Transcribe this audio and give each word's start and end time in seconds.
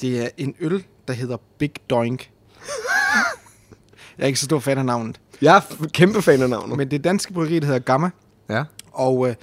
Det 0.00 0.22
er 0.24 0.28
en 0.36 0.54
øl, 0.60 0.84
der 1.08 1.14
hedder 1.14 1.36
Big 1.58 1.72
Doink. 1.90 2.30
jeg 4.18 4.24
er 4.24 4.26
ikke 4.26 4.38
så 4.40 4.44
stor 4.44 4.58
fan 4.58 4.78
af 4.78 4.84
navnet. 4.84 5.20
Jeg 5.42 5.56
er 5.56 5.86
kæmpe 5.92 6.22
fan 6.22 6.42
af 6.42 6.50
navnet. 6.50 6.76
Men 6.78 6.90
det 6.90 7.04
danske 7.04 7.32
bryggeri, 7.32 7.58
der 7.58 7.66
hedder 7.66 7.80
Gamma. 7.80 8.10
ja. 8.48 8.64
Og 8.92 9.28
øh, 9.28 9.34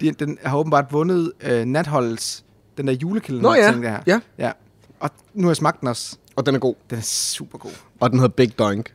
de, 0.00 0.10
den 0.12 0.38
har 0.44 0.58
åbenbart 0.58 0.84
vundet 0.90 1.32
øh, 1.40 1.64
natholdets, 1.64 2.44
den 2.76 2.86
der 2.86 2.92
julekalender, 2.92 3.50
Nå 3.50 3.54
ja, 3.56 3.70
ting 3.70 3.82
der 3.82 3.90
her. 3.90 4.00
ja. 4.06 4.20
ja. 4.38 4.52
Og 5.00 5.10
nu 5.34 5.42
har 5.46 5.50
jeg 5.50 5.56
smagt 5.56 5.80
den 5.80 5.88
også. 5.88 6.16
Og 6.36 6.46
den 6.46 6.54
er 6.54 6.58
god. 6.58 6.74
Den 6.90 6.98
er 6.98 7.02
super 7.02 7.58
god. 7.58 7.70
Og 8.00 8.10
den 8.10 8.18
hedder 8.18 8.34
Big 8.34 8.58
Doink. 8.58 8.94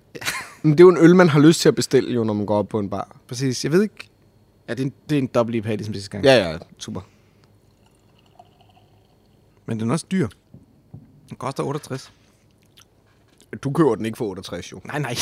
Men 0.61 0.71
det 0.71 0.79
er 0.79 0.83
jo 0.83 0.89
en 0.89 0.97
øl, 0.97 1.15
man 1.15 1.29
har 1.29 1.39
lyst 1.39 1.61
til 1.61 1.69
at 1.69 1.75
bestille, 1.75 2.13
jo, 2.13 2.23
når 2.23 2.33
man 2.33 2.45
går 2.45 2.57
op 2.57 2.67
på 2.67 2.79
en 2.79 2.89
bar. 2.89 3.15
Præcis. 3.27 3.63
Jeg 3.63 3.71
ved 3.71 3.81
ikke... 3.83 4.09
Ja, 4.67 4.73
det 4.73 4.79
er 4.79 4.85
en, 4.85 4.93
det 5.09 5.15
er 5.15 5.19
en 5.19 5.27
dobbelt 5.27 5.55
IPA, 5.55 5.75
ligesom 5.75 5.93
sidste 5.93 6.09
gang. 6.09 6.23
Ja, 6.25 6.49
ja, 6.51 6.57
super. 6.77 7.01
Men 9.65 9.79
den 9.79 9.89
er 9.89 9.93
også 9.93 10.05
dyr. 10.11 10.27
Den 11.35 11.39
koster 11.39 11.63
68. 11.63 12.11
Du 13.63 13.71
køber 13.71 13.95
den 13.95 14.05
ikke 14.05 14.17
for 14.17 14.25
68, 14.25 14.71
jo. 14.71 14.81
Nej, 14.85 14.99
nej. 14.99 15.15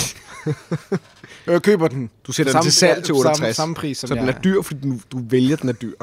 jeg 1.47 1.61
køber 1.61 1.87
den. 1.87 2.09
Du 2.27 2.31
sætter 2.31 2.51
Samme- 2.51 2.61
den 2.63 2.71
til 2.71 2.79
salg 2.79 3.03
til 3.03 3.13
68. 3.13 3.37
Samme, 3.37 3.53
samme 3.53 3.75
pris, 3.75 3.97
som 3.97 4.07
så 4.07 4.15
den 4.15 4.25
jeg 4.25 4.33
er 4.35 4.41
dyr, 4.41 4.61
fordi 4.61 4.81
du, 4.89 4.99
du 5.11 5.23
vælger, 5.29 5.55
den 5.55 5.69
er 5.69 5.73
dyr. 5.73 5.93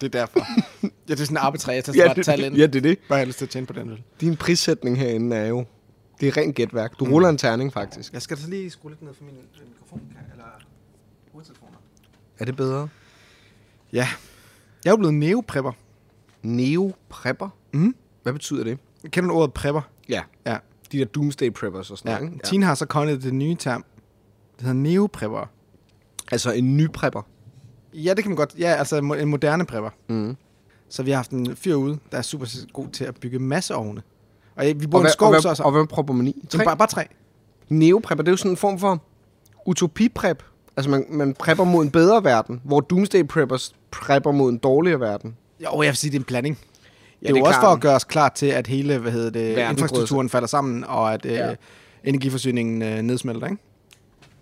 Det 0.00 0.06
er 0.14 0.20
derfor. 0.20 0.40
ja, 0.82 0.88
det 1.08 1.20
er 1.20 1.24
sådan 1.24 1.32
en 1.32 1.36
arbitrære, 1.36 1.76
jeg 1.76 1.84
tager 1.84 2.04
Ja, 2.08 2.14
det- 2.14 2.24
tal 2.24 2.44
ind. 2.44 2.56
ja, 2.56 2.66
det 2.66 2.76
er 2.76 2.80
det. 2.80 2.98
Bare 3.08 3.18
jeg 3.18 3.26
lyst 3.26 3.38
til 3.38 3.44
at 3.44 3.50
tjene 3.50 3.66
på 3.66 3.72
den 3.72 3.90
øl. 3.90 4.02
Din 4.20 4.36
prissætning 4.36 4.98
herinde 4.98 5.36
er 5.36 5.46
jo... 5.46 5.64
Det 6.20 6.28
er 6.28 6.36
rent 6.36 6.54
gætværk. 6.56 6.98
Du 6.98 7.04
ruller 7.04 7.28
en 7.28 7.38
terning, 7.38 7.72
faktisk. 7.72 8.12
Jeg 8.12 8.22
skal 8.22 8.36
da 8.36 8.42
så 8.42 8.50
lige 8.50 8.70
skrue 8.70 8.90
lidt 8.90 9.02
ned 9.02 9.14
for 9.14 9.24
min 9.24 9.34
mikrofon, 9.34 10.00
eller 10.32 10.44
hovedtelefoner. 11.32 11.76
Er 12.38 12.44
det 12.44 12.56
bedre? 12.56 12.88
Ja. 13.92 14.08
Jeg 14.84 14.90
er 14.90 14.92
jo 14.92 14.96
blevet 14.96 15.14
neoprepper. 15.14 15.72
Neo-prepper? 16.42 17.48
Mhm. 17.72 17.94
Hvad 18.22 18.32
betyder 18.32 18.64
det? 18.64 18.78
Kender 19.10 19.30
du 19.30 19.36
ordet 19.36 19.52
prepper? 19.54 19.80
Ja. 20.08 20.22
Ja. 20.46 20.56
De 20.92 20.98
der 20.98 21.04
doomsday 21.04 21.52
preppers 21.52 21.90
og 21.90 21.98
sådan 21.98 22.12
ja. 22.12 22.18
noget, 22.18 22.32
ikke? 22.32 22.46
Tine 22.46 22.66
har 22.66 22.74
så 22.74 22.86
coined 22.86 23.18
det 23.18 23.34
nye 23.34 23.54
term. 23.54 23.84
Det 24.56 24.66
hedder 24.66 24.74
neoprepper. 24.74 25.50
Altså 26.32 26.52
en 26.52 26.76
ny 26.76 26.88
prepper. 26.92 27.22
Ja, 27.94 28.14
det 28.14 28.24
kan 28.24 28.30
man 28.30 28.36
godt. 28.36 28.54
Ja, 28.58 28.66
altså 28.68 28.96
en 28.96 29.12
mo- 29.12 29.14
en 29.16 29.28
moderne 29.28 29.66
prepper. 29.66 29.90
Mm. 30.08 30.36
Så 30.88 31.02
vi 31.02 31.10
har 31.10 31.16
haft 31.16 31.30
en 31.30 31.56
fyr 31.56 31.74
ude, 31.74 31.98
der 32.12 32.18
er 32.18 32.22
super 32.22 32.46
god 32.72 32.88
til 32.88 33.04
at 33.04 33.14
bygge 33.20 33.38
masseovne. 33.38 34.02
Og 34.56 34.66
ja, 34.66 34.72
vi 34.72 34.86
bor 34.86 34.98
Og, 34.98 35.00
i 35.00 35.02
en 35.02 35.04
hvad, 35.04 35.12
skov, 35.12 35.26
og, 35.26 35.32
hvad, 35.32 35.40
så 35.42 35.48
også. 35.48 35.62
og 35.62 35.72
hvad 35.72 35.86
propper 35.86 36.14
man 36.14 36.26
i? 36.28 36.46
Tre. 36.50 36.64
Bare, 36.64 36.76
bare 36.76 36.88
tre. 36.88 37.06
Neoprepper, 37.68 38.22
det 38.24 38.28
er 38.28 38.32
jo 38.32 38.36
sådan 38.36 38.50
en 38.50 38.56
form 38.56 38.78
for 38.78 39.02
utopiprep. 39.66 40.42
Altså 40.76 40.90
man, 40.90 41.06
man 41.10 41.34
prepper 41.34 41.64
mod 41.64 41.84
en 41.84 41.90
bedre 41.90 42.24
verden, 42.24 42.60
hvor 42.64 42.80
doomsday 42.80 43.26
preppers 43.26 43.74
prepper 43.90 44.32
mod 44.32 44.50
en 44.52 44.58
dårligere 44.58 45.00
verden. 45.00 45.36
Jo, 45.64 45.82
jeg 45.82 45.88
vil 45.90 45.96
sige, 45.96 46.10
det 46.10 46.16
er 46.16 46.20
en 46.20 46.24
blanding. 46.24 46.58
Ja, 47.22 47.26
det 47.26 47.26
er 47.26 47.30
jo 47.30 47.34
det 47.36 47.40
er 47.42 47.46
også 47.46 47.60
klart. 47.60 47.64
for 47.70 47.72
at 47.72 47.80
gøre 47.80 47.94
os 47.94 48.04
klar 48.04 48.28
til, 48.28 48.46
at 48.46 48.66
hele 48.66 48.98
hvad 48.98 49.12
hedder 49.12 49.30
det, 49.30 49.56
Verden 49.56 49.70
infrastrukturen 49.76 50.28
falder 50.28 50.48
sammen, 50.48 50.84
og 50.84 51.14
at 51.14 51.24
Ja. 51.24 51.50
øh, 51.50 51.56
energiforsyningen 52.04 52.82
øh, 52.82 53.02
nedsmelter, 53.02 53.46
ikke? 53.46 53.62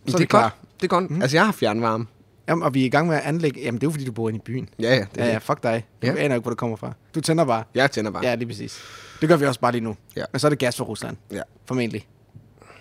Så 0.07 0.17
det, 0.19 0.25
er 0.25 0.29
klar. 0.29 0.43
godt. 0.43 0.53
Det 0.81 0.85
er 0.87 0.89
godt. 0.89 1.11
Mm. 1.11 1.23
Altså 1.23 1.37
jeg 1.37 1.45
har 1.45 1.53
fjernvarme. 1.53 2.07
Jamen, 2.49 2.63
og 2.63 2.75
vi 2.75 2.83
er 2.83 2.87
i 2.87 2.89
gang 2.89 3.09
med 3.09 3.17
at 3.17 3.23
anlægge... 3.23 3.61
Jamen, 3.61 3.81
det 3.81 3.87
er 3.87 3.89
jo 3.89 3.91
fordi, 3.91 4.05
du 4.05 4.13
bor 4.13 4.29
inde 4.29 4.37
i 4.37 4.43
byen. 4.45 4.69
Ja, 4.79 4.95
ja. 4.95 5.01
Det 5.01 5.09
Ja, 5.17 5.27
ja, 5.27 5.39
fuck 5.39 5.63
dig. 5.63 5.85
Du 6.03 6.07
Ja. 6.07 6.15
aner 6.17 6.35
ikke, 6.35 6.43
hvor 6.43 6.51
det 6.51 6.59
kommer 6.59 6.77
fra. 6.77 6.93
Du 7.15 7.21
tænder 7.21 7.45
bare. 7.45 7.65
Jeg 7.75 7.91
tænder 7.91 8.11
bare. 8.11 8.27
Ja, 8.27 8.35
lige 8.35 8.49
præcis. 8.49 8.79
Det 9.21 9.29
gør 9.29 9.37
vi 9.37 9.47
også 9.47 9.61
bare 9.61 9.73
lige 9.73 9.85
nu. 9.85 9.97
Ja. 10.17 10.25
Men 10.33 10.41
så 10.41 10.47
er 10.47 10.49
det 10.49 10.59
gas 10.59 10.77
fra 10.77 10.85
Rusland. 10.85 11.17
Ja. 11.33 11.41
Formentlig. 11.67 12.09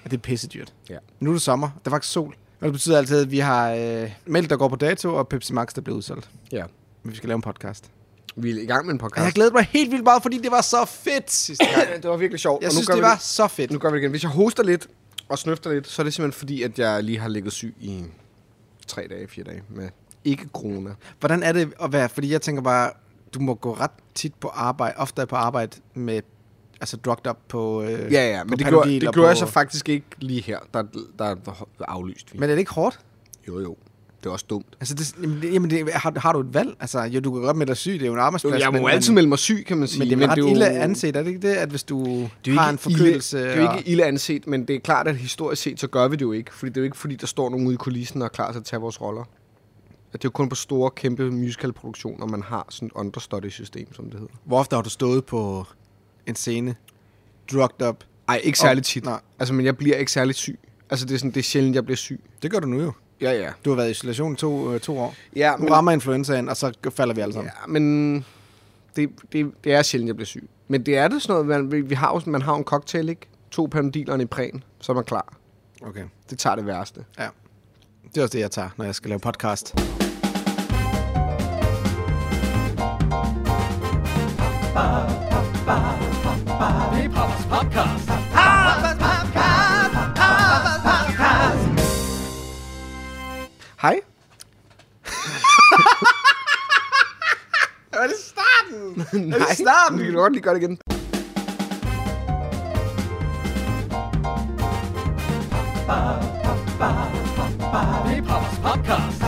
Og 0.06 0.12
det 0.12 0.18
er 0.18 0.22
pisse 0.22 0.48
dyrt. 0.48 0.74
Ja. 0.90 0.98
Nu 1.20 1.30
er 1.30 1.34
det 1.34 1.42
sommer. 1.42 1.68
Der 1.86 1.92
er 1.92 1.96
faktisk 1.96 2.14
sol. 2.14 2.36
Og 2.60 2.66
det 2.66 2.72
betyder 2.74 2.98
altid, 2.98 3.22
at 3.22 3.32
vi 3.32 3.40
har 3.40 3.72
øh, 3.72 4.12
mælk, 4.26 4.50
der 4.50 4.58
går 4.58 4.68
på 4.68 4.76
dato, 4.76 5.16
og 5.16 5.28
Pepsi 5.28 5.54
Max, 5.54 5.74
der 5.74 5.82
bliver 5.82 5.98
udsolgt. 5.98 6.30
ja. 6.52 6.64
Men 7.04 7.12
vi 7.12 7.18
skal 7.18 7.28
lave 7.28 7.36
en 7.36 7.42
podcast. 7.42 7.92
Vi 8.36 8.52
er 8.52 8.62
i 8.62 8.66
gang 8.66 8.86
med 8.86 8.94
en 8.94 9.02
Og 9.02 9.04
podcast. 9.10 9.26
jeg 9.26 9.34
glæder 9.34 9.52
mig 9.52 9.64
helt 9.72 9.92
vildt 9.92 10.04
meget, 10.04 10.22
fordi 10.22 10.38
det 10.38 10.52
var 10.52 10.62
så 10.62 10.86
fedt 10.86 11.32
sidste 11.32 11.66
gang. 11.66 11.88
det 12.04 12.10
var 12.10 12.18
virkelig 12.18 12.40
sjovt. 12.40 12.62
Jeg 12.62 12.68
og 12.70 12.74
nu 12.74 12.76
synes, 12.76 12.88
gør 12.88 12.94
det 12.94 13.02
vi 13.04 13.06
var 13.08 13.18
så 13.20 13.48
fedt. 13.48 13.72
Nu 13.72 13.80
gør 13.80 13.90
vi 13.90 13.96
det 13.96 14.02
igen. 14.02 14.12
Hvis 14.12 14.24
jeg 14.24 14.32
hoster 14.32 14.64
lidt 14.64 14.88
og 15.30 15.38
snøfter 15.40 15.74
lidt, 15.74 15.88
så 15.88 16.02
er 16.02 16.04
det 16.04 16.14
simpelthen 16.14 16.40
fordi, 16.40 16.64
at 16.64 16.80
jeg 16.80 17.04
lige 17.04 17.20
har 17.20 17.28
ligget 17.30 17.54
syg 17.54 17.76
i 17.80 18.04
tre 18.88 19.08
dage, 19.10 19.28
fire 19.28 19.44
dage 19.46 19.64
med 19.70 19.90
ikke 20.26 20.48
corona. 20.54 20.90
Hvordan 21.20 21.44
er 21.44 21.52
det 21.52 21.74
at 21.84 21.94
være? 21.94 22.10
Fordi 22.10 22.32
jeg 22.32 22.42
tænker 22.42 22.62
bare, 22.62 22.92
du 23.34 23.40
må 23.40 23.54
gå 23.54 23.74
ret 23.74 23.92
tit 24.16 24.34
på 24.34 24.48
arbejde, 24.48 24.98
ofte 24.98 25.26
på 25.26 25.36
arbejde 25.36 25.78
med, 25.94 26.22
altså 26.82 26.98
drugged 26.98 27.28
up 27.32 27.38
på 27.48 27.82
øh, 27.84 27.90
Ja, 28.14 28.30
ja, 28.30 28.44
men 28.44 28.60
det 28.60 28.68
gjorde, 28.68 28.90
det 28.90 29.02
gjorde 29.02 29.16
på- 29.18 29.26
jeg 29.28 29.38
så 29.38 29.46
faktisk 29.46 29.90
ikke 29.90 30.06
lige 30.18 30.42
her. 30.42 30.60
Der, 30.74 30.84
der 31.20 31.26
er 31.26 31.36
aflyst 31.80 32.34
vi. 32.34 32.40
Men 32.40 32.50
er 32.50 32.54
det 32.54 32.60
ikke 32.60 32.74
hårdt? 32.74 33.00
Jo, 33.48 33.60
jo. 33.60 33.76
Det 34.24 34.30
er 34.30 34.34
også 34.34 34.46
dumt. 34.50 34.66
Altså, 34.80 34.96
det, 34.96 35.16
jamen, 35.24 35.42
det, 35.42 35.54
jamen 35.54 35.70
det, 35.70 35.94
har, 35.94 36.20
har 36.20 36.34
du 36.34 36.40
et 36.40 36.54
valg? 36.54 36.76
Altså, 36.80 37.02
jo, 37.02 37.20
du 37.20 37.32
kan 37.32 37.42
godt 37.42 37.58
melde 37.58 37.70
dig 37.70 37.78
syg, 37.78 37.94
det 37.94 38.02
er 38.02 38.06
jo 38.06 38.14
en 38.14 38.20
arbejdsplads. 38.20 38.62
jeg 38.62 38.68
må 38.68 38.72
men, 38.72 38.82
jo 38.82 38.88
altid 38.88 39.12
men, 39.12 39.16
melde 39.16 39.30
mig 39.30 39.40
syg, 39.40 39.64
kan 39.68 39.78
man 39.78 39.88
sige. 39.88 40.00
men 40.00 40.20
det 40.20 40.26
er 40.26 40.32
ret 40.32 40.38
jo- 40.38 40.48
ille 40.48 40.70
anset, 40.70 41.16
er 41.16 41.22
det 41.24 41.30
ikke 41.30 41.48
det? 41.48 41.54
At 41.54 41.70
hvis 41.70 41.84
du 41.84 42.30
det 42.46 42.52
jo 42.52 42.60
har 42.60 42.70
en 42.70 42.78
forkølelse... 42.78 43.38
Ille, 43.38 43.50
det 43.50 43.58
er 43.58 43.64
jo 43.64 43.78
ikke 43.78 43.90
ille 43.90 44.04
anset, 44.04 44.48
men 44.48 44.66
det 44.68 44.76
er 44.76 44.80
klart, 44.80 45.08
at 45.08 45.16
historisk 45.16 45.62
set, 45.62 45.80
så 45.80 45.88
gør 45.88 46.08
vi 46.08 46.16
det 46.16 46.22
jo 46.22 46.32
ikke. 46.32 46.54
Fordi 46.54 46.70
det 46.70 46.78
er 46.78 46.82
jo 46.82 46.86
ikke, 46.86 46.98
fordi 46.98 47.16
der 47.16 47.28
står 47.28 47.50
nogen 47.50 47.68
ude 47.68 47.74
i 47.74 47.78
kulissen 47.78 48.22
og 48.22 48.26
er 48.26 48.30
klar 48.30 48.52
til 48.52 48.60
at 48.60 48.66
tage 48.66 48.80
vores 48.80 49.02
roller. 49.02 49.22
At 49.22 49.28
det 50.14 50.16
er 50.16 50.20
jo 50.24 50.30
kun 50.32 50.50
på 50.50 50.56
store, 50.56 50.92
kæmpe 50.92 51.32
musicalproduktioner, 51.32 52.26
man 52.26 52.44
har 52.44 52.66
sådan 52.70 52.86
et 52.86 52.92
understudy-system, 52.96 53.94
som 53.94 54.06
det 54.06 54.14
hedder. 54.20 54.34
Hvor 54.46 54.60
ofte 54.60 54.76
har 54.76 54.84
du 54.84 54.90
stået 54.90 55.26
på 55.26 55.66
en 56.28 56.36
scene, 56.36 56.76
drugged 57.52 57.88
up? 57.88 58.04
Ej, 58.28 58.42
ikke 58.44 58.60
særlig 58.60 58.84
tit. 58.84 59.06
nej. 59.06 59.20
Altså, 59.40 59.54
men 59.54 59.66
jeg 59.66 59.78
bliver 59.78 59.96
ikke 59.98 60.12
særlig 60.12 60.36
syg. 60.36 60.60
Altså, 60.90 61.06
det 61.06 61.14
er, 61.14 61.18
sådan, 61.18 61.32
det 61.32 61.40
er 61.40 61.44
sjældent, 61.44 61.76
jeg 61.76 61.86
bliver 61.86 61.98
syg. 61.98 62.22
Det 62.42 62.52
gør 62.52 62.60
du 62.60 62.68
nu 62.68 62.82
jo. 62.82 62.92
Ja, 63.22 63.32
ja. 63.32 63.50
Du 63.66 63.70
har 63.70 63.76
været 63.78 63.88
i 63.88 63.92
isolation 63.92 64.36
to, 64.36 64.74
øh, 64.74 64.80
to 64.80 65.00
år. 65.00 65.16
Ja, 65.36 65.54
Nu 65.60 65.68
rammer 65.68 65.92
influenzaen, 65.92 66.50
og 66.50 66.58
så 66.58 66.72
falder 66.92 67.14
vi 67.14 67.22
alle 67.22 67.34
sammen. 67.34 67.52
Ja, 67.62 67.68
men 67.68 68.16
det, 68.96 69.10
det, 69.34 69.52
det 69.64 69.74
er 69.74 69.82
sjældent, 69.82 70.08
jeg 70.08 70.16
bliver 70.16 70.26
syg. 70.26 70.50
Men 70.68 70.86
det 70.86 70.98
er 70.98 71.08
det 71.08 71.22
sådan 71.22 71.34
noget, 71.34 71.48
man, 71.48 71.72
vi- 71.72 71.82
vi 71.82 71.96
har, 71.96 72.14
jo- 72.26 72.32
man 72.32 72.42
har 72.42 72.52
jo 72.54 72.58
en 72.58 72.64
cocktail, 72.64 73.10
ikke? 73.10 73.22
To 73.52 73.66
panodiler 73.66 74.12
og 74.14 74.16
en 74.16 74.22
Ipren, 74.22 74.64
så 74.80 74.92
er 74.92 74.94
man 74.96 75.04
klar. 75.04 75.34
Okay. 75.82 76.04
Det 76.30 76.40
tager 76.40 76.56
det 76.56 76.66
værste. 76.66 77.06
Ja. 77.20 77.28
Det 78.14 78.18
er 78.18 78.22
også 78.24 78.34
det, 78.34 78.40
jeg 78.40 78.52
tager, 78.52 78.70
når 78.78 78.86
jeg 78.86 78.96
skal 78.96 79.10
lave 79.10 79.20
podcast. 79.20 79.74
Det 86.94 87.06
er 87.06 87.10
Podcast. 87.50 88.11
Hej. 93.82 94.02
Er 97.94 98.08
det 98.08 98.16
starten? 98.20 99.06
Nej, 99.30 99.54
starten. 99.54 100.00
Vi 100.00 100.04
kan 100.06 100.14
godt 100.14 100.34
lige 100.34 100.44
gøre 100.44 100.54
det 100.56 100.62
igen. 100.62 100.78
Det 108.06 108.18
er 108.18 108.24
Papas 108.28 108.60
Podcast. 108.64 109.21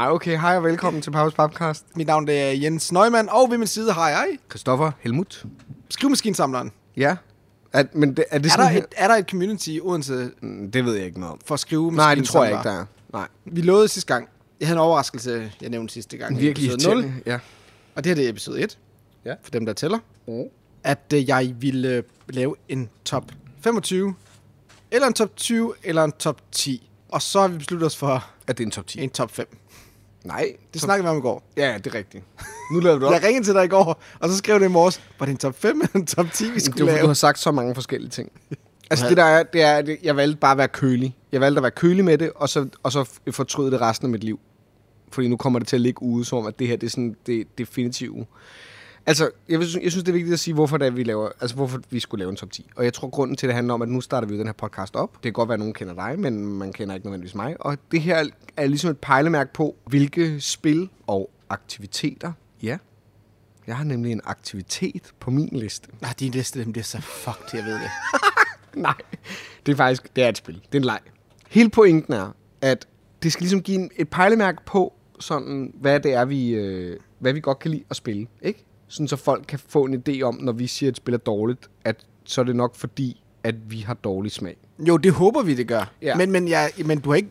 Nej, 0.00 0.08
okay. 0.10 0.38
Hej 0.40 0.56
og 0.56 0.64
velkommen 0.64 1.02
til 1.02 1.10
Paus 1.10 1.34
Podcast. 1.34 1.86
Mit 1.96 2.06
navn 2.06 2.26
det 2.26 2.40
er 2.42 2.50
Jens 2.50 2.92
Neumann, 2.92 3.28
og 3.28 3.50
ved 3.50 3.58
min 3.58 3.66
side 3.66 3.92
har 3.92 4.08
jeg 4.08 4.26
Christoffer 4.50 4.90
Helmut. 5.00 5.44
skrivemaskinsamleren. 5.90 6.72
Ja. 6.96 7.16
At, 7.72 7.94
men 7.94 8.16
det, 8.16 8.24
er 8.30 8.38
det 8.38 8.46
Er 8.46 8.50
sådan 8.50 8.64
der, 8.66 8.72
her? 8.72 8.78
et, 8.78 8.86
er 8.96 9.08
der 9.08 9.14
et 9.14 9.30
community 9.30 9.68
i 9.68 9.80
Odense 9.80 10.30
Mm, 10.40 10.70
Det 10.70 10.84
ved 10.84 10.94
jeg 10.94 11.06
ikke 11.06 11.20
noget 11.20 11.32
om. 11.32 11.40
for 11.46 11.56
skrive 11.56 11.92
Nej, 11.92 12.14
det 12.14 12.24
tror 12.24 12.44
jeg 12.44 12.52
ikke, 12.52 12.68
der 12.68 12.80
er. 12.80 12.84
Nej. 13.12 13.28
Vi 13.44 13.60
lovede 13.60 13.88
sidste 13.88 14.14
gang. 14.14 14.28
Jeg 14.60 14.68
havde 14.68 14.76
en 14.76 14.80
overraskelse, 14.82 15.52
jeg 15.60 15.70
nævnte 15.70 15.94
sidste 15.94 16.16
gang. 16.16 16.36
i 16.36 16.40
Virkelig 16.40 16.72
episode 16.72 16.94
0, 16.94 17.04
irriterende. 17.04 17.22
Ja. 17.30 17.38
og 17.94 18.04
det 18.04 18.10
her 18.10 18.14
det 18.14 18.24
er 18.24 18.28
episode 18.30 18.60
1. 18.62 18.78
Ja. 19.24 19.34
For 19.42 19.50
dem, 19.50 19.66
der 19.66 19.72
tæller. 19.72 19.98
Mm. 20.28 20.42
At 20.84 21.12
øh, 21.14 21.28
jeg 21.28 21.54
ville 21.58 21.88
øh, 21.88 22.02
lave 22.28 22.54
en 22.68 22.88
top 23.04 23.24
25, 23.60 24.14
eller 24.90 25.06
en 25.08 25.14
top 25.14 25.36
20, 25.36 25.74
eller 25.82 26.04
en 26.04 26.12
top 26.12 26.40
10. 26.52 26.90
Og 27.08 27.22
så 27.22 27.40
har 27.40 27.48
vi 27.48 27.58
besluttet 27.58 27.86
os 27.86 27.96
for 27.96 28.26
Er 28.46 28.52
det 28.52 28.64
en 28.64 28.70
top 28.70 28.86
10? 28.86 29.00
en 29.00 29.10
top 29.10 29.30
5. 29.30 29.56
Nej. 30.24 30.52
Det 30.72 30.80
snakkede 30.80 31.04
vi 31.04 31.10
om 31.10 31.18
i 31.18 31.20
går. 31.20 31.42
Ja, 31.56 31.78
det 31.84 31.86
er 31.86 31.94
rigtigt. 31.94 32.24
Nu 32.72 32.80
laver 32.80 32.98
du 32.98 33.06
op. 33.06 33.12
Jeg 33.12 33.22
ringede 33.22 33.46
til 33.46 33.54
dig 33.54 33.64
i 33.64 33.68
går, 33.68 34.02
og 34.20 34.28
så 34.28 34.36
skrev 34.36 34.58
det 34.60 34.64
i 34.64 34.68
morges, 34.68 35.00
var 35.18 35.26
det 35.26 35.32
en 35.32 35.38
top 35.38 35.54
5 35.58 35.80
eller 35.80 35.96
en 35.96 36.06
top 36.06 36.26
10, 36.32 36.50
vi 36.50 36.60
skulle 36.60 36.78
fordi 36.78 36.90
lave? 36.90 37.02
du 37.02 37.06
har 37.06 37.14
sagt 37.14 37.38
så 37.38 37.50
mange 37.50 37.74
forskellige 37.74 38.10
ting. 38.10 38.32
Altså 38.92 39.08
det 39.08 39.16
der 39.16 39.24
er, 39.24 39.42
det 39.42 39.62
er, 39.62 39.74
at 39.76 39.88
jeg 40.02 40.16
valgte 40.16 40.38
bare 40.38 40.52
at 40.52 40.58
være 40.58 40.68
kølig. 40.68 41.16
Jeg 41.32 41.40
valgte 41.40 41.58
at 41.58 41.62
være 41.62 41.70
kølig 41.70 42.04
med 42.04 42.18
det, 42.18 42.32
og 42.34 42.48
så, 42.48 42.68
og 42.82 42.92
så 42.92 43.10
fortryde 43.30 43.70
det 43.70 43.80
resten 43.80 44.06
af 44.06 44.10
mit 44.10 44.24
liv. 44.24 44.40
Fordi 45.12 45.28
nu 45.28 45.36
kommer 45.36 45.58
det 45.58 45.68
til 45.68 45.76
at 45.76 45.80
ligge 45.80 46.02
ude, 46.02 46.24
som 46.24 46.38
om, 46.38 46.46
at 46.46 46.58
det 46.58 46.66
her 46.68 46.76
det 46.76 46.86
er 46.86 46.90
sådan 46.90 47.16
det 47.26 47.58
definitive. 47.58 48.26
Altså, 49.06 49.30
jeg, 49.48 49.58
vil, 49.58 49.68
jeg 49.82 49.90
synes, 49.90 50.04
det 50.04 50.08
er 50.08 50.12
vigtigt 50.12 50.32
at 50.32 50.40
sige, 50.40 50.54
hvorfor, 50.54 50.76
det 50.76 50.96
vi 50.96 51.02
laver, 51.02 51.28
altså, 51.40 51.56
hvorfor 51.56 51.80
vi 51.90 52.00
skulle 52.00 52.18
lave 52.18 52.30
en 52.30 52.36
top 52.36 52.50
10. 52.50 52.70
Og 52.76 52.84
jeg 52.84 52.92
tror, 52.92 53.08
grunden 53.08 53.36
til, 53.36 53.48
det 53.48 53.54
handler 53.54 53.74
om, 53.74 53.82
at 53.82 53.88
nu 53.88 54.00
starter 54.00 54.28
vi 54.28 54.38
den 54.38 54.46
her 54.46 54.52
podcast 54.52 54.96
op. 54.96 55.14
Det 55.14 55.22
kan 55.22 55.32
godt 55.32 55.48
være, 55.48 55.54
at 55.54 55.58
nogen 55.58 55.74
kender 55.74 55.94
dig, 55.94 56.18
men 56.18 56.46
man 56.46 56.72
kender 56.72 56.94
ikke 56.94 57.06
nødvendigvis 57.06 57.34
mig. 57.34 57.56
Og 57.60 57.78
det 57.90 58.00
her 58.00 58.28
er 58.56 58.66
ligesom 58.66 58.90
et 58.90 58.98
pejlemærke 58.98 59.52
på, 59.52 59.76
hvilke 59.86 60.40
spil 60.40 60.88
og 61.06 61.30
aktiviteter, 61.48 62.32
ja, 62.62 62.78
jeg 63.66 63.76
har 63.76 63.84
nemlig 63.84 64.12
en 64.12 64.20
aktivitet 64.24 65.12
på 65.20 65.30
min 65.30 65.48
liste. 65.52 65.88
Nej, 66.00 66.14
din 66.20 66.32
liste, 66.32 66.64
dem 66.64 66.72
bliver 66.72 66.84
så 66.84 67.00
fucked, 67.00 67.48
jeg 67.52 67.64
ved 67.64 67.74
det. 67.74 67.90
Nej, 68.82 68.94
det 69.66 69.72
er 69.72 69.76
faktisk 69.76 70.16
det 70.16 70.24
er 70.24 70.28
et 70.28 70.36
spil. 70.36 70.54
Det 70.54 70.74
er 70.74 70.78
en 70.78 70.84
leg. 70.84 71.00
Hele 71.48 71.70
pointen 71.70 72.14
er, 72.14 72.32
at 72.60 72.86
det 73.22 73.32
skal 73.32 73.42
ligesom 73.42 73.62
give 73.62 73.78
en, 73.78 73.90
et 73.96 74.08
pejlemærke 74.08 74.58
på, 74.66 74.92
sådan, 75.20 75.72
hvad 75.74 76.00
det 76.00 76.14
er, 76.14 76.24
vi, 76.24 76.50
øh, 76.50 77.00
hvad 77.18 77.32
vi 77.32 77.40
godt 77.40 77.58
kan 77.58 77.70
lide 77.70 77.84
at 77.90 77.96
spille. 77.96 78.26
Ikke? 78.42 78.64
Sådan 78.90 79.08
så 79.08 79.16
folk 79.16 79.44
kan 79.48 79.58
få 79.68 79.84
en 79.84 80.02
idé 80.08 80.22
om, 80.22 80.34
når 80.40 80.52
vi 80.52 80.66
siger, 80.66 80.88
at 80.88 80.92
et 80.92 80.96
spil 80.96 81.14
er 81.14 81.18
dårligt, 81.18 81.70
at 81.84 82.06
så 82.24 82.40
er 82.40 82.44
det 82.44 82.56
nok 82.56 82.74
fordi, 82.76 83.22
at 83.44 83.54
vi 83.70 83.78
har 83.78 83.94
dårlig 83.94 84.32
smag. 84.32 84.56
Jo, 84.78 84.96
det 84.96 85.12
håber 85.12 85.42
vi, 85.42 85.54
det 85.54 85.68
gør. 85.68 85.92
Ja. 86.02 86.16
Men, 86.16 86.30
men, 86.32 86.48
jeg, 86.48 86.70
men 86.84 87.00
du 87.00 87.08
har 87.10 87.16
ikke, 87.16 87.30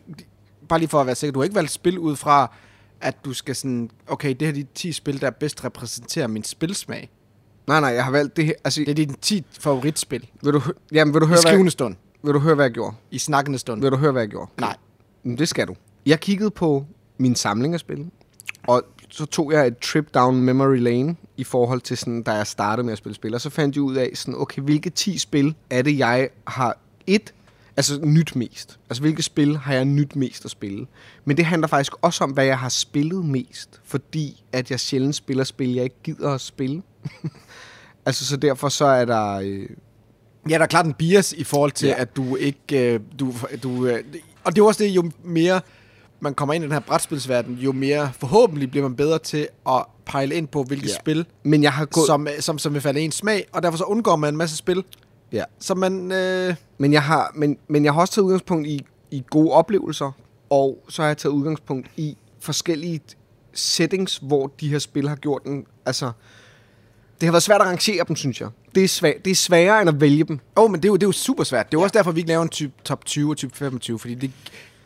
bare 0.68 0.78
lige 0.78 0.88
for 0.88 1.00
at 1.00 1.06
være 1.06 1.14
sikker, 1.14 1.32
du 1.32 1.38
har 1.40 1.44
ikke 1.44 1.54
valgt 1.54 1.70
spil 1.70 1.98
ud 1.98 2.16
fra, 2.16 2.52
at 3.00 3.24
du 3.24 3.32
skal 3.32 3.56
sådan, 3.56 3.90
okay, 4.06 4.28
det 4.28 4.42
her 4.42 4.48
er 4.48 4.52
de 4.52 4.66
10 4.74 4.92
spil, 4.92 5.20
der 5.20 5.30
bedst 5.30 5.64
repræsenterer 5.64 6.26
min 6.26 6.44
spilsmag. 6.44 7.10
Nej, 7.66 7.80
nej, 7.80 7.90
jeg 7.90 8.04
har 8.04 8.10
valgt 8.12 8.36
det 8.36 8.44
her. 8.46 8.52
Altså, 8.64 8.80
Det 8.80 8.88
er 8.88 8.94
dine 8.94 9.14
10 9.20 9.44
favoritspil. 9.50 10.28
vil, 10.42 10.52
du, 10.52 10.62
jamen, 10.92 11.14
vil, 11.14 11.20
du 11.20 11.26
I 11.26 11.28
høre, 11.28 11.36
hvad, 11.42 11.50
skrivende 11.52 11.70
stund. 11.70 11.96
vil 12.22 12.34
du 12.34 12.38
høre, 12.38 12.54
hvad 12.54 12.64
jeg 12.64 12.72
gjorde? 12.72 12.96
I 13.10 13.18
snakkende 13.18 13.58
stund. 13.58 13.80
Vil 13.80 13.90
du 13.90 13.96
høre, 13.96 14.12
hvad 14.12 14.22
jeg 14.22 14.28
gjorde? 14.28 14.50
Nej. 14.60 14.76
Men 15.22 15.38
det 15.38 15.48
skal 15.48 15.66
du. 15.68 15.74
Jeg 16.06 16.20
kiggede 16.20 16.50
på 16.50 16.84
min 17.18 17.34
samling 17.34 17.74
af 17.74 17.80
spil, 17.80 18.06
og 18.66 18.82
så 19.10 19.26
tog 19.26 19.52
jeg 19.52 19.66
et 19.66 19.78
trip 19.78 20.14
down 20.14 20.36
memory 20.40 20.78
lane 20.78 21.16
i 21.36 21.44
forhold 21.44 21.80
til 21.80 21.96
sådan, 21.96 22.22
da 22.22 22.30
jeg 22.32 22.46
startede 22.46 22.84
med 22.84 22.92
at 22.92 22.98
spille 22.98 23.14
spil. 23.14 23.34
Og 23.34 23.40
så 23.40 23.50
fandt 23.50 23.76
jeg 23.76 23.82
ud 23.82 23.94
af, 23.96 24.10
sådan, 24.14 24.34
okay, 24.40 24.62
hvilke 24.62 24.90
10 24.90 25.18
spil 25.18 25.54
er 25.70 25.82
det, 25.82 25.98
jeg 25.98 26.28
har 26.46 26.78
et, 27.06 27.34
altså 27.76 28.00
nyt 28.04 28.36
mest. 28.36 28.78
Altså, 28.90 29.02
hvilke 29.02 29.22
spil 29.22 29.56
har 29.56 29.74
jeg 29.74 29.84
nyt 29.84 30.16
mest 30.16 30.44
at 30.44 30.50
spille. 30.50 30.86
Men 31.24 31.36
det 31.36 31.44
handler 31.44 31.68
faktisk 31.68 31.92
også 32.02 32.24
om, 32.24 32.30
hvad 32.30 32.44
jeg 32.44 32.58
har 32.58 32.68
spillet 32.68 33.24
mest. 33.24 33.80
Fordi 33.84 34.44
at 34.52 34.70
jeg 34.70 34.80
sjældent 34.80 35.14
spiller 35.14 35.44
spil, 35.44 35.74
jeg 35.74 35.84
ikke 35.84 36.02
gider 36.04 36.30
at 36.34 36.40
spille. 36.40 36.82
altså, 38.06 38.26
så 38.26 38.36
derfor 38.36 38.68
så 38.68 38.84
er 38.84 39.04
der... 39.04 39.32
Øh, 39.34 39.66
Ja, 40.50 40.54
der 40.54 40.62
er 40.62 40.66
klart 40.66 40.86
en 40.86 40.94
bias 40.94 41.32
i 41.32 41.44
forhold 41.44 41.72
til, 41.72 41.88
Ja. 41.88 41.94
at 42.00 42.16
du 42.16 42.36
ikke... 42.36 42.94
øh, 42.94 43.00
Du, 43.18 43.34
du, 43.62 43.86
øh, 43.86 44.04
og 44.44 44.54
det 44.56 44.62
er 44.62 44.66
også 44.66 44.84
det, 44.84 44.90
jo 44.90 45.10
mere 45.24 45.60
man 46.20 46.34
kommer 46.34 46.54
ind 46.54 46.64
i 46.64 46.66
den 46.66 46.72
her 46.72 46.80
brætspilsverden, 46.80 47.54
jo 47.54 47.72
mere 47.72 48.10
forhåbentlig 48.18 48.70
bliver 48.70 48.88
man 48.88 48.96
bedre 48.96 49.18
til 49.18 49.48
at 49.68 49.84
pejle 50.06 50.34
ind 50.34 50.48
på, 50.48 50.62
hvilke 50.62 50.86
Ja. 50.88 50.94
spil, 51.00 51.26
men 51.42 51.62
jeg 51.62 51.72
har 51.72 51.84
gået... 51.84 52.06
som, 52.06 52.28
som, 52.40 52.58
som 52.58 52.74
vil 52.74 52.82
falde 52.82 53.00
ens 53.00 53.14
smag, 53.14 53.46
og 53.52 53.62
derfor 53.62 53.78
så 53.78 53.84
undgår 53.84 54.16
man 54.16 54.34
en 54.34 54.38
masse 54.38 54.56
spil, 54.56 54.84
Ja. 55.32 55.44
som 55.60 55.78
man... 55.78 56.12
Øh, 56.12 56.54
Men 56.78 56.92
jeg 56.92 57.02
har, 57.02 57.32
men, 57.34 57.58
men 57.68 57.84
jeg 57.84 57.92
har 57.92 58.00
også 58.00 58.14
taget 58.14 58.24
udgangspunkt 58.24 58.66
i, 58.68 58.86
i 59.10 59.24
gode 59.30 59.50
oplevelser, 59.52 60.12
og 60.50 60.84
så 60.88 61.02
har 61.02 61.06
jeg 61.08 61.16
taget 61.18 61.32
udgangspunkt 61.32 61.90
i 61.96 62.16
forskellige 62.40 63.00
settings, 63.54 64.16
hvor 64.22 64.52
de 64.60 64.68
her 64.68 64.78
spil 64.78 65.08
har 65.08 65.16
gjort 65.16 65.42
den. 65.44 65.66
Altså, 65.86 66.12
det 67.20 67.26
har 67.26 67.32
været 67.32 67.42
svært 67.42 67.60
at 67.60 67.66
rangere 67.66 68.04
dem, 68.08 68.16
synes 68.16 68.40
jeg. 68.40 68.48
Det 68.74 68.84
er, 68.84 68.88
svær, 68.88 69.12
det 69.24 69.30
er 69.30 69.34
sværere 69.34 69.80
end 69.80 69.88
at 69.88 70.00
vælge 70.00 70.24
dem. 70.24 70.38
Åh, 70.56 70.64
oh, 70.64 70.70
men 70.70 70.80
det 70.82 70.88
er, 70.88 70.90
jo, 70.90 70.94
det 70.96 71.02
er 71.02 71.06
jo 71.08 71.12
super 71.12 71.44
svært. 71.44 71.66
Det 71.66 71.74
er 71.74 71.78
jo 71.78 71.80
ja. 71.80 71.84
også 71.84 71.98
derfor, 71.98 72.12
vi 72.12 72.20
ikke 72.20 72.28
laver 72.28 72.42
en 72.42 72.48
type 72.48 72.72
top 72.84 73.04
20 73.04 73.30
og 73.30 73.36
type 73.36 73.56
25, 73.56 73.98
fordi 73.98 74.14
det... 74.14 74.30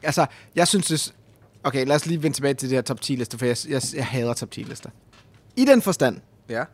Altså, 0.02 0.26
jeg 0.56 0.68
synes 0.68 0.86
det... 0.86 1.14
Okay, 1.64 1.86
lad 1.86 1.96
os 1.96 2.06
lige 2.06 2.22
vende 2.22 2.36
tilbage 2.36 2.54
til 2.54 2.68
det 2.70 2.76
her 2.76 2.82
top 2.82 2.98
10-lister, 3.04 3.38
for 3.38 3.46
jeg, 3.46 3.56
jeg, 3.68 3.82
jeg 3.94 4.06
hader 4.06 4.34
top 4.34 4.48
10-lister. 4.56 4.90
I 5.56 5.64
den 5.64 5.82
forstand, 5.82 6.20
Ja. 6.48 6.64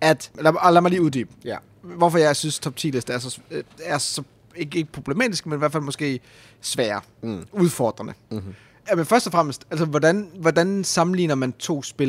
at... 0.00 0.30
Lad, 0.40 0.52
og 0.60 0.72
lad 0.72 0.80
mig 0.80 0.90
lige 0.90 1.02
uddybe. 1.02 1.30
Ja. 1.44 1.56
Hvorfor 1.82 2.18
jeg 2.18 2.36
synes, 2.36 2.58
top 2.58 2.74
10-lister 2.80 3.14
er 3.14 3.18
så, 3.18 3.40
øh, 3.50 3.64
er 3.84 3.98
så 3.98 4.22
ikke, 4.56 4.78
ikke 4.78 4.92
problematisk, 4.92 5.46
men 5.46 5.54
i 5.54 5.58
hvert 5.58 5.72
fald 5.72 5.82
måske 5.82 6.20
svære, 6.60 7.00
Mm. 7.22 7.46
udfordrende. 7.52 8.12
Mm-hmm. 8.30 8.54
Ja, 8.90 8.94
men 8.94 9.06
først 9.06 9.26
og 9.26 9.32
fremmest, 9.32 9.64
altså, 9.70 9.84
hvordan, 9.86 10.30
hvordan 10.40 10.84
sammenligner 10.84 11.34
man 11.34 11.52
to 11.52 11.82
spil? 11.82 12.08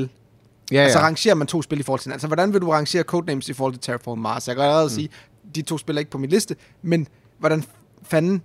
Ja, 0.72 0.76
Ja. 0.78 0.84
Altså, 0.84 1.00
ja. 1.00 1.06
rangerer 1.06 1.36
man 1.36 1.48
to 1.48 1.62
spil 1.62 1.80
i 1.80 1.84
forhold 1.84 2.00
til 2.00 2.06
hinanden? 2.06 2.16
Altså, 2.16 2.28
hvordan 2.28 2.54
vil 2.54 2.62
du 2.62 2.70
rangere 2.70 3.04
Codenames 3.04 3.50
i 3.50 3.54
forhold 3.54 3.74
til 3.74 3.82
Terraform 3.82 4.18
Mars? 4.20 4.48
Jeg 4.48 4.56
kan 4.56 4.64
allerede 4.66 4.86
mm. 4.86 4.90
sige, 4.90 5.10
de 5.56 5.62
to 5.62 5.78
spil 5.78 5.96
er 5.96 6.00
ikke 6.00 6.12
på 6.12 6.18
min 6.18 6.30
liste, 6.30 6.56
men 6.82 7.08
hvordan 7.40 7.64
fanden 8.04 8.42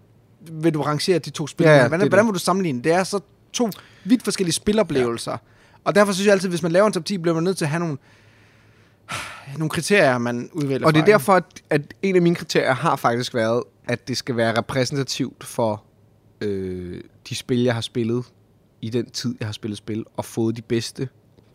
vil 0.52 0.74
du 0.74 0.82
rangere 0.82 1.18
de 1.18 1.30
to 1.30 1.46
spil? 1.46 1.64
Ja, 1.66 1.76
ja, 1.76 1.88
hvordan, 1.88 2.08
hvordan 2.08 2.26
vil 2.26 2.34
du 2.34 2.38
sammenligne? 2.38 2.82
Det 2.84 2.92
er 2.92 3.04
så 3.04 3.20
to 3.56 3.70
vidt 4.04 4.22
forskellige 4.22 4.52
spiloplevelser. 4.52 5.32
Ja. 5.32 5.36
Og 5.84 5.94
derfor 5.94 6.12
synes 6.12 6.26
jeg 6.26 6.32
altid, 6.32 6.48
hvis 6.48 6.62
man 6.62 6.72
laver 6.72 6.86
en 6.86 6.92
top 6.92 7.04
10, 7.04 7.18
bliver 7.18 7.34
man 7.34 7.44
nødt 7.44 7.56
til 7.56 7.64
at 7.64 7.68
have 7.68 7.80
nogle, 7.80 7.96
nogle 9.58 9.70
kriterier, 9.70 10.18
man 10.18 10.50
udvælger 10.52 10.86
Og 10.86 10.94
det 10.94 11.00
er 11.00 11.04
derfor, 11.04 11.32
at, 11.32 11.44
at 11.70 11.94
en 12.02 12.16
af 12.16 12.22
mine 12.22 12.36
kriterier 12.36 12.72
har 12.72 12.96
faktisk 12.96 13.34
været, 13.34 13.62
at 13.88 14.08
det 14.08 14.16
skal 14.16 14.36
være 14.36 14.58
repræsentativt 14.58 15.44
for 15.44 15.84
øh, 16.40 17.00
de 17.28 17.34
spil, 17.34 17.62
jeg 17.62 17.74
har 17.74 17.80
spillet 17.80 18.24
i 18.82 18.90
den 18.90 19.10
tid, 19.10 19.34
jeg 19.40 19.48
har 19.48 19.52
spillet 19.52 19.78
spil, 19.78 20.04
og 20.16 20.24
fået 20.24 20.56
de 20.56 20.62
bedste, 20.62 21.08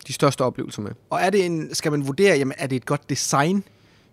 de 0.06 0.12
største 0.12 0.42
oplevelser 0.42 0.82
med. 0.82 0.90
Og 1.10 1.20
er 1.20 1.30
det 1.30 1.46
en, 1.46 1.74
skal 1.74 1.92
man 1.92 2.06
vurdere, 2.06 2.36
jamen, 2.36 2.54
er 2.58 2.66
det 2.66 2.76
et 2.76 2.86
godt 2.86 3.10
design? 3.10 3.64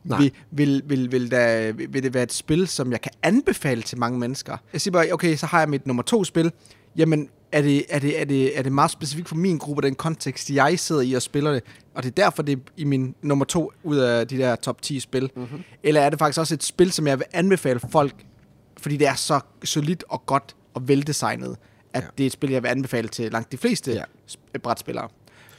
Nej. 0.03 0.19
Vil, 0.19 0.31
vil, 0.51 0.83
vil, 0.85 1.11
vil, 1.11 1.31
der, 1.31 1.71
vil 1.71 2.03
det 2.03 2.13
være 2.13 2.23
et 2.23 2.33
spil, 2.33 2.67
som 2.67 2.91
jeg 2.91 3.01
kan 3.01 3.11
anbefale 3.23 3.81
til 3.81 3.97
mange 3.97 4.19
mennesker? 4.19 4.57
Jeg 4.73 4.81
siger 4.81 4.91
bare, 4.91 5.11
okay, 5.11 5.35
så 5.35 5.45
har 5.45 5.59
jeg 5.59 5.69
mit 5.69 5.87
nummer 5.87 6.03
to 6.03 6.23
spil. 6.23 6.51
Jamen, 6.95 7.29
er 7.51 7.61
det, 7.61 7.85
er 7.89 7.99
det, 7.99 8.21
er 8.21 8.25
det, 8.25 8.57
er 8.57 8.61
det 8.61 8.71
meget 8.71 8.91
specifikt 8.91 9.27
for 9.29 9.35
min 9.35 9.57
gruppe, 9.57 9.81
den 9.81 9.95
kontekst, 9.95 10.49
jeg 10.49 10.79
sidder 10.79 11.01
i 11.01 11.13
og 11.13 11.21
spiller 11.21 11.51
det? 11.51 11.63
Og 11.95 12.03
det 12.03 12.09
er 12.09 12.23
derfor, 12.23 12.43
det 12.43 12.53
er 12.57 12.61
i 12.77 12.83
min 12.83 13.15
nummer 13.21 13.45
to 13.45 13.71
ud 13.83 13.97
af 13.97 14.27
de 14.27 14.37
der 14.37 14.55
top 14.55 14.81
10 14.81 14.99
spil. 14.99 15.31
Mm-hmm. 15.35 15.59
Eller 15.83 16.01
er 16.01 16.09
det 16.09 16.19
faktisk 16.19 16.39
også 16.39 16.53
et 16.53 16.63
spil, 16.63 16.91
som 16.91 17.07
jeg 17.07 17.19
vil 17.19 17.25
anbefale 17.33 17.79
folk, 17.91 18.13
fordi 18.81 18.97
det 18.97 19.07
er 19.07 19.13
så 19.15 19.39
solidt 19.63 20.03
og 20.09 20.25
godt 20.25 20.55
og 20.73 20.87
veldesignet, 20.87 21.55
at 21.93 22.03
Ja. 22.03 22.07
det 22.17 22.23
er 22.23 22.27
et 22.27 22.31
spil, 22.33 22.49
jeg 22.49 22.63
vil 22.63 22.69
anbefale 22.69 23.07
til 23.07 23.31
langt 23.31 23.51
de 23.51 23.57
fleste 23.57 23.91
Ja. 23.91 24.03
ja. 24.53 24.57
brætspillere. 24.59 25.07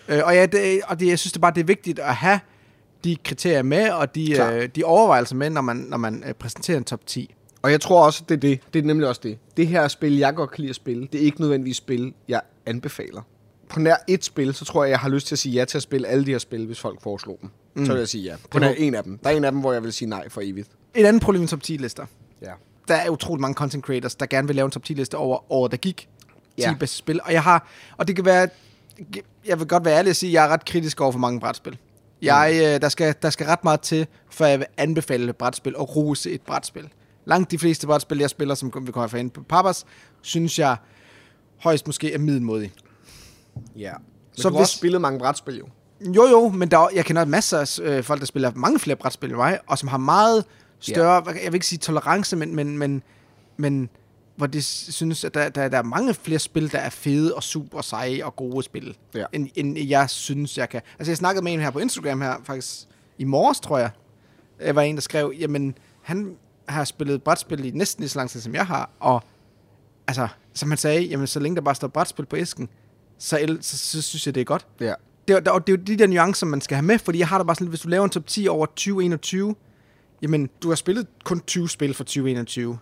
Øh, 0.09 0.21
og 0.25 0.35
ja, 0.35 0.47
det, 0.47 0.81
og 0.87 1.01
det, 1.01 1.07
jeg 1.07 1.19
synes 1.19 1.33
det 1.33 1.41
bare, 1.43 1.53
det 1.55 1.61
er 1.61 1.65
vigtigt 1.65 1.99
at 1.99 2.15
have 2.15 2.41
de 3.05 3.17
kriterier 3.25 3.63
med, 3.63 3.91
og 3.91 4.15
de, 4.15 4.33
Klar. 4.35 4.51
øh, 4.53 4.69
de 4.77 4.85
overvejelser 4.85 5.37
med, 5.37 5.51
når 5.51 5.61
man, 5.61 5.77
når 5.77 5.97
man 5.97 6.23
øh, 6.27 6.35
præsenterer 6.35 6.79
en 6.79 6.85
top 6.85 7.07
10. 7.07 7.35
Og 7.63 7.71
jeg 7.71 7.81
tror 7.81 8.05
også, 8.07 8.25
det 8.29 8.35
er 8.35 8.41
det. 8.41 8.61
Det 8.75 8.79
er 8.83 8.87
nemlig 8.87 9.09
også 9.09 9.21
det. 9.25 9.39
Det 9.57 9.67
her 9.67 9.89
spil, 9.89 10.17
jeg 10.17 10.35
godt 10.35 10.51
kan 10.51 10.61
lide 10.63 10.71
at 10.71 10.77
spille, 10.77 11.09
det 11.13 11.21
er 11.21 11.25
ikke 11.25 11.41
nødvendigvis 11.41 11.77
spil, 11.77 12.15
jeg 12.29 12.41
anbefaler. 12.67 13.23
På 13.69 13.81
nær 13.81 13.97
et 14.09 14.25
spil, 14.25 14.55
så 14.55 14.65
tror 14.65 14.85
jeg, 14.85 14.91
jeg 14.91 14.99
har 14.99 15.09
lyst 15.09 15.27
til 15.27 15.35
at 15.35 15.39
sige 15.39 15.53
ja 15.53 15.65
til 15.65 15.79
at 15.79 15.83
spille 15.83 16.09
alle 16.09 16.27
de 16.27 16.31
her 16.31 16.39
spil, 16.39 16.67
hvis 16.67 16.81
folk 16.81 17.03
foreslår 17.03 17.37
dem. 17.41 17.51
Mm. 17.75 17.87
Så 17.87 17.93
vil 17.93 17.99
jeg 17.99 18.09
sige 18.09 18.25
ja. 18.25 18.37
På 18.51 18.59
nær 18.59 18.69
må- 18.69 18.75
en 18.79 18.95
af 18.95 19.05
dem. 19.05 19.19
Der 19.19 19.31
er 19.31 19.35
en 19.37 19.45
af 19.45 19.53
dem, 19.53 19.61
hvor 19.61 19.73
jeg 19.73 19.83
vil 19.83 19.93
sige 19.93 20.09
nej 20.09 20.29
for 20.29 20.41
evigt. 20.45 20.69
Et 20.95 21.07
andet 21.07 21.23
problem 21.23 21.41
med 21.41 21.49
top 21.49 21.61
10-lister. 21.65 22.07
Ja. 22.43 22.51
Der 22.89 22.95
er 22.95 23.11
utroligt 23.11 23.41
mange 23.41 23.55
content 23.55 23.85
creators, 23.85 24.15
der 24.15 24.27
gerne 24.27 24.47
vil 24.49 24.57
lave 24.57 24.65
en 24.65 24.71
top 24.71 24.83
10-liste 24.91 25.15
over 25.15 25.53
året, 25.53 25.71
der 25.71 25.77
gik. 25.77 25.97
10 26.57 26.63
Ja. 26.63 26.75
bedste 26.81 26.97
spil. 26.97 27.21
Og 27.25 27.33
jeg 27.33 27.43
har, 27.43 27.69
og 27.97 28.09
det 28.09 28.17
kan 28.17 28.25
være, 28.25 28.49
jeg 29.47 29.59
vil 29.59 29.67
godt 29.69 29.85
være 29.85 29.99
ærlig 29.99 30.11
og 30.11 30.17
sige, 30.17 30.31
at 30.31 30.35
jeg 30.35 30.45
er 30.45 30.49
ret 30.49 30.65
kritisk 30.65 31.01
over 31.01 31.13
for 31.13 31.19
mange 31.19 31.41
brætspil. 31.41 31.79
Jeg, 32.23 32.53
øh, 32.55 32.81
der, 32.81 32.89
skal, 32.89 33.15
der 33.23 33.31
skal 33.31 33.47
ret 33.47 33.65
meget 33.65 33.81
til, 33.81 34.07
før 34.31 34.47
jeg 34.47 34.59
vil 34.59 34.67
anbefale 34.77 35.31
et 35.31 35.37
brætspil 35.37 35.77
og 35.77 35.97
rose 35.97 36.31
et 36.31 36.41
brætspil. 36.43 36.89
Langt 37.25 37.51
de 37.51 37.59
fleste 37.59 37.87
brætspil, 37.87 38.19
jeg 38.19 38.31
spiller, 38.31 38.55
som 38.55 38.73
vi 38.87 38.93
kommer 38.93 39.07
fra 39.09 39.19
ind 39.19 39.31
på 39.31 39.43
Papas, 39.43 39.85
synes 40.23 40.59
jeg 40.59 40.77
højst 41.59 41.87
måske 41.87 42.13
er 42.15 42.19
middelmodige. 42.19 42.73
Ja. 43.77 43.93
Men 43.93 44.03
Så 44.43 44.49
du 44.49 44.55
har 44.55 44.59
hvis- 44.61 44.65
også 44.65 44.77
spillet 44.79 45.01
mange 45.01 45.19
brætspil 45.19 45.57
jo. 45.59 45.67
Jo, 46.17 46.27
jo, 46.27 46.49
men 46.49 46.71
der, 46.71 46.79
er- 46.79 46.89
jeg 46.95 47.05
kender 47.05 47.25
masser 47.25 47.59
af 47.59 47.79
øh, 47.83 48.05
folk, 48.05 48.21
der 48.21 48.27
spiller 48.27 48.53
mange 48.55 48.79
flere 48.79 48.97
brætspil 48.97 49.29
end 49.31 49.37
mig, 49.37 49.59
og 49.67 49.79
som 49.79 49.89
har 49.89 49.99
meget 49.99 50.45
større, 50.81 51.23
ja. 51.27 51.33
jeg 51.33 51.47
vil 51.47 51.55
ikke 51.55 51.67
sige 51.67 51.79
tolerance, 51.79 52.37
men, 52.37 52.57
men, 52.57 52.79
men, 52.79 53.03
men 53.57 53.89
hvor 54.37 54.47
de 54.47 54.63
synes, 54.63 55.25
at 55.25 55.35
der, 55.35 55.49
der, 55.49 55.69
der 55.69 55.79
er 55.79 55.83
mange 55.83 56.15
flere 56.15 56.39
spil, 56.39 56.73
der 56.73 56.79
er 56.79 56.91
fede 56.91 57.35
og 57.35 57.43
super 57.43 57.81
seje 57.81 58.25
og 58.25 58.37
gode 58.37 58.63
spil, 58.63 58.97
Ja. 59.15 59.25
end, 59.33 59.49
end 59.55 59.79
jeg 59.79 60.11
synes, 60.11 60.59
jeg 60.59 60.69
kan. 60.69 60.81
Altså, 60.99 61.11
jeg 61.11 61.17
snakkede 61.17 61.45
med 61.45 61.53
en 61.53 61.61
her 61.61 61.71
på 61.71 61.79
Instagram 61.79 62.21
her, 62.21 62.35
faktisk 62.45 62.79
i 63.19 63.25
morges, 63.25 63.61
tror 63.61 63.79
jeg. 63.79 63.91
Jeg 64.61 64.75
var 64.75 64.83
en, 64.83 64.95
der 64.95 65.01
skrev, 65.03 65.33
jamen, 65.39 65.75
han 66.03 66.37
har 66.73 66.85
spillet 66.85 67.23
brætspil 67.23 67.65
i 67.65 67.71
næsten 67.71 68.03
lige 68.03 68.09
så 68.09 68.19
lang 68.19 68.31
tid, 68.31 68.41
som 68.41 68.55
jeg 68.55 68.67
har, 68.67 68.91
og 69.01 69.23
altså, 70.07 70.29
som 70.55 70.69
han 70.71 70.79
sagde, 70.79 71.03
jamen, 71.03 71.27
så 71.27 71.41
længe 71.41 71.57
der 71.57 71.63
bare 71.63 71.75
står 71.75 71.89
brætspil 71.89 72.27
på 72.27 72.37
æsken, 72.37 72.69
så, 73.19 73.57
så, 73.61 73.79
så 73.79 74.03
synes 74.03 74.27
jeg, 74.27 74.35
det 74.35 74.41
er 74.41 74.45
godt 74.45 74.67
Ja. 74.81 74.95
det, 75.29 75.37
er- 75.37 75.41
det, 75.41 75.49
er- 75.49 75.61
jo 75.69 75.77
de 75.77 75.97
der 75.99 76.07
nuancer, 76.07 76.47
man 76.47 76.61
skal 76.61 76.75
have 76.75 76.85
med, 76.87 76.99
fordi 76.99 77.19
jeg 77.19 77.29
har 77.29 77.39
da 77.39 77.45
bare 77.45 77.55
sådan 77.57 77.65
lidt, 77.65 77.71
hvis 77.73 77.81
du 77.81 77.89
laver 77.89 78.05
en 78.05 78.11
top 78.11 78.27
10 78.27 78.49
over 78.49 78.67
2021, 78.67 79.55
jamen, 80.23 80.49
du 80.63 80.69
har 80.69 80.75
spillet 80.77 81.07
kun 81.25 81.41
20 81.41 81.69
spil 81.69 81.95
for 81.95 82.05
2021. 82.05 82.79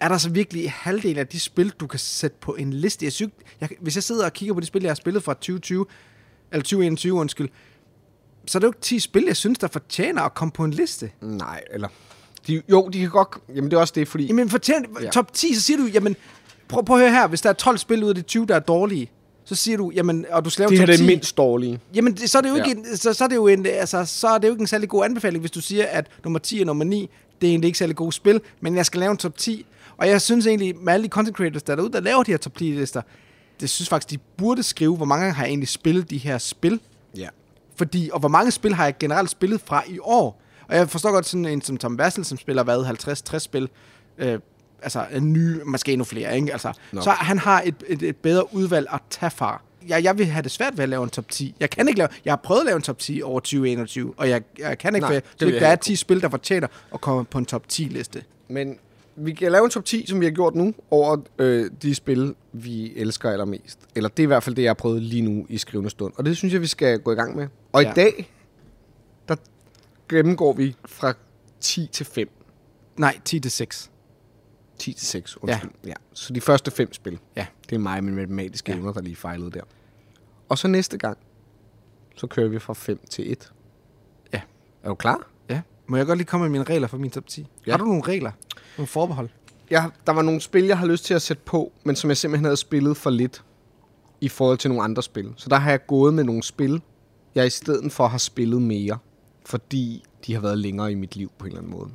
Er 0.00 0.08
der 0.08 0.18
så 0.18 0.30
virkelig 0.30 0.70
halvdelen 0.72 1.18
af 1.18 1.26
de 1.26 1.40
spil, 1.40 1.70
du 1.80 1.86
kan 1.86 1.98
sætte 1.98 2.36
på 2.40 2.54
en 2.54 2.72
liste? 2.72 3.04
Jeg 3.04 3.12
synes, 3.12 3.32
jeg, 3.60 3.68
hvis 3.80 3.94
jeg 3.96 4.02
sidder 4.02 4.24
og 4.24 4.32
kigger 4.32 4.54
på 4.54 4.60
de 4.60 4.66
spil, 4.66 4.82
jeg 4.82 4.90
har 4.90 4.94
spillet 4.94 5.22
fra 5.22 5.34
2020, 5.34 5.86
eller 6.52 6.62
2021, 6.62 7.12
undskyld, 7.14 7.48
så 8.46 8.58
er 8.58 8.60
det 8.60 8.66
jo 8.66 8.70
ikke 8.70 8.80
10 8.80 8.98
spil, 8.98 9.24
jeg 9.26 9.36
synes, 9.36 9.58
der 9.58 9.68
fortjener 9.68 10.22
at 10.22 10.34
komme 10.34 10.52
på 10.52 10.64
en 10.64 10.70
liste. 10.70 11.10
Nej, 11.20 11.60
eller... 11.70 11.88
De, 12.46 12.62
jo, 12.70 12.88
de 12.88 12.98
kan 13.00 13.08
godt... 13.10 13.28
Jamen, 13.54 13.70
det 13.70 13.76
er 13.76 13.80
også 13.80 13.92
det, 13.96 14.08
fordi... 14.08 14.26
Jamen, 14.26 14.50
fortjener, 14.50 14.88
Ja. 15.00 15.04
ja. 15.04 15.10
top 15.10 15.32
10, 15.32 15.54
så 15.54 15.60
siger 15.62 15.76
du, 15.76 15.86
jamen, 15.86 16.16
prøv, 16.68 16.84
prøv 16.84 16.96
at 16.96 17.02
høre 17.02 17.10
her, 17.12 17.26
hvis 17.26 17.40
der 17.40 17.48
er 17.48 17.52
12 17.52 17.78
spil 17.78 18.04
ud 18.04 18.08
af 18.08 18.14
de 18.14 18.22
20, 18.22 18.46
der 18.46 18.54
er 18.54 18.58
dårlige, 18.60 19.10
så 19.44 19.54
siger 19.54 19.76
du, 19.76 19.90
jamen, 19.94 20.26
og 20.30 20.44
du 20.44 20.50
skal 20.50 20.62
lave 20.62 20.70
det 20.70 20.78
her 20.78 20.86
top 20.86 20.88
det 20.88 20.94
er 20.94 20.98
10. 20.98 21.06
mindst 21.06 21.36
dårlige. 21.36 21.80
Jamen, 21.94 22.14
det, 22.14 22.30
så 22.30 22.38
er 22.38 22.42
det 22.42 22.48
jo 22.48 22.56
Ja. 22.56 22.64
ikke, 22.64 22.78
en, 22.80 22.96
så, 22.96 23.12
så, 23.12 23.24
er 23.24 23.28
det 23.28 23.36
jo 23.36 23.46
en, 23.46 23.66
altså, 23.66 24.04
så 24.04 24.28
er 24.28 24.38
det 24.38 24.48
jo 24.48 24.52
ikke 24.52 24.60
en 24.60 24.66
særlig 24.66 24.88
god 24.88 25.04
anbefaling, 25.04 25.40
hvis 25.40 25.50
du 25.50 25.60
siger, 25.60 25.86
at 25.86 26.06
nummer 26.24 26.38
10 26.38 26.60
og 26.60 26.66
nummer 26.66 26.84
9, 26.84 27.10
det 27.40 27.46
er 27.46 27.50
egentlig 27.50 27.66
ikke 27.68 27.78
særlig 27.78 27.96
gode 27.96 28.12
spil, 28.12 28.40
men 28.60 28.76
jeg 28.76 28.86
skal 28.86 29.00
lave 29.00 29.10
en 29.10 29.16
top 29.16 29.38
10. 29.38 29.66
Og 29.96 30.08
jeg 30.08 30.20
synes 30.20 30.46
egentlig, 30.46 30.74
med 30.80 30.92
alle 30.92 31.04
de 31.04 31.08
content 31.08 31.36
creators, 31.36 31.62
der 31.62 31.72
er 31.72 31.76
derude, 31.76 31.92
der 31.92 32.00
laver 32.00 32.22
de 32.22 32.30
her 32.30 32.38
top 32.38 32.58
10 32.58 32.64
lister, 32.64 33.02
det 33.60 33.70
synes 33.70 33.88
faktisk, 33.88 34.10
de 34.10 34.18
burde 34.36 34.62
skrive, 34.62 34.96
hvor 34.96 35.04
mange 35.06 35.32
har 35.32 35.42
jeg 35.44 35.48
egentlig 35.48 35.68
spillet 35.68 36.10
de 36.10 36.18
her 36.18 36.38
spil. 36.38 36.80
Ja. 37.16 37.28
Fordi, 37.76 38.10
og 38.12 38.20
hvor 38.20 38.28
mange 38.28 38.50
spil 38.50 38.74
har 38.74 38.84
jeg 38.84 38.98
generelt 38.98 39.30
spillet 39.30 39.60
fra 39.64 39.82
i 39.88 39.98
år? 40.02 40.42
Og 40.70 40.76
jeg 40.76 40.90
forstår 40.90 41.12
godt 41.12 41.26
sådan 41.26 41.46
en 41.46 41.62
som 41.62 41.76
Tom 41.76 41.98
Vassel, 41.98 42.24
som 42.24 42.38
spiller 42.38 42.62
hvad, 42.62 42.84
50-60 43.34 43.38
spil 43.38 43.68
øh, 44.18 44.38
altså 44.82 45.06
en 45.12 45.32
nye, 45.32 45.60
måske 45.64 45.92
endnu 45.92 46.04
flere, 46.04 46.36
ikke? 46.36 46.52
Altså, 46.52 46.72
Nå. 46.92 47.00
så 47.00 47.10
han 47.10 47.38
har 47.38 47.62
et, 47.64 47.74
et, 47.86 48.02
et 48.02 48.16
bedre 48.16 48.54
udvalg 48.54 48.86
at 48.92 49.00
tage 49.10 49.30
fra. 49.30 49.62
Jeg, 49.88 50.04
jeg 50.04 50.18
vil 50.18 50.26
have 50.26 50.42
det 50.42 50.50
svært 50.50 50.76
ved 50.76 50.82
at 50.82 50.88
lave 50.88 51.04
en 51.04 51.10
top 51.10 51.28
10. 51.28 51.54
Jeg 51.60 51.70
kan 51.70 51.88
ikke 51.88 51.98
lave, 51.98 52.08
jeg 52.24 52.32
har 52.32 52.36
prøvet 52.36 52.60
at 52.60 52.66
lave 52.66 52.76
en 52.76 52.82
top 52.82 52.98
10 52.98 53.22
over 53.22 53.40
2021, 53.40 54.14
og 54.16 54.28
jeg, 54.28 54.42
jeg 54.58 54.78
kan 54.78 54.94
ikke, 54.94 55.08
Nej, 55.08 55.14
for 55.14 55.20
det 55.20 55.24
jeg 55.40 55.48
der 55.48 55.54
er 55.54 55.60
heller 55.60 55.76
10 55.76 55.96
spil, 55.96 56.20
der 56.20 56.28
fortjener 56.28 56.68
at 56.94 57.00
komme 57.00 57.24
på 57.24 57.38
en 57.38 57.46
top 57.46 57.68
10 57.68 57.82
liste. 57.82 58.22
Men 58.48 58.78
vi 59.16 59.32
kan 59.32 59.52
lave 59.52 59.64
en 59.64 59.70
top 59.70 59.84
10, 59.84 60.06
som 60.06 60.20
vi 60.20 60.26
har 60.26 60.32
gjort 60.32 60.54
nu, 60.54 60.74
over 60.90 61.16
øh, 61.38 61.70
de 61.82 61.94
spil, 61.94 62.34
vi 62.52 62.92
elsker 62.96 63.30
allermest. 63.30 63.78
Eller 63.94 64.08
det 64.08 64.18
er 64.18 64.24
i 64.24 64.26
hvert 64.26 64.42
fald 64.42 64.56
det, 64.56 64.62
jeg 64.62 64.68
har 64.68 64.74
prøvet 64.74 65.02
lige 65.02 65.22
nu 65.22 65.46
i 65.48 65.58
skrivende 65.58 65.90
stund. 65.90 66.12
Og 66.16 66.24
det 66.24 66.36
synes 66.36 66.54
jeg, 66.54 66.60
vi 66.60 66.66
skal 66.66 66.98
gå 66.98 67.12
i 67.12 67.14
gang 67.14 67.36
med. 67.36 67.46
Og 67.72 67.82
ja. 67.82 67.90
I 67.90 67.94
dag, 67.94 68.30
gennemgår 70.10 70.52
vi 70.52 70.76
fra 70.84 71.12
10 71.60 71.86
til 71.86 72.06
5. 72.06 72.28
Nej, 72.96 73.20
10 73.24 73.40
til 73.40 73.50
6. 73.50 73.90
10 74.78 74.92
til 74.92 75.06
6, 75.06 75.36
undskyld. 75.36 75.70
Ja. 75.84 75.88
ja. 75.88 75.94
Så 76.12 76.32
de 76.32 76.40
første 76.40 76.70
fem 76.70 76.92
spil. 76.92 77.18
Ja. 77.36 77.46
Det 77.70 77.74
er 77.74 77.80
mig 77.80 78.04
med 78.04 78.12
matematiske 78.12 78.70
ja. 78.70 78.76
Ja. 78.76 78.80
evner, 78.80 78.92
der 78.92 79.00
lige 79.00 79.16
fejlede 79.16 79.50
der. 79.50 79.62
Og 80.48 80.58
så 80.58 80.68
næste 80.68 80.98
gang, 80.98 81.18
så 82.16 82.26
kører 82.26 82.48
vi 82.48 82.58
fra 82.58 82.74
5 82.74 83.00
til 83.10 83.32
1. 83.32 83.52
Ja. 84.32 84.40
Er 84.82 84.88
du 84.88 84.94
klar? 84.94 85.30
Ja. 85.48 85.60
Må 85.86 85.96
jeg 85.96 86.06
godt 86.06 86.18
lige 86.18 86.26
komme 86.26 86.44
med 86.44 86.50
mine 86.50 86.64
regler 86.64 86.88
for 86.88 86.98
min 86.98 87.10
top 87.10 87.26
10? 87.26 87.40
Ja. 87.40 87.46
Ja. 87.66 87.72
Har 87.72 87.78
du 87.78 87.84
nogle 87.84 88.02
regler? 88.02 88.32
Nogle 88.78 88.86
forbehold? 88.86 89.28
Jeg, 89.70 89.90
der 90.06 90.12
var 90.12 90.22
nogle 90.22 90.40
spil, 90.40 90.64
jeg 90.64 90.78
har 90.78 90.86
lyst 90.86 91.04
til 91.04 91.14
at 91.14 91.22
sætte 91.22 91.42
på, 91.46 91.72
men 91.84 91.96
som 91.96 92.10
jeg 92.10 92.16
simpelthen 92.16 92.44
havde 92.44 92.56
spillet 92.56 92.96
for 92.96 93.10
lidt 93.10 93.44
i 94.20 94.28
forhold 94.28 94.58
til 94.58 94.70
nogle 94.70 94.84
andre 94.84 95.02
spil. 95.02 95.32
Så 95.36 95.48
der 95.48 95.56
har 95.56 95.70
jeg 95.70 95.86
gået 95.86 96.14
med 96.14 96.24
nogle 96.24 96.42
spil, 96.42 96.82
jeg 97.34 97.46
i 97.46 97.50
stedet 97.50 97.92
for 97.92 98.06
har 98.06 98.18
spillet 98.18 98.62
mere, 98.62 98.98
fordi 99.50 100.04
de 100.26 100.34
har 100.34 100.40
været 100.40 100.58
længere 100.58 100.92
i 100.92 100.94
mit 100.94 101.16
liv 101.16 101.30
på 101.38 101.44
en 101.44 101.48
eller 101.48 101.60
anden 101.60 101.72
måde. 101.72 101.90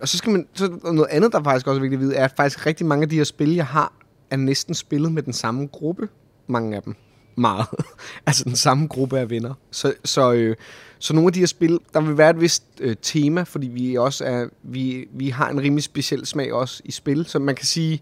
Og 0.00 0.08
så 0.08 0.18
skal 0.18 0.32
man, 0.32 0.46
så 0.54 0.78
noget 0.84 1.08
andet, 1.10 1.32
der 1.32 1.42
faktisk 1.42 1.66
også 1.66 1.78
er 1.78 1.82
vigtigt 1.82 1.98
at 1.98 2.04
vide, 2.04 2.16
er 2.16 2.24
at 2.24 2.32
faktisk 2.36 2.66
rigtig 2.66 2.86
mange 2.86 3.02
af 3.02 3.08
de 3.08 3.16
her 3.16 3.24
spil, 3.24 3.54
jeg 3.54 3.66
har, 3.66 3.92
er 4.30 4.36
næsten 4.36 4.74
spillet 4.74 5.12
med 5.12 5.22
den 5.22 5.32
samme 5.32 5.66
gruppe. 5.66 6.08
Mange 6.46 6.76
af 6.76 6.82
dem. 6.82 6.94
Meget. 7.36 7.66
altså 8.26 8.44
den 8.44 8.56
samme 8.56 8.86
gruppe 8.86 9.18
af 9.18 9.30
venner. 9.30 9.54
Så, 9.70 9.94
så, 10.04 10.32
øh, 10.32 10.56
så 10.98 11.14
nogle 11.14 11.28
af 11.28 11.32
de 11.32 11.38
her 11.38 11.46
spil, 11.46 11.78
der 11.94 12.00
vil 12.00 12.18
være 12.18 12.30
et 12.30 12.40
vist 12.40 12.64
øh, 12.80 12.96
tema, 13.02 13.42
fordi 13.42 13.66
vi 13.66 13.96
også 13.96 14.24
er, 14.24 14.46
vi, 14.62 15.08
vi 15.12 15.28
har 15.28 15.50
en 15.50 15.60
rimelig 15.60 15.84
speciel 15.84 16.26
smag 16.26 16.52
også 16.52 16.82
i 16.84 16.90
spil. 16.90 17.26
Så 17.26 17.38
man 17.38 17.54
kan 17.54 17.66
sige, 17.66 18.00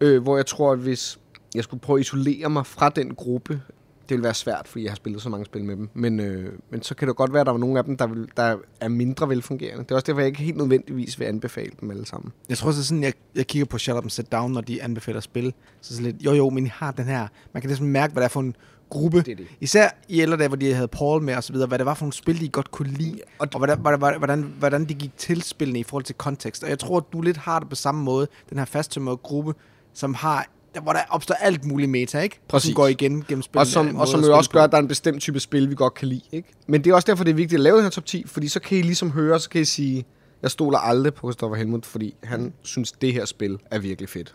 øh, 0.00 0.22
hvor 0.22 0.36
jeg 0.36 0.46
tror, 0.46 0.72
at 0.72 0.78
hvis 0.78 1.18
jeg 1.54 1.64
skulle 1.64 1.80
prøve 1.80 1.98
at 1.98 2.00
isolere 2.00 2.50
mig 2.50 2.66
fra 2.66 2.88
den 2.88 3.14
gruppe, 3.14 3.60
det 4.08 4.16
vil 4.16 4.24
være 4.24 4.34
svært, 4.34 4.68
fordi 4.68 4.84
jeg 4.84 4.90
har 4.90 4.96
spillet 4.96 5.22
så 5.22 5.28
mange 5.28 5.44
spil 5.44 5.64
med 5.64 5.76
dem. 5.76 5.88
Men, 5.94 6.20
øh, 6.20 6.52
men 6.70 6.82
så 6.82 6.94
kan 6.94 7.08
det 7.08 7.16
godt 7.16 7.32
være, 7.32 7.40
at 7.40 7.46
der 7.46 7.52
er 7.52 7.58
nogle 7.58 7.78
af 7.78 7.84
dem, 7.84 7.96
der, 7.96 8.06
vil, 8.06 8.28
der 8.36 8.56
er 8.80 8.88
mindre 8.88 9.28
velfungerende. 9.28 9.84
Det 9.84 9.90
er 9.90 9.94
også 9.94 10.06
derfor, 10.06 10.20
jeg 10.20 10.26
ikke 10.26 10.42
helt 10.42 10.56
nødvendigvis 10.56 11.18
vil 11.18 11.24
anbefale 11.24 11.72
dem 11.80 11.90
alle 11.90 12.06
sammen. 12.06 12.32
Jeg 12.48 12.58
tror 12.58 12.72
så 12.72 12.84
sådan, 12.84 13.02
jeg, 13.02 13.12
jeg 13.34 13.46
kigger 13.46 13.66
på 13.66 13.78
Shut 13.78 13.96
Up 13.96 14.04
and 14.04 14.10
Sit 14.10 14.32
Down, 14.32 14.52
når 14.52 14.60
de 14.60 14.82
anbefaler 14.82 15.20
spil. 15.20 15.54
Så 15.80 15.94
sådan 15.94 16.12
lidt, 16.12 16.22
jo 16.24 16.32
jo, 16.32 16.50
men 16.50 16.66
I 16.66 16.70
har 16.74 16.90
den 16.90 17.04
her. 17.04 17.26
Man 17.52 17.60
kan 17.60 17.68
ligesom 17.68 17.86
mærke, 17.86 18.12
hvad 18.12 18.20
det 18.20 18.24
er 18.24 18.30
for 18.30 18.40
en 18.40 18.56
gruppe. 18.92 19.22
Det 19.22 19.38
det. 19.38 19.46
Især 19.60 19.88
i 20.08 20.20
ældre 20.20 20.36
dage, 20.36 20.48
hvor 20.48 20.56
de 20.56 20.74
havde 20.74 20.88
Paul 20.88 21.22
med 21.22 21.36
og 21.36 21.44
så 21.44 21.52
videre, 21.52 21.68
hvad 21.68 21.78
det 21.78 21.86
var 21.86 21.94
for 21.94 22.04
nogle 22.04 22.12
spil, 22.12 22.40
de 22.40 22.48
godt 22.48 22.70
kunne 22.70 22.88
lide. 22.92 23.20
og 23.38 23.48
Og, 23.48 23.48
og 23.54 23.58
hvordan, 23.58 23.78
hvordan, 23.78 24.18
hvordan, 24.18 24.54
hvordan 24.58 24.84
de 24.84 24.94
gik 24.94 25.16
til 25.16 25.42
spillene 25.42 25.78
i 25.78 25.82
forhold 25.82 26.04
til 26.04 26.14
kontekst. 26.14 26.64
Og 26.64 26.70
jeg 26.70 26.78
tror, 26.78 26.96
at 26.96 27.04
du 27.12 27.20
lidt 27.20 27.36
har 27.36 27.58
det 27.58 27.68
på 27.68 27.74
samme 27.74 28.04
måde, 28.04 28.26
den 28.50 28.58
her 28.58 28.64
fasttømrede 28.64 29.16
gruppe, 29.16 29.54
som 29.94 30.14
har 30.14 30.46
der, 30.74 30.80
hvor 30.80 30.92
der 30.92 31.00
opstår 31.08 31.34
alt 31.34 31.64
muligt 31.64 31.90
meta, 31.90 32.20
ikke? 32.20 32.40
Præcis. 32.48 32.68
Som 32.68 32.74
går 32.74 32.86
igen 32.86 33.24
gennem 33.28 33.42
spillet. 33.42 33.60
Og 33.60 33.66
som, 33.66 33.96
og 33.96 34.08
som 34.08 34.20
jo 34.20 34.36
også 34.36 34.50
gør, 34.50 34.62
at 34.62 34.70
der 34.70 34.76
er 34.76 34.82
en 34.82 34.88
bestemt 34.88 35.22
type 35.22 35.40
spil, 35.40 35.70
vi 35.70 35.74
godt 35.74 35.94
kan 35.94 36.08
lide. 36.08 36.22
Ikke? 36.32 36.48
Men 36.66 36.84
det 36.84 36.90
er 36.90 36.94
også 36.94 37.06
derfor, 37.06 37.24
det 37.24 37.30
er 37.30 37.34
vigtigt 37.34 37.58
at 37.58 37.62
lave 37.62 37.76
den 37.76 37.82
her 37.82 37.90
top 37.90 38.06
10, 38.06 38.24
fordi 38.26 38.48
så 38.48 38.60
kan 38.60 38.78
I 38.78 38.82
ligesom 38.82 39.10
høre, 39.10 39.40
så 39.40 39.50
kan 39.50 39.60
I 39.60 39.64
sige, 39.64 40.04
jeg 40.42 40.50
stoler 40.50 40.78
aldrig 40.78 41.14
på 41.14 41.26
Christoffer 41.26 41.56
Helmut, 41.56 41.86
fordi 41.86 42.14
han 42.22 42.52
synes, 42.62 42.92
det 42.92 43.12
her 43.12 43.24
spil 43.24 43.58
er 43.70 43.78
virkelig 43.78 44.08
fedt. 44.08 44.34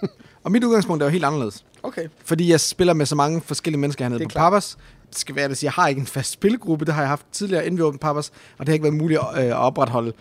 Og 0.44 0.52
mit 0.52 0.64
udgangspunkt 0.64 1.02
er 1.02 1.06
jo 1.06 1.10
helt 1.10 1.24
anderledes. 1.24 1.64
Okay. 1.82 2.08
Fordi 2.24 2.50
jeg 2.50 2.60
spiller 2.60 2.94
med 2.94 3.06
så 3.06 3.14
mange 3.14 3.40
forskellige 3.40 3.80
mennesker 3.80 4.04
hernede 4.04 4.22
er 4.22 4.24
på 4.24 4.28
klart. 4.28 4.52
Papas. 4.52 4.78
Det 5.08 5.18
skal 5.18 5.36
være, 5.36 5.44
at 5.44 5.64
jeg 5.64 5.72
har 5.72 5.88
ikke 5.88 6.00
en 6.00 6.06
fast 6.06 6.32
spillegruppe. 6.32 6.84
Det 6.84 6.94
har 6.94 7.02
jeg 7.02 7.08
haft 7.08 7.26
tidligere, 7.32 7.66
inden 7.66 7.78
vi 7.78 7.82
åbnede 7.82 8.00
Papas. 8.00 8.30
Og 8.58 8.58
det 8.58 8.68
har 8.68 8.72
ikke 8.72 8.82
været 8.82 8.96
muligt 8.96 9.20
at, 9.20 9.44
øh, 9.44 9.50
at 9.50 9.56
opretholde 9.56 10.12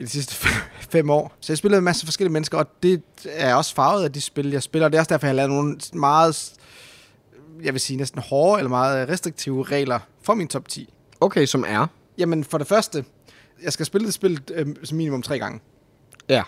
i 0.00 0.02
de 0.02 0.08
sidste 0.08 0.34
fem, 0.90 1.10
år. 1.10 1.32
Så 1.40 1.52
jeg 1.52 1.58
spiller 1.58 1.74
med 1.76 1.78
en 1.78 1.84
masse 1.84 2.06
forskellige 2.06 2.32
mennesker, 2.32 2.58
og 2.58 2.66
det 2.82 3.02
er 3.24 3.54
også 3.54 3.74
farvet 3.74 4.04
af 4.04 4.12
de 4.12 4.20
spil, 4.20 4.50
jeg 4.50 4.62
spiller. 4.62 4.88
Det 4.88 4.96
er 4.96 5.00
også 5.00 5.08
derfor, 5.08 5.26
jeg 5.26 5.30
har 5.30 5.36
lavet 5.36 5.50
nogle 5.50 5.76
meget, 5.92 6.52
jeg 7.62 7.72
vil 7.72 7.80
sige 7.80 7.96
næsten 7.96 8.22
hårde 8.28 8.58
eller 8.58 8.68
meget 8.68 9.08
restriktive 9.08 9.62
regler 9.62 9.98
for 10.22 10.34
min 10.34 10.48
top 10.48 10.68
10. 10.68 10.94
Okay, 11.20 11.46
som 11.46 11.64
er. 11.68 11.86
Jamen 12.18 12.44
for 12.44 12.58
det 12.58 12.66
første, 12.66 13.04
jeg 13.62 13.72
skal 13.72 13.86
spille 13.86 14.06
det 14.06 14.14
spil 14.14 14.40
øh, 14.54 14.66
minimum 14.92 15.22
tre 15.22 15.38
gange. 15.38 15.60
Ja. 16.28 16.42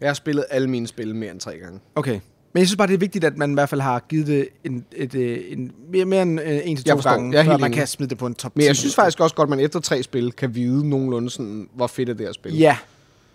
Jeg 0.00 0.08
har 0.08 0.14
spillet 0.14 0.44
alle 0.50 0.70
mine 0.70 0.86
spil 0.86 1.14
mere 1.14 1.30
end 1.30 1.40
tre 1.40 1.58
gange. 1.58 1.80
Okay. 1.94 2.20
Men 2.54 2.58
jeg 2.58 2.66
synes 2.66 2.76
bare, 2.76 2.86
det 2.88 2.94
er 2.94 2.98
vigtigt, 2.98 3.24
at 3.24 3.36
man 3.36 3.50
i 3.50 3.54
hvert 3.54 3.68
fald 3.68 3.80
har 3.80 4.00
givet 4.08 4.26
det 4.26 4.48
en, 4.64 4.84
et, 4.92 5.14
øh, 5.14 5.38
en, 5.48 5.72
mere, 5.92 6.04
mere 6.04 6.22
end 6.22 6.40
øh, 6.40 6.60
en 6.64 6.76
til 6.76 6.86
to 6.86 6.96
gange, 6.96 7.36
Jeg 7.36 7.44
før 7.44 7.52
helt 7.52 7.60
man 7.60 7.70
enig. 7.70 7.78
kan 7.78 7.86
smide 7.86 8.10
det 8.10 8.18
på 8.18 8.26
en 8.26 8.34
top 8.34 8.52
10. 8.52 8.58
Men 8.58 8.66
jeg 8.66 8.76
synes 8.76 8.94
faktisk 8.94 9.20
også 9.20 9.36
godt, 9.36 9.46
at 9.46 9.50
man 9.50 9.60
efter 9.60 9.80
tre 9.80 10.02
spil 10.02 10.32
kan 10.32 10.54
vide 10.54 10.88
nogenlunde 10.88 11.30
sådan, 11.30 11.68
hvor 11.74 11.86
fedt 11.86 12.08
er 12.08 12.14
det 12.14 12.26
her 12.26 12.32
spil. 12.32 12.58
Ja, 12.58 12.76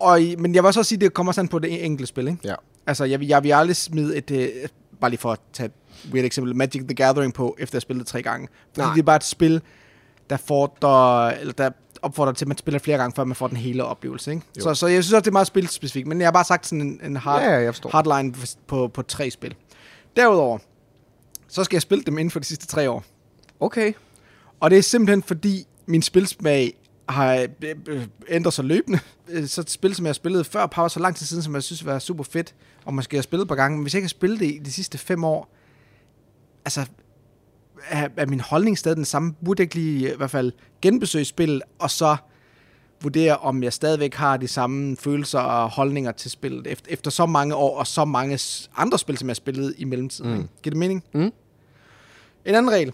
og, 0.00 0.20
men 0.38 0.54
jeg 0.54 0.62
vil 0.62 0.66
også 0.66 0.82
sige, 0.82 0.96
at 0.96 1.00
det 1.00 1.14
kommer 1.14 1.32
sådan 1.32 1.48
på 1.48 1.58
det 1.58 1.84
enkelte 1.84 2.06
spil, 2.06 2.28
ikke? 2.28 2.40
Ja. 2.44 2.54
Altså, 2.86 3.04
jeg, 3.04 3.22
jeg 3.22 3.44
vil 3.44 3.52
aldrig 3.52 3.76
smide 3.76 4.16
et, 4.16 4.30
øh, 4.30 4.48
bare 5.00 5.10
lige 5.10 5.20
for 5.20 5.32
at 5.32 5.40
tage 5.52 5.66
et 5.66 6.10
weird 6.12 6.24
eksempel, 6.24 6.56
Magic 6.56 6.82
the 6.82 6.94
Gathering 6.94 7.34
på, 7.34 7.56
efter 7.58 7.84
jeg 7.88 7.96
det 7.98 8.06
tre 8.06 8.22
gange. 8.22 8.48
Fordi 8.74 8.80
Nej. 8.80 8.92
det 8.94 9.00
er 9.00 9.04
bare 9.04 9.16
et 9.16 9.24
spil, 9.24 9.62
der 10.30 10.36
fordrer, 10.36 11.30
eller 11.30 11.52
der 11.52 11.70
opfordrer 12.02 12.32
til, 12.32 12.44
at 12.44 12.48
man 12.48 12.58
spiller 12.58 12.78
flere 12.78 12.98
gange, 12.98 13.14
før 13.16 13.24
man 13.24 13.34
får 13.34 13.48
den 13.48 13.56
hele 13.56 13.84
oplevelse, 13.84 14.30
ikke? 14.30 14.42
Jo. 14.58 14.62
Så, 14.62 14.74
så 14.74 14.86
jeg 14.86 15.04
synes 15.04 15.12
også, 15.12 15.20
det 15.20 15.26
er 15.28 15.32
meget 15.32 15.46
spilspecifikt, 15.46 16.06
men 16.06 16.20
jeg 16.20 16.26
har 16.26 16.32
bare 16.32 16.44
sagt 16.44 16.66
sådan 16.66 16.80
en, 16.80 17.00
en 17.04 17.16
hard, 17.16 17.42
Ja, 17.42 17.58
ja, 17.58 17.72
hardline 17.90 18.34
på, 18.66 18.88
på 18.88 19.02
tre 19.02 19.30
spil. 19.30 19.54
Derudover, 20.16 20.58
så 21.48 21.64
skal 21.64 21.76
jeg 21.76 21.82
spille 21.82 22.04
dem 22.04 22.18
inden 22.18 22.30
for 22.30 22.40
de 22.40 22.44
sidste 22.46 22.66
tre 22.66 22.90
år. 22.90 23.04
Okay. 23.60 23.92
Og 24.60 24.70
det 24.70 24.78
er 24.78 24.82
simpelthen 24.82 25.22
fordi, 25.22 25.66
min 25.86 26.02
spilsmag 26.02 26.74
har 27.08 27.34
øh, 27.34 27.74
øh, 27.86 28.06
ændret 28.28 28.54
sig 28.54 28.64
løbende. 28.64 28.98
Øh, 29.28 29.46
Så 29.46 29.60
et 29.60 29.70
spil, 29.70 29.94
som 29.94 30.04
jeg 30.06 30.08
har 30.08 30.14
spillet 30.14 30.46
før 30.46 30.66
pause, 30.66 30.94
så 30.94 31.00
lang 31.00 31.16
tid 31.16 31.26
siden, 31.26 31.42
som 31.42 31.54
jeg 31.54 31.62
synes 31.62 31.86
var 31.86 31.98
super 31.98 32.24
fedt, 32.24 32.54
og 32.84 32.94
måske 32.94 33.16
har 33.16 33.22
spillet 33.22 33.44
et 33.44 33.48
par 33.48 33.54
gange, 33.54 33.76
men 33.76 33.82
hvis 33.82 33.94
jeg 33.94 33.98
ikke 33.98 34.04
har 34.04 34.08
spillet 34.08 34.40
det 34.40 34.46
i 34.46 34.58
de 34.64 34.72
sidste 34.72 34.98
fem 34.98 35.24
år, 35.24 35.54
altså, 36.64 36.86
er, 37.88 38.08
er 38.16 38.26
min 38.26 38.40
holdning 38.40 38.78
stadig 38.78 38.96
den 38.96 39.04
samme. 39.04 39.34
Burde 39.44 39.60
jeg 39.60 39.64
ikke 39.64 39.74
lige 39.74 40.12
i 40.12 40.16
hvert 40.16 40.30
fald 40.30 40.52
genbesøge 40.82 41.24
spillet, 41.24 41.62
og 41.78 41.90
så 41.90 42.16
vurdere, 43.02 43.36
om 43.36 43.62
jeg 43.62 43.72
stadigvæk 43.72 44.14
har 44.14 44.36
de 44.36 44.48
samme 44.48 44.96
følelser 44.96 45.38
og 45.38 45.70
holdninger 45.70 46.12
til 46.12 46.30
spillet, 46.30 46.66
efter, 46.66 46.90
efter 46.92 47.10
så 47.10 47.26
mange 47.26 47.54
år, 47.54 47.78
og 47.78 47.86
så 47.86 48.04
mange 48.04 48.38
andre 48.76 48.98
spil, 48.98 49.18
som 49.18 49.28
jeg 49.28 49.30
har 49.30 49.34
spillet 49.34 49.74
i 49.78 49.84
mellemtiden. 49.84 50.32
Mm. 50.32 50.48
Giver 50.62 50.70
det 50.70 50.76
mening? 50.76 51.04
Mm. 51.14 51.20
En 51.20 51.32
anden 52.54 52.70
regel. 52.72 52.92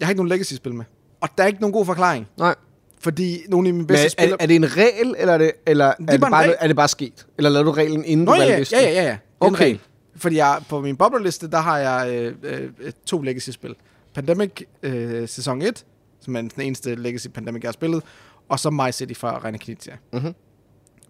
Jeg 0.00 0.06
har 0.06 0.10
ikke 0.10 0.18
nogen 0.18 0.28
legacy-spil 0.28 0.74
med. 0.74 0.84
Og 1.20 1.28
der 1.38 1.42
er 1.42 1.46
ikke 1.46 1.60
nogen 1.60 1.72
god 1.72 1.86
forklaring. 1.86 2.28
Nej. 2.38 2.54
Fordi 3.02 3.42
nogle 3.48 3.68
af 3.68 3.74
mine 3.74 3.78
Men 3.78 3.86
bedste 3.86 4.04
er, 4.04 4.08
spillere... 4.08 4.42
er, 4.42 4.46
det 4.46 4.56
en 4.56 4.76
regel, 4.76 5.14
eller 5.18 5.34
er 5.34 5.38
det, 5.38 5.52
eller 5.66 5.84
er, 5.84 5.94
er 6.08 6.12
det 6.12 6.20
bare 6.20 6.42
regel. 6.42 6.54
er 6.60 6.66
det 6.66 6.76
bare 6.76 6.88
sket? 6.88 7.26
Eller 7.38 7.50
lavede 7.50 7.66
du 7.66 7.72
reglen, 7.72 8.04
inden 8.04 8.24
Nå 8.26 8.32
du 8.32 8.38
valgte 8.38 8.52
ja, 8.52 8.58
listen? 8.58 8.78
ja, 8.78 8.84
ja, 8.90 9.02
ja. 9.02 9.02
Det 9.02 9.08
er 9.10 9.46
en 9.46 9.54
Okay. 9.54 9.64
regel. 9.64 9.80
Fordi 10.16 10.36
jeg, 10.36 10.62
på 10.68 10.80
min 10.80 10.96
boblerliste, 10.96 11.50
der 11.50 11.58
har 11.60 11.78
jeg 11.78 12.14
øh, 12.14 12.34
øh, 12.42 12.92
to 13.06 13.20
legacy-spil. 13.22 13.74
Pandemic 14.14 14.50
øh, 14.82 15.28
sæson 15.28 15.62
1, 15.62 15.84
som 16.20 16.36
er 16.36 16.40
den 16.40 16.50
eneste 16.60 16.94
legacy 16.94 17.26
Pandemic, 17.28 17.62
jeg 17.62 17.68
har 17.68 17.72
spillet, 17.72 18.02
og 18.48 18.60
så 18.60 18.70
My 18.70 18.90
City 18.92 19.14
fra 19.14 19.40
Reine 19.44 19.58
Knizia. 19.58 19.96
Mhm. 20.12 20.34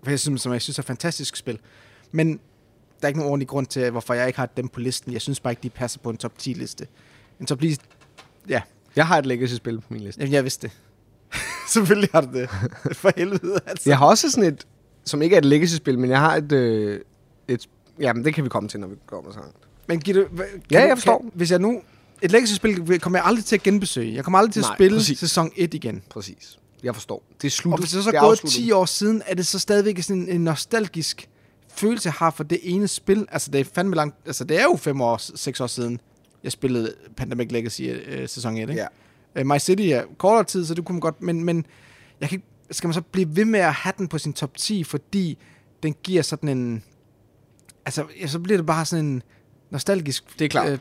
For 0.02 0.10
jeg 0.10 0.20
synes, 0.20 0.40
som 0.42 0.52
jeg 0.52 0.62
synes 0.62 0.78
er 0.78 0.82
et 0.82 0.86
fantastisk 0.86 1.36
spil. 1.36 1.58
Men 2.12 2.32
der 2.32 2.38
er 3.02 3.06
ikke 3.08 3.18
nogen 3.18 3.30
ordentlig 3.30 3.48
grund 3.48 3.66
til, 3.66 3.90
hvorfor 3.90 4.14
jeg 4.14 4.26
ikke 4.26 4.38
har 4.38 4.46
dem 4.46 4.68
på 4.68 4.80
listen. 4.80 5.12
Jeg 5.12 5.20
synes 5.20 5.40
bare 5.40 5.52
ikke, 5.52 5.62
de 5.62 5.70
passer 5.70 5.98
på 6.00 6.10
en 6.10 6.16
top 6.16 6.32
10-liste. 6.42 6.86
En 7.40 7.46
top 7.46 7.60
10... 7.60 7.76
Ja, 8.48 8.62
Jeg 8.96 9.06
har 9.06 9.18
et 9.18 9.26
legacy-spil 9.26 9.80
på 9.80 9.86
min 9.90 10.00
liste. 10.02 10.20
jamen, 10.20 10.32
jeg 10.32 10.44
vidste 10.44 10.66
det. 10.68 10.76
Selvfølgelig 11.72 12.08
har 12.14 12.20
du 12.20 12.28
det. 12.38 12.48
For 12.96 13.10
helvede, 13.16 13.60
altså. 13.66 13.90
Jeg 13.90 13.98
har 13.98 14.06
også 14.06 14.30
sådan 14.30 14.44
et, 14.52 14.66
som 15.04 15.22
ikke 15.22 15.34
er 15.34 15.38
et 15.38 15.44
legacy-spil, 15.44 15.98
men 15.98 16.10
jeg 16.10 16.18
har 16.20 16.36
et, 16.36 16.52
øh, 16.52 17.00
et 17.48 17.66
jamen 18.00 18.24
det 18.24 18.34
kan 18.34 18.44
vi 18.44 18.48
komme 18.48 18.68
til, 18.68 18.80
når 18.80 18.88
vi 18.88 18.94
kommer 19.06 19.32
så 19.32 19.38
langt. 19.38 19.56
Men 19.88 20.00
Gitte, 20.00 20.26
hva- 20.36 20.60
Ja, 20.70 20.86
jeg 20.86 20.96
forstår. 20.96 21.18
Kan, 21.20 21.30
hvis 21.34 21.50
jeg 21.50 21.58
nu... 21.58 21.82
Et 22.22 22.32
legacy-spil 22.32 23.00
kommer 23.00 23.18
jeg 23.18 23.26
aldrig 23.26 23.44
til 23.44 23.56
at 23.56 23.62
genbesøge. 23.62 24.14
Jeg 24.14 24.24
kommer 24.24 24.38
aldrig 24.38 24.52
til 24.52 24.60
at 24.60 24.64
Nej, 24.64 24.76
spille 24.76 24.98
præcis. 24.98 25.18
sæson 25.18 25.50
1 25.56 25.74
igen. 25.74 26.02
Præcis. 26.10 26.58
Jeg 26.82 26.94
forstår. 26.94 27.22
Det 27.42 27.46
er 27.46 27.50
slut. 27.50 27.72
Og 27.72 27.78
hvis 27.78 27.90
det 27.90 28.04
så 28.04 28.10
det 28.10 28.16
er 28.16 28.20
gået 28.20 28.30
afsluttet. 28.30 28.56
10 28.56 28.70
år 28.72 28.84
siden, 28.84 29.22
er 29.26 29.34
det 29.34 29.46
så 29.46 29.58
stadigvæk 29.58 30.02
sådan 30.02 30.28
en 30.28 30.40
nostalgisk 30.44 31.28
følelse, 31.74 32.06
jeg 32.06 32.12
har 32.12 32.30
for 32.30 32.44
det 32.44 32.58
ene 32.62 32.88
spil. 32.88 33.26
Altså, 33.32 33.50
det 33.50 33.60
er 33.60 33.64
fandme 33.74 33.94
langt... 33.96 34.16
Altså, 34.26 34.44
det 34.44 34.58
er 34.60 34.62
jo 34.62 34.76
5 34.76 35.00
år, 35.00 35.36
6 35.36 35.60
år 35.60 35.66
siden, 35.66 36.00
jeg 36.44 36.52
spillede 36.52 36.94
Pandemic 37.16 37.52
Legacy 37.52 37.82
øh, 37.82 38.28
sæson 38.28 38.56
1, 38.56 38.60
ikke? 38.60 38.74
Ja. 38.74 38.86
Øh, 39.36 39.46
My 39.46 39.58
City 39.58 39.82
er 39.82 40.02
kortere 40.18 40.44
tid, 40.44 40.66
så 40.66 40.74
det 40.74 40.84
kunne 40.84 40.94
man 40.94 41.00
godt... 41.00 41.22
Men, 41.22 41.44
men 41.44 41.66
jeg 42.20 42.28
kan 42.28 42.36
ikke, 42.36 42.46
skal 42.70 42.88
man 42.88 42.94
så 42.94 43.00
blive 43.00 43.36
ved 43.36 43.44
med 43.44 43.60
at 43.60 43.72
have 43.72 43.92
den 43.98 44.08
på 44.08 44.18
sin 44.18 44.32
top 44.32 44.56
10, 44.56 44.84
fordi 44.84 45.38
den 45.82 45.94
giver 46.02 46.22
sådan 46.22 46.48
en... 46.48 46.82
Altså, 47.86 48.04
ja, 48.20 48.26
så 48.26 48.38
bliver 48.38 48.58
det 48.58 48.66
bare 48.66 48.84
sådan 48.84 49.04
en 49.04 49.22
nostalgisk... 49.70 50.38
Det 50.38 50.44
er 50.44 50.48
klart. 50.48 50.80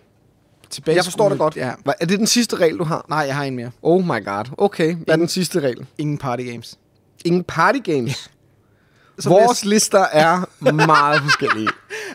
tilbage 0.69 0.95
Jeg 0.95 1.03
forstår 1.03 1.29
det 1.29 1.37
godt. 1.37 1.55
Ja. 1.55 1.73
Er 1.99 2.05
det 2.05 2.19
den 2.19 2.27
sidste 2.27 2.55
regel, 2.55 2.77
du 2.77 2.83
har? 2.83 3.05
Nej, 3.09 3.19
jeg 3.19 3.35
har 3.35 3.43
en 3.43 3.55
mere. 3.55 3.71
Oh 3.81 4.03
my 4.03 4.25
god. 4.25 4.45
Okay, 4.57 4.95
hvad 4.95 5.13
er 5.13 5.15
den 5.15 5.27
sidste 5.27 5.59
regel? 5.59 5.85
Ingen 5.97 6.17
party 6.17 6.43
games. 6.43 6.79
Ingen 7.25 7.43
party 7.43 7.79
games? 7.83 8.31
Som 9.19 9.31
Vores 9.31 9.65
lister 9.65 10.05
er 10.11 10.45
meget 10.71 11.21
forskellige. 11.21 11.67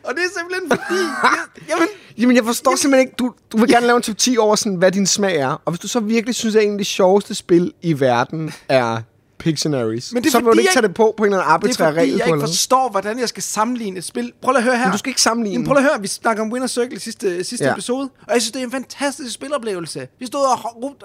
Og 0.07 0.15
det 0.15 0.23
er 0.25 0.39
simpelthen 0.39 0.69
fordi... 0.71 1.01
jeg, 1.23 1.69
jamen, 1.69 1.89
Jamen, 2.19 2.37
jeg 2.37 2.45
forstår 2.45 2.77
simpelthen 2.77 3.07
ikke, 3.09 3.17
du, 3.19 3.33
du 3.53 3.57
vil 3.59 3.69
gerne 3.69 3.87
lave 3.87 3.97
en 3.97 4.03
top 4.03 4.19
10 4.19 4.37
over, 4.39 4.57
sådan, 4.57 4.75
hvad 4.75 4.93
din 4.93 5.07
smag 5.07 5.37
er. 5.37 5.63
Og 5.65 5.73
hvis 5.73 5.81
du 5.81 5.89
så 5.89 6.01
virkelig 6.01 6.35
synes, 6.35 6.57
at 6.57 6.63
en 6.65 6.73
af 6.73 6.79
de 6.79 6.85
sjoveste 6.85 7.35
spil 7.35 7.73
i 7.83 8.01
verden 8.01 8.53
er 8.69 8.99
Pictionaries, 9.39 10.13
Men 10.13 10.23
det 10.23 10.29
er 10.29 10.33
så 10.33 10.39
vil 10.39 10.47
du 10.53 10.59
ikke 10.59 10.71
tage 10.73 10.83
det 10.87 10.95
på 10.95 11.15
på 11.17 11.25
en 11.25 11.33
eller 11.33 11.45
anden 11.45 11.69
det 11.69 11.79
er 11.79 11.85
arbitrær 11.85 11.87
fordi, 11.87 11.99
regel. 12.01 12.17
jeg 12.17 12.27
ikke 12.27 12.41
forstår, 12.41 12.91
hvordan 12.91 13.19
jeg 13.19 13.29
skal 13.29 13.43
sammenligne 13.43 13.99
et 13.99 14.05
spil. 14.05 14.33
Prøv 14.43 14.53
lige 14.53 14.59
at 14.59 14.65
høre 14.65 14.77
her. 14.77 14.85
Men 14.85 14.93
du 14.93 14.99
skal 14.99 15.11
ikke 15.11 15.23
sammenligne. 15.23 15.55
Jamen, 15.55 15.67
prøv 15.67 15.75
lige 15.75 15.85
at 15.87 15.93
høre, 15.93 16.01
vi 16.03 16.07
snakker 16.09 16.43
om 16.43 16.53
Winner 16.53 16.67
Circle 16.67 16.97
i 16.97 16.99
sidste, 16.99 17.45
sidste 17.45 17.65
Ja. 17.65 17.73
episode, 17.73 18.09
og 18.29 18.35
jeg 18.35 18.43
synes, 18.43 18.53
det 18.53 18.61
er 18.61 18.65
en 18.65 18.71
fantastisk 18.71 19.35
spiloplevelse. 19.35 20.09
Vi 20.19 20.27
stod 20.27 20.41
og 20.41 20.83
råbte, 20.83 21.05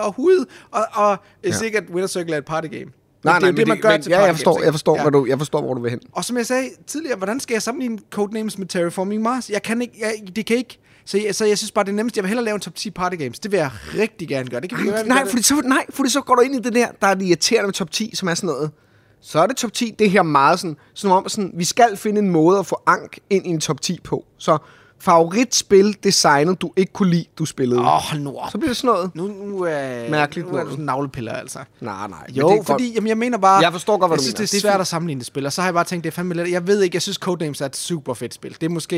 og 0.00 0.12
hudede, 0.12 0.46
og, 0.70 0.86
og 0.92 1.10
jeg 1.10 1.18
Ja. 1.50 1.56
siger 1.56 1.64
ikke, 1.64 1.78
at 1.78 1.84
Winner 1.94 2.06
Circle 2.08 2.34
er 2.34 2.38
et 2.38 2.44
partygame. 2.44 2.90
Men 3.24 3.30
Nej, 3.30 3.38
det 3.38 3.46
er 3.46 3.50
nej, 3.52 3.56
jo 3.56 3.56
det, 3.56 3.68
man 3.68 3.80
gør 3.80 3.90
men, 3.90 4.02
til 4.02 4.10
ja, 4.10 4.20
jeg 4.20 4.34
forstår, 4.34 4.62
jeg 4.62 4.72
forstår, 4.72 4.96
Ja. 4.96 5.02
hvad 5.02 5.12
du, 5.12 5.26
jeg 5.26 5.38
forstår, 5.38 5.60
hvor 5.62 5.74
du 5.74 5.82
vil 5.82 5.90
hen. 5.90 6.00
Og 6.12 6.24
som 6.24 6.36
jeg 6.36 6.46
sagde 6.46 6.68
tidligere, 6.86 7.16
hvordan 7.16 7.40
skal 7.40 7.54
jeg 7.54 7.62
sammenligne 7.62 7.98
Codenames 8.10 8.58
med 8.58 8.66
Terraforming 8.66 9.22
Mars? 9.22 9.50
Jeg 9.50 9.62
kan 9.62 9.82
ikke, 9.82 9.94
jeg, 10.00 10.36
det 10.36 10.46
kan 10.46 10.56
ikke. 10.56 10.78
Så 11.04 11.18
jeg, 11.18 11.34
så 11.34 11.44
jeg 11.44 11.58
synes 11.58 11.70
bare, 11.70 11.84
det 11.84 11.90
er 11.90 11.94
nemmest. 11.94 12.16
Jeg 12.16 12.22
vil 12.24 12.28
hellere 12.28 12.44
lave 12.44 12.54
en 12.54 12.60
top 12.60 12.74
10 12.74 12.90
partygames. 12.90 13.38
Det 13.38 13.52
vil 13.52 13.58
jeg 13.58 13.70
rigtig 13.98 14.28
gerne 14.28 14.50
gøre. 14.50 14.60
Det 14.60 14.68
kan 14.70 14.78
vi 14.78 14.84
gøre. 14.84 15.06
Nej, 15.06 15.16
gør 15.16 15.22
det. 15.22 15.30
fordi 15.30 15.42
så, 15.42 15.54
nej, 15.64 15.86
fordi 15.90 16.10
så 16.10 16.20
går 16.20 16.34
du 16.34 16.40
ind 16.40 16.54
i 16.54 16.58
det 16.58 16.74
der, 16.74 16.86
der 17.00 17.06
er 17.06 17.14
det 17.14 17.24
irriterende 17.26 17.66
med 17.66 17.72
top 17.74 17.90
10, 17.90 18.10
som 18.14 18.28
er 18.28 18.34
sådan 18.34 18.46
noget. 18.46 18.70
Så 19.20 19.38
er 19.38 19.46
det 19.46 19.56
top 19.56 19.72
10, 19.72 19.94
det 19.98 20.10
her 20.10 20.22
meget 20.22 20.60
sådan, 20.60 20.76
sådan 20.94 21.16
om, 21.16 21.28
sådan, 21.28 21.52
vi 21.54 21.64
skal 21.64 21.96
finde 21.96 22.18
en 22.18 22.30
måde 22.30 22.58
at 22.58 22.66
få 22.66 22.82
ank 22.86 23.18
ind 23.30 23.46
i 23.46 23.50
en 23.50 23.60
top 23.60 23.80
10 23.80 24.00
på. 24.04 24.24
Så 24.38 24.58
favoritspil 25.02 25.96
designet, 26.04 26.60
du 26.60 26.72
ikke 26.76 26.92
kunne 26.92 27.10
lide, 27.10 27.24
du 27.38 27.44
spillede. 27.44 27.80
Åh, 27.80 28.12
oh, 28.14 28.20
nu 28.20 28.36
op. 28.36 28.50
Så 28.50 28.58
bliver 28.58 28.70
det 28.70 28.76
sådan 28.76 28.88
noget. 28.94 29.14
Nu, 29.14 29.26
nu, 29.26 29.66
øh, 29.66 30.10
Mærkeligt 30.10 30.52
nu 30.52 30.56
er 30.58 30.64
du 30.64 30.70
sådan 30.70 30.84
navlepiller, 30.84 31.32
altså. 31.32 31.58
Nej, 31.80 32.08
nej. 32.08 32.26
Jo, 32.30 32.50
det 32.50 32.66
fordi 32.66 32.84
godt. 32.86 32.94
jamen, 32.94 33.08
jeg 33.08 33.18
mener 33.18 33.38
bare... 33.38 33.62
Jeg 33.62 33.72
forstår 33.72 33.98
godt, 33.98 34.08
hvad 34.10 34.16
jeg 34.16 34.18
du 34.18 34.22
synes, 34.22 34.34
mener. 34.38 34.46
det 34.46 34.52
er 34.52 34.56
Det 34.56 34.62
svært 34.62 34.80
at 34.80 34.86
sammenligne 34.86 35.18
det 35.18 35.26
spil, 35.26 35.46
og 35.46 35.52
så 35.52 35.60
har 35.60 35.68
jeg 35.68 35.74
bare 35.74 35.84
tænkt, 35.84 36.04
det 36.04 36.10
er 36.10 36.14
fandme 36.14 36.34
let. 36.34 36.50
Jeg 36.50 36.66
ved 36.66 36.82
ikke, 36.82 36.96
jeg 36.96 37.02
synes 37.02 37.16
Codenames 37.16 37.60
er 37.60 37.66
et 37.66 37.76
super 37.76 38.14
fedt 38.14 38.34
spil. 38.34 38.56
Det 38.60 38.62
er 38.62 38.68
måske... 38.70 38.96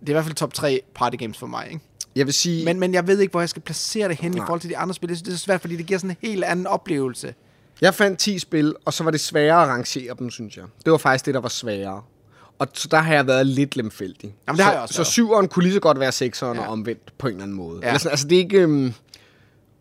Det 0.00 0.08
er 0.08 0.10
i 0.10 0.12
hvert 0.12 0.24
fald 0.24 0.34
top 0.34 0.54
3 0.54 0.80
partygames 0.94 1.38
for 1.38 1.46
mig, 1.46 1.66
ikke? 1.70 1.80
Jeg 2.16 2.26
vil 2.26 2.34
sige, 2.34 2.64
Men, 2.64 2.80
men 2.80 2.94
jeg 2.94 3.06
ved 3.06 3.20
ikke, 3.20 3.30
hvor 3.30 3.40
jeg 3.40 3.48
skal 3.48 3.62
placere 3.62 4.08
det 4.08 4.16
hen 4.20 4.32
i 4.32 4.36
Nej. 4.36 4.46
forhold 4.46 4.60
til 4.60 4.70
de 4.70 4.76
andre 4.76 4.94
spil. 4.94 5.08
Synes, 5.08 5.22
det 5.22 5.32
er 5.32 5.36
så 5.36 5.42
svært, 5.44 5.60
fordi 5.60 5.76
det 5.76 5.86
giver 5.86 5.98
sådan 5.98 6.10
en 6.10 6.28
helt 6.28 6.44
anden 6.44 6.66
oplevelse. 6.66 7.34
jeg 7.80 7.94
fandt 7.94 8.18
10 8.18 8.38
spil, 8.38 8.74
og 8.84 8.92
så 8.92 9.04
var 9.04 9.10
det 9.10 9.20
sværere 9.20 9.62
at 9.62 9.68
rangere 9.68 10.14
dem, 10.18 10.30
synes 10.30 10.56
jeg. 10.56 10.64
Det 10.84 10.90
var 10.92 10.98
faktisk 10.98 11.26
det, 11.26 11.34
der 11.34 11.40
var 11.40 11.48
sværere. 11.48 12.02
Og 12.58 12.68
så 12.74 12.88
der 12.90 12.98
har 12.98 13.14
jeg 13.14 13.26
været 13.26 13.46
lidt 13.46 13.76
lemfældig. 13.76 14.34
Jamen, 14.48 14.56
det 14.56 14.64
har 14.64 14.70
så, 14.70 14.74
jeg 14.74 14.82
også 14.82 14.94
Så 14.94 15.04
syveren 15.04 15.48
kunne 15.48 15.62
lige 15.62 15.72
så 15.74 15.80
godt 15.80 16.00
være 16.00 16.12
sekseren 16.12 16.56
Ja. 16.58 16.64
og 16.66 16.72
omvendt 16.72 17.18
på 17.18 17.26
en 17.26 17.32
eller 17.32 17.42
anden 17.42 17.56
måde. 17.56 17.80
Ja. 17.82 17.86
Eller 17.86 17.98
sådan, 17.98 18.10
altså, 18.10 18.28
det 18.28 18.36
er 18.36 18.42
ikke... 18.42 18.58
Øhm, 18.60 18.92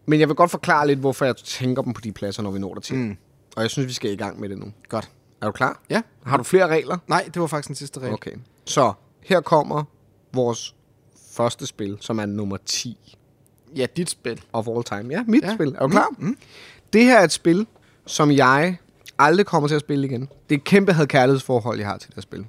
men 0.06 0.20
jeg 0.20 0.28
vil 0.28 0.36
godt 0.36 0.52
forklare 0.52 0.88
lidt, 0.88 1.00
hvorfor 1.00 1.26
jeg 1.26 1.36
tænker 1.38 1.82
dem 1.82 1.94
på 1.94 2.02
de 2.02 2.12
pladser, 2.12 2.44
når 2.44 2.52
vi 2.52 2.60
når 2.60 2.74
dertil. 2.74 2.96
Mm. 2.96 3.18
Og 3.56 3.62
jeg 3.62 3.70
synes, 3.70 3.88
vi 3.88 3.94
skal 3.94 4.12
i 4.12 4.16
gang 4.16 4.40
med 4.40 4.50
det 4.50 4.58
nu. 4.58 4.66
Godt. 4.90 5.10
Er 5.42 5.46
du 5.46 5.52
klar? 5.52 5.82
Ja. 5.90 6.02
Har 6.26 6.38
du 6.38 6.44
flere 6.44 6.68
regler? 6.68 6.98
Nej, 7.08 7.30
det 7.34 7.42
var 7.42 7.48
faktisk 7.48 7.68
den 7.68 7.76
sidste 7.76 8.00
regel. 8.00 8.14
Okay. 8.14 8.32
Så 8.66 8.94
her 9.24 9.42
kommer 9.42 9.84
vores 10.34 10.76
første 11.36 11.66
spil, 11.68 11.98
som 12.02 12.20
er 12.20 12.26
nummer 12.26 12.58
10 12.66 13.18
Ja, 13.76 13.86
dit 13.98 14.10
spil. 14.10 14.42
of 14.54 14.68
all 14.68 14.84
time. 14.84 15.14
Ja, 15.14 15.24
mit 15.28 15.44
Ja. 15.44 15.54
spil. 15.56 15.68
Er 15.78 15.80
du 15.80 15.88
klar? 15.88 16.08
Mm. 16.18 16.38
Det 16.94 17.04
her 17.04 17.20
er 17.20 17.24
et 17.24 17.32
spil, 17.32 17.68
som 18.06 18.32
jeg 18.32 18.78
aldrig 19.20 19.46
kommer 19.46 19.68
til 19.68 19.76
at 19.76 19.82
spille 19.82 20.08
igen. 20.08 20.22
Det 20.22 20.56
er 20.56 20.60
et 20.60 20.64
kæmpe 20.64 20.94
had 20.94 21.08
kærlighedsforhold, 21.08 21.78
jeg 21.80 21.88
har 21.88 21.98
til 21.98 22.08
det 22.10 22.16
her 22.16 22.22
spil. 22.22 22.46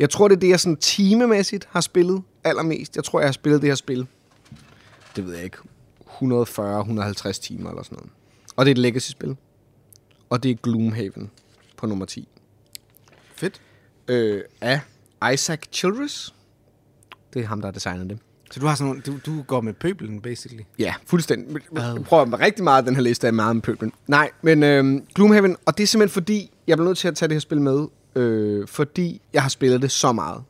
Jeg 0.00 0.10
tror, 0.10 0.28
det 0.28 0.36
er 0.36 0.40
det, 0.40 0.48
jeg 0.48 0.60
sådan 0.60 0.76
timemæssigt 0.76 1.68
har 1.70 1.80
spillet 1.80 2.22
allermest. 2.44 2.96
Jeg 2.96 3.04
tror, 3.04 3.20
jeg 3.20 3.28
har 3.28 3.32
spillet 3.32 3.62
det 3.62 3.70
her 3.70 3.74
spil, 3.74 4.06
det 5.16 5.26
ved 5.26 5.34
jeg 5.34 5.44
ikke, 5.44 5.56
140-150 6.06 7.32
timer 7.32 7.70
eller 7.70 7.82
sådan 7.82 7.96
noget. 7.96 8.10
Og 8.56 8.66
det 8.66 8.70
er 8.70 8.74
et 8.74 8.78
legacy-spil. 8.78 9.36
Og 10.30 10.42
det 10.42 10.50
er 10.50 10.54
Gloomhaven 10.54 11.30
på 11.76 11.86
nummer 11.86 12.04
10. 12.04 12.28
Fedt. 13.34 13.60
Øh, 14.08 14.42
af 14.60 14.80
Isaac 15.32 15.60
Childress. 15.72 16.34
Det 17.34 17.42
er 17.42 17.46
ham, 17.46 17.60
der 17.60 17.66
har 17.66 17.72
designet 17.72 18.10
det. 18.10 18.18
Så 18.50 18.60
du 18.60 18.66
har 18.66 18.74
sådan 18.74 18.86
nogle, 18.86 19.02
du, 19.02 19.18
du 19.26 19.42
går 19.42 19.60
med 19.60 19.72
pøbelen, 19.72 20.20
basically. 20.20 20.62
Ja, 20.78 20.94
fuldstændig. 21.06 21.62
Jeg 21.72 22.04
prøver 22.04 22.24
med 22.24 22.40
rigtig 22.40 22.64
meget 22.64 22.86
den 22.86 22.94
her 22.94 23.02
liste 23.02 23.26
af 23.26 23.32
meget 23.32 23.56
med 23.56 23.62
pøblen. 23.62 23.92
Nej, 24.06 24.30
men 24.42 24.62
øh, 24.62 25.00
Gloomhaven, 25.14 25.56
og 25.66 25.78
det 25.78 25.82
er 25.82 25.86
simpelthen 25.86 26.14
fordi, 26.14 26.50
jeg 26.66 26.76
bliver 26.76 26.88
nødt 26.88 26.98
til 26.98 27.08
at 27.08 27.14
tage 27.14 27.28
det 27.28 27.34
her 27.34 27.40
spil 27.40 27.60
med, 27.60 27.86
øh, 28.14 28.68
fordi 28.68 29.20
jeg 29.32 29.42
har 29.42 29.48
spillet 29.48 29.82
det 29.82 29.90
så 29.90 30.12
meget. 30.12 30.42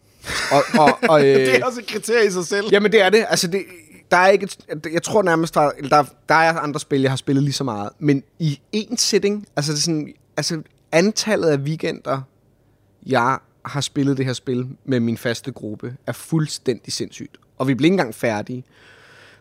Og, 0.53 0.63
og, 0.79 0.99
og, 1.09 1.21
øh, 1.27 1.27
Det 1.27 1.57
er 1.57 1.65
også 1.67 1.81
et 1.81 1.87
kriterie 1.87 2.27
i 2.27 2.31
sig 2.31 2.47
selv. 2.47 2.69
Jamen 2.73 2.93
det 2.93 3.03
er 3.03 3.11
det. 3.11 3.27
Altså 3.29 3.47
det, 3.47 3.63
der 4.11 4.17
er 4.17 4.29
ikke 4.29 4.45
et, 4.45 4.87
jeg 4.93 5.03
tror 5.03 5.23
nærmest, 5.23 5.55
der, 5.55 5.71
der, 5.91 6.05
der 6.29 6.35
er 6.35 6.59
andre 6.59 6.81
spil, 6.81 7.01
jeg 7.01 7.11
har 7.11 7.17
spillet 7.17 7.45
lige 7.45 7.55
så 7.55 7.65
meget. 7.65 7.91
Men 7.99 8.23
i 8.39 8.61
en 8.73 8.97
setting, 8.97 9.47
altså, 9.57 9.73
det 9.73 9.79
er 9.79 9.83
sådan, 9.83 10.13
altså 10.37 10.63
antallet 10.93 11.49
af 11.49 11.57
weekender, 11.57 12.21
jeg 13.07 13.39
har 13.65 13.81
spillet 13.81 14.17
det 14.17 14.27
her 14.27 14.33
spil 14.33 14.67
med 14.85 15.01
min 15.01 15.17
faste 15.17 15.53
gruppe, 15.53 15.97
er 16.07 16.13
fuldstændig 16.13 16.93
sindssygt. 16.93 17.37
Og 17.59 17.69
vi 17.69 17.75
blev 17.75 17.87
ikke 17.87 17.93
engang 17.93 18.15
færdige. 18.15 18.65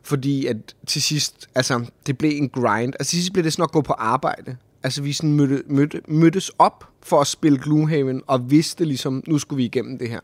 Fordi 0.03 0.45
at 0.45 0.57
til 0.87 1.01
sidst, 1.01 1.49
altså 1.55 1.85
det 2.07 2.17
blev 2.17 2.31
en 2.31 2.49
grind. 2.49 2.93
Altså 2.99 3.09
til 3.09 3.19
sidst 3.19 3.33
blev 3.33 3.43
det 3.43 3.53
sådan 3.53 3.63
at 3.63 3.71
gå 3.71 3.81
på 3.81 3.93
arbejde. 3.93 4.57
Altså 4.83 5.01
vi 5.01 5.13
sådan 5.13 5.33
mødte, 5.33 5.63
mødte, 5.67 6.01
mødtes 6.07 6.51
op 6.59 6.85
for 7.03 7.21
at 7.21 7.27
spille 7.27 7.59
Gloomhaven, 7.59 8.21
og 8.27 8.51
vidste 8.51 8.85
ligesom, 8.85 9.23
nu 9.27 9.37
skulle 9.37 9.57
vi 9.57 9.65
igennem 9.65 9.97
det 9.97 10.09
her. 10.09 10.19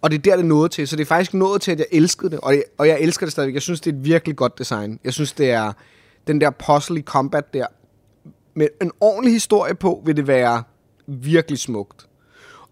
Og 0.00 0.10
det 0.10 0.18
er 0.18 0.22
der, 0.22 0.36
det 0.36 0.44
nåede 0.44 0.68
til. 0.68 0.88
Så 0.88 0.96
det 0.96 1.02
er 1.02 1.06
faktisk 1.06 1.34
nået 1.34 1.62
til, 1.62 1.72
at 1.72 1.78
jeg 1.78 1.86
elskede 1.92 2.30
det. 2.30 2.40
Og 2.40 2.52
jeg, 2.54 2.62
og 2.78 2.88
jeg 2.88 3.00
elsker 3.00 3.26
det 3.26 3.32
stadigvæk. 3.32 3.54
Jeg 3.54 3.62
synes, 3.62 3.80
det 3.80 3.92
er 3.92 3.96
et 3.96 4.04
virkelig 4.04 4.36
godt 4.36 4.58
design. 4.58 5.00
Jeg 5.04 5.12
synes, 5.12 5.32
det 5.32 5.50
er 5.50 5.72
den 6.26 6.40
der 6.40 6.50
puzzle 6.50 7.02
combat 7.02 7.54
der. 7.54 7.66
Med 8.54 8.68
en 8.82 8.92
ordentlig 9.00 9.32
historie 9.32 9.74
på, 9.74 10.02
vil 10.06 10.16
det 10.16 10.26
være 10.26 10.62
virkelig 11.06 11.58
smukt. 11.58 12.06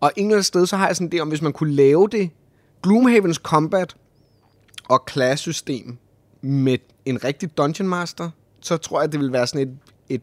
Og 0.01 0.13
en 0.17 0.27
eller 0.27 0.35
anden 0.35 0.45
sted, 0.45 0.67
så 0.67 0.77
har 0.77 0.87
jeg 0.87 0.97
sådan 0.97 1.09
det 1.09 1.23
om, 1.23 1.29
hvis 1.29 1.43
man 1.43 1.53
kunne 1.53 1.75
lave 1.75 2.09
det, 2.09 2.31
Gloomhavens 2.83 3.37
combat 3.37 3.97
og 4.89 5.05
class-system 5.11 5.97
med 6.41 6.79
en 7.05 7.25
rigtig 7.25 7.57
Dungeon 7.57 7.89
Master, 7.89 8.31
så 8.61 8.77
tror 8.77 9.01
jeg, 9.01 9.13
det 9.13 9.21
vil 9.21 9.33
være 9.33 9.47
sådan 9.47 9.69
et, 9.69 9.79
et 10.09 10.23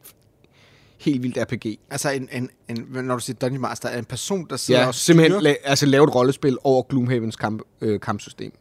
helt 1.00 1.24
vildt 1.24 1.38
RPG. 1.38 1.80
Altså, 1.92 2.10
en, 2.12 2.30
en, 2.32 2.50
en, 2.70 2.88
når 3.04 3.16
du 3.16 3.22
siger 3.22 3.38
Dungeon 3.42 3.62
Master, 3.62 3.90
er 3.90 4.00
en 4.00 4.06
person, 4.06 4.48
der 4.50 4.56
sidder 4.58 4.82
Ja, 4.82 4.88
og 4.88 4.96
simpelthen 4.96 5.42
styrer- 5.42 5.54
la- 5.54 5.70
altså 5.70 5.86
lave 5.86 6.04
et 6.04 6.16
rollespil 6.16 6.58
over 6.64 6.84
Gloomhavens 6.84 7.36
kamp, 7.36 7.62
øh, 7.82 8.00
kampsystem. 8.00 8.52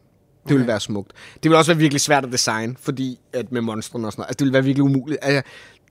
Det 0.47 0.55
Okay. 0.55 0.65
være 0.65 0.79
smukt. 0.79 1.11
Det 1.43 1.49
vil 1.51 1.57
også 1.57 1.71
være 1.71 1.79
virkelig 1.79 2.01
svært 2.01 2.25
at 2.25 2.31
designe, 2.31 2.75
fordi 2.79 3.19
at 3.33 3.51
med 3.51 3.61
monstrene 3.61 4.07
og 4.07 4.11
sådan 4.11 4.21
noget. 4.21 4.27
Altså, 4.29 4.37
det 4.39 4.45
vil 4.45 4.53
være 4.53 4.63
virkelig 4.63 4.83
umuligt. 4.83 5.19
Altså, 5.21 5.41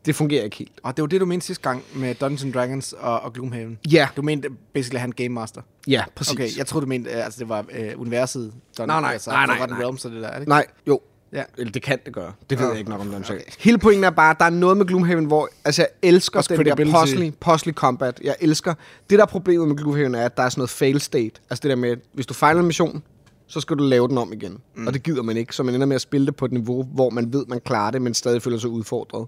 det 0.06 0.14
fungerer 0.14 0.44
ikke 0.44 0.56
helt. 0.56 0.72
Og 0.82 0.96
det 0.96 1.02
var 1.02 1.06
det, 1.08 1.20
du 1.20 1.26
mente 1.26 1.46
sidste 1.46 1.62
gang 1.62 1.82
med 1.94 2.14
Dungeons 2.14 2.44
and 2.44 2.52
Dragons 2.52 2.92
og, 2.98 3.20
og 3.20 3.32
Gloomhaven. 3.32 3.78
Ja, 3.92 4.08
Du 4.16 4.22
mente 4.22 4.48
basically, 4.74 4.94
at 4.96 5.00
han 5.00 5.10
Game 5.12 5.28
Master. 5.28 5.60
ja, 5.86 6.04
præcis. 6.14 6.32
Okay, 6.32 6.48
jeg 6.56 6.66
troede, 6.66 6.84
du 6.84 6.88
mente, 6.88 7.10
øh, 7.10 7.24
altså 7.24 7.38
det 7.40 7.48
var 7.48 7.64
øh, 7.72 8.00
universet. 8.00 8.52
Dungeon, 8.78 8.88
Nej, 8.88 9.00
nej, 9.00 9.12
altså, 9.12 9.30
nej, 9.30 9.46
nej, 9.46 9.54
Forgotten 9.56 9.76
nej. 9.76 9.82
Realms 9.84 10.04
og 10.04 10.10
det 10.10 10.22
der, 10.22 10.28
er 10.28 10.32
det 10.32 10.40
ikke? 10.40 10.48
Nej, 10.50 10.66
jo. 10.86 11.00
Ja. 11.32 11.42
Eller 11.58 11.72
det 11.72 11.82
kan 11.82 11.98
det 12.04 12.14
gøre. 12.14 12.32
Det 12.50 12.58
ved 12.58 12.64
Ja. 12.66 12.70
jeg 12.70 12.78
ikke 12.78 12.90
nok 12.90 13.00
om, 13.00 13.06
den 13.06 13.24
okay. 13.24 13.40
Hele 13.58 13.78
pointen 13.78 14.04
er 14.04 14.10
bare, 14.10 14.30
at 14.30 14.36
der 14.38 14.44
er 14.44 14.50
noget 14.50 14.76
med 14.76 14.86
Gloomhaven, 14.86 15.24
hvor 15.24 15.48
altså, 15.64 15.82
jeg 15.82 15.88
elsker 16.02 16.38
Også 16.38 16.56
den 16.56 16.66
der 16.66 17.00
puzzle, 17.00 17.30
puzzle 17.40 17.72
combat. 17.72 18.20
Jeg 18.24 18.36
elsker. 18.40 18.74
Det, 19.10 19.18
der 19.18 19.24
er 19.24 19.28
problemet 19.28 19.68
med 19.68 19.76
Gloomhaven, 19.76 20.14
er, 20.14 20.24
at 20.24 20.36
der 20.36 20.42
er 20.42 20.48
sådan 20.48 20.60
noget 20.60 20.70
fail 20.70 21.00
state. 21.00 21.40
Altså 21.50 21.62
det 21.62 21.70
der 21.70 21.76
med, 21.76 21.90
at 21.90 21.98
hvis 22.12 22.26
du 22.26 22.34
fejler 22.34 22.60
en 22.60 22.66
mission, 22.66 23.02
så 23.46 23.60
skal 23.60 23.76
du 23.76 23.82
lave 23.82 24.08
den 24.08 24.18
om 24.18 24.32
igen. 24.32 24.58
Mm. 24.74 24.86
Og 24.86 24.92
det 24.94 25.02
gider 25.02 25.22
man 25.22 25.36
ikke, 25.36 25.54
så 25.56 25.62
man 25.62 25.74
ender 25.74 25.86
med 25.86 25.94
at 25.94 26.00
spille 26.00 26.26
det 26.26 26.36
på 26.36 26.44
et 26.44 26.52
niveau, 26.52 26.82
hvor 26.82 27.10
man 27.10 27.32
ved, 27.32 27.44
man 27.48 27.60
klarer 27.60 27.90
det, 27.90 28.02
men 28.02 28.14
stadig 28.14 28.42
føler 28.42 28.58
sig 28.58 28.70
udfordret. 28.70 29.26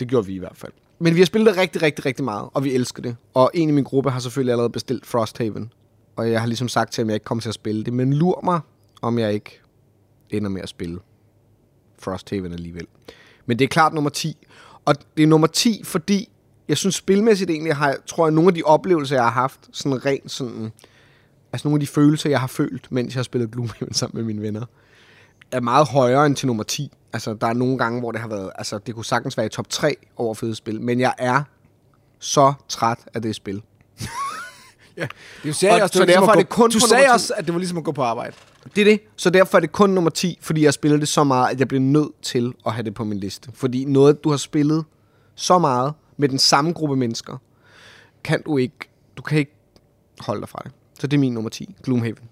Det 0.00 0.08
gjorde 0.08 0.26
vi 0.26 0.34
i 0.34 0.38
hvert 0.38 0.56
fald. 0.56 0.72
Men 0.98 1.14
vi 1.14 1.20
har 1.20 1.26
spillet 1.26 1.54
det 1.54 1.60
rigtig, 1.60 1.82
rigtig, 1.82 2.06
rigtig 2.06 2.24
meget, 2.24 2.48
og 2.54 2.64
vi 2.64 2.74
elsker 2.74 3.02
det. 3.02 3.16
Og 3.34 3.50
en 3.54 3.68
i 3.68 3.72
min 3.72 3.84
gruppe 3.84 4.10
har 4.10 4.20
selvfølgelig 4.20 4.52
allerede 4.52 4.70
bestilt 4.70 5.06
Frosthaven. 5.06 5.72
Og 6.16 6.30
jeg 6.30 6.40
har 6.40 6.46
ligesom 6.46 6.68
sagt 6.68 6.92
til 6.92 7.02
ham, 7.02 7.08
at 7.08 7.10
jeg 7.10 7.16
ikke 7.16 7.24
kommer 7.24 7.42
til 7.42 7.48
at 7.48 7.54
spille 7.54 7.84
det. 7.84 7.92
Men 7.92 8.12
lur 8.12 8.40
mig, 8.44 8.60
om 9.02 9.18
jeg 9.18 9.32
ikke 9.34 9.60
ender 10.30 10.50
med 10.50 10.62
at 10.62 10.68
spille 10.68 10.98
Frosthaven 11.98 12.52
alligevel. 12.52 12.86
Men 13.46 13.58
det 13.58 13.64
er 13.64 13.68
klart 13.68 13.92
nummer 13.92 14.10
10. 14.10 14.46
Og 14.84 14.94
det 15.16 15.22
er 15.22 15.26
nummer 15.26 15.46
10, 15.46 15.82
fordi 15.84 16.28
jeg 16.68 16.76
synes 16.76 16.94
spilmæssigt 16.94 17.50
egentlig, 17.50 17.76
har, 17.76 17.96
tror 18.06 18.26
jeg, 18.26 18.34
nogle 18.34 18.48
af 18.48 18.54
de 18.54 18.62
oplevelser, 18.62 19.16
jeg 19.16 19.24
har 19.24 19.30
haft, 19.30 19.60
sådan 19.72 20.06
rent 20.06 20.30
sådan, 20.30 20.72
altså 21.52 21.68
nogle 21.68 21.76
af 21.76 21.80
de 21.80 21.86
følelser, 21.86 22.30
jeg 22.30 22.40
har 22.40 22.46
følt, 22.46 22.92
mens 22.92 23.14
jeg 23.14 23.18
har 23.18 23.24
spillet 23.24 23.50
Gloomhaven 23.50 23.94
sammen 23.94 24.16
med 24.16 24.24
mine 24.24 24.42
venner, 24.42 24.64
er 25.52 25.60
meget 25.60 25.88
højere 25.88 26.26
end 26.26 26.36
til 26.36 26.46
nummer 26.46 26.62
10. 26.62 26.92
Altså, 27.12 27.34
der 27.34 27.46
er 27.46 27.52
nogle 27.52 27.78
gange, 27.78 28.00
hvor 28.00 28.12
det 28.12 28.20
har 28.20 28.28
været, 28.28 28.50
altså, 28.54 28.78
det 28.78 28.94
kunne 28.94 29.04
sagtens 29.04 29.36
være 29.36 29.46
i 29.46 29.48
top 29.48 29.68
3 29.68 29.96
over 30.16 30.34
fede 30.34 30.54
spil, 30.54 30.80
men 30.80 31.00
jeg 31.00 31.14
er 31.18 31.42
så 32.18 32.52
træt 32.68 32.98
af 33.14 33.22
det 33.22 33.34
spil. 33.34 33.62
Du 35.44 35.52
sagde 35.52 35.74
Og 35.74 35.82
også, 35.82 35.98
så 35.98 35.98
det 35.98 36.00
var 36.00 36.06
ligesom 36.06 36.22
derfor 36.22 36.32
er 36.32 36.34
gå, 36.34 36.40
det 36.40 36.48
kun 36.48 36.70
du 36.70 36.80
sagde 36.80 37.06
også, 37.12 37.34
at 37.36 37.44
det 37.44 37.54
var 37.54 37.58
ligesom 37.58 37.78
at 37.78 37.84
gå 37.84 37.92
på 37.92 38.02
arbejde. 38.02 38.36
Det 38.76 38.80
er 38.80 38.84
det. 38.84 39.00
Så 39.16 39.30
derfor 39.30 39.58
er 39.58 39.60
det 39.60 39.72
kun 39.72 39.90
nummer 39.90 40.10
10, 40.10 40.38
fordi 40.40 40.64
jeg 40.64 40.74
spiller 40.74 40.98
det 40.98 41.08
så 41.08 41.24
meget, 41.24 41.50
at 41.52 41.60
jeg 41.60 41.68
bliver 41.68 41.80
nødt 41.80 42.22
til 42.22 42.54
at 42.66 42.72
have 42.72 42.84
det 42.84 42.94
på 42.94 43.04
min 43.04 43.20
liste. 43.20 43.50
Fordi 43.54 43.84
noget, 43.84 44.24
du 44.24 44.30
har 44.30 44.36
spillet 44.36 44.84
så 45.34 45.58
meget 45.58 45.94
med 46.16 46.28
den 46.28 46.38
samme 46.38 46.72
gruppe 46.72 46.96
mennesker, 46.96 47.36
kan 48.24 48.42
du 48.42 48.56
ikke, 48.58 48.76
du 49.16 49.22
kan 49.22 49.38
ikke 49.38 49.54
holde 50.20 50.40
dig 50.40 50.48
fra 50.48 50.60
det. 50.64 50.72
Så 51.00 51.06
det 51.06 51.16
er 51.16 51.20
min 51.20 51.32
nummer 51.34 51.50
10, 51.50 51.74
Gloomhaven. 51.82 52.28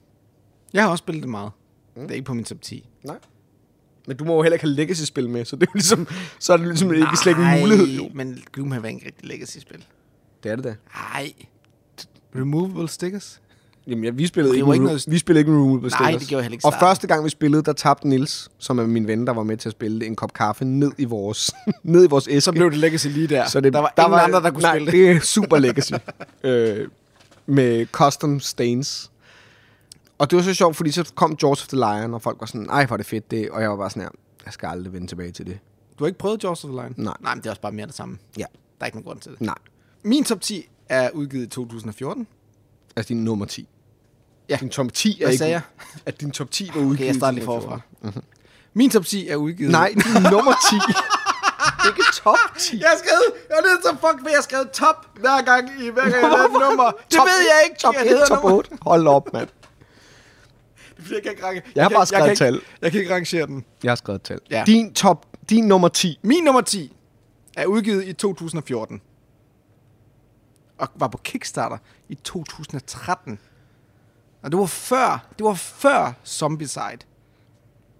Jeg 0.73 0.83
har 0.83 0.91
også 0.91 1.03
spillet 1.03 1.23
det 1.23 1.31
meget. 1.31 1.51
Det 1.95 2.11
er 2.11 2.15
ikke 2.15 2.25
på 2.25 2.35
min 2.35 2.45
top 2.45 2.63
10. 2.63 2.89
Nej. 3.03 3.17
Men 4.07 4.17
du 4.17 4.25
må 4.25 4.35
jo 4.35 4.43
heller 4.43 4.55
ikke 4.55 4.65
have 4.67 4.75
legacy-spil 4.75 5.29
med, 5.31 5.45
så 5.45 5.57
det 5.57 5.63
er 5.63 5.71
jo 5.71 5.75
ligesom, 5.75 6.07
så 6.39 6.53
er 6.53 6.57
det 6.57 6.67
ligesom 6.67 6.95
ikke 6.95 7.17
slet 7.17 7.31
ikke 7.31 7.43
en 7.43 7.61
mulighed. 7.61 7.87
Jo. 7.87 8.11
men 8.15 8.43
Gloomhaven 8.53 8.85
er 8.85 8.89
ikke 8.89 9.07
rigtig 9.07 9.29
legacy-spil. 9.29 9.85
Det 10.43 10.51
er 10.51 10.57
det 10.57 10.65
da. 10.65 10.75
Nej. 10.95 11.33
Removable 12.35 12.89
stickers? 12.89 13.41
Jamen, 13.87 14.05
ja, 14.05 14.11
vi 14.11 14.27
spillede 14.27 14.55
ikke, 14.55 14.67
var 14.67 14.73
ikke 14.73 14.85
noget- 14.87 15.05
vi 15.09 15.19
spillede 15.19 15.41
ikke 15.41 15.53
Removable 15.53 15.91
Nej, 16.01 16.11
det 16.19 16.29
gjorde 16.29 16.43
heller 16.43 16.55
ikke 16.55 16.67
Og 16.67 16.73
første 16.81 17.07
gang 17.07 17.25
vi 17.25 17.31
spillede, 17.31 17.63
der 17.63 17.73
tabte 17.73 18.09
Nils, 18.09 18.49
som 18.59 18.79
er 18.79 18.87
min 18.87 19.07
ven, 19.07 19.27
der 19.27 19.33
var 19.33 19.43
med 19.43 19.57
til 19.57 19.69
at 19.69 19.73
spille 19.73 20.01
det, 20.01 20.07
en 20.07 20.17
kop 20.17 20.33
kaffe 20.33 20.65
ned 20.65 20.93
i 20.99 21.05
vores, 21.05 21.53
ned 21.83 22.05
i 22.05 22.09
vores 22.09 22.29
æske. 22.29 22.41
Så 22.41 22.53
blev 22.53 22.71
det 22.71 22.79
legacy 22.79 23.07
lige 23.07 23.27
der. 23.27 23.47
Så 23.49 23.61
det, 23.61 23.73
der 23.73 23.79
var 23.79 23.93
der 23.97 24.05
ingen 24.05 24.21
andre, 24.21 24.41
der 24.43 24.51
kunne 24.51 24.63
nej, 24.63 24.73
spille 24.73 24.87
det. 24.87 24.93
det 25.09 25.11
er 25.17 25.21
super 25.21 25.59
legacy. 25.59 25.93
øh, 26.45 26.89
med 27.47 27.87
custom 27.87 28.41
stains. 28.41 29.11
Og 30.19 30.31
det 30.31 30.37
var 30.37 30.43
så 30.43 30.55
sjovt, 30.55 30.77
fordi 30.77 30.91
så 30.91 31.13
kom 31.15 31.37
George 31.37 31.53
of 31.63 31.69
the 31.69 31.77
Lion, 31.77 32.15
og 32.15 32.23
folk 32.23 32.41
var 32.41 32.47
sådan, 32.47 32.69
ej, 32.71 32.87
hvor 32.87 32.95
er 32.95 32.97
det 32.97 33.07
fedt 33.07 33.31
det. 33.31 33.51
Og 33.51 33.61
jeg 33.63 33.71
var 33.71 33.77
bare 33.77 33.91
sådan 33.91 34.03
her, 34.03 34.11
jeg 34.45 34.53
skal 34.53 34.67
aldrig 34.67 34.93
vende 34.93 35.07
tilbage 35.07 35.31
til 35.33 35.47
det. 35.47 35.59
Du 35.99 36.05
har 36.05 36.07
ikke 36.07 36.19
prøvet 36.19 36.45
Jaws 36.45 36.65
of 36.65 36.69
the 36.71 36.77
Lion? 36.81 36.95
Nej. 36.97 37.15
Nej, 37.21 37.35
men 37.35 37.41
det 37.43 37.47
er 37.47 37.51
også 37.51 37.63
bare 37.63 37.73
mere 37.73 37.87
det 37.87 37.95
samme. 37.95 38.19
Ja. 38.39 38.45
Der 38.79 38.83
er 38.83 38.87
ikke 38.87 38.97
nogen 38.97 39.07
grund 39.07 39.21
til 39.21 39.31
det. 39.33 39.41
Nej, 39.41 39.55
Min 40.03 40.25
top 40.25 40.41
10 40.41 40.69
er 40.89 41.11
udgivet 41.11 41.45
i 41.45 41.49
2014. 41.49 42.27
altså 42.97 43.09
din 43.09 43.25
nummer 43.25 43.47
10. 43.47 43.69
Ja. 44.49 44.57
Din 44.61 44.69
top 44.71 44.93
10 44.93 45.11
er 45.13 45.25
Hvad 45.25 45.33
ikke... 45.33 45.39
sagde 45.39 45.53
jeg? 45.53 45.61
At 46.07 46.21
din 46.21 46.31
top 46.31 46.51
10 46.51 46.71
var 46.75 46.81
udgivet. 46.81 46.95
Okay, 46.97 47.07
jeg 47.07 47.15
starter 47.15 47.33
lige 47.35 47.45
2014. 47.47 47.83
forfra. 48.03 48.21
Min 48.75 48.91
top 48.91 49.05
10 49.05 49.29
er 49.29 49.37
udgivet... 49.37 49.73
Nej, 49.73 49.89
din 50.05 50.23
nummer 50.23 50.55
10. 50.71 50.77
ikke 51.89 52.03
top 52.15 52.37
10. 52.59 52.81
Jeg 52.81 52.89
har 52.89 52.97
skrevet... 52.97 53.25
Jeg 53.49 53.57
er 53.57 53.63
at 53.91 53.99
fuck, 54.01 54.21
for 54.23 54.29
jeg 54.29 54.37
har 54.37 54.43
skrevet 54.43 54.71
top 54.71 55.19
hver 55.21 55.43
gang, 55.43 55.69
i 55.81 55.91
hver 55.91 56.03
gang 56.03 56.23
jeg 56.23 56.45
et 56.45 56.53
nummer. 56.53 56.91
Det 57.11 57.17
Top- 57.17 57.27
ved 57.27 57.41
jeg 57.53 57.61
ikke. 57.69 57.79
Top 57.81 57.95
jeg 57.95 58.03
1, 58.03 58.09
hedder 58.09 58.27
top 58.27 58.43
nummer. 58.43 58.57
8. 58.59 58.71
Hold 58.83 59.07
op, 59.07 59.33
mand. 59.33 59.49
Fordi 60.99 61.15
Jeg 61.15 61.23
kan 61.23 61.31
ikke 61.33 61.45
range. 61.47 61.63
Jeg 61.75 61.85
har 61.85 61.89
kan- 61.89 61.97
bare 61.97 62.07
skrevet 62.07 62.25
kan 62.25 62.31
ikke- 62.33 62.39
tal. 62.45 62.61
Jeg 62.83 62.91
kan 62.93 63.01
ikke 63.01 63.15
rangere 63.15 63.47
den. 63.47 63.65
Jeg 63.83 63.91
har 63.91 63.97
skrevet 63.97 64.19
et 64.21 64.25
tal. 64.25 64.41
Ja. 64.51 64.63
Din 64.67 64.95
top, 64.95 65.27
din 65.51 65.65
nummer 65.69 65.89
10. 65.89 66.19
Min 66.23 66.45
nummer 66.45 66.61
10 66.61 66.97
er 67.57 67.67
udgivet 67.67 68.05
i 68.09 68.13
2014. 68.13 69.01
Og 70.79 70.89
var 70.95 71.09
på 71.09 71.19
Kickstarter 71.25 71.79
i 72.09 72.15
2013. 72.15 73.39
Og 74.47 74.53
det 74.53 74.59
var 74.61 74.67
før, 74.67 75.27
det 75.39 75.45
var 75.45 75.55
før 75.55 76.13
Zombicide. 76.27 76.99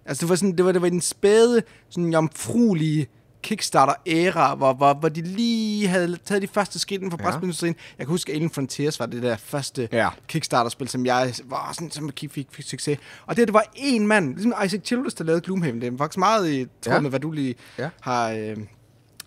Altså 0.05 0.21
det 0.21 0.29
var 0.29 0.35
sådan, 0.35 0.57
det 0.57 0.65
var, 0.65 0.71
det 0.71 0.81
var 0.81 0.89
den 0.89 1.01
spæde, 1.01 1.63
sådan 1.89 2.13
jomfruelige 2.13 3.07
Kickstarter-æra, 3.43 4.55
hvor, 4.55 4.73
hvor, 4.73 4.93
hvor 4.93 5.09
de 5.09 5.21
lige 5.21 5.87
havde 5.87 6.17
taget 6.25 6.41
de 6.41 6.47
første 6.47 6.79
skridt 6.79 6.99
inden 7.01 7.11
for 7.11 7.17
Ja. 7.17 7.23
brætspilsindustrien. 7.23 7.75
Jeg 7.97 8.05
kan 8.05 8.11
huske, 8.11 8.33
Alien 8.33 8.49
Frontiers 8.49 8.99
var 8.99 9.05
det 9.05 9.23
der 9.23 9.37
første 9.37 9.89
Ja. 9.91 10.09
Kickstarter-spil, 10.27 10.87
som 10.87 11.05
jeg 11.05 11.33
var 11.45 11.69
sådan, 11.73 11.91
som 11.91 12.11
fik, 12.19 12.31
fik, 12.31 12.47
fik 12.51 12.65
succes. 12.65 12.99
Og 13.25 13.37
det, 13.37 13.47
det 13.47 13.53
var 13.53 13.63
en 13.75 14.07
mand, 14.07 14.33
ligesom 14.35 14.53
Isaac 14.65 14.81
Childress, 14.85 15.15
der 15.15 15.23
lavede 15.23 15.41
Gloomhaven. 15.41 15.81
Det 15.81 15.93
er 15.93 15.97
faktisk 15.97 16.17
meget 16.17 16.49
i 16.49 16.65
tråd 16.81 16.93
Ja. 16.93 16.99
med, 16.99 17.09
hvad 17.09 17.19
du 17.19 17.31
lige 17.31 17.55
Ja. 17.79 17.89
har 18.01 18.29
øh, 18.31 18.57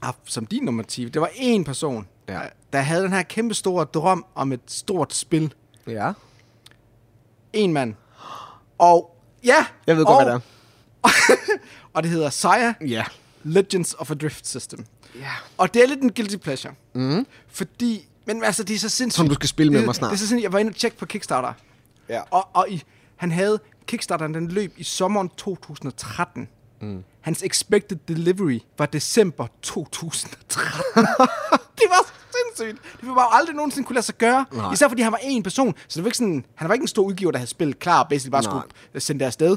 haft 0.03 0.19
som 0.25 0.47
din 0.47 0.85
10. 0.85 1.05
Det 1.09 1.21
var 1.23 1.29
én 1.29 1.65
person, 1.65 2.07
Ja. 2.29 2.33
der, 2.33 2.41
der 2.73 2.81
havde 2.81 3.03
den 3.03 3.13
her 3.13 3.23
kæmpe 3.23 3.55
store 3.55 3.85
drøm 3.85 4.25
om 4.35 4.53
et 4.53 4.61
stort 4.67 5.15
spil. 5.15 5.53
Ja. 5.87 6.13
En 7.53 7.73
mand. 7.73 7.95
Og 8.79 9.17
ja, 9.45 9.67
Jeg 9.87 9.97
ved 9.97 10.05
og, 10.05 10.15
godt, 10.15 10.25
hvad 10.25 10.35
det 10.35 10.43
er. 11.05 11.59
og 11.95 12.03
det 12.03 12.11
hedder 12.11 12.31
Sire 12.31 12.75
Ja. 12.81 13.05
Legends 13.43 13.95
of 13.99 14.11
a 14.11 14.15
Drift 14.15 14.49
System. 14.49 14.85
Ja. 15.15 15.31
Og 15.59 15.75
det 15.75 15.83
er 15.83 15.87
lidt 15.87 16.01
en 16.01 16.13
guilty 16.13 16.37
pleasure. 16.37 16.75
Mm. 16.95 17.27
Fordi, 17.49 18.09
men 18.27 18.45
altså, 18.45 18.63
det 18.63 18.75
er 18.75 18.79
så 18.79 18.89
sindssygt. 18.89 19.17
Som 19.17 19.29
du 19.29 19.35
skal 19.35 19.49
spille 19.49 19.73
med 19.73 19.79
det, 19.81 19.87
mig 19.87 19.95
snart. 19.95 20.11
Det 20.11 20.17
er 20.17 20.19
så 20.19 20.27
sindssygt. 20.29 20.45
Jeg 20.45 20.53
var 20.53 20.59
inde 20.59 20.71
og 20.71 20.75
tjekke 20.77 20.97
på 20.97 21.07
Kickstarter. 21.07 21.53
Ja. 22.09 22.21
Og, 22.31 22.49
og 22.53 22.71
i, 22.71 22.83
han 23.17 23.33
havde, 23.33 23.61
Kickstarteren 23.87 24.35
den 24.35 24.49
løb 24.49 24.75
i 24.77 24.85
sommeren 24.85 25.29
2013. 25.29 26.49
Mm. 26.81 27.05
Hans 27.21 27.43
expected 27.43 27.99
delivery 28.09 28.59
var 28.79 28.87
december 28.87 29.47
2013. 29.63 30.43
det 31.79 31.87
var 31.89 32.13
sindssygt. 32.57 32.83
Det 33.01 33.09
var 33.09 33.15
bare 33.15 33.29
aldrig 33.39 33.57
nogensinde 33.57 33.87
kunne 33.87 33.95
lade 33.95 34.07
sig 34.07 34.15
gøre. 34.15 34.45
Nej. 34.53 34.73
Især 34.73 34.89
fordi 34.89 35.03
han 35.03 35.13
var 35.13 35.21
en 35.23 35.43
person. 35.43 35.75
Så 35.89 35.95
det 35.99 36.05
var 36.05 36.09
ikke 36.09 36.17
sådan, 36.19 36.45
han 36.55 36.69
var 36.69 36.75
ikke 36.75 36.83
en 36.85 36.89
stor 36.89 37.03
udgiver, 37.03 37.31
der 37.31 37.39
havde 37.39 37.51
spillet 37.51 37.79
klar, 37.79 38.03
og 38.03 38.09
basically 38.09 38.31
bare 38.31 38.43
Nej. 38.43 38.63
skulle 38.91 39.01
sende 39.03 39.21
det 39.21 39.27
afsted. 39.27 39.57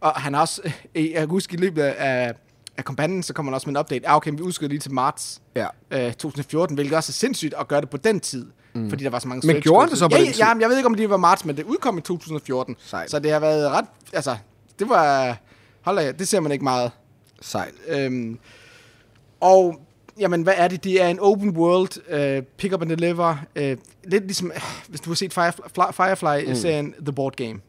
Og 0.00 0.10
han 0.10 0.34
har 0.34 0.40
også, 0.40 0.62
øh, 0.94 1.10
jeg 1.10 1.18
kan 1.18 1.28
huske 1.28 1.54
i 1.54 1.56
løbet 1.56 1.82
af, 1.82 2.34
af 2.76 2.84
kampagnen, 2.84 3.22
så 3.22 3.32
kommer 3.32 3.52
han 3.52 3.54
også 3.54 3.68
med 3.70 3.76
en 3.76 3.80
update. 3.80 4.08
Ah, 4.08 4.16
okay, 4.16 4.30
vi 4.32 4.40
udskyder 4.42 4.68
lige 4.68 4.80
til 4.80 4.92
marts 4.92 5.40
Ja. 5.54 5.66
øh, 5.90 6.12
2014, 6.12 6.74
hvilket 6.74 6.96
også 6.96 7.10
er 7.10 7.12
sindssygt 7.12 7.54
at 7.54 7.68
gøre 7.68 7.80
det 7.80 7.90
på 7.90 7.96
den 7.96 8.20
tid. 8.20 8.46
Mm. 8.74 8.88
Fordi 8.90 9.04
der 9.04 9.10
var 9.10 9.18
så 9.18 9.28
mange 9.28 9.46
Men 9.46 9.62
gjorde 9.62 9.90
det 9.90 9.98
så 9.98 10.08
på 10.08 10.16
ja, 10.16 10.22
den 10.22 10.32
tid? 10.32 10.42
Ja, 10.42 10.52
jeg 10.60 10.68
ved 10.68 10.76
ikke, 10.76 10.86
om 10.86 10.94
det 10.94 11.10
var 11.10 11.16
marts, 11.16 11.44
men 11.44 11.56
det 11.56 11.64
udkom 11.64 11.98
i 11.98 12.00
2014. 12.00 12.76
Sejt. 12.78 13.10
Så 13.10 13.18
det 13.18 13.30
har 13.32 13.40
været 13.40 13.70
ret... 13.70 13.84
Altså, 14.12 14.36
det 14.78 14.88
var... 14.88 15.36
Hold 15.82 15.96
da, 15.96 16.12
det 16.12 16.28
ser 16.28 16.40
man 16.40 16.52
ikke 16.52 16.64
meget. 16.64 16.90
Sejt. 17.40 17.74
Øhm, 17.88 18.38
og, 19.40 19.80
jamen, 20.20 20.42
hvad 20.42 20.54
er 20.56 20.68
det? 20.68 20.84
Det 20.84 21.02
er 21.02 21.08
en 21.08 21.18
open 21.20 21.50
world, 21.50 22.10
øh, 22.10 22.42
pick 22.42 22.74
up 22.74 22.82
and 22.82 22.90
deliver. 22.90 23.36
Øh, 23.56 23.76
lidt 24.04 24.24
ligesom, 24.24 24.52
øh, 24.54 24.62
hvis 24.88 25.00
du 25.00 25.10
har 25.10 25.14
set 25.14 25.32
Firefly, 25.34 25.82
Firefly-serien 25.92 26.86
mm. 26.98 27.04
The 27.04 27.12
Board 27.12 27.36
Game. 27.36 27.60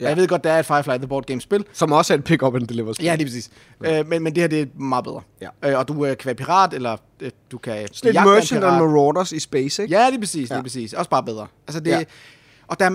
Ja. 0.00 0.08
Jeg 0.08 0.16
ved 0.16 0.28
godt, 0.28 0.44
der 0.44 0.52
er 0.52 0.58
et 0.58 0.66
Firefly 0.66 0.90
The 0.96 1.06
Board 1.06 1.24
Game-spil. 1.26 1.64
Som 1.72 1.92
også 1.92 2.14
er 2.14 2.18
et 2.18 2.24
pick-up 2.24 2.54
and 2.54 2.68
deliver 2.68 2.92
spil. 2.92 3.04
Ja, 3.04 3.14
lige 3.14 3.26
præcis. 3.26 3.50
Ja. 3.84 3.98
Øh, 3.98 4.06
men, 4.08 4.22
men 4.22 4.34
det 4.34 4.42
her, 4.42 4.48
det 4.48 4.60
er 4.62 4.66
meget 4.74 5.04
bedre. 5.04 5.20
Ja. 5.40 5.70
Øh, 5.70 5.78
og 5.78 5.88
du 5.88 6.06
øh, 6.06 6.16
kan 6.16 6.26
være 6.26 6.34
pirat, 6.34 6.74
eller 6.74 6.96
øh, 7.20 7.30
du 7.50 7.58
kan... 7.58 7.88
Sådan 7.92 8.12
lidt 8.12 8.24
Merchant 8.24 8.64
and 8.64 8.76
Marauders 8.76 9.32
i 9.32 9.38
Space, 9.38 9.82
ikke? 9.82 9.94
Ja, 9.94 10.08
lige 10.10 10.20
præcis, 10.20 10.34
lige 10.48 10.54
Ja. 10.56 10.62
præcis. 10.62 10.92
Også 10.92 11.10
bare 11.10 11.22
bedre. 11.22 11.46
Altså 11.68 11.80
det, 11.80 11.90
Ja. 11.90 11.98
ja. 11.98 12.04
og 12.66 12.78
der, 12.80 12.90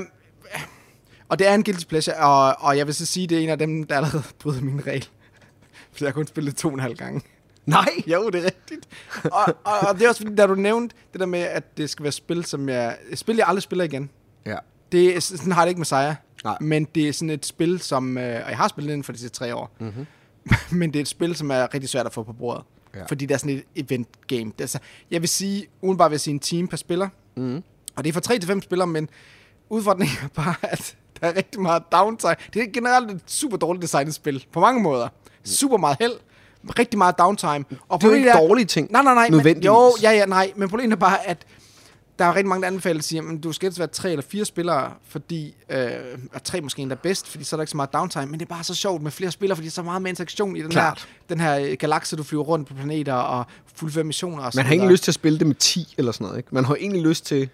og 1.29 1.39
det 1.39 1.47
er 1.47 1.53
en 1.53 1.63
guilty 1.63 1.85
pleasure, 1.85 2.15
og, 2.17 2.55
og 2.59 2.77
jeg 2.77 2.85
vil 2.87 2.95
så 2.95 3.05
sige, 3.05 3.27
det 3.27 3.37
er 3.37 3.41
en 3.41 3.49
af 3.49 3.57
dem, 3.59 3.83
der 3.83 3.95
allerede 3.95 4.23
bryder 4.39 4.61
min 4.61 4.87
regel. 4.87 5.07
For 5.93 6.05
jeg 6.05 6.07
har 6.07 6.13
kun 6.13 6.27
spillet 6.27 6.55
to 6.55 6.67
og 6.67 6.73
en 6.73 6.79
halv 6.79 6.95
gange. 6.95 7.21
Nej. 7.67 7.89
Jo, 8.13 8.29
det 8.29 8.39
er 8.41 8.45
rigtigt. 8.45 8.87
og, 9.23 9.45
og, 9.63 9.73
og, 9.89 9.95
det 9.99 10.05
er 10.05 10.09
også 10.09 10.21
fordi, 10.21 10.35
da 10.35 10.47
du 10.47 10.55
nævnte 10.55 10.95
det 11.13 11.19
der 11.19 11.25
med, 11.25 11.39
at 11.39 11.77
det 11.77 11.89
skal 11.89 12.03
være 12.03 12.11
spil, 12.11 12.45
som 12.45 12.69
jeg... 12.69 12.97
et 13.09 13.17
Spil, 13.19 13.35
jeg 13.35 13.47
aldrig 13.47 13.63
spiller 13.63 13.85
igen. 13.85 14.09
Ja. 14.45 14.55
Det, 14.91 15.15
er- 15.15 15.19
sådan 15.19 15.51
har 15.51 15.61
jeg 15.61 15.65
det 15.67 15.71
ikke 15.71 15.79
med 15.79 15.85
Sejr. 15.85 16.15
Nej. 16.43 16.57
Men 16.61 16.83
det 16.95 17.07
er 17.09 17.13
sådan 17.13 17.29
et 17.29 17.45
spil, 17.45 17.79
som... 17.79 18.17
Øh, 18.17 18.41
og 18.43 18.49
jeg 18.49 18.57
har 18.57 18.67
spillet 18.67 18.91
inden 18.93 19.03
for 19.03 19.11
de 19.11 19.17
sidste 19.19 19.37
tre 19.39 19.55
år. 19.55 19.75
Mhm. 19.79 19.87
Mm-hmm. 19.89 20.07
men 20.79 20.93
det 20.93 20.99
er 20.99 21.01
et 21.01 21.07
spil, 21.07 21.35
som 21.35 21.51
er 21.51 21.73
rigtig 21.73 21.89
svært 21.89 22.05
at 22.05 22.13
få 22.13 22.23
på 22.23 22.33
bordet. 22.33 22.63
Ja. 22.93 22.99
Ja. 22.99 23.05
Fordi 23.05 23.25
det 23.25 23.33
er 23.33 23.37
sådan 23.37 23.55
et 23.75 23.85
event 23.89 24.27
game. 24.27 24.45
Det 24.57 24.61
er, 24.61 24.65
så, 24.67 24.79
jeg 25.11 25.21
vil 25.21 25.29
sige, 25.29 25.67
udenbart 25.81 26.11
vil 26.11 26.13
jeg 26.15 26.21
sige 26.21 26.33
en 26.33 26.39
team 26.39 26.67
per 26.67 26.77
spiller. 26.77 27.09
Mhm. 27.35 27.63
Og 27.95 28.03
det 28.03 28.09
er 28.09 28.13
fra 28.13 28.19
3 28.21 28.39
til 28.39 28.47
5 28.47 28.61
spillere, 28.61 28.87
men 28.87 29.09
udfordringen 29.69 30.17
er 30.23 30.27
bare, 30.27 30.55
at 30.61 30.95
der 31.21 31.27
er 31.27 31.35
rigtig 31.35 31.61
meget 31.61 31.83
downtime. 31.91 32.35
Det 32.53 32.61
er 32.61 32.65
generelt 32.73 33.11
et 33.11 33.21
super 33.25 33.57
dårligt 33.57 33.81
designet 33.81 34.13
spil, 34.15 34.45
på 34.53 34.59
mange 34.59 34.81
måder. 34.81 35.07
Super 35.43 35.77
meget 35.77 35.97
held, 35.99 36.13
rigtig 36.79 36.97
meget 36.97 37.15
downtime. 37.19 37.65
Og 37.89 38.01
Det 38.01 38.07
er 38.07 38.11
jo 38.11 38.15
ikke 38.15 38.31
dårlige 38.31 38.65
ting. 38.65 38.91
Nej, 38.91 39.01
nej, 39.03 39.13
nej. 39.13 39.29
Men, 39.43 39.63
jo, 39.63 39.91
ja, 40.01 40.11
ja, 40.11 40.25
nej. 40.25 40.51
Men 40.55 40.69
problemet 40.69 40.91
er 40.95 40.99
bare, 40.99 41.27
at 41.27 41.37
der 42.19 42.25
er 42.25 42.29
rigtig 42.35 42.47
mange, 42.47 42.61
der 42.61 42.67
anbefaler, 42.67 42.99
at 42.99 43.03
sige, 43.03 43.21
at 43.35 43.43
du 43.43 43.51
skal 43.51 43.65
helst 43.65 43.79
være 43.79 43.87
tre 43.87 44.11
eller 44.11 44.23
fire 44.29 44.45
spillere, 44.45 44.91
fordi, 45.07 45.55
øh, 45.69 45.89
og 46.33 46.43
tre 46.43 46.61
måske 46.61 46.81
endda 46.81 46.95
bedst, 46.95 47.27
fordi 47.27 47.43
så 47.43 47.55
er 47.55 47.57
der 47.57 47.61
ikke 47.61 47.71
så 47.71 47.77
meget 47.77 47.93
downtime, 47.93 48.25
men 48.25 48.39
det 48.39 48.45
er 48.45 48.49
bare 48.55 48.63
så 48.63 48.75
sjovt 48.75 49.01
med 49.03 49.11
flere 49.11 49.31
spillere, 49.31 49.55
fordi 49.55 49.65
der 49.65 49.71
er 49.71 49.73
så 49.73 49.83
meget 49.83 50.01
mere 50.01 50.09
interaktion 50.09 50.55
i 50.55 50.61
den 50.61 50.69
Klart. 50.71 50.99
her, 50.99 51.35
den 51.35 51.39
her 51.39 51.57
øh, 51.59 51.77
galakse, 51.79 52.15
du 52.15 52.23
flyver 52.23 52.43
rundt 52.43 52.67
på 52.67 52.73
planeter 52.73 53.13
og 53.13 53.45
fuldføre 53.75 54.03
missioner 54.03 54.43
og 54.43 54.51
Man 54.55 54.65
har 54.65 54.71
ikke 54.71 54.81
videre. 54.81 54.91
lyst 54.93 55.03
til 55.03 55.11
at 55.11 55.15
spille 55.15 55.39
det 55.39 55.47
med 55.47 55.55
10 55.55 55.95
eller 55.97 56.11
sådan 56.11 56.25
noget, 56.25 56.37
ikke? 56.37 56.49
Man 56.51 56.65
har 56.65 56.75
egentlig 56.75 57.01
lyst 57.01 57.25
til... 57.25 57.49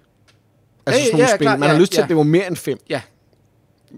Altså 0.86 1.00
Ja, 1.02 1.06
sådan 1.06 1.12
nogle 1.18 1.30
ja, 1.30 1.36
spil. 1.36 1.46
klart, 1.46 1.60
Man 1.60 1.70
har 1.70 1.76
ja, 1.76 1.82
lyst 1.82 1.92
til, 1.92 1.98
ja. 2.00 2.04
at 2.04 2.10
det 2.10 2.18
var 2.18 2.24
mere 2.24 2.48
end 2.48 2.56
5. 2.56 2.78
Ja, 2.90 3.02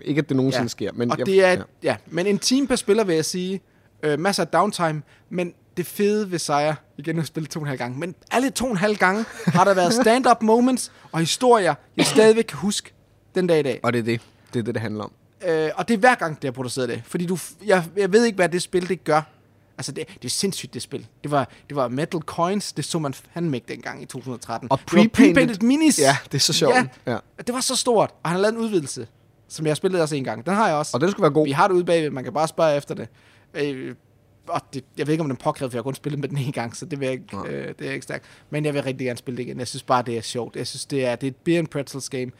Ikke, 0.01 0.19
at 0.19 0.29
det 0.29 0.37
nogensinde 0.37 0.63
ja. 0.63 0.67
sker. 0.67 0.91
Men 0.93 1.11
og 1.11 1.17
jeg, 1.17 1.25
det 1.25 1.43
er, 1.43 1.47
ja. 1.51 1.53
ja. 1.55 1.61
ja. 1.83 1.95
Men 2.07 2.27
en 2.27 2.39
team 2.39 2.67
per 2.67 2.75
spiller, 2.75 3.03
vil 3.03 3.15
jeg 3.15 3.25
sige, 3.25 3.61
øh, 4.03 4.19
masser 4.19 4.43
af 4.43 4.47
downtime, 4.47 5.01
men 5.29 5.53
det 5.77 5.85
fede 5.85 6.31
ved 6.31 6.39
sejr, 6.39 6.75
igen 6.97 7.15
nu 7.15 7.23
spillet 7.25 7.51
to 7.51 7.59
og 7.59 7.63
en 7.63 7.67
halv 7.67 7.77
gange, 7.79 7.99
men 7.99 8.15
alle 8.31 8.49
to 8.49 8.65
og 8.65 8.71
en 8.71 8.77
halv 8.77 8.97
gange 8.97 9.25
har 9.45 9.63
der 9.63 9.73
været 9.73 9.93
stand-up 9.93 10.41
moments 10.41 10.91
og 11.11 11.19
historier, 11.19 11.73
jeg 11.97 12.05
stadigvæk 12.05 12.43
kan 12.43 12.57
huske 12.57 12.91
den 13.35 13.47
dag 13.47 13.59
i 13.59 13.63
dag. 13.63 13.79
Og 13.83 13.93
det 13.93 13.99
er 13.99 14.03
det. 14.03 14.21
Det 14.53 14.59
er 14.59 14.63
det, 14.63 14.73
det 14.75 14.81
handler 14.81 15.03
om. 15.03 15.11
Øh, 15.47 15.69
og 15.75 15.87
det 15.87 15.93
er 15.93 15.97
hver 15.97 16.15
gang, 16.15 16.35
det 16.41 16.43
har 16.47 16.51
produceret 16.51 16.89
det. 16.89 17.01
Fordi 17.05 17.25
du, 17.25 17.37
jeg, 17.65 17.83
jeg 17.97 18.13
ved 18.13 18.25
ikke, 18.25 18.35
hvad 18.35 18.49
det 18.49 18.61
spil, 18.61 18.89
det 18.89 19.03
gør. 19.03 19.21
Altså, 19.77 19.91
det, 19.91 20.07
det 20.07 20.25
er 20.25 20.29
sindssygt, 20.29 20.73
det 20.73 20.81
spil. 20.81 21.07
Det 21.23 21.31
var, 21.31 21.49
det 21.69 21.75
var 21.75 21.87
Metal 21.87 22.19
Coins, 22.21 22.73
det 22.73 22.85
så 22.85 22.99
man 22.99 23.13
fandme 23.13 23.57
ikke 23.57 23.67
dengang 23.67 24.01
i 24.01 24.05
2013. 24.05 24.67
Og 24.71 24.79
var 24.93 25.01
pre-painted- 25.01 25.65
minis. 25.65 25.99
Ja, 25.99 26.17
det 26.31 26.33
er 26.37 26.39
så 26.39 26.53
sjovt. 26.53 26.75
Ja, 26.75 26.85
Ja. 27.07 27.17
det 27.47 27.53
var 27.55 27.59
så 27.61 27.75
stort. 27.75 28.09
Og 28.23 28.29
han 28.29 28.35
har 28.35 28.41
lavet 28.41 28.53
en 28.53 28.59
udvidelse, 28.59 29.07
som 29.49 29.65
jeg 29.65 29.77
spillede 29.77 30.03
også 30.03 30.15
en 30.15 30.23
gang. 30.23 30.45
Den 30.45 30.53
har 30.53 30.67
jeg 30.67 30.75
også. 30.77 30.91
Og 30.93 31.01
den 31.01 31.11
skulle 31.11 31.21
være 31.23 31.31
god. 31.33 31.45
Vi 31.45 31.51
har 31.51 31.67
det 31.67 31.75
ude 31.75 31.85
bagved, 31.85 32.09
man 32.09 32.23
kan 32.23 32.33
bare 32.33 32.47
spørge 32.47 32.77
efter 32.77 32.95
det. 32.95 33.07
Øh, 33.53 33.95
og 34.47 34.61
det, 34.73 34.83
jeg 34.97 35.07
ved 35.07 35.13
ikke, 35.13 35.21
om 35.21 35.29
den 35.29 35.37
påkrævet, 35.37 35.71
for 35.71 35.77
jeg 35.77 35.79
har 35.79 35.83
kun 35.83 35.95
spillet 35.95 36.19
med 36.19 36.29
den 36.29 36.37
en 36.37 36.51
gang, 36.51 36.75
så 36.75 36.85
det, 36.85 36.99
vil 36.99 37.05
jeg 37.05 37.13
ikke, 37.13 37.25
Nej. 37.33 37.47
øh, 37.47 37.73
det 37.79 37.87
er 37.87 37.91
ikke 37.91 38.03
stærkt. 38.03 38.25
Men 38.49 38.65
jeg 38.65 38.73
vil 38.73 38.83
rigtig 38.83 39.05
gerne 39.05 39.17
spille 39.17 39.37
det 39.37 39.43
igen. 39.43 39.59
Jeg 39.59 39.67
synes 39.67 39.83
bare, 39.83 40.03
det 40.05 40.17
er 40.17 40.21
sjovt. 40.21 40.55
Jeg 40.55 40.67
synes, 40.67 40.85
det 40.85 41.05
er, 41.05 41.15
det 41.15 41.27
er 41.27 41.31
et 41.31 41.35
beer 41.35 41.59
and 41.59 41.67
pretzels 41.67 42.09
game. 42.09 42.31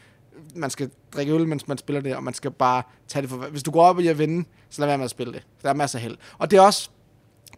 Man 0.54 0.70
skal 0.70 0.90
drikke 1.14 1.32
øl, 1.32 1.48
mens 1.48 1.68
man 1.68 1.78
spiller 1.78 2.00
det, 2.00 2.16
og 2.16 2.24
man 2.24 2.34
skal 2.34 2.50
bare 2.50 2.82
tage 3.08 3.22
det 3.22 3.30
for... 3.30 3.36
Hvis 3.36 3.62
du 3.62 3.70
går 3.70 3.82
op 3.82 4.00
i 4.00 4.06
at 4.06 4.18
vinde, 4.18 4.44
så 4.70 4.80
lad 4.80 4.88
være 4.88 4.98
med 4.98 5.04
at 5.04 5.10
spille 5.10 5.32
det. 5.32 5.42
Der 5.62 5.68
er 5.68 5.74
masser 5.74 5.98
af 5.98 6.02
held. 6.02 6.16
Og 6.38 6.50
det 6.50 6.56
er 6.56 6.60
også... 6.60 6.90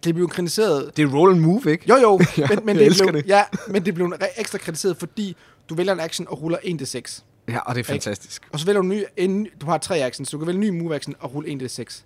Det 0.04 0.14
blev 0.14 0.28
kritiseret... 0.28 0.96
Det 0.96 1.02
er 1.02 1.14
roll 1.16 1.32
and 1.32 1.40
move, 1.40 1.62
ikke? 1.72 1.84
Jo, 1.88 1.96
jo, 1.96 2.20
Ja, 2.38 2.48
men, 2.48 2.66
men, 2.66 2.76
det 2.76 2.92
blev, 3.02 3.12
det. 3.12 3.26
Ja, 3.26 3.42
men 3.68 3.84
det 3.84 3.94
blev 3.94 4.12
ekstra 4.36 4.58
kritiseret, 4.58 4.96
fordi 4.96 5.36
du 5.68 5.74
vælger 5.74 5.92
en 5.92 6.00
action 6.00 6.26
og 6.30 6.42
ruller 6.42 6.58
1d6. 6.58 7.22
Ja, 7.48 7.58
og 7.58 7.74
det 7.74 7.80
er 7.80 7.84
fantastisk. 7.84 8.42
Og 8.52 8.60
så 8.60 8.66
vælger 8.66 8.80
du 8.80 8.88
en 8.88 8.96
ny, 8.96 9.04
en, 9.16 9.46
du 9.60 9.66
har 9.66 9.78
tre 9.78 9.98
actions, 9.98 10.28
så 10.28 10.36
du 10.36 10.38
kan 10.38 10.46
vælge 10.46 10.68
en 10.68 10.74
ny 10.74 10.80
move 10.82 10.94
action 10.94 11.14
og 11.20 11.34
rulle 11.34 11.52
1d6. 11.52 12.02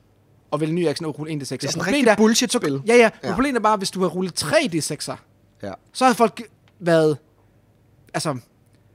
Og 0.52 0.60
vælge 0.60 0.72
ny 0.74 0.86
action 0.88 1.06
og 1.06 1.18
rulle 1.18 1.32
1d6. 1.34 1.38
Det 1.38 1.50
Det 1.50 1.64
er 1.64 1.70
sådan 1.70 1.88
et 1.88 1.94
rigtig 1.96 2.16
bullshit-spil. 2.16 2.82
Ja, 2.86 2.94
ja. 2.96 3.10
Ja. 3.24 3.32
Problemet 3.34 3.56
er 3.56 3.62
bare, 3.62 3.76
hvis 3.76 3.90
du 3.90 4.00
har 4.00 4.08
rullet 4.08 4.34
3 4.34 4.56
d6'er, 4.74 5.16
Ja. 5.62 5.72
så 5.92 6.04
havde 6.04 6.14
folk 6.16 6.42
været 6.80 7.18
altså, 8.14 8.36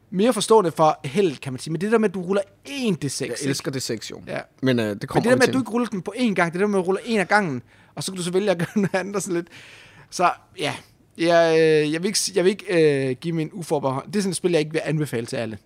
mere 0.09 0.33
forstående 0.33 0.71
for 0.71 0.99
held, 1.05 1.37
kan 1.37 1.53
man 1.53 1.59
sige. 1.59 1.71
Men 1.71 1.81
det 1.81 1.91
der 1.91 1.97
med, 1.97 2.09
at 2.09 2.13
du 2.15 2.21
ruller 2.21 2.41
én 2.67 2.71
D6. 3.05 3.21
Jeg 3.21 3.21
ikke? 3.21 3.35
elsker 3.41 3.71
det 3.71 3.81
sex, 3.83 4.11
jo. 4.11 4.21
Ja. 4.27 4.39
Men 4.61 4.79
øh, 4.79 4.85
det 4.85 4.97
Men 5.01 5.07
kommer 5.07 5.21
det 5.23 5.29
der 5.31 5.35
med, 5.35 5.41
til. 5.41 5.49
at 5.51 5.53
du 5.53 5.59
ikke 5.59 5.71
ruller 5.71 5.87
den 5.87 6.01
på 6.01 6.13
én 6.17 6.33
gang, 6.33 6.53
det 6.53 6.61
der 6.61 6.67
med, 6.67 6.79
at 6.79 6.83
du 6.83 6.87
ruller 6.87 7.01
en 7.05 7.19
af 7.19 7.27
gangen, 7.27 7.61
og 7.95 8.03
så 8.03 8.11
kan 8.11 8.17
du 8.17 8.23
så 8.23 8.31
vælge 8.31 8.51
at 8.51 8.57
gøre 8.65 8.67
noget 8.75 8.95
andet 8.95 9.15
og 9.15 9.21
sådan 9.21 9.35
lidt. 9.35 9.47
Så 10.09 10.29
ja, 10.59 10.73
jeg, 11.17 11.55
øh, 11.59 11.93
jeg 11.93 12.01
vil 12.03 12.07
ikke, 12.07 12.19
jeg 12.35 12.43
vil 12.43 12.49
ikke 12.49 13.09
øh, 13.09 13.15
give 13.15 13.33
min 13.35 13.49
uforbehold. 13.53 14.07
Det 14.07 14.15
er 14.15 14.21
sådan 14.21 14.29
et 14.29 14.35
spil, 14.35 14.51
jeg 14.51 14.59
ikke 14.59 14.71
vil 14.71 14.81
anbefale 14.85 15.25
til 15.25 15.35
alle. 15.35 15.57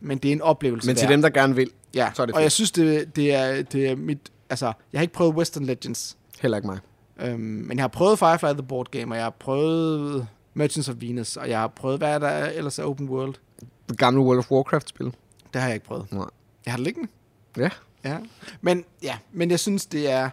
Men 0.00 0.18
det 0.18 0.28
er 0.28 0.32
en 0.32 0.42
oplevelse 0.42 0.86
Men 0.88 0.96
til 0.96 1.02
værd. 1.04 1.12
dem, 1.12 1.22
der 1.22 1.30
gerne 1.30 1.54
vil, 1.56 1.70
ja. 1.94 2.10
så 2.14 2.22
er 2.22 2.26
det 2.26 2.34
og 2.34 2.40
jeg 2.40 2.44
fedt. 2.46 2.52
synes, 2.52 2.70
det, 2.70 3.16
det, 3.16 3.34
er, 3.34 3.62
det 3.62 3.86
er 3.88 3.96
mit... 3.96 4.18
Altså, 4.54 4.72
jeg 4.92 4.98
har 4.98 5.02
ikke 5.02 5.14
prøvet 5.14 5.34
Western 5.34 5.64
Legends, 5.64 6.16
Heller 6.40 6.58
ikke 6.58 6.66
mig. 6.68 6.78
øhm, 7.20 7.40
men 7.40 7.76
jeg 7.78 7.82
har 7.82 7.88
prøvet 7.88 8.18
Firefly 8.18 8.46
the 8.52 8.62
Board 8.62 8.90
Game, 8.90 9.12
og 9.12 9.16
jeg 9.16 9.24
har 9.24 9.30
prøvet 9.30 10.26
Merchants 10.54 10.88
of 10.88 10.94
Venus, 10.98 11.36
og 11.36 11.48
jeg 11.48 11.58
har 11.60 11.68
prøvet, 11.68 11.98
hvad 11.98 12.20
der 12.20 12.28
er 12.28 12.50
ellers 12.50 12.78
er 12.78 12.84
Open 12.84 13.08
World. 13.08 13.34
Det 13.88 13.98
gamle 13.98 14.20
World 14.20 14.38
of 14.38 14.50
Warcraft-spil. 14.50 15.06
Det 15.52 15.60
har 15.60 15.68
jeg 15.68 15.74
ikke 15.74 15.86
prøvet. 15.86 16.12
Nej. 16.12 16.26
Jeg 16.66 16.72
har 16.72 16.76
det 16.78 16.84
liggende. 16.84 17.08
Ja. 17.56 17.68
Ja. 18.04 18.18
Men, 18.60 18.84
ja, 19.02 19.18
men 19.32 19.50
jeg 19.50 19.60
synes, 19.60 19.86
det 19.86 20.10
er... 20.10 20.30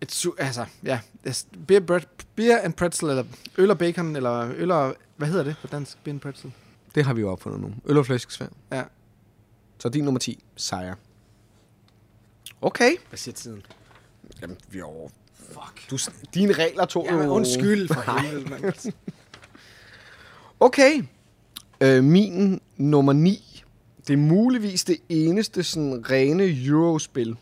Et 0.00 0.12
su- 0.12 0.34
altså, 0.38 0.64
ja. 0.84 1.00
er 1.24 1.44
Beer, 1.66 1.80
bread, 1.80 2.00
beer 2.34 2.58
and 2.62 2.72
pretzel, 2.74 3.08
eller 3.08 3.24
øl 3.58 3.70
og 3.70 3.78
bacon, 3.78 4.16
eller 4.16 4.50
øl 4.56 4.70
og... 4.70 4.96
Hvad 5.16 5.28
hedder 5.28 5.44
det 5.44 5.56
på 5.60 5.66
dansk? 5.66 6.04
Beer 6.04 6.12
and 6.14 6.20
pretzel. 6.20 6.52
Det 6.94 7.04
har 7.04 7.14
vi 7.14 7.20
jo 7.20 7.30
opfundet 7.30 7.60
nu. 7.60 7.70
Øl 7.86 7.98
og 7.98 8.06
flæskesvær. 8.06 8.46
Ja. 8.72 8.82
Så 9.78 9.88
din 9.88 10.04
nummer 10.04 10.18
10, 10.18 10.44
sejr. 10.56 10.94
Okay. 12.62 12.90
Hvad 13.08 13.16
siger 13.18 13.34
tiden? 13.34 13.62
Jamen, 14.42 14.56
vi 14.70 14.78
er 14.78 14.84
over. 14.84 15.08
Fuck. 15.34 15.90
Du, 15.90 15.98
dine 16.34 16.52
regler 16.52 16.84
tog 16.84 17.04
Ja, 17.04 17.16
men 17.16 17.24
jo- 17.24 17.30
undskyld 17.32 17.88
for 17.88 18.20
helvede, 18.20 18.50
mand. 18.50 18.92
Okay. 20.60 21.02
Øh, 21.80 22.04
min 22.04 22.60
nummer 22.76 23.12
9. 23.12 23.62
Det 24.06 24.12
er 24.12 24.16
muligvis 24.16 24.84
det 24.84 24.96
eneste 25.08 25.62
sådan 25.62 26.10
rene 26.10 26.66
Eurospil, 26.66 27.36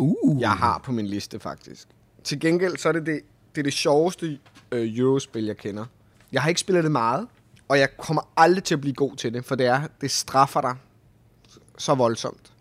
Uh. 0.00 0.40
jeg 0.40 0.50
har 0.50 0.78
på 0.78 0.92
min 0.92 1.06
liste 1.06 1.40
faktisk. 1.40 1.88
Til 2.24 2.40
gengæld 2.40 2.76
så 2.76 2.88
er 2.88 2.92
det 2.92 3.06
det, 3.06 3.20
det, 3.54 3.60
er 3.60 3.62
det 3.62 3.72
sjoveste 3.72 4.38
øh, 4.72 4.98
Eurospil, 4.98 5.44
jeg 5.44 5.56
kender. 5.56 5.84
Jeg 6.32 6.42
har 6.42 6.48
ikke 6.48 6.60
spillet 6.60 6.84
det 6.84 6.92
meget, 6.92 7.28
og 7.68 7.78
jeg 7.78 7.96
kommer 7.96 8.22
aldrig 8.36 8.64
til 8.64 8.74
at 8.74 8.80
blive 8.80 8.94
god 8.94 9.16
til 9.16 9.34
det, 9.34 9.44
for 9.44 9.54
det, 9.54 9.66
er, 9.66 9.82
det 10.00 10.10
straffer 10.10 10.60
dig 10.60 10.74
så 11.78 11.94
voldsomt. 11.94 12.52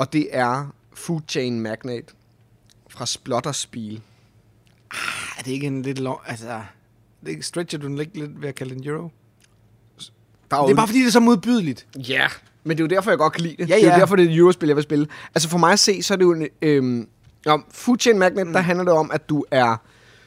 Og 0.00 0.12
det 0.12 0.28
er 0.30 0.74
Food 0.94 1.20
Chain 1.28 1.60
Magnate 1.60 2.06
fra 2.88 3.06
Splotter 3.06 3.52
Spiel. 3.52 4.00
Er 5.38 5.42
det 5.42 5.50
ikke 5.52 5.66
en 5.66 5.82
lidt 5.82 5.98
long... 5.98 6.18
Altså, 6.26 6.60
det 7.26 7.38
er 7.38 7.42
stretcher 7.42 7.78
du 7.78 7.86
den 7.86 7.98
ikke 7.98 8.18
lidt 8.18 8.42
ved 8.42 8.48
at 8.48 8.54
kalde 8.54 8.74
den 8.74 8.88
euro? 8.88 9.10
Der 10.50 10.56
er 10.56 10.62
Det 10.62 10.70
er 10.70 10.76
bare 10.76 10.86
fordi, 10.86 11.00
det 11.00 11.06
er 11.06 11.10
så 11.10 11.20
modbydeligt. 11.20 11.86
Ja, 12.08 12.26
men 12.64 12.76
det 12.76 12.82
er 12.82 12.84
jo 12.84 12.96
derfor, 12.96 13.10
jeg 13.10 13.18
godt 13.18 13.32
kan 13.32 13.42
lide 13.42 13.56
det. 13.56 13.68
Ja, 13.68 13.74
Det 13.74 13.82
er 13.82 13.86
jo 13.86 13.92
ja. 13.92 13.98
derfor, 13.98 14.16
det 14.16 14.24
er 14.24 14.30
et 14.30 14.36
Eurospil, 14.36 14.66
jeg 14.66 14.76
vil 14.76 14.82
spille. 14.82 15.06
Altså 15.34 15.48
for 15.48 15.58
mig 15.58 15.72
at 15.72 15.78
se, 15.78 16.02
så 16.02 16.14
er 16.14 16.16
det 16.16 16.24
jo 16.24 16.32
en... 16.32 16.48
Øhm, 16.62 17.08
om 17.46 17.64
Food 17.70 17.98
Chain 17.98 18.18
Magnet, 18.18 18.46
mm. 18.46 18.52
der 18.52 18.60
handler 18.60 18.84
det 18.84 18.92
om, 18.92 19.10
at 19.10 19.28
du 19.28 19.44
er 19.50 19.76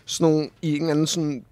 sådan 0.06 0.32
nogle, 0.32 0.50
i 0.62 0.76
en 0.76 0.82
eller 0.82 0.92
anden 0.92 1.08
sådan 1.08 1.46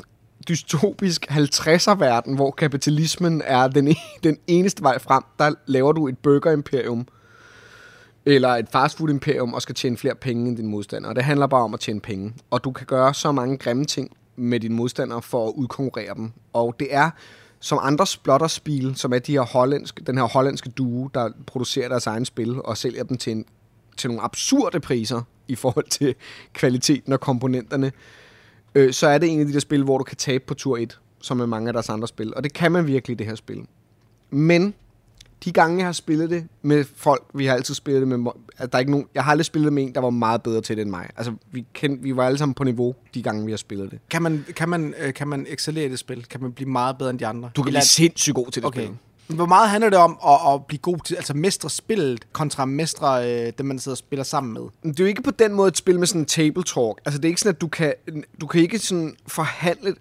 dystopisk 0.47 1.31
50'er-verden, 1.31 2.35
hvor 2.35 2.51
kapitalismen 2.51 3.41
er 3.45 3.67
den, 3.67 3.87
e- 3.87 4.19
den 4.23 4.37
eneste 4.47 4.83
vej 4.83 4.99
frem. 4.99 5.23
Der 5.39 5.53
laver 5.65 5.91
du 5.91 6.07
et 6.07 6.17
burger-imperium, 6.17 7.07
eller 8.25 8.49
et 8.49 8.69
fastfood-imperium, 8.69 9.53
og 9.53 9.61
skal 9.61 9.75
tjene 9.75 9.97
flere 9.97 10.15
penge 10.15 10.47
end 10.47 10.57
din 10.57 10.67
modstander. 10.67 11.09
Og 11.09 11.15
det 11.15 11.23
handler 11.23 11.47
bare 11.47 11.63
om 11.63 11.73
at 11.73 11.79
tjene 11.79 12.01
penge. 12.01 12.33
Og 12.51 12.63
du 12.63 12.71
kan 12.71 12.85
gøre 12.85 13.13
så 13.13 13.31
mange 13.31 13.57
grimme 13.57 13.85
ting 13.85 14.17
med 14.35 14.59
dine 14.59 14.75
modstandere 14.75 15.21
for 15.21 15.47
at 15.47 15.53
udkonkurrere 15.55 16.15
dem. 16.15 16.31
Og 16.53 16.75
det 16.79 16.87
er 16.91 17.09
som 17.59 17.79
andre 17.81 18.07
splotterspil, 18.07 18.95
som 18.95 19.13
er 19.13 19.19
de 19.19 19.31
her 19.31 19.41
hollandske, 19.41 20.03
den 20.03 20.17
her 20.17 20.23
hollandske 20.23 20.69
duo, 20.69 21.07
der 21.07 21.29
producerer 21.47 21.89
deres 21.89 22.07
egen 22.07 22.25
spil 22.25 22.61
og 22.61 22.77
sælger 22.77 23.03
dem 23.03 23.17
til, 23.17 23.31
en, 23.31 23.45
til 23.97 24.09
nogle 24.09 24.23
absurde 24.23 24.79
priser 24.79 25.21
i 25.47 25.55
forhold 25.55 25.89
til 25.89 26.15
kvaliteten 26.53 27.13
og 27.13 27.19
komponenterne, 27.19 27.91
øh, 28.75 28.93
så 28.93 29.07
er 29.07 29.17
det 29.17 29.29
en 29.29 29.39
af 29.39 29.45
de 29.45 29.53
der 29.53 29.59
spil, 29.59 29.83
hvor 29.83 29.97
du 29.97 30.03
kan 30.03 30.17
tabe 30.17 30.43
på 30.47 30.53
tur 30.53 30.77
1, 30.77 30.99
som 31.21 31.37
med 31.37 31.47
mange 31.47 31.67
af 31.67 31.73
deres 31.73 31.89
andre 31.89 32.07
spil. 32.07 32.35
Og 32.35 32.43
det 32.43 32.53
kan 32.53 32.71
man 32.71 32.87
virkelig 32.87 33.15
i 33.15 33.17
det 33.17 33.27
her 33.27 33.35
spil. 33.35 33.65
Men 34.29 34.73
de 35.45 35.51
gange, 35.51 35.77
jeg 35.77 35.85
har 35.87 35.91
spillet 35.93 36.29
det 36.29 36.47
med 36.61 36.85
folk, 36.95 37.23
vi 37.33 37.45
har 37.45 37.53
altid 37.55 37.75
spillet 37.75 38.01
det 38.01 38.19
med, 38.19 38.31
at 38.57 38.71
der 38.71 38.77
er 38.77 38.79
ikke 38.79 38.91
nogen, 38.91 39.07
jeg 39.15 39.23
har 39.23 39.31
aldrig 39.31 39.45
spillet 39.45 39.65
det 39.65 39.73
med 39.73 39.83
en, 39.83 39.95
der 39.95 40.01
var 40.01 40.09
meget 40.09 40.41
bedre 40.41 40.61
til 40.61 40.75
det 40.75 40.81
end 40.81 40.89
mig. 40.89 41.09
Altså, 41.17 41.33
vi, 41.51 41.65
kendte, 41.73 42.03
vi 42.03 42.15
var 42.15 42.25
alle 42.25 42.37
sammen 42.37 42.53
på 42.53 42.63
niveau, 42.63 42.95
de 43.13 43.21
gange, 43.23 43.45
vi 43.45 43.51
har 43.51 43.57
spillet 43.57 43.91
det. 43.91 43.99
Kan 44.09 44.21
man, 44.21 44.45
kan 44.55 44.69
man, 44.69 44.93
øh, 44.99 45.13
kan 45.13 45.27
man 45.27 45.45
excellere 45.49 45.85
i 45.85 45.89
det 45.89 45.99
spil? 45.99 46.25
Kan 46.25 46.41
man 46.41 46.51
blive 46.51 46.69
meget 46.69 46.97
bedre 46.97 47.09
end 47.09 47.19
de 47.19 47.27
andre? 47.27 47.49
Du 47.55 47.61
kan 47.61 47.67
Eller- 47.69 47.79
blive 47.79 47.85
sindssygt 47.87 48.35
god 48.35 48.51
til 48.51 48.61
det 48.61 48.67
Okay. 48.67 48.83
spil. 48.85 48.97
Hvor 49.27 49.45
meget 49.45 49.69
handler 49.69 49.89
det 49.89 49.99
om 49.99 50.17
at, 50.27 50.53
at 50.53 50.65
blive 50.65 50.79
god 50.79 50.97
til, 51.05 51.15
altså 51.15 51.33
mestre 51.33 51.69
spillet, 51.69 52.25
kontra 52.33 52.65
mestre 52.65 53.31
øh, 53.47 53.53
dem, 53.57 53.65
man 53.65 53.79
sidder 53.79 53.93
og 53.93 53.97
spiller 53.97 54.23
sammen 54.23 54.53
med? 54.53 54.61
Det 54.91 54.99
er 54.99 55.03
jo 55.03 55.07
ikke 55.07 55.23
på 55.23 55.31
den 55.31 55.53
måde 55.53 55.67
et 55.67 55.77
spil 55.77 55.99
med 55.99 56.07
sådan 56.07 56.21
en 56.21 56.25
table 56.25 56.63
talk. 56.63 56.97
Altså, 57.05 57.17
det 57.17 57.25
er 57.25 57.29
ikke 57.29 57.41
sådan, 57.41 57.55
at 57.55 57.61
du 57.61 57.67
kan, 57.67 57.93
du 58.41 58.47
kan 58.47 58.61
ikke 58.61 58.79
sådan 58.79 59.15
forhandle... 59.27 59.95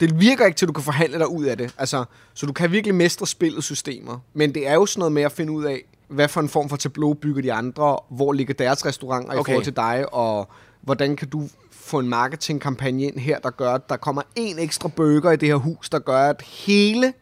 Det 0.00 0.20
virker 0.20 0.46
ikke 0.46 0.56
til, 0.56 0.66
at 0.66 0.68
du 0.68 0.72
kan 0.72 0.84
forhandle 0.84 1.18
dig 1.18 1.28
ud 1.28 1.44
af 1.44 1.58
det. 1.58 1.74
Altså, 1.78 2.04
så 2.34 2.46
du 2.46 2.52
kan 2.52 2.72
virkelig 2.72 2.94
mestre 2.94 3.26
spillets 3.26 3.66
systemer. 3.66 4.18
Men 4.34 4.54
det 4.54 4.68
er 4.68 4.74
jo 4.74 4.86
sådan 4.86 4.98
noget 5.00 5.12
med 5.12 5.22
at 5.22 5.32
finde 5.32 5.52
ud 5.52 5.64
af, 5.64 5.82
hvad 6.08 6.28
for 6.28 6.40
en 6.40 6.48
form 6.48 6.68
for 6.68 6.76
tableau 6.76 7.14
bygger 7.14 7.42
de 7.42 7.52
andre, 7.52 7.98
hvor 8.10 8.32
ligger 8.32 8.54
deres 8.54 8.86
restauranter 8.86 9.32
okay. 9.32 9.40
i 9.40 9.44
forhold 9.44 9.64
til 9.64 9.76
dig, 9.76 10.14
og 10.14 10.48
hvordan 10.80 11.16
kan 11.16 11.28
du 11.28 11.48
få 11.70 11.98
en 11.98 12.08
marketingkampagne 12.08 13.02
ind 13.02 13.18
her, 13.18 13.38
der 13.38 13.50
gør, 13.50 13.74
at 13.74 13.88
der 13.88 13.96
kommer 13.96 14.22
en 14.36 14.58
ekstra 14.58 14.88
burger 14.88 15.30
i 15.30 15.36
det 15.36 15.48
her 15.48 15.56
hus, 15.56 15.90
der 15.90 15.98
gør, 15.98 16.18
at 16.18 16.42
hele 16.42 17.12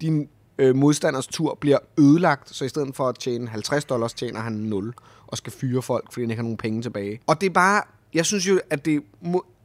din 0.00 0.28
øh, 0.58 0.76
modstanders 0.76 1.26
tur 1.26 1.58
bliver 1.60 1.78
ødelagt, 1.98 2.56
så 2.56 2.64
i 2.64 2.68
stedet 2.68 2.96
for 2.96 3.08
at 3.08 3.18
tjene 3.18 3.48
50 3.48 3.84
dollars, 3.84 4.14
tjener 4.14 4.40
han 4.40 4.52
0 4.52 4.94
og 5.26 5.36
skal 5.36 5.52
fyre 5.52 5.82
folk, 5.82 6.12
fordi 6.12 6.24
han 6.24 6.30
ikke 6.30 6.38
har 6.38 6.42
nogen 6.42 6.56
penge 6.56 6.82
tilbage. 6.82 7.20
Og 7.26 7.40
det 7.40 7.46
er 7.46 7.50
bare, 7.50 7.82
jeg 8.14 8.26
synes 8.26 8.48
jo, 8.48 8.60
at 8.70 8.84
det 8.84 9.02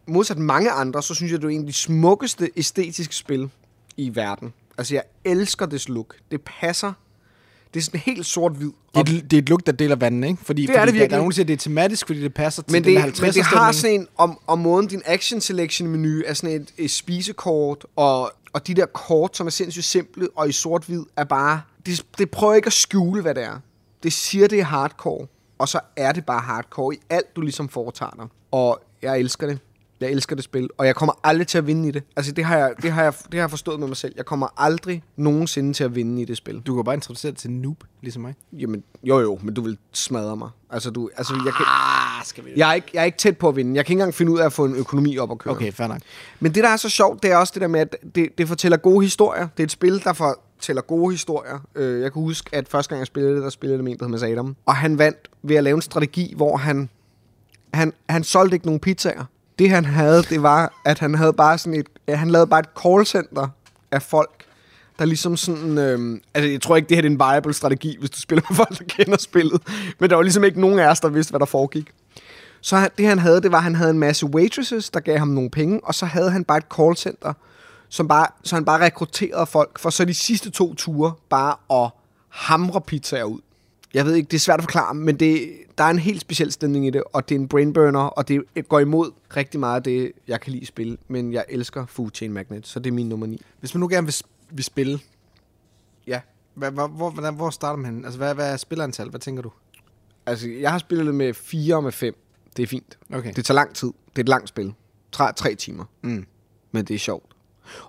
modsat 0.08 0.38
mange 0.38 0.72
andre, 0.72 1.04
så 1.04 1.16
synes 1.16 1.32
jeg, 1.32 1.42
det 1.42 1.48
er 1.48 1.52
en 1.52 1.60
af 1.62 1.68
de 1.68 1.74
smukkeste 1.74 2.50
æstetiske 2.56 3.16
spil 3.16 3.50
i 3.98 4.16
verden. 4.16 4.54
Altså, 4.78 4.94
jeg 4.96 5.04
elsker 5.26 5.66
det 5.66 5.90
look. 5.90 6.16
Det 6.32 6.42
passer. 6.42 6.94
Det 7.74 7.80
er 7.80 7.84
sådan 7.84 8.00
helt 8.00 8.26
sort-hvid. 8.26 8.72
Det 8.96 9.10
er, 9.10 9.16
et, 9.18 9.32
det 9.32 9.38
er 9.38 9.42
et 9.42 9.50
look, 9.50 9.66
der 9.66 9.72
deler 9.72 9.96
vandene, 9.96 10.28
ikke? 10.28 10.46
Fordi, 10.46 10.62
Det 10.62 10.70
fordi 10.70 10.78
er 10.78 10.86
det 10.86 10.94
virkelig. 10.94 11.10
der 11.10 11.16
er 11.16 11.20
nogen, 11.20 11.32
der 11.32 11.36
siger, 11.36 11.44
at 11.44 11.48
det 11.48 11.54
er 11.54 11.58
tematisk, 11.58 12.08
fordi 12.08 12.22
det 12.22 12.34
passer 12.34 12.62
til 12.62 12.72
Men 12.72 12.84
den 12.84 12.96
det, 12.96 13.02
50'er 13.02 13.22
men 13.22 13.34
det 13.34 13.44
har 13.44 13.72
sådan 13.72 14.00
en, 14.00 14.08
om, 14.18 14.40
om 14.48 14.60
måden 14.60 14.88
din 14.88 15.02
action 15.06 15.42
selection 15.42 15.90
menu 15.90 16.22
er 16.26 16.34
sådan 16.34 16.62
et, 16.62 16.74
et 16.78 16.92
spisekort, 16.92 17.86
og, 17.96 18.32
og 18.54 18.68
de 18.68 18.74
der 18.74 18.86
kort, 18.86 19.38
som 19.38 19.48
er 19.48 19.52
sindssygt 19.52 19.86
simple 19.86 20.28
og 20.36 20.50
i 20.50 20.52
sort-hvid, 20.52 21.04
er 21.18 21.24
bare, 21.24 21.62
det, 21.86 22.06
det 22.18 22.32
prøver 22.32 22.54
ikke 22.54 22.68
at 22.68 22.74
skjule, 22.74 23.22
hvad 23.22 23.36
det 23.36 23.44
er. 23.44 23.60
Det 24.04 24.14
siger, 24.14 24.48
det 24.48 24.60
er 24.60 24.64
hardcore, 24.64 25.28
og 25.58 25.70
så 25.70 25.80
er 25.96 26.12
det 26.12 26.26
bare 26.26 26.40
hardcore 26.42 26.96
i 26.96 26.98
alt, 27.10 27.36
du 27.36 27.42
ligesom 27.42 27.70
foretager 27.70 28.12
dig. 28.20 28.26
Og 28.52 28.84
jeg 29.02 29.20
elsker 29.20 29.48
det. 29.48 29.60
Jeg 30.04 30.12
elsker 30.12 30.36
det 30.36 30.44
spil, 30.44 30.70
og 30.78 30.86
jeg 30.86 30.96
kommer 30.96 31.14
aldrig 31.24 31.48
til 31.48 31.58
at 31.58 31.68
vinde 31.68 31.88
i 31.88 31.92
det. 31.92 32.04
Altså, 32.16 32.32
det 32.32 32.46
har 32.46 32.58
jeg, 32.58 32.74
det 32.82 32.92
har 32.92 33.04
jeg, 33.04 33.14
det 33.24 33.34
har 33.34 33.40
jeg 33.40 33.50
forstået 33.50 33.80
med 33.80 33.88
mig 33.88 33.98
selv. 33.98 34.14
Jeg 34.18 34.26
kommer 34.26 34.48
aldrig 34.58 35.04
nogensinde 35.16 35.74
til 35.74 35.84
at 35.84 35.96
vinde 35.96 36.22
i 36.22 36.26
det 36.26 36.38
spil. 36.38 36.60
Du 36.60 36.76
kan 36.76 36.84
bare 36.84 36.96
introducere 36.96 37.32
det 37.32 37.40
til 37.40 37.52
noob, 37.52 37.84
ligesom 38.02 38.22
mig. 38.22 38.34
Jamen, 38.54 38.84
jo 39.04 39.20
jo, 39.20 39.40
men 39.44 39.54
du 39.54 39.62
vil 39.62 39.78
smadre 39.94 40.38
mig. 40.38 40.50
Altså, 40.70 40.90
du, 40.90 41.10
altså 41.18 41.34
jeg, 41.46 41.54
kan, 41.54 41.66
Ah, 41.68 42.26
skal 42.26 42.46
vi 42.46 42.50
jeg, 42.56 42.70
er 42.70 42.74
ikke, 42.74 42.88
jeg 42.94 43.02
er 43.02 43.06
ikke 43.06 43.18
tæt 43.18 43.38
på 43.38 43.50
at 43.50 43.56
vinde. 43.56 43.76
Jeg 43.76 43.86
kan 43.86 43.94
ikke 43.94 44.00
engang 44.02 44.14
finde 44.14 44.32
ud 44.32 44.40
af 44.40 44.46
at 44.46 44.54
få 44.54 44.66
en 44.66 44.76
økonomi 44.76 45.18
op 45.18 45.32
at 45.32 45.38
køre. 45.38 45.54
Okay, 45.54 45.72
fair 45.72 45.88
nok. 45.88 46.00
Men 46.40 46.56
det, 46.56 46.64
der 46.64 46.70
er 46.70 46.78
så 46.78 46.90
sjovt, 46.90 47.24
det 47.24 47.32
er 47.32 47.38
også 47.38 47.52
det 47.54 47.62
der 47.62 47.68
med, 47.68 47.80
at 47.80 47.96
det, 48.16 48.38
det 48.38 48.48
fortæller 48.48 48.78
gode 48.78 49.04
historier. 49.04 49.48
Det 49.58 49.64
er 49.64 49.68
et 49.68 49.72
spil, 49.72 50.04
der 50.04 50.14
fortæller 50.14 50.82
gode 50.82 51.12
historier. 51.14 51.60
Øh, 51.76 52.02
jeg 52.02 52.14
kan 52.14 52.22
huske, 52.22 52.50
at 52.56 52.70
første 52.70 52.90
gang 52.90 53.00
jeg 53.00 53.08
spillede 53.08 53.36
det, 53.36 53.44
der 53.44 53.50
spillede 53.50 53.78
det 53.78 53.84
med 53.84 53.92
en, 53.92 53.98
der 54.00 54.06
hed 54.06 54.12
Mads 54.12 54.24
Adam. 54.24 54.56
Og 54.66 54.76
han 54.76 54.98
vandt 54.98 55.18
ved 55.44 55.56
at 55.56 55.64
lave 55.64 55.76
en 55.76 55.82
strategi, 55.82 56.34
hvor 56.36 56.58
han, 56.58 56.90
han, 57.74 57.94
han 58.10 58.24
solgte 58.24 58.56
ikke 58.56 58.66
nogen 58.66 58.80
pizzaer. 58.80 59.26
Det 59.60 59.70
han 59.70 59.86
havde, 59.86 60.24
det 60.24 60.44
var, 60.44 60.82
at 60.86 61.00
han 61.00 61.16
havde 61.16 61.34
bare 61.34 61.58
sådan 61.58 61.80
et, 61.80 61.88
ja, 62.08 62.16
han 62.16 62.30
lavede 62.30 62.48
bare 62.48 62.60
et 62.60 62.70
callcenter 62.84 63.48
af 63.92 64.02
folk, 64.02 64.46
der 65.00 65.06
ligesom 65.06 65.38
sådan, 65.38 65.78
øhm, 65.78 66.22
altså 66.34 66.52
jeg 66.52 66.62
tror 66.62 66.76
ikke, 66.76 66.90
det 66.90 66.98
her 66.98 67.04
er 67.04 67.08
en 67.08 67.20
viable 67.20 67.54
strategi, 67.54 67.98
hvis 68.00 68.10
du 68.10 68.22
spiller 68.22 68.44
med 68.50 68.56
folk, 68.66 68.80
der 68.80 68.86
kender 68.86 69.18
spillet, 69.18 69.62
men 70.00 70.10
der 70.10 70.16
var 70.16 70.24
ligesom 70.24 70.44
ikke 70.44 70.62
nogen 70.62 70.80
af 70.80 70.88
os, 70.88 71.00
der 71.00 71.10
vidste, 71.10 71.32
hvad 71.32 71.40
der 71.40 71.46
foregik. 71.46 71.92
Så 72.62 72.78
han, 72.78 72.90
det 72.98 73.08
han 73.08 73.20
havde, 73.20 73.42
det 73.42 73.52
var, 73.52 73.58
at 73.58 73.64
han 73.64 73.76
havde 73.76 73.92
en 73.92 74.00
masse 74.00 74.26
waitresses, 74.26 74.90
der 74.90 75.00
gav 75.00 75.18
ham 75.18 75.28
nogle 75.28 75.50
penge, 75.50 75.80
og 75.84 75.96
så 75.96 76.06
havde 76.06 76.32
han 76.32 76.44
bare 76.44 76.58
et 76.58 76.66
callcenter, 76.76 77.34
som 77.90 78.08
bare, 78.08 78.28
så 78.44 78.56
han 78.56 78.66
bare 78.66 78.86
rekrutterede 78.86 79.46
folk, 79.46 79.80
for 79.80 79.90
så 79.90 80.06
de 80.06 80.14
sidste 80.14 80.50
to 80.50 80.74
ture 80.74 81.14
bare 81.30 81.84
at 81.84 81.92
hamre 82.30 82.82
pizzaer 82.82 83.24
ud. 83.24 83.40
Jeg 83.94 84.06
ved 84.06 84.16
ikke, 84.16 84.28
det 84.28 84.38
er 84.38 84.40
svært 84.40 84.60
at 84.60 84.64
forklare, 84.64 84.94
men 84.94 85.20
det, 85.20 85.52
der 85.78 85.84
er 85.84 85.90
en 85.90 86.00
helt 86.00 86.22
speciel 86.22 86.52
stemning 86.52 86.88
i 86.88 86.90
det, 86.90 87.04
og 87.14 87.30
det 87.30 87.36
er 87.36 87.40
en 87.40 87.48
brainburner, 87.48 88.00
og 88.00 88.28
det 88.28 88.44
går 88.70 88.80
imod 88.80 89.12
rigtig 89.38 89.60
meget 89.60 89.76
af 89.76 89.84
det, 89.84 90.12
jeg 90.28 90.42
kan 90.42 90.52
lide 90.52 90.62
at 90.62 90.68
spille, 90.68 90.98
men 91.08 91.34
jeg 91.34 91.46
elsker 91.50 91.86
Food 91.86 92.10
Chain 92.14 92.34
Magnet, 92.34 92.68
så 92.68 92.80
det 92.80 92.90
er 92.90 92.94
min 92.94 93.10
nummer 93.10 93.26
9. 93.28 93.42
Hvis 93.60 93.74
man 93.74 93.80
nu 93.80 93.88
gerne 93.88 94.08
vil, 94.08 94.16
vil 94.52 94.64
spille, 94.64 95.00
Ja. 96.08 96.22
hvad, 96.56 96.72
hvor, 96.72 96.88
hvor, 96.88 97.10
hvordan, 97.10 97.36
hvor 97.36 97.50
starter 97.50 97.78
man? 97.82 98.04
Altså, 98.06 98.18
hvad, 98.18 98.36
hvad 98.36 98.54
er 98.54 98.58
spillerantal? 98.58 99.10
Hvad 99.10 99.20
tænker 99.20 99.42
du? 99.44 99.52
Altså, 100.26 100.50
jeg 100.50 100.72
har 100.72 100.78
spillet 100.78 101.16
med 101.16 101.34
4 101.34 101.76
og 101.76 101.84
med 101.84 101.92
5. 101.92 102.16
Det 102.58 102.64
er 102.64 102.68
fint. 102.68 102.98
Okay. 103.14 103.34
Det 103.36 103.46
tager 103.46 103.56
lang 103.56 103.76
tid. 103.76 103.88
Det 103.88 104.16
er 104.16 104.24
et 104.24 104.30
langt 104.30 104.50
spil. 104.50 104.74
Tre, 105.12 105.34
tre 105.34 105.56
timer. 105.56 105.86
Mm. 106.02 106.26
Men 106.72 106.86
det 106.86 106.94
er 106.94 107.00
sjovt. 107.00 107.36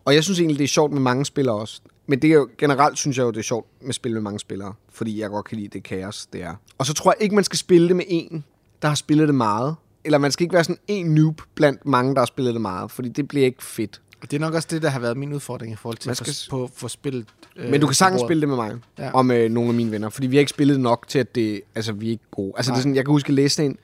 Og 0.05 0.15
jeg 0.15 0.25
synes 0.25 0.39
egentlig, 0.39 0.59
det 0.59 0.65
er 0.65 0.69
sjovt 0.69 0.93
med 0.93 1.01
mange 1.01 1.25
spillere 1.25 1.57
også. 1.57 1.81
Men 2.07 2.23
det 2.23 2.31
er 2.31 2.35
jo, 2.35 2.49
generelt 2.59 2.99
synes 2.99 3.19
jeg 3.19 3.25
jo, 3.25 3.31
det 3.31 3.37
er 3.39 3.43
sjovt 3.43 3.67
med 3.83 3.93
spil 3.93 4.13
med 4.13 4.21
mange 4.21 4.39
spillere. 4.41 4.73
Fordi 4.93 5.21
jeg 5.21 5.31
godt 5.31 5.47
kan 5.47 5.59
lide 5.59 5.69
det 5.69 5.83
kaos, 5.83 6.27
det 6.27 6.43
er. 6.43 6.55
Og 6.79 6.87
så 6.87 6.95
tror 6.95 7.13
jeg 7.13 7.23
ikke, 7.23 7.35
man 7.35 7.45
skal 7.45 7.59
spille 7.59 7.89
det 7.89 7.97
med 7.97 8.05
en, 8.09 8.45
der 8.83 8.89
har 8.89 8.95
spillet 8.95 9.29
det 9.29 9.35
meget. 9.35 9.75
Eller 10.05 10.19
man 10.19 10.33
skal 10.33 10.45
ikke 10.45 10.53
være 10.55 10.65
sådan 10.65 10.79
en 10.89 11.07
noob 11.15 11.41
blandt 11.55 11.87
mange, 11.87 12.15
der 12.15 12.21
har 12.21 12.27
spillet 12.27 12.55
det 12.55 12.61
meget. 12.61 12.91
Fordi 12.91 13.09
det 13.09 13.29
bliver 13.29 13.47
ikke 13.47 13.65
fedt. 13.65 14.01
Og 14.23 14.31
det 14.31 14.37
er 14.37 14.41
nok 14.41 14.55
også 14.55 14.69
det, 14.71 14.83
der 14.83 14.89
har 14.89 15.01
været 15.01 15.17
min 15.17 15.33
udfordring 15.33 15.73
i 15.73 15.77
forhold 15.77 15.97
til 15.99 16.09
Man 16.09 16.13
at 16.13 16.17
skal- 16.17 16.51
få, 16.51 16.71
få 16.75 16.89
spillet... 16.89 17.27
Øh, 17.57 17.71
Men 17.71 17.81
du 17.81 17.87
kan 17.87 17.95
sagtens 17.95 18.23
spille 18.23 18.41
det 18.41 18.49
med 18.49 18.57
mig. 18.57 18.77
Ja. 18.99 19.11
Og 19.11 19.27
med 19.27 19.49
nogle 19.49 19.69
af 19.69 19.75
mine 19.75 19.91
venner. 19.91 20.09
Fordi 20.09 20.27
vi 20.27 20.37
har 20.37 20.41
ikke 20.41 20.51
spillet 20.51 20.81
nok 20.81 21.05
til, 21.09 21.19
at 21.19 21.35
det, 21.35 21.61
altså, 21.75 21.93
vi 21.93 22.07
er 22.07 22.11
ikke 22.11 22.25
gode. 22.31 22.53
Altså, 22.57 22.73
det 22.73 22.77
er 22.79 22.81
sådan, 22.83 22.95
jeg 22.97 23.05
kan 23.05 23.13
huske, 23.13 23.29
at 23.29 23.35
læse 23.35 23.65
en... 23.65 23.79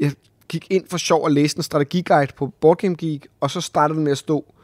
Jeg 0.00 0.12
gik 0.48 0.66
ind 0.70 0.84
for 0.90 0.96
sjov 0.98 1.24
og 1.24 1.30
læste 1.30 1.58
en 1.58 1.62
strategiguide 1.62 2.32
på 2.36 2.46
Board 2.60 2.76
Game 2.78 2.94
Geek, 2.94 3.26
og 3.40 3.50
så 3.50 3.60
startede 3.60 3.96
den 3.96 4.04
med 4.04 4.12
at 4.12 4.18
stå, 4.18 4.54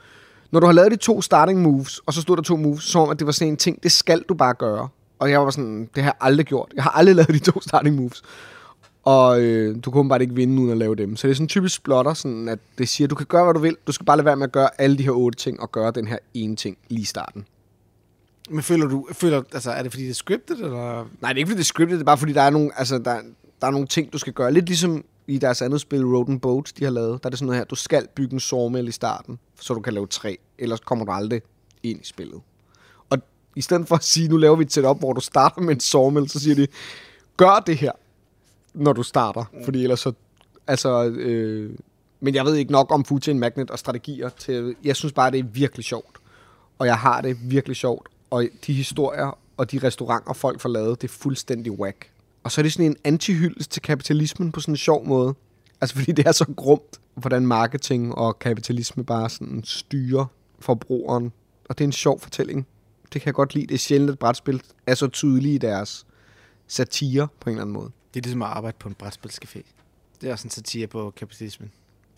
når 0.50 0.60
du 0.60 0.66
har 0.66 0.72
lavet 0.72 0.92
de 0.92 0.96
to 0.96 1.22
starting 1.22 1.62
moves, 1.62 1.98
og 1.98 2.12
så 2.12 2.22
stod 2.22 2.36
der 2.36 2.42
to 2.42 2.56
moves, 2.56 2.84
som 2.84 3.00
om, 3.00 3.10
at 3.10 3.18
det 3.18 3.26
var 3.26 3.32
sådan 3.32 3.48
en 3.52 3.56
ting, 3.56 3.82
det 3.82 3.92
skal 3.92 4.24
du 4.28 4.34
bare 4.34 4.54
gøre. 4.54 4.88
Og 5.18 5.30
jeg 5.30 5.40
var 5.40 5.50
sådan, 5.50 5.88
det 5.94 6.02
har 6.02 6.10
jeg 6.10 6.16
aldrig 6.20 6.46
gjort. 6.46 6.72
Jeg 6.76 6.82
har 6.82 6.90
aldrig 6.90 7.16
lavet 7.20 7.28
de 7.28 7.38
to 7.38 7.60
starting 7.60 7.96
moves. 7.96 8.22
Og 9.04 9.42
øh, 9.42 9.76
du 9.84 9.90
kunne 9.90 10.08
bare 10.08 10.22
ikke 10.22 10.34
vinde 10.34 10.62
uden 10.62 10.70
at 10.70 10.76
lave 10.76 10.94
dem. 10.94 11.16
Så 11.16 11.26
det 11.26 11.32
er 11.32 11.36
sådan 11.36 11.48
typisk 11.48 11.74
splotter, 11.74 12.14
sådan 12.14 12.48
at 12.48 12.58
det 12.78 12.88
siger, 12.88 13.08
du 13.08 13.14
kan 13.14 13.26
gøre, 13.26 13.44
hvad 13.44 13.54
du 13.54 13.60
vil. 13.60 13.76
Du 13.86 13.92
skal 13.92 14.06
bare 14.06 14.16
lade 14.16 14.24
være 14.24 14.36
med 14.36 14.44
at 14.44 14.52
gøre 14.52 14.68
alle 14.78 14.98
de 14.98 15.02
her 15.02 15.10
otte 15.10 15.38
ting, 15.38 15.60
og 15.60 15.72
gøre 15.72 15.90
den 15.90 16.06
her 16.06 16.18
ene 16.34 16.56
ting 16.56 16.76
lige 16.88 17.00
i 17.00 17.04
starten. 17.04 17.46
Men 18.50 18.62
føler 18.62 18.86
du... 18.86 19.06
Føler, 19.12 19.42
altså, 19.52 19.70
er 19.70 19.82
det 19.82 19.92
fordi, 19.92 20.04
det 20.04 20.10
er 20.10 20.14
scriptet, 20.14 20.60
eller... 20.60 21.08
Nej, 21.20 21.32
det 21.32 21.36
er 21.36 21.38
ikke 21.38 21.48
fordi, 21.48 21.56
det 21.56 21.64
er 21.64 21.64
scriptet, 21.64 21.94
det 21.98 22.02
er 22.02 22.06
bare 22.06 22.18
fordi, 22.18 22.32
der 22.32 22.42
er 22.42 22.50
nogle, 22.50 22.70
altså, 22.78 22.98
der, 22.98 23.20
der 23.60 23.66
er 23.66 23.70
nogle 23.70 23.86
ting, 23.86 24.12
du 24.12 24.18
skal 24.18 24.32
gøre. 24.32 24.52
Lidt 24.52 24.66
ligesom 24.66 25.04
i 25.26 25.38
deres 25.38 25.62
andet 25.62 25.80
spil, 25.80 26.04
Road 26.04 26.28
and 26.28 26.40
Boats, 26.40 26.72
de 26.72 26.84
har 26.84 26.90
lavet. 26.90 27.22
Der 27.22 27.28
er 27.28 27.30
det 27.30 27.38
sådan 27.38 27.46
noget 27.46 27.58
her, 27.58 27.64
du 27.64 27.74
skal 27.74 28.08
bygge 28.14 28.34
en 28.34 28.40
sawmill 28.40 28.88
i 28.88 28.92
starten, 28.92 29.38
så 29.60 29.74
du 29.74 29.80
kan 29.80 29.92
lave 29.92 30.06
træ. 30.06 30.34
Ellers 30.58 30.80
kommer 30.80 31.04
du 31.04 31.12
aldrig 31.12 31.42
ind 31.82 32.00
i 32.00 32.04
spillet. 32.04 32.40
Og 33.10 33.18
i 33.56 33.62
stedet 33.62 33.88
for 33.88 33.94
at 33.96 34.04
sige, 34.04 34.28
nu 34.28 34.36
laver 34.36 34.56
vi 34.56 34.64
et 34.64 34.72
setup, 34.72 34.98
hvor 34.98 35.12
du 35.12 35.20
starter 35.20 35.60
med 35.60 35.74
en 35.74 35.80
sawmill, 35.80 36.28
så 36.28 36.40
siger 36.40 36.54
de, 36.54 36.66
gør 37.36 37.62
det 37.66 37.76
her, 37.76 37.92
når 38.74 38.92
du 38.92 39.02
starter. 39.02 39.44
Fordi 39.64 39.82
ellers 39.82 40.00
så, 40.00 40.12
altså, 40.66 41.04
øh, 41.04 41.78
men 42.20 42.34
jeg 42.34 42.44
ved 42.44 42.54
ikke 42.54 42.72
nok 42.72 42.92
om 42.92 43.04
Food 43.04 43.20
Chain 43.20 43.38
Magnet 43.38 43.70
og 43.70 43.78
strategier 43.78 44.28
til, 44.28 44.76
jeg 44.84 44.96
synes 44.96 45.12
bare, 45.12 45.30
det 45.30 45.38
er 45.38 45.44
virkelig 45.44 45.84
sjovt. 45.84 46.16
Og 46.78 46.86
jeg 46.86 46.98
har 46.98 47.20
det 47.20 47.36
virkelig 47.42 47.76
sjovt. 47.76 48.08
Og 48.30 48.48
de 48.66 48.72
historier 48.72 49.38
og 49.56 49.70
de 49.70 49.78
restauranter, 49.78 50.32
folk 50.32 50.60
får 50.60 50.68
lavet, 50.68 51.02
det 51.02 51.08
er 51.08 51.12
fuldstændig 51.12 51.72
whack. 51.72 52.10
Og 52.44 52.52
så 52.52 52.60
er 52.60 52.62
det 52.62 52.72
sådan 52.72 52.86
en 52.86 52.96
antihyldest 53.04 53.70
til 53.70 53.82
kapitalismen 53.82 54.52
på 54.52 54.60
sådan 54.60 54.72
en 54.72 54.76
sjov 54.76 55.06
måde. 55.06 55.34
Altså 55.80 55.96
fordi 55.96 56.12
det 56.12 56.26
er 56.26 56.32
så 56.32 56.44
grumt, 56.56 57.00
hvordan 57.14 57.46
marketing 57.46 58.14
og 58.14 58.38
kapitalisme 58.38 59.04
bare 59.04 59.30
sådan 59.30 59.64
styrer 59.64 60.26
forbrugeren. 60.58 61.32
Og 61.68 61.78
det 61.78 61.84
er 61.84 61.88
en 61.88 61.92
sjov 61.92 62.20
fortælling. 62.20 62.66
Det 63.12 63.20
kan 63.22 63.26
jeg 63.26 63.34
godt 63.34 63.54
lide. 63.54 63.66
Det 63.66 63.74
er 63.74 63.78
sjældent, 63.78 64.10
at 64.10 64.18
brætspil 64.18 64.62
er 64.86 64.94
så 64.94 65.06
tydelige 65.08 65.54
i 65.54 65.58
deres 65.58 66.06
satire 66.66 67.28
på 67.40 67.50
en 67.50 67.54
eller 67.54 67.62
anden 67.62 67.72
måde. 67.74 67.90
Det 68.14 68.20
er 68.20 68.22
ligesom 68.24 68.42
at 68.42 68.48
arbejde 68.48 68.76
på 68.80 68.88
en 68.88 68.94
brætspilscafé. 69.02 69.62
Det 70.20 70.28
er 70.28 70.32
også 70.32 70.46
en 70.46 70.50
satire 70.50 70.86
på 70.86 71.12
kapitalismen. 71.16 71.70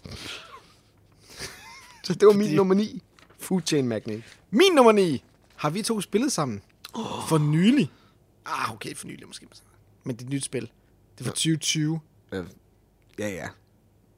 Så 2.04 2.14
det 2.14 2.26
var 2.26 2.32
min 2.32 2.42
Fordi- 2.42 2.56
nummer 2.56 2.74
9. 2.74 3.02
Food 3.38 3.60
Chain 3.66 3.88
Magnet. 3.88 4.22
Min 4.50 4.72
nummer 4.74 4.92
9 4.92 5.24
har 5.56 5.70
vi 5.70 5.82
to 5.82 6.00
spillet 6.00 6.32
sammen. 6.32 6.60
Oh. 6.94 7.28
For 7.28 7.38
nylig. 7.38 7.90
Ah, 8.46 8.72
okay, 8.72 8.94
for 8.94 9.06
nylig 9.06 9.26
måske. 9.26 9.46
Men 10.06 10.16
det 10.16 10.22
er 10.22 10.26
et 10.26 10.32
nyt 10.32 10.44
spil. 10.44 10.70
Det 11.18 11.20
er 11.20 11.24
fra 11.24 11.30
2020. 11.30 12.00
Ja, 13.18 13.28
ja. 13.28 13.48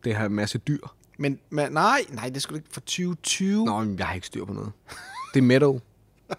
Det 0.04 0.14
har 0.14 0.26
en 0.26 0.32
masse 0.32 0.58
dyr. 0.58 0.86
Men, 1.18 1.38
men 1.50 1.72
nej, 1.72 2.04
nej, 2.10 2.28
det 2.28 2.42
skulle 2.42 2.58
ikke 2.58 2.68
fra 2.72 2.80
2020. 2.80 3.64
Nå, 3.64 3.80
men 3.80 3.98
jeg 3.98 4.06
har 4.06 4.14
ikke 4.14 4.26
styr 4.26 4.44
på 4.44 4.52
noget. 4.52 4.72
Det 5.34 5.40
er 5.40 5.44
metal. 5.44 5.80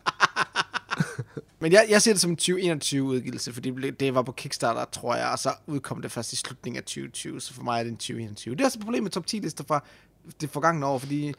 Men 1.62 1.72
jeg, 1.72 1.86
jeg 1.90 2.02
ser 2.02 2.14
det 2.14 2.22
som 2.22 2.32
en 2.32 2.38
2021-udgivelse, 2.42 3.54
fordi 3.54 3.92
det 3.92 4.16
var 4.16 4.22
på 4.22 4.32
Kickstarter, 4.32 4.86
tror 4.86 5.16
jeg, 5.16 5.30
og 5.30 5.40
så 5.40 5.54
udkom 5.68 6.02
det 6.02 6.12
først 6.12 6.34
i 6.34 6.36
slutningen 6.36 6.78
af 6.78 6.84
2020, 6.84 7.42
så 7.42 7.54
for 7.54 7.64
mig 7.64 7.80
er 7.80 7.84
det 7.84 7.90
en 7.90 7.98
2021. 7.98 8.56
Det 8.56 8.62
er 8.62 8.66
også 8.66 8.80
et 8.80 8.84
problem 8.84 9.04
med 9.04 9.12
top 9.12 9.26
10-lister 9.32 9.64
fra 9.68 9.84
det 10.42 10.50
forgangne 10.50 10.86
år, 10.86 10.98
fordi 10.98 11.34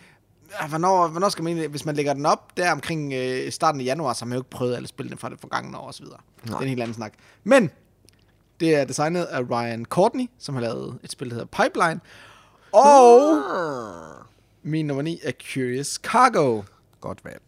hvornår, 0.68 1.08
hvornår 1.08 1.28
skal 1.28 1.44
man 1.44 1.50
egentlig, 1.50 1.70
hvis 1.70 1.84
man 1.84 1.96
lægger 1.96 2.14
den 2.14 2.26
op 2.26 2.56
der 2.56 2.72
omkring 2.72 3.12
øh, 3.12 3.52
starten 3.52 3.80
af 3.80 3.84
januar, 3.84 4.12
så 4.12 4.24
har 4.24 4.28
man 4.28 4.36
jo 4.36 4.40
ikke 4.40 4.50
prøvet 4.50 4.76
alle 4.76 4.88
spillene 4.88 5.16
fra 5.16 5.30
det 5.30 5.40
forgangne 5.40 5.78
år 5.78 5.88
osv. 5.88 6.06
Det 6.06 6.52
er 6.52 6.58
en 6.58 6.68
helt 6.68 6.82
anden 6.82 6.94
snak. 6.94 7.12
Men 7.44 7.70
det 8.60 8.74
er 8.76 8.84
designet 8.84 9.24
af 9.24 9.40
Ryan 9.50 9.84
Courtney, 9.84 10.26
som 10.38 10.54
har 10.54 10.62
lavet 10.62 10.98
et 11.04 11.10
spil, 11.10 11.30
der 11.30 11.34
hedder 11.34 11.64
Pipeline. 11.64 12.00
Og 12.72 13.42
min 14.62 14.86
nummer 14.86 15.02
9 15.02 15.20
er 15.22 15.32
Curious 15.52 15.88
Cargo. 15.94 16.62
Godt 17.00 17.24
valg. 17.24 17.40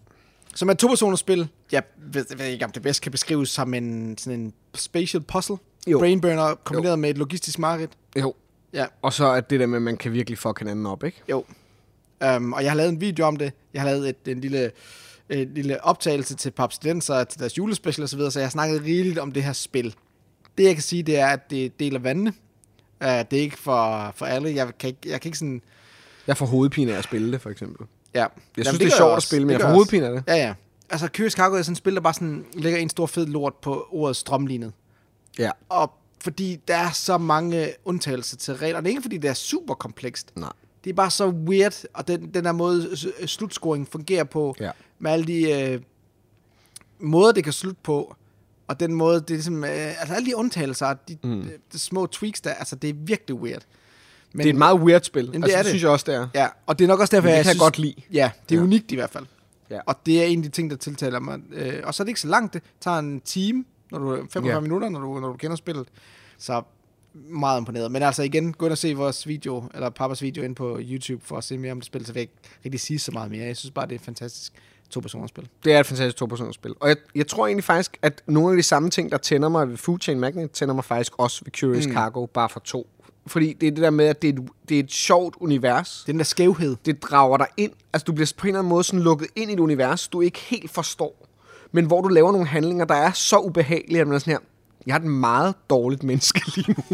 Som 0.55 0.69
er 0.69 0.73
et 0.73 0.79
to-personers 0.79 1.21
spil. 1.21 1.49
Jeg 1.73 1.83
ved, 1.97 2.27
jeg 2.31 2.39
ved 2.39 2.47
ikke, 2.47 2.65
om 2.65 2.71
det 2.71 2.83
bedst 2.83 3.03
kan 3.03 3.13
beskrives 3.13 3.49
som 3.49 3.75
en, 3.75 4.19
sådan 4.19 4.41
en 4.41 4.53
spatial 4.75 5.23
puzzle. 5.23 5.57
Jo. 5.87 5.99
Brainburner 5.99 6.55
kombineret 6.55 6.93
jo. 6.93 6.97
med 6.97 7.11
et 7.11 7.19
logistisk 7.19 7.59
mareridt. 7.59 7.91
Jo. 8.21 8.35
Ja, 8.73 8.87
Og 9.03 9.13
så 9.13 9.25
er 9.25 9.41
det 9.41 9.61
der 9.61 9.67
med, 9.67 9.77
at 9.77 9.83
man 9.83 9.97
kan 9.97 10.13
virkelig 10.13 10.39
fuck 10.39 10.59
hinanden 10.59 10.87
op, 10.87 11.05
ikke? 11.05 11.23
jo. 11.31 11.45
Um, 12.37 12.53
og 12.53 12.63
jeg 12.63 12.71
har 12.71 12.77
lavet 12.77 12.89
en 12.89 13.01
video 13.01 13.27
om 13.27 13.37
det. 13.37 13.53
Jeg 13.75 13.83
har 13.83 13.89
lavet 13.89 14.09
et, 14.09 14.17
en 14.33 14.41
lille, 14.41 14.71
et 15.29 15.49
lille 15.49 15.85
optagelse 15.85 16.37
til 16.37 16.51
Papsidenser, 16.51 17.25
til 17.25 17.41
deres 17.41 17.59
julespecial 17.59 18.05
osv., 18.05 18.21
så 18.31 18.39
jeg 18.39 18.47
har 18.47 18.51
snakket 18.51 18.83
rigeligt 18.83 19.19
om 19.19 19.33
det 19.33 19.43
her 19.45 19.53
spil. 19.53 19.95
Det 20.59 20.65
jeg 20.65 20.75
kan 20.75 20.83
sige, 20.83 21.03
det 21.03 21.19
er, 21.19 21.27
at 21.27 21.51
det 21.51 21.81
deler 21.81 21.99
vandene. 21.99 22.33
Uh, 23.01 23.07
det 23.09 23.33
er 23.33 23.41
ikke 23.41 23.59
for, 23.59 24.13
for 24.17 24.27
alle. 24.27 24.55
Jeg 24.55 24.79
kan, 24.79 24.89
ikke, 24.89 25.01
jeg 25.07 25.21
kan 25.21 25.29
ikke 25.29 25.39
sådan... 25.39 25.63
Jeg 26.27 26.37
får 26.37 26.47
hovedpine 26.47 26.93
af 26.95 26.99
at 26.99 27.05
spille 27.05 27.33
det, 27.33 27.41
for 27.41 27.51
eksempel. 27.51 27.87
Ja. 28.15 28.21
Jeg 28.21 28.31
Jamen, 28.57 28.65
synes, 28.65 28.79
det, 28.79 28.87
gør 28.87 28.93
er 28.93 28.97
sjovt 28.97 29.17
at 29.17 29.23
spille, 29.23 29.47
men 29.47 29.55
Det 29.55 29.61
jeg 29.61 29.69
får 29.69 29.75
hovedpine 29.75 30.07
af 30.07 30.13
det. 30.13 30.25
Ja, 30.27 30.37
ja. 30.37 30.55
Altså, 30.91 31.09
Curious 31.17 31.33
Cargo 31.33 31.57
er 31.57 31.63
sådan 31.63 31.73
et 31.73 31.79
spil, 31.79 31.95
der 31.95 32.01
bare 32.01 32.15
sådan 32.15 32.45
lægger 32.55 32.79
en 32.79 32.89
stor 32.89 33.07
fed 33.07 33.27
lort 33.27 33.55
på 33.55 33.87
ordet 33.91 34.17
strømlignet. 34.17 34.73
Ja. 35.39 35.51
Og 35.69 35.93
fordi 36.21 36.61
der 36.69 36.77
er 36.77 36.91
så 36.91 37.19
mange 37.19 37.69
undtagelser 37.85 38.37
til 38.37 38.55
reglerne. 38.55 38.89
Ikke 38.89 39.03
fordi 39.03 39.19
det 39.19 39.31
er 39.31 39.35
super 39.35 39.75
komplekst. 39.75 40.33
Nej. 40.37 40.53
Det 40.85 40.91
er 40.91 40.95
bare 40.95 41.11
så 41.11 41.27
weird, 41.29 41.83
og 41.95 42.09
den, 42.09 42.35
den 42.35 42.45
der 42.45 42.53
måde 42.53 42.97
slutscoring 43.27 43.89
fungerer 43.89 44.25
på, 44.25 44.55
Ja. 44.61 44.71
med 44.99 45.11
alle 45.11 45.25
de 45.27 45.53
øh, 45.73 45.81
måder, 47.01 47.33
det 47.33 47.45
kan 47.45 47.53
slutte 47.53 47.81
på, 47.83 48.17
og 48.69 48.81
den 48.81 48.95
måde, 48.95 49.15
det 49.21 49.31
er 49.31 49.35
ligesom, 49.35 49.65
øh, 49.65 49.71
altså 50.01 50.15
alle 50.15 50.27
de 50.31 50.37
undtagelser, 50.37 50.95
de, 51.09 51.17
mm. 51.25 51.43
de, 51.43 51.51
de 51.73 51.79
små 51.79 52.07
tweaks 52.07 52.41
der, 52.41 52.51
altså 52.51 52.77
det 52.77 52.91
er 52.91 52.95
virkelig 52.97 53.37
weird. 53.37 53.63
Men, 54.33 54.39
Det 54.39 54.47
er 54.47 54.53
et 54.53 54.59
meget 54.59 54.81
weird 54.81 55.03
spil. 55.03 55.27
det 55.27 55.35
altså, 55.35 55.53
er 55.59 55.63
det 55.63 55.67
synes 55.69 55.83
jeg 55.83 55.91
også, 55.91 56.05
det 56.09 56.15
er. 56.15 56.29
Ja, 56.35 56.49
og 56.67 56.79
det 56.79 56.85
er 56.85 56.89
nok 56.89 57.01
også 57.01 57.17
derfor, 57.17 57.29
det 57.29 57.35
jeg 57.35 57.45
kan 57.45 57.49
jeg 57.49 57.55
synes, 57.55 57.63
godt 57.63 57.79
lide. 57.79 57.95
Ja, 58.13 58.31
det 58.49 58.55
er 58.55 58.59
Ja. 58.59 58.65
unikt 58.65 58.93
i 58.93 58.95
hvert 58.95 59.11
fald. 59.11 59.27
Ja. 59.71 59.81
Og 59.87 59.97
det 60.07 60.21
er 60.23 60.25
en 60.27 60.39
af 60.39 60.43
de 60.43 60.49
ting, 60.49 60.71
der 60.71 60.77
tiltaler 60.77 61.21
mig. 61.21 61.39
Øh, 61.53 61.81
og 61.85 61.95
så 61.95 62.03
er 62.03 62.05
det 62.05 62.09
ikke 62.09 62.21
så 62.21 62.29
langt. 62.29 62.55
Det 62.55 62.63
tager 62.81 62.99
en 62.99 63.21
time, 63.21 63.65
når 63.91 63.99
du 63.99 64.17
45 64.31 64.55
Ja. 64.55 64.61
minutter, 64.61 64.89
når 64.89 65.01
du, 65.01 65.21
når 65.21 65.29
du 65.29 65.37
kender 65.37 65.57
spillet. 65.57 65.89
Så 66.39 66.63
meget 67.15 67.61
imponeret. 67.61 67.93
Men 67.93 68.03
altså 68.03 68.23
igen, 68.23 68.53
gå 68.53 68.67
ind 68.67 68.73
og 68.73 68.79
se 68.79 68.95
vores 68.95 69.29
video, 69.29 69.65
eller 69.75 69.91
pappas 69.91 70.23
video 70.23 70.45
ind 70.45 70.57
på 70.57 70.79
YouTube, 70.81 71.25
for 71.27 71.37
at 71.37 71.45
se 71.45 71.59
mere 71.59 71.73
om 71.73 71.79
det 71.81 71.87
spil, 71.87 72.07
så 72.07 72.13
vil 72.13 72.21
jeg 72.21 72.23
ikke 72.23 72.35
rigtig 72.65 72.81
sige 72.81 72.99
så 72.99 73.13
meget 73.13 73.31
mere. 73.31 73.45
Jeg 73.47 73.57
synes 73.57 73.71
bare, 73.73 73.87
det 73.89 73.95
er 73.95 73.99
fantastisk 74.05 74.53
to-personers 74.93 75.29
spil. 75.29 75.49
Det 75.65 75.73
er 75.73 75.81
et 75.81 75.87
fantastisk 75.87 76.17
to 76.17 76.53
spil. 76.53 76.75
Og 76.81 76.89
jeg, 76.89 76.97
jeg 77.15 77.27
tror 77.27 77.47
egentlig 77.47 77.65
faktisk, 77.65 77.99
at 78.03 78.23
nogle 78.27 78.51
af 78.51 78.57
de 78.57 78.63
samme 78.63 78.91
ting, 78.91 79.13
der 79.13 79.19
tænder 79.19 79.49
mig 79.49 79.69
ved 79.69 79.77
Food 79.77 79.99
Chain 80.01 80.21
Magnet, 80.21 80.51
tænder 80.51 80.75
mig 80.75 80.85
faktisk 80.85 81.13
også 81.19 81.45
ved 81.45 81.53
Curious 81.53 81.87
mm. 81.87 81.93
Cargo, 81.93 82.27
bare 82.27 82.49
for 82.49 82.61
to. 82.61 82.87
Fordi 83.27 83.53
det 83.53 83.67
er 83.67 83.71
det 83.71 83.83
der 83.83 83.91
med, 83.91 84.05
at 84.07 84.23
det 84.23 84.29
er 84.29 84.33
et, 84.33 84.49
det 84.69 84.75
er 84.75 84.83
et 84.83 84.93
sjovt 84.93 85.37
univers. 85.41 86.05
Den 86.07 86.19
der 86.19 86.25
skævhed. 86.25 86.77
det 86.85 87.03
drager 87.03 87.37
dig 87.37 87.47
ind. 87.57 87.73
Altså, 87.93 88.05
du 88.05 88.13
bliver 88.13 88.33
på 88.37 88.47
en 88.47 88.49
eller 88.49 88.59
anden 88.59 88.69
måde 88.69 88.85
sådan 88.85 89.01
lukket 89.01 89.29
ind 89.37 89.51
i 89.51 89.55
et 89.55 89.61
univers, 89.61 90.09
du 90.09 90.21
ikke 90.21 90.39
helt 90.39 90.71
forstår. 90.71 91.29
Men 91.73 91.85
hvor 91.87 92.01
du 92.01 92.09
laver 92.09 92.33
nogle 92.33 92.47
handlinger, 92.47 92.85
der 92.85 92.95
er 92.95 93.13
så 93.13 93.39
ubehagelige, 93.39 94.01
at 94.01 94.07
man 94.07 94.15
er 94.15 94.19
sådan 94.19 94.33
her, 94.33 94.41
jeg 94.87 94.93
er 94.93 94.99
et 94.99 95.05
meget 95.05 95.55
dårligt 95.71 96.03
menneske 96.03 96.41
lige 96.57 96.75
nu. 96.79 96.85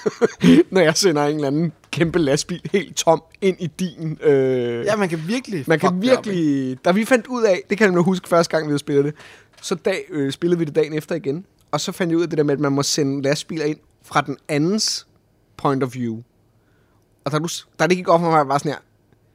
Når 0.70 0.80
jeg 0.80 0.96
sender 0.96 1.26
en 1.26 1.34
eller 1.34 1.46
anden 1.46 1.72
kæmpe 1.90 2.18
lastbil 2.18 2.60
helt 2.72 2.96
tom 2.96 3.22
ind 3.40 3.56
i 3.60 3.66
din... 3.66 4.18
Øh, 4.22 4.84
Ja, 4.84 4.96
man 4.96 5.08
kan 5.08 5.22
virkelig... 5.26 5.64
man 5.66 5.78
kan 5.78 6.02
virkelig... 6.02 6.78
Da 6.84 6.92
vi 6.92 7.04
fandt 7.04 7.26
ud 7.26 7.42
af, 7.42 7.62
det 7.70 7.78
kan 7.78 7.84
jeg 7.84 7.94
nu 7.94 8.02
huske 8.02 8.28
første 8.28 8.50
gang, 8.56 8.66
vi 8.66 8.70
havde 8.70 8.78
spillet 8.78 9.04
det, 9.04 9.14
så 9.62 9.74
dag, 9.74 10.04
øh, 10.10 10.32
spillede 10.32 10.58
vi 10.58 10.64
det 10.64 10.74
dagen 10.74 10.92
efter 10.92 11.14
igen. 11.14 11.44
Og 11.70 11.80
så 11.80 11.92
fandt 11.92 12.10
jeg 12.10 12.18
ud 12.18 12.22
af 12.22 12.28
det 12.28 12.38
der 12.38 12.44
med, 12.44 12.54
at 12.54 12.60
man 12.60 12.72
må 12.72 12.82
sende 12.82 13.22
lastbiler 13.22 13.64
ind 13.64 13.78
fra 14.02 14.20
den 14.20 14.36
andens 14.48 15.06
point 15.56 15.82
of 15.82 15.94
view. 15.94 16.22
Og 17.24 17.32
da, 17.32 17.38
du, 17.38 17.48
da 17.78 17.86
det 17.86 17.96
gik 17.96 18.08
op 18.08 18.20
for 18.20 18.30
mig, 18.30 18.48
var 18.48 18.58
sådan 18.58 18.72
her, 18.72 18.78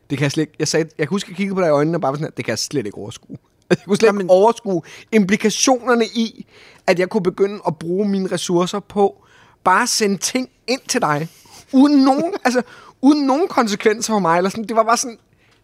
det 0.09 0.17
kan 0.17 0.23
jeg 0.23 0.31
slet 0.31 0.41
ikke, 0.41 0.53
jeg, 0.59 0.67
sagde, 0.67 0.89
jeg 0.97 1.07
kan 1.07 1.15
huske, 1.15 1.27
at 1.27 1.29
jeg 1.29 1.37
kiggede 1.37 1.55
på 1.55 1.61
dig 1.61 1.67
i 1.67 1.71
øjnene 1.71 1.97
og 1.97 2.01
bare 2.01 2.11
var 2.11 2.15
sådan 2.17 2.25
her, 2.25 2.31
det 2.31 2.45
kan 2.45 2.49
jeg 2.51 2.59
slet 2.59 2.85
ikke 2.85 2.97
overskue. 2.97 3.37
Jeg 3.69 3.77
kunne 3.85 3.97
slet 3.97 4.21
ikke 4.21 4.31
overskue 4.31 4.81
implikationerne 5.11 6.05
i, 6.05 6.45
at 6.87 6.99
jeg 6.99 7.09
kunne 7.09 7.23
begynde 7.23 7.59
at 7.67 7.77
bruge 7.79 8.09
mine 8.09 8.31
ressourcer 8.31 8.79
på 8.79 9.25
bare 9.63 9.83
at 9.83 9.89
sende 9.89 10.17
ting 10.17 10.49
ind 10.67 10.81
til 10.87 11.01
dig, 11.01 11.29
uden 11.73 12.03
nogen, 12.03 12.33
altså, 12.43 12.61
uden 13.01 13.25
nogen 13.25 13.47
konsekvenser 13.47 14.13
for 14.13 14.19
mig. 14.19 14.37
Eller 14.37 14.49
sådan. 14.49 14.63
Det 14.63 14.75
var 14.75 14.83
bare 14.83 14.97
sådan, 14.97 15.17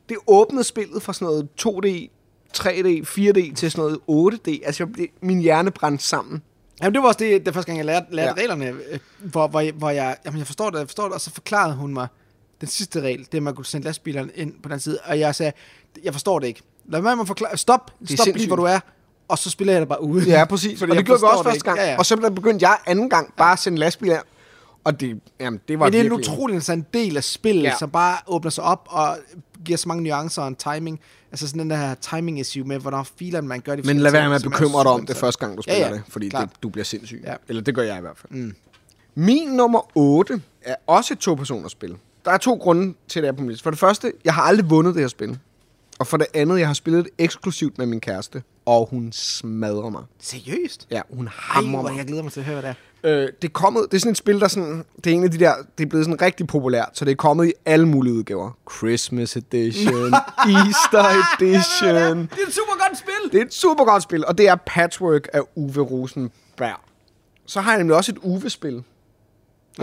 det 0.09 0.17
åbnede 0.27 0.63
spillet 0.63 1.03
fra 1.03 1.13
sådan 1.13 1.25
noget 1.25 1.47
2D, 1.61 2.09
3D, 2.57 2.87
4D 3.07 3.55
til 3.55 3.71
sådan 3.71 3.97
noget 4.07 4.33
8D. 4.33 4.65
Altså, 4.65 4.87
jeg 4.97 5.07
min 5.21 5.39
hjerne 5.39 5.71
brændte 5.71 6.03
sammen. 6.03 6.41
Jamen, 6.81 6.93
det 6.93 7.01
var 7.01 7.07
også 7.07 7.19
det, 7.19 7.45
det 7.45 7.53
første 7.53 7.65
gang, 7.65 7.77
jeg 7.77 7.85
lærte, 7.85 8.05
lærte 8.09 8.29
Ja. 8.29 8.41
reglerne, 8.41 8.65
øh, 8.65 8.99
hvor, 9.19 9.47
hvor, 9.47 9.71
hvor 9.71 9.89
jeg, 9.89 10.17
jamen, 10.25 10.37
jeg 10.37 10.47
forstår 10.47 10.69
det, 10.69 10.79
jeg 10.79 10.87
forstår 10.87 11.03
det, 11.03 11.13
og 11.13 11.21
så 11.21 11.31
forklarede 11.33 11.75
hun 11.75 11.93
mig, 11.93 12.07
den 12.61 12.69
sidste 12.69 13.01
regel, 13.01 13.19
det 13.19 13.33
er, 13.33 13.37
at 13.37 13.43
man 13.43 13.55
kunne 13.55 13.65
sende 13.65 13.85
lastbilerne 13.85 14.31
ind 14.35 14.53
på 14.63 14.69
den 14.69 14.79
side, 14.79 14.99
og 15.03 15.19
jeg 15.19 15.35
sagde, 15.35 15.51
jeg 16.03 16.13
forstår 16.13 16.39
det 16.39 16.47
ikke. 16.47 16.61
Lad 16.85 17.19
at 17.21 17.27
forklare, 17.27 17.57
stop, 17.57 17.91
stop 18.05 18.27
lige, 18.35 18.47
hvor 18.47 18.55
du 18.55 18.63
er, 18.63 18.79
og 19.27 19.37
så 19.37 19.49
spiller 19.49 19.73
jeg 19.73 19.81
det 19.81 19.89
bare 19.89 20.03
ude. 20.03 20.23
Ja, 20.29 20.45
præcis. 20.45 20.71
Fordi 20.79 20.91
og 20.91 20.95
jeg 20.95 20.99
det 20.99 21.05
gjorde 21.05 21.19
forstår 21.19 21.37
også 21.37 21.43
første 21.43 21.63
gang. 21.63 21.77
Ja, 21.77 21.91
ja. 21.91 21.97
Og 21.97 22.05
så 22.05 22.31
begyndte 22.35 22.67
jeg 22.67 22.77
anden 22.85 23.09
gang 23.09 23.33
bare 23.37 23.53
at 23.53 23.59
sende 23.59 23.77
lastbiler. 23.77 24.19
Og 24.83 24.99
det, 24.99 25.21
jamen, 25.39 25.59
det 25.67 25.79
var 25.79 25.85
Men 25.85 25.93
det 25.93 25.99
er 25.99 26.03
en 26.03 26.11
virkelig... 26.11 26.31
utrolig 26.33 26.53
interessant 26.53 26.93
del 26.93 27.17
af 27.17 27.23
spillet, 27.23 27.63
Ja. 27.63 27.69
ja. 27.69 27.77
som 27.79 27.89
bare 27.89 28.17
åbner 28.27 28.49
sig 28.51 28.63
op 28.63 28.87
og 28.89 29.17
giver 29.65 29.77
så 29.77 29.87
mange 29.87 30.03
nuancer 30.03 30.41
og 30.41 30.47
en 30.47 30.55
timing. 30.55 30.99
Altså 31.31 31.47
sådan 31.47 31.59
den 31.59 31.69
der 31.69 31.95
timing 31.95 32.39
issue 32.39 32.63
med, 32.63 32.79
hvornår 32.79 33.07
filer 33.19 33.41
man 33.41 33.59
gør 33.61 33.75
de 33.75 33.81
Men 33.81 33.99
lad 33.99 34.11
være 34.11 34.27
med 34.29 34.35
at 34.35 34.43
bekymre 34.43 34.83
dig 34.83 34.91
om 34.91 35.05
det 35.05 35.17
første 35.17 35.45
gang, 35.45 35.57
du 35.57 35.63
Ja, 35.67 35.73
spiller 35.73 35.87
ja, 35.87 35.93
det. 35.93 36.03
Fordi 36.09 36.29
det, 36.29 36.49
du 36.63 36.69
bliver 36.69 36.85
sindssyg. 36.85 37.21
Ja. 37.25 37.33
Eller 37.47 37.61
det 37.61 37.75
gør 37.75 37.81
jeg 37.81 37.97
i 37.97 38.01
hvert 38.01 38.17
fald. 38.17 38.33
Mm. 38.33 38.55
Min 39.15 39.47
nummer 39.47 39.97
8 39.97 40.41
er 40.61 40.75
også 40.87 41.13
et 41.13 41.19
to-personers 41.19 41.71
spil. 41.71 41.95
Der 42.25 42.31
er 42.31 42.37
to 42.37 42.53
grunde 42.55 42.93
til, 43.07 43.21
det 43.21 43.27
er 43.27 43.31
på 43.31 43.41
min 43.41 43.49
liste. 43.49 43.63
For 43.63 43.69
det 43.69 43.79
første, 43.79 44.13
jeg 44.25 44.33
har 44.33 44.41
aldrig 44.41 44.69
vundet 44.69 44.95
det 44.95 45.01
her 45.03 45.07
spil. 45.07 45.39
Og 45.99 46.07
for 46.07 46.17
det 46.17 46.27
andet, 46.33 46.59
jeg 46.59 46.67
har 46.67 46.73
spillet 46.73 47.03
det 47.05 47.11
eksklusivt 47.17 47.77
med 47.77 47.85
min 47.85 47.99
kæreste. 47.99 48.43
Og 48.65 48.87
hun 48.91 49.11
smadrer 49.11 49.89
mig. 49.89 50.03
Seriøst? 50.19 50.87
Ja, 50.91 51.01
hun 51.09 51.27
Ej, 51.27 51.33
hammer 51.35 51.79
hvor 51.79 51.89
mig. 51.89 51.97
jeg 51.97 52.05
glæder 52.07 52.23
mig 52.23 52.31
til 52.31 52.39
at 52.39 52.45
høre, 52.45 52.55
hvad 52.61 52.63
det 52.63 52.69
er. 52.69 52.90
Øh, 53.03 53.27
det 53.41 53.47
er 53.47 53.51
kommet, 53.51 53.85
det 53.91 53.97
er 53.97 53.99
sådan 53.99 54.11
et 54.11 54.17
spil, 54.17 54.39
der 54.39 54.47
sådan, 54.47 54.85
det 55.03 55.11
er 55.11 55.15
en 55.15 55.23
af 55.23 55.31
de 55.31 55.39
der, 55.39 55.53
det 55.77 55.83
er 55.83 55.89
blevet 55.89 56.05
sådan 56.05 56.21
rigtig 56.21 56.47
populært, 56.47 56.89
så 56.93 57.05
det 57.05 57.11
er 57.11 57.15
kommet 57.15 57.47
i 57.47 57.53
alle 57.65 57.87
mulige 57.87 58.13
udgaver. 58.13 58.51
Christmas 58.77 59.35
Edition, 59.35 60.13
Easter 60.47 61.23
Edition. 61.39 62.17
Det 62.17 62.41
er 62.43 62.47
et 62.47 62.53
super 62.53 62.87
godt 62.87 62.97
spil! 62.97 63.31
Det 63.31 63.41
er 63.41 63.45
et 63.45 63.53
super 63.53 63.85
godt 63.85 64.03
spil, 64.03 64.25
og 64.25 64.37
det 64.37 64.47
er 64.47 64.55
Patchwork 64.55 65.27
af 65.33 65.41
Uwe 65.55 65.81
Rosenberg. 65.81 66.79
Så 67.45 67.61
har 67.61 67.71
jeg 67.71 67.77
nemlig 67.77 67.97
også 67.97 68.11
et 68.11 68.17
Uwe-spil. 68.21 68.83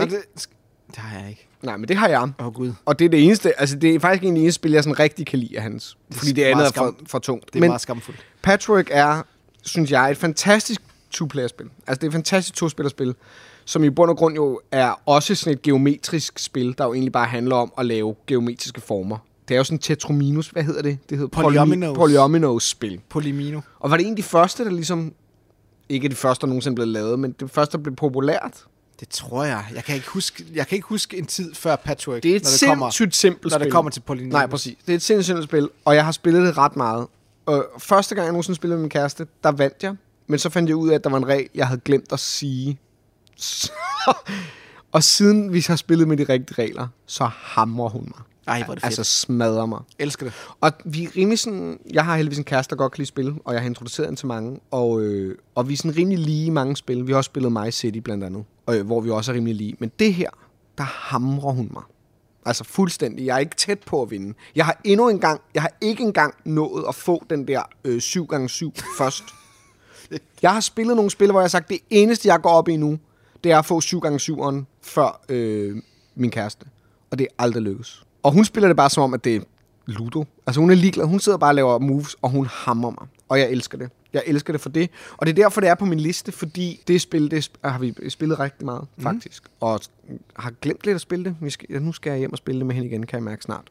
Ikke? 0.01 0.15
det, 0.15 0.47
det 0.87 0.97
har 0.97 1.19
jeg 1.19 1.29
ikke. 1.29 1.47
Nej, 1.61 1.77
men 1.77 1.87
det 1.87 1.97
har 1.97 2.07
jeg. 2.07 2.21
Åh, 2.21 2.47
oh, 2.47 2.53
Gud. 2.53 2.73
Og 2.85 2.99
det 2.99 3.05
er 3.05 3.09
det 3.09 3.25
eneste, 3.25 3.59
altså 3.59 3.75
det 3.75 3.95
er 3.95 3.99
faktisk 3.99 4.23
en 4.23 4.37
eneste 4.37 4.55
spil, 4.55 4.71
jeg 4.71 4.83
sådan 4.83 4.99
rigtig 4.99 5.27
kan 5.27 5.39
lide 5.39 5.57
af 5.57 5.63
hans. 5.63 5.97
Fordi 6.11 6.31
det 6.31 6.43
andet 6.43 6.65
er 6.65 6.71
for, 6.71 6.95
for 7.07 7.19
tungt. 7.19 7.45
Det 7.45 7.55
er 7.55 7.59
men 7.59 7.69
meget 7.69 7.81
skamfuldt. 7.81 8.25
Patchwork 8.41 8.87
er, 8.91 9.23
synes 9.61 9.91
jeg, 9.91 10.11
et 10.11 10.17
fantastisk 10.17 10.81
two-player-spil. 11.11 11.65
Altså 11.87 11.99
det 11.99 12.03
er 12.03 12.07
et 12.07 12.13
fantastisk 12.13 12.55
to-spillerspil, 12.55 13.15
som 13.65 13.83
i 13.83 13.89
bund 13.89 14.11
og 14.11 14.17
grund 14.17 14.35
jo 14.35 14.61
er 14.71 15.01
også 15.05 15.35
sådan 15.35 15.53
et 15.53 15.61
geometrisk 15.61 16.39
spil, 16.39 16.75
der 16.77 16.85
jo 16.85 16.93
egentlig 16.93 17.11
bare 17.11 17.27
handler 17.27 17.55
om 17.55 17.73
at 17.77 17.85
lave 17.85 18.15
geometriske 18.27 18.81
former. 18.81 19.17
Det 19.47 19.53
er 19.53 19.57
jo 19.57 19.63
sådan 19.63 19.79
tetrominus, 19.79 20.47
hvad 20.47 20.63
hedder 20.63 20.81
det? 20.81 20.97
Det 21.09 21.17
hedder 21.17 21.29
Polyominoes. 21.29 21.97
Polyominoes-spil. 21.97 23.01
Polimino. 23.09 23.61
Og 23.79 23.91
var 23.91 23.97
det 23.97 24.05
en 24.05 24.11
af 24.11 24.15
de 24.15 24.23
første, 24.23 24.65
der 24.65 24.71
ligesom... 24.71 25.13
Ikke 25.89 26.09
de 26.09 26.15
første, 26.15 26.41
der 26.41 26.47
nogensinde 26.47 26.75
blev 26.75 26.87
lavet, 26.87 27.19
men 27.19 27.35
det 27.39 27.51
første, 27.51 27.77
der 27.77 27.83
blev 27.83 27.95
populært. 27.95 28.65
Det 28.99 29.09
tror 29.09 29.43
jeg. 29.43 29.65
Jeg 29.75 29.83
kan 29.83 29.95
ikke 29.95 30.07
huske, 30.09 30.45
jeg 30.53 30.67
kan 30.67 30.75
ikke 30.75 30.87
huske 30.87 31.17
en 31.17 31.25
tid 31.25 31.53
før 31.53 31.75
Patchwork, 31.75 32.23
Det 32.23 32.31
er 32.31 32.35
et 32.35 32.43
når 32.43 32.49
det 32.49 32.67
kommer, 32.67 32.89
sindssygt 32.89 33.15
simpelt 33.15 33.51
når 33.51 33.57
spil. 33.57 33.65
det 33.65 33.71
kommer 33.73 33.91
til 33.91 34.01
Polynomio. 34.01 34.31
Nej, 34.31 34.47
præcis. 34.47 34.77
Det 34.85 34.91
er 34.91 34.95
et 34.95 35.01
sindssygt 35.01 35.25
simpelt 35.25 35.49
spil, 35.49 35.69
og 35.85 35.95
jeg 35.95 36.05
har 36.05 36.11
spillet 36.11 36.47
det 36.47 36.57
ret 36.57 36.75
meget. 36.75 37.07
Og 37.45 37.65
første 37.77 38.15
gang, 38.15 38.25
jeg 38.25 38.31
nogensinde 38.31 38.55
spillede 38.55 38.77
med 38.77 38.81
min 38.81 38.89
kæreste, 38.89 39.27
der 39.43 39.51
vandt 39.51 39.83
jeg. 39.83 39.95
Men 40.29 40.39
så 40.39 40.49
fandt 40.49 40.69
jeg 40.69 40.75
ud 40.75 40.89
af, 40.89 40.95
at 40.95 41.03
der 41.03 41.09
var 41.09 41.17
en 41.17 41.27
regel, 41.27 41.49
jeg 41.55 41.67
havde 41.67 41.81
glemt 41.85 42.13
at 42.13 42.19
sige. 42.19 42.79
Og 44.91 45.03
siden 45.03 45.53
vi 45.53 45.65
har 45.67 45.75
spillet 45.75 46.07
med 46.07 46.17
de 46.17 46.23
rigtige 46.23 46.63
regler, 46.63 46.87
så 47.05 47.23
hamrer 47.33 47.89
hun 47.89 48.01
mig. 48.01 48.25
Ej, 48.47 48.63
hvor 48.63 48.71
er 48.71 48.75
det 48.75 48.83
fedt. 48.83 48.99
Altså 48.99 49.03
smadrer 49.03 49.65
mig. 49.65 49.79
Elsker 49.99 50.25
det. 50.25 50.33
Og 50.61 50.71
vi 50.85 51.03
er 51.03 51.09
rimelig 51.17 51.39
sådan... 51.39 51.79
Jeg 51.93 52.05
har 52.05 52.15
heldigvis 52.15 52.37
en 52.37 52.43
kæreste, 52.43 52.69
der 52.69 52.75
godt 52.75 52.91
kan 52.91 52.97
lide 52.97 53.07
spil, 53.07 53.35
og 53.45 53.53
jeg 53.53 53.61
har 53.61 53.67
introduceret 53.67 54.07
den 54.07 54.15
til 54.15 54.27
mange. 54.27 54.59
Og, 54.71 55.01
øh, 55.01 55.35
og 55.55 55.67
vi 55.69 55.73
er 55.73 55.77
sådan 55.77 55.97
rimelig 55.97 56.19
lige 56.19 56.45
i 56.45 56.49
mange 56.49 56.75
spil. 56.75 57.07
Vi 57.07 57.11
har 57.11 57.17
også 57.17 57.27
spillet 57.27 57.51
My 57.51 57.71
City 57.71 57.97
blandt 57.97 58.23
andet, 58.23 58.43
og, 58.65 58.77
øh, 58.77 58.85
hvor 58.85 59.01
vi 59.01 59.09
også 59.09 59.31
er 59.31 59.35
rimelig 59.35 59.55
lige. 59.55 59.75
Men 59.79 59.91
det 59.99 60.13
her, 60.13 60.29
der 60.77 60.83
hamrer 60.83 61.51
hun 61.51 61.69
mig. 61.73 61.83
Altså 62.45 62.63
fuldstændig. 62.63 63.25
Jeg 63.25 63.35
er 63.35 63.39
ikke 63.39 63.55
tæt 63.55 63.79
på 63.79 64.01
at 64.01 64.11
vinde. 64.11 64.33
Jeg 64.55 64.65
har 64.65 64.81
endnu 64.83 65.09
en 65.09 65.19
gang, 65.19 65.41
jeg 65.53 65.61
har 65.61 65.71
ikke 65.81 66.03
engang 66.03 66.33
nået 66.45 66.85
at 66.87 66.95
få 66.95 67.23
den 67.29 67.47
der 67.47 67.61
øh, 67.83 67.97
7x7 67.97 68.97
først. 68.97 69.23
Jeg 70.41 70.53
har 70.53 70.59
spillet 70.59 70.95
nogle 70.95 71.11
spil, 71.11 71.31
hvor 71.31 71.39
jeg 71.39 71.43
har 71.43 71.49
sagt, 71.49 71.69
det 71.69 71.79
eneste, 71.89 72.27
jeg 72.27 72.41
går 72.41 72.49
op 72.49 72.67
i 72.67 72.77
nu, 72.77 72.99
det 73.43 73.51
er 73.51 73.59
at 73.59 73.65
få 73.65 73.79
7x7'eren 73.79 74.63
før 74.81 75.21
øh, 75.29 75.75
min 76.15 76.31
kæreste. 76.31 76.65
Og 77.11 77.19
det 77.19 77.27
er 77.29 77.43
aldrig 77.43 77.63
lykkes. 77.63 78.03
Og 78.23 78.31
hun 78.31 78.45
spiller 78.45 78.67
det 78.67 78.77
bare 78.77 78.89
som 78.89 79.03
om, 79.03 79.13
at 79.13 79.23
det 79.23 79.35
er 79.35 79.39
Ludo. 79.85 80.25
Altså 80.47 80.61
hun 80.61 80.69
er 80.69 80.75
ligeglad. 80.75 81.05
Hun 81.05 81.19
sidder 81.19 81.37
bare 81.37 81.49
og 81.51 81.55
laver 81.55 81.79
moves, 81.79 82.15
og 82.21 82.29
hun 82.29 82.45
hammer 82.45 82.89
mig. 82.89 83.07
Og 83.29 83.39
jeg 83.39 83.51
elsker 83.51 83.77
det. 83.77 83.89
Jeg 84.13 84.23
elsker 84.25 84.53
det 84.53 84.61
for 84.61 84.69
det. 84.69 84.89
Og 85.17 85.25
det 85.25 85.31
er 85.31 85.43
derfor, 85.43 85.61
det 85.61 85.69
er 85.69 85.75
på 85.75 85.85
min 85.85 85.99
liste, 85.99 86.31
fordi 86.31 86.81
det 86.87 87.01
spil, 87.01 87.31
det 87.31 87.49
sp- 87.49 87.69
har 87.69 87.79
vi 87.79 88.09
spillet 88.09 88.39
rigtig 88.39 88.65
meget, 88.65 88.87
mm. 88.97 89.03
faktisk. 89.03 89.43
Og 89.59 89.79
har 90.35 90.53
glemt 90.61 90.85
lidt 90.85 90.95
at 90.95 91.01
spille 91.01 91.25
det. 91.25 91.35
Vi 91.41 91.49
skal, 91.49 91.67
ja, 91.69 91.79
nu 91.79 91.93
skal 91.93 92.09
jeg 92.09 92.19
hjem 92.19 92.31
og 92.31 92.37
spille 92.37 92.59
det 92.59 92.65
med 92.67 92.75
hende 92.75 92.89
igen, 92.89 93.05
kan 93.05 93.17
jeg 93.17 93.23
mærke 93.23 93.43
snart. 93.43 93.67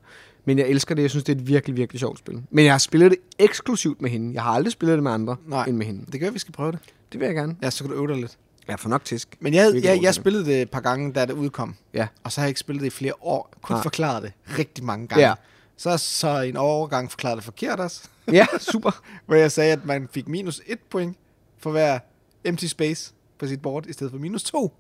Men 0.49 0.59
jeg 0.59 0.66
elsker 0.68 0.94
det. 0.94 1.03
Jeg 1.03 1.11
synes, 1.11 1.24
det 1.24 1.36
er 1.36 1.40
et 1.40 1.46
virkelig, 1.49 1.76
virkelig 1.76 2.01
sjovt 2.01 2.18
spil. 2.18 2.42
Men 2.51 2.64
jeg 2.64 2.72
har 2.72 2.78
spillet 2.78 3.11
det 3.11 3.18
eksklusivt 3.38 4.03
med 4.03 4.11
hende. 4.11 4.34
Jeg 4.34 4.42
har 4.42 4.51
aldrig 4.51 4.72
spillet 4.72 4.94
det 4.96 5.03
med 5.03 5.12
andre 5.12 5.36
Nej. 5.46 5.64
end 5.64 5.76
med 5.76 5.86
hende. 5.86 6.12
Det 6.12 6.20
gør, 6.20 6.26
at 6.26 6.34
vi 6.34 6.38
skal 6.38 6.53
prøve 6.53 6.72
det. 6.72 6.78
Det 7.12 7.20
vil 7.20 7.26
jeg 7.26 7.34
gerne. 7.34 7.57
Ja, 7.62 7.70
så 7.70 7.84
kan 7.84 7.90
du 7.92 7.96
øve 7.99 8.09
dig 8.09 8.16
lidt. 8.16 8.38
Jeg 8.68 8.78
får 8.78 8.88
nok 8.88 9.05
tisk. 9.05 9.36
Men 9.40 9.55
jeg, 9.55 9.80
jeg, 9.82 10.03
jeg 10.03 10.14
spillede 10.14 10.44
det 10.44 10.62
et 10.62 10.70
par 10.70 10.80
gange, 10.80 11.12
da 11.12 11.24
det 11.24 11.32
udkom. 11.32 11.74
Ja. 11.94 12.07
Og 12.24 12.32
så 12.32 12.40
har 12.40 12.46
jeg 12.46 12.49
ikke 12.49 12.61
spillet 12.61 12.80
det 12.80 12.86
i 12.86 12.90
flere 12.90 13.12
år. 13.20 13.53
Kun 13.62 13.74
Nej. 13.74 13.82
forklaret 13.82 14.22
det 14.22 14.32
rigtig 14.59 14.84
mange 14.84 15.09
gange. 15.09 15.26
Ja. 15.28 15.34
Så 15.76 15.99
så 15.99 16.40
en 16.40 16.57
overgang 16.57 17.11
forklaret 17.11 17.36
det 17.36 17.44
forkert 17.44 17.80
også. 17.80 18.03
Ja, 18.32 18.46
super. 18.59 19.03
Hvor 19.26 19.34
jeg 19.34 19.53
sagde, 19.53 19.72
at 19.72 19.84
man 19.84 20.09
fik 20.12 20.28
minus 20.28 20.61
et 20.66 20.78
point 20.90 21.16
for 21.59 21.70
hver 21.70 21.99
empty 22.44 22.66
space 22.66 23.12
på 23.38 23.46
sit 23.46 23.62
board, 23.62 23.86
i 23.86 23.92
stedet 23.92 24.11
for 24.11 24.18
minus 24.18 24.42
to. 24.42 24.72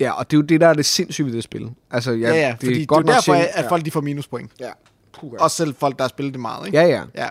Ja, 0.00 0.10
og 0.12 0.30
det 0.30 0.36
er 0.36 0.38
jo 0.38 0.42
det, 0.42 0.60
der 0.60 0.68
er 0.68 0.74
det 0.74 0.86
sindssyge 0.86 1.26
ved 1.26 1.32
det 1.34 1.44
spil. 1.44 1.70
Altså, 1.90 2.12
ja, 2.12 2.28
Ja, 2.28 2.34
ja, 2.34 2.50
fordi 2.60 2.74
det 2.74 2.82
er, 2.82 2.86
godt 2.86 3.02
jo 3.02 3.06
nok 3.06 3.14
derfor, 3.14 3.22
sjældent. 3.34 3.50
at 3.54 3.68
folk 3.68 3.84
de 3.84 3.90
får 3.90 4.00
minuspoint. 4.00 4.50
Ja. 4.60 4.70
Puh, 5.12 5.32
Også 5.38 5.56
selv 5.56 5.74
folk, 5.74 5.96
der 5.98 6.04
har 6.04 6.08
spillet 6.08 6.34
det 6.34 6.40
meget, 6.40 6.66
ikke? 6.66 6.78
Ja, 6.78 6.86
ja. 6.86 7.02
ja. 7.14 7.28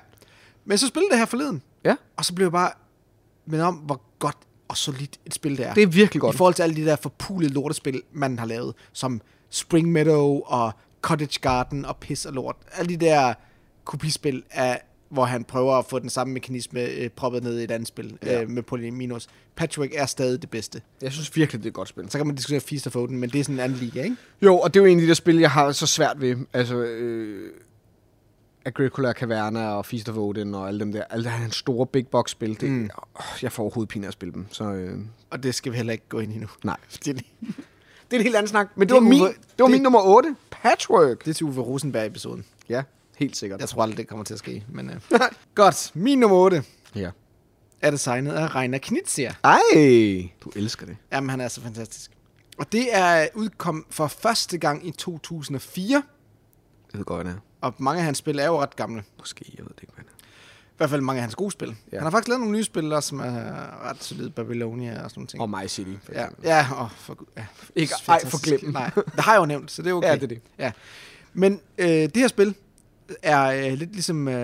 Men 0.65 0.77
så 0.77 0.87
spillede 0.87 1.11
det 1.11 1.19
her 1.19 1.25
forleden, 1.25 1.61
Ja, 1.85 1.95
og 2.17 2.25
så 2.25 2.33
blev 2.33 2.45
jeg 2.45 2.51
bare 2.51 2.71
med 3.45 3.61
om, 3.61 3.75
hvor 3.75 4.01
godt 4.19 4.37
og 4.67 4.77
solidt 4.77 5.17
et 5.25 5.33
spil 5.33 5.57
det 5.57 5.65
er. 5.67 5.73
det 5.73 5.83
er 5.83 5.87
virkelig 5.87 6.21
godt. 6.21 6.35
I 6.35 6.37
forhold 6.37 6.53
til 6.53 6.63
alle 6.63 6.75
de 6.75 6.85
der 6.85 6.95
forpulede 6.95 7.53
lortespil, 7.53 8.01
man 8.11 8.39
har 8.39 8.45
lavet, 8.45 8.73
som 8.93 9.21
Spring 9.49 9.91
Meadow 9.91 10.41
og 10.45 10.71
Cottage 11.01 11.39
Garden 11.41 11.85
og 11.85 11.97
Piss 11.97 12.25
og 12.25 12.33
Lort. 12.33 12.55
Alle 12.71 12.89
de 12.97 13.05
der 13.05 13.33
kopispil, 13.83 14.43
af, 14.51 14.81
hvor 15.09 15.25
han 15.25 15.43
prøver 15.43 15.73
at 15.73 15.85
få 15.85 15.99
den 15.99 16.09
samme 16.09 16.33
mekanisme 16.33 16.81
øh, 16.81 17.09
proppet 17.09 17.43
ned 17.43 17.59
i 17.59 17.63
et 17.63 17.71
andet 17.71 17.87
spil 17.87 18.17
Ja. 18.25 18.41
øh, 18.41 18.49
med 18.49 18.63
Polyminus. 18.63 19.27
Patchwork 19.55 19.89
er 19.93 20.05
stadig 20.05 20.41
det 20.41 20.49
bedste. 20.49 20.81
Jeg 21.01 21.11
synes 21.11 21.35
virkelig, 21.35 21.59
det 21.59 21.65
er 21.65 21.69
et 21.69 21.73
godt 21.73 21.87
spil. 21.89 22.09
Så 22.11 22.17
kan 22.17 22.27
man 22.27 22.35
diskutere 22.35 22.59
Feast 22.59 22.87
of 22.87 22.95
Odin, 22.95 23.17
men 23.17 23.29
det 23.29 23.39
er 23.39 23.43
sådan 23.43 23.55
en 23.55 23.59
anden 23.59 23.77
liga, 23.77 24.03
ikke? 24.03 24.15
Jo, 24.41 24.57
og 24.59 24.73
det 24.73 24.79
er 24.79 24.83
jo 24.83 24.91
en 24.91 24.97
af 24.97 25.01
de 25.01 25.07
der 25.07 25.13
spil, 25.13 25.37
jeg 25.39 25.51
har 25.51 25.71
så 25.71 25.87
svært 25.87 26.21
ved. 26.21 26.35
Altså, 26.53 26.75
øh, 26.77 27.51
Agricola, 28.65 29.13
Caverna 29.13 29.67
og 29.69 29.85
Feast 29.85 30.09
of 30.09 30.17
Odin 30.17 30.55
og 30.55 30.67
alle 30.67 30.79
dem 30.79 30.91
der. 30.91 31.03
Alle 31.09 31.29
hans 31.29 31.55
store 31.55 31.87
big 31.87 32.07
box 32.07 32.29
spil. 32.31 32.61
Det, 32.61 32.69
mm. 32.71 32.83
øh, 32.83 32.89
jeg 33.41 33.51
får 33.51 33.63
overhovedet 33.63 33.89
pine 33.89 34.05
af 34.05 34.09
at 34.09 34.13
spille 34.13 34.33
dem. 34.33 34.45
Så 34.49 34.63
øh, 34.63 34.99
Og 35.29 35.43
det 35.43 35.55
skal 35.55 35.71
vi 35.71 35.77
heller 35.77 35.93
ikke 35.93 36.05
gå 36.09 36.19
ind 36.19 36.33
i 36.33 36.37
nu. 36.37 36.47
nej. 36.63 36.77
Det, 38.11 38.15
er 38.15 38.19
en 38.19 38.23
helt 38.23 38.35
anden 38.35 38.47
snak. 38.49 38.67
Men 38.75 38.81
det, 38.81 38.95
Det 38.95 39.03
var, 39.03 39.09
min, 39.09 39.19
det 39.21 39.29
var 39.59 39.65
det- 39.65 39.71
min 39.71 39.81
nummer 39.81 39.99
8. 40.01 40.35
Patchwork. 40.51 41.25
det 41.25 41.29
er 41.29 41.33
til 41.33 41.45
Uwe 41.45 41.61
Rosenberg-episoden. 41.61 42.45
Ja, 42.69 42.83
helt 43.17 43.37
sikkert. 43.37 43.59
Jeg 43.59 43.69
tror 43.69 43.81
aldrig, 43.83 43.97
det 43.97 44.07
kommer 44.07 44.25
til 44.25 44.33
at 44.33 44.39
ske. 44.39 44.63
Men, 44.69 44.89
øh. 44.89 44.95
Godt. 45.55 45.91
Min 45.93 46.19
nummer 46.19 46.37
8 46.37 46.63
Ja. 46.95 47.09
er 47.81 47.91
designet 47.91 48.31
af 48.33 48.55
Rainer 48.55 48.77
Knizia. 48.77 49.35
Ej, 49.43 49.59
du 50.43 50.51
elsker 50.55 50.85
det. 50.85 50.97
Jamen, 51.11 51.29
han 51.29 51.41
er 51.41 51.47
så 51.47 51.61
fantastisk. 51.61 52.11
Og 52.57 52.71
det 52.71 52.87
er 52.95 53.27
udkom 53.33 53.85
for 53.89 54.07
første 54.07 54.57
gang 54.57 54.87
i 54.87 54.91
2004. 54.91 56.03
Jeg 56.93 56.99
ved 56.99 57.05
godt, 57.05 57.25
det 57.25 57.33
er. 57.33 57.37
Og 57.61 57.73
mange 57.77 57.99
af 57.99 58.05
hans 58.05 58.17
spil 58.17 58.39
er 58.39 58.45
jo 58.45 58.61
ret 58.61 58.75
gamle. 58.75 59.03
Måske, 59.19 59.45
jeg 59.57 59.65
ved 59.65 59.71
det 59.75 59.81
ikke, 59.81 59.93
hvad 59.95 60.03
det 60.03 60.11
er. 60.11 60.13
I 60.67 60.77
hvert 60.77 60.89
fald 60.89 61.01
mange 61.01 61.17
af 61.19 61.23
hans 61.23 61.35
gode 61.35 61.51
spil. 61.51 61.67
Ja. 61.91 61.97
Han 61.97 62.03
har 62.03 62.09
faktisk 62.11 62.27
lavet 62.27 62.39
nogle 62.39 62.55
nye 62.57 62.63
spil, 62.63 62.93
også, 62.93 63.09
som 63.09 63.19
er 63.19 63.83
ret 63.89 64.03
solide. 64.03 64.29
Babylonia 64.29 65.03
og 65.03 65.09
sådan 65.09 65.19
nogle 65.19 65.27
ting. 65.27 65.41
Og 65.41 65.49
My 65.49 65.67
City, 65.67 65.91
for 66.03 66.11
ja, 66.13 66.25
ja, 66.43 66.67
åh, 66.81 66.89
for, 66.91 67.13
gud, 67.13 67.25
ja. 67.37 67.45
Ikke- 67.75 67.93
ej, 68.07 68.25
forglem 68.25 68.59
den. 68.59 68.73
Nej, 68.73 68.89
det 68.95 69.19
har 69.19 69.33
jeg 69.33 69.39
jo 69.39 69.45
nævnt, 69.45 69.71
så 69.71 69.81
det 69.81 69.89
er 69.89 69.93
okay. 69.93 70.07
Ja, 70.07 70.15
det 70.15 70.23
er 70.23 70.27
det. 70.27 70.41
Ja. 70.59 70.71
Men 71.33 71.59
øh, 71.77 71.87
det 71.87 72.17
her 72.17 72.27
spil 72.27 72.55
er 73.21 73.43
øh, 73.71 73.77
lidt 73.77 73.91
ligesom 73.93 74.27
øh, 74.27 74.35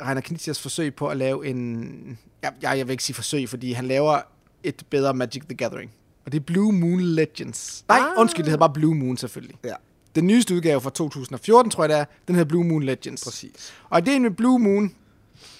Rainer 0.00 0.20
Knizias 0.20 0.60
forsøg 0.60 0.94
på 0.94 1.06
at 1.08 1.16
lave 1.16 1.46
en... 1.46 2.18
Ja, 2.42 2.48
jeg, 2.62 2.78
jeg 2.78 2.86
vil 2.86 2.92
ikke 2.92 3.04
sige 3.04 3.14
forsøg, 3.14 3.48
fordi 3.48 3.72
han 3.72 3.84
laver 3.86 4.20
et 4.62 4.82
bedre 4.90 5.14
Magic 5.14 5.42
the 5.42 5.54
Gathering. 5.56 5.90
Og 6.26 6.32
det 6.32 6.38
er 6.40 6.44
Blue 6.44 6.72
Moon 6.72 7.00
Legends. 7.00 7.84
Nej, 7.88 7.98
Ah. 7.98 8.20
undskyld, 8.20 8.44
det 8.44 8.50
hedder 8.50 8.66
bare 8.68 8.74
Blue 8.74 8.94
Moon 8.94 9.16
selvfølgelig. 9.16 9.56
Ja, 9.64 9.74
Den 10.14 10.26
nyeste 10.26 10.54
udgave 10.54 10.80
fra 10.80 10.90
2014, 10.90 11.70
tror 11.70 11.82
jeg 11.84 11.88
det 11.88 11.98
er, 11.98 12.04
den 12.26 12.34
hedder 12.34 12.48
Blue 12.48 12.64
Moon 12.64 12.82
Legends. 12.82 13.24
præcis. 13.24 13.72
Og 13.90 14.06
det 14.06 14.22
med 14.22 14.30
Blue 14.30 14.58
Moon, 14.58 14.94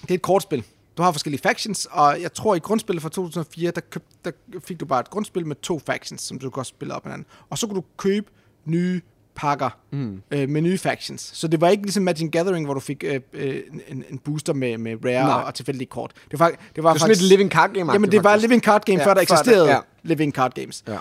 det 0.01 0.11
er 0.11 0.15
et 0.15 0.21
kortspil. 0.21 0.63
Du 0.97 1.03
har 1.03 1.11
forskellige 1.11 1.41
factions, 1.41 1.87
og 1.91 2.21
jeg 2.21 2.33
tror 2.33 2.55
i 2.55 2.59
grundspillet 2.59 3.01
fra 3.01 3.09
2004, 3.09 3.71
der, 3.71 3.81
køb, 3.81 4.03
der 4.25 4.31
fik 4.65 4.79
du 4.79 4.85
bare 4.85 4.99
et 4.99 5.09
grundspil 5.09 5.47
med 5.47 5.55
to 5.55 5.79
factions, 5.85 6.21
som 6.21 6.39
du 6.39 6.49
kan 6.49 6.65
spille 6.65 6.93
op 6.93 7.05
med 7.05 7.11
hinanden. 7.11 7.31
Og 7.49 7.57
så 7.57 7.67
kunne 7.67 7.75
du 7.75 7.83
købe 7.97 8.27
nye 8.65 9.01
pakker 9.39 9.69
mm. 9.91 10.21
øh, 10.31 10.49
med 10.49 10.61
nye 10.61 10.77
factions. 10.77 11.31
Så 11.33 11.47
det 11.47 11.61
var 11.61 11.69
ikke 11.69 11.83
ligesom 11.83 12.03
Magic 12.03 12.31
Gathering, 12.31 12.65
hvor 12.65 12.73
du 12.73 12.79
fik 12.79 13.03
øh, 13.07 13.19
øh, 13.33 13.61
en, 13.87 14.03
en 14.09 14.17
booster 14.17 14.53
med, 14.53 14.77
med 14.77 15.05
rare 15.05 15.23
Nej. 15.23 15.33
og, 15.33 15.43
og 15.43 15.53
tilfældige 15.53 15.87
kort. 15.87 16.11
Det 16.31 16.39
var, 16.39 16.51
det 16.75 16.83
var, 16.83 16.93
Det 16.93 16.95
er 16.95 16.99
sådan 16.99 17.15
et 17.15 17.21
living 17.21 17.51
card 17.51 17.73
game. 17.73 17.93
Jamen, 17.93 18.11
det 18.11 18.23
var 18.23 18.35
living 18.35 18.61
card 18.61 18.85
game, 18.85 18.99
Ja, 18.99 19.05
før 19.05 19.13
der 19.13 19.19
før 19.19 19.23
det, 19.25 19.31
eksisterede 19.31 19.67
ja. 19.67 19.75
ja. 19.75 19.79
living 20.03 20.33
card 20.33 20.53
games. 20.53 20.83
Ja. 20.87 20.97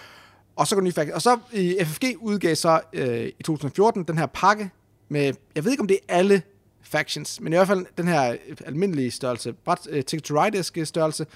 Og 0.56 0.66
så 0.66 0.74
går 0.74 0.82
nye 0.82 0.92
factions. 0.92 1.14
Og 1.14 1.22
så 1.22 1.38
i 1.52 1.76
FFG 1.84 2.04
udgav 2.18 2.54
så 2.54 2.80
øh, 2.92 3.26
i 3.38 3.42
2014 3.42 4.02
den 4.04 4.18
her 4.18 4.26
pakke 4.26 4.70
med, 5.08 5.32
jeg 5.54 5.64
ved 5.64 5.70
ikke 5.70 5.80
om 5.80 5.86
det 5.86 5.98
er 6.08 6.16
alle 6.16 6.42
factions, 6.82 7.40
men 7.40 7.52
i 7.52 7.56
hvert 7.56 7.66
fald 7.66 7.86
den 7.98 8.08
her 8.08 8.30
øh, 8.32 8.56
almindelige 8.66 9.10
størrelse, 9.10 9.52
bræt, 9.52 9.78
øh, 9.90 10.04
Ticket 10.04 10.24
to 10.24 10.44
Ride 10.44 10.84
størrelse, 10.86 11.26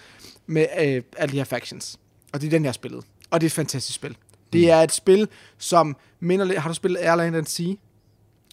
med 0.46 0.66
øh, 0.80 1.02
alle 1.16 1.32
de 1.32 1.36
her 1.36 1.44
factions. 1.44 1.98
Og 2.32 2.40
det 2.40 2.46
er 2.46 2.50
den, 2.50 2.64
jeg 2.64 2.68
har 2.68 2.72
spillet. 2.72 3.04
Og 3.30 3.40
det 3.40 3.46
er 3.46 3.48
et 3.48 3.52
fantastisk 3.52 3.94
spil. 3.94 4.16
Det 4.52 4.70
er 4.70 4.76
et 4.76 4.92
spil, 4.92 5.28
som 5.58 5.96
minder 6.20 6.44
lidt... 6.44 6.58
Har 6.58 6.68
du 6.68 6.74
spillet 6.74 7.00
Airline 7.00 7.38
and 7.38 7.46
Sea? 7.46 7.74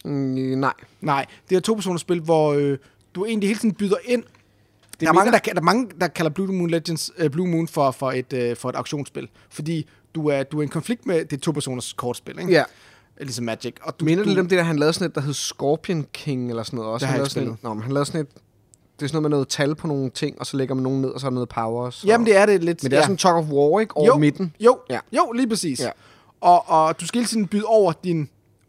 Mm, 0.04 0.12
nej. 0.58 0.72
Nej, 1.00 1.26
det 1.50 1.56
er 1.56 1.60
to 1.60 1.74
personers 1.74 2.00
spil, 2.00 2.20
hvor 2.20 2.52
øh, 2.52 2.78
du 3.14 3.24
egentlig 3.24 3.48
hele 3.48 3.60
tiden 3.60 3.74
byder 3.74 3.96
ind. 4.04 4.22
Det 4.22 5.00
der, 5.00 5.08
er 5.08 5.12
mange, 5.12 5.32
der, 5.32 5.38
der 5.38 5.54
er 5.56 5.60
mange, 5.60 5.88
der 6.00 6.08
kalder 6.08 6.30
Blue 6.30 6.46
Moon 6.46 6.70
Legends 6.70 7.10
øh, 7.18 7.30
Blue 7.30 7.48
Moon 7.48 7.68
for, 7.68 7.90
for, 7.90 8.12
et, 8.12 8.32
øh, 8.32 8.56
for 8.56 8.68
et 8.68 8.76
auktionsspil. 8.76 9.28
Fordi 9.50 9.88
du 10.14 10.28
er, 10.28 10.42
du 10.42 10.58
er 10.58 10.62
i 10.62 10.64
en 10.64 10.70
konflikt 10.70 11.06
med 11.06 11.24
det 11.24 11.32
er 11.32 11.40
to 11.40 11.52
personers 11.52 11.92
kortspil, 11.92 12.38
ikke? 12.38 12.52
Ja. 12.52 12.64
Ligesom 13.20 13.44
Magic. 13.44 13.74
Og 13.82 14.00
du, 14.00 14.04
Minder 14.04 14.24
du, 14.24 14.28
det 14.28 14.34
lidt 14.34 14.40
om 14.40 14.48
det 14.48 14.58
der, 14.58 14.64
han 14.64 14.78
lavede 14.78 14.92
sådan 14.92 15.08
et, 15.08 15.14
der 15.14 15.20
hed 15.20 15.34
Scorpion 15.34 16.06
King 16.12 16.50
eller 16.50 16.62
sådan 16.62 16.76
noget 16.76 16.92
også? 16.92 17.04
Det 17.04 17.08
har 17.08 17.12
han 17.12 17.18
lavede 17.18 17.30
sådan 17.30 17.52
et, 17.52 17.62
Nå, 17.62 17.74
men 17.74 17.82
han 17.82 17.92
lavede 17.92 18.06
sådan 18.06 18.20
et, 18.20 18.28
det 19.00 19.06
er 19.06 19.08
sådan 19.08 19.16
noget 19.16 19.22
med 19.22 19.30
noget 19.30 19.48
tal 19.48 19.74
på 19.74 19.86
nogle 19.86 20.10
ting, 20.10 20.40
og 20.40 20.46
så 20.46 20.56
lægger 20.56 20.74
man 20.74 20.82
nogen 20.82 21.02
ned, 21.02 21.08
og 21.10 21.20
så 21.20 21.26
er 21.26 21.30
der 21.30 21.34
noget 21.34 21.48
powers. 21.48 22.04
Jamen, 22.06 22.26
det 22.26 22.36
er 22.36 22.46
det 22.46 22.64
lidt. 22.64 22.82
Men 22.82 22.90
det 22.90 22.96
er 22.96 23.00
ja. 23.00 23.04
sådan 23.04 23.16
Talk 23.16 23.36
of 23.36 23.44
War, 23.44 23.80
ikke? 23.80 23.96
Over 23.96 24.06
jo, 24.06 24.18
midten. 24.18 24.54
Jo, 24.60 24.78
Ja. 24.90 24.98
jo, 25.12 25.32
lige 25.32 25.48
præcis. 25.48 25.80
Ja. 25.80 25.90
Og, 26.40 26.68
og 26.70 27.00
du 27.00 27.06
skal 27.06 27.18
hele 27.18 27.28
tiden 27.28 27.46
byde 27.46 27.64
over 27.64 27.92
din 28.04 28.28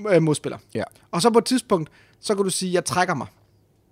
øh, 0.10 0.22
modspiller. 0.22 0.58
Ja. 0.76 0.84
Og 1.12 1.22
så 1.22 1.30
på 1.30 1.40
et 1.40 1.46
tidspunkt, 1.46 1.90
så 2.22 2.36
kan 2.36 2.44
du 2.44 2.50
sige, 2.50 2.74
jeg 2.74 2.86
trækker 2.86 3.16
mig. 3.16 3.28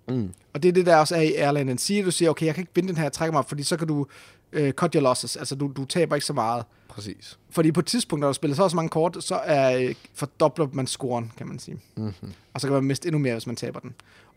Mm. 0.08 0.30
Og 0.54 0.62
det 0.62 0.68
er 0.68 0.72
det, 0.72 0.86
der 0.86 0.96
også 0.96 1.16
er 1.16 1.20
i 1.20 1.34
Airline 1.34 1.70
and 1.70 1.78
Sea. 1.78 2.02
Du 2.04 2.10
siger, 2.10 2.30
okay, 2.30 2.46
jeg 2.46 2.54
kan 2.54 2.62
ikke 2.62 2.72
vinde 2.74 2.88
den 2.88 2.96
her, 2.96 3.04
jeg 3.04 3.12
trækker 3.12 3.32
mig, 3.32 3.44
fordi 3.48 3.62
så 3.62 3.76
kan 3.76 3.88
du 3.88 4.06
øh, 4.52 4.72
cut 4.72 4.94
your 4.94 5.02
losses. 5.02 5.36
Altså, 5.36 5.54
du, 5.54 5.72
du 5.76 5.84
taber 5.84 6.14
ikke 6.14 6.26
så 6.26 6.32
meget. 6.32 6.64
Præcis. 6.88 7.38
Fordi 7.50 7.72
på 7.72 7.80
et 7.80 7.86
tidspunkt, 7.86 8.20
når 8.20 8.28
du 8.28 8.34
spiller 8.34 8.56
så 8.56 8.62
også 8.62 8.76
mange 8.76 8.88
kort, 8.88 9.16
så 9.20 9.34
er, 9.34 9.78
øh, 9.78 9.94
fordobler 10.14 10.68
man 10.72 10.86
scoren, 10.86 11.32
kan 11.36 11.48
man 11.48 11.58
sige. 11.58 11.80
Mm-hmm. 11.96 12.32
Og 12.54 12.60
så 12.60 12.66
kan 12.66 12.74
man 12.74 12.84
miste 12.84 13.08
endnu 13.08 13.18
mere, 13.18 13.32
hvis 13.32 13.46
man 13.46 13.56
taber 13.56 13.80
den. 13.80 13.94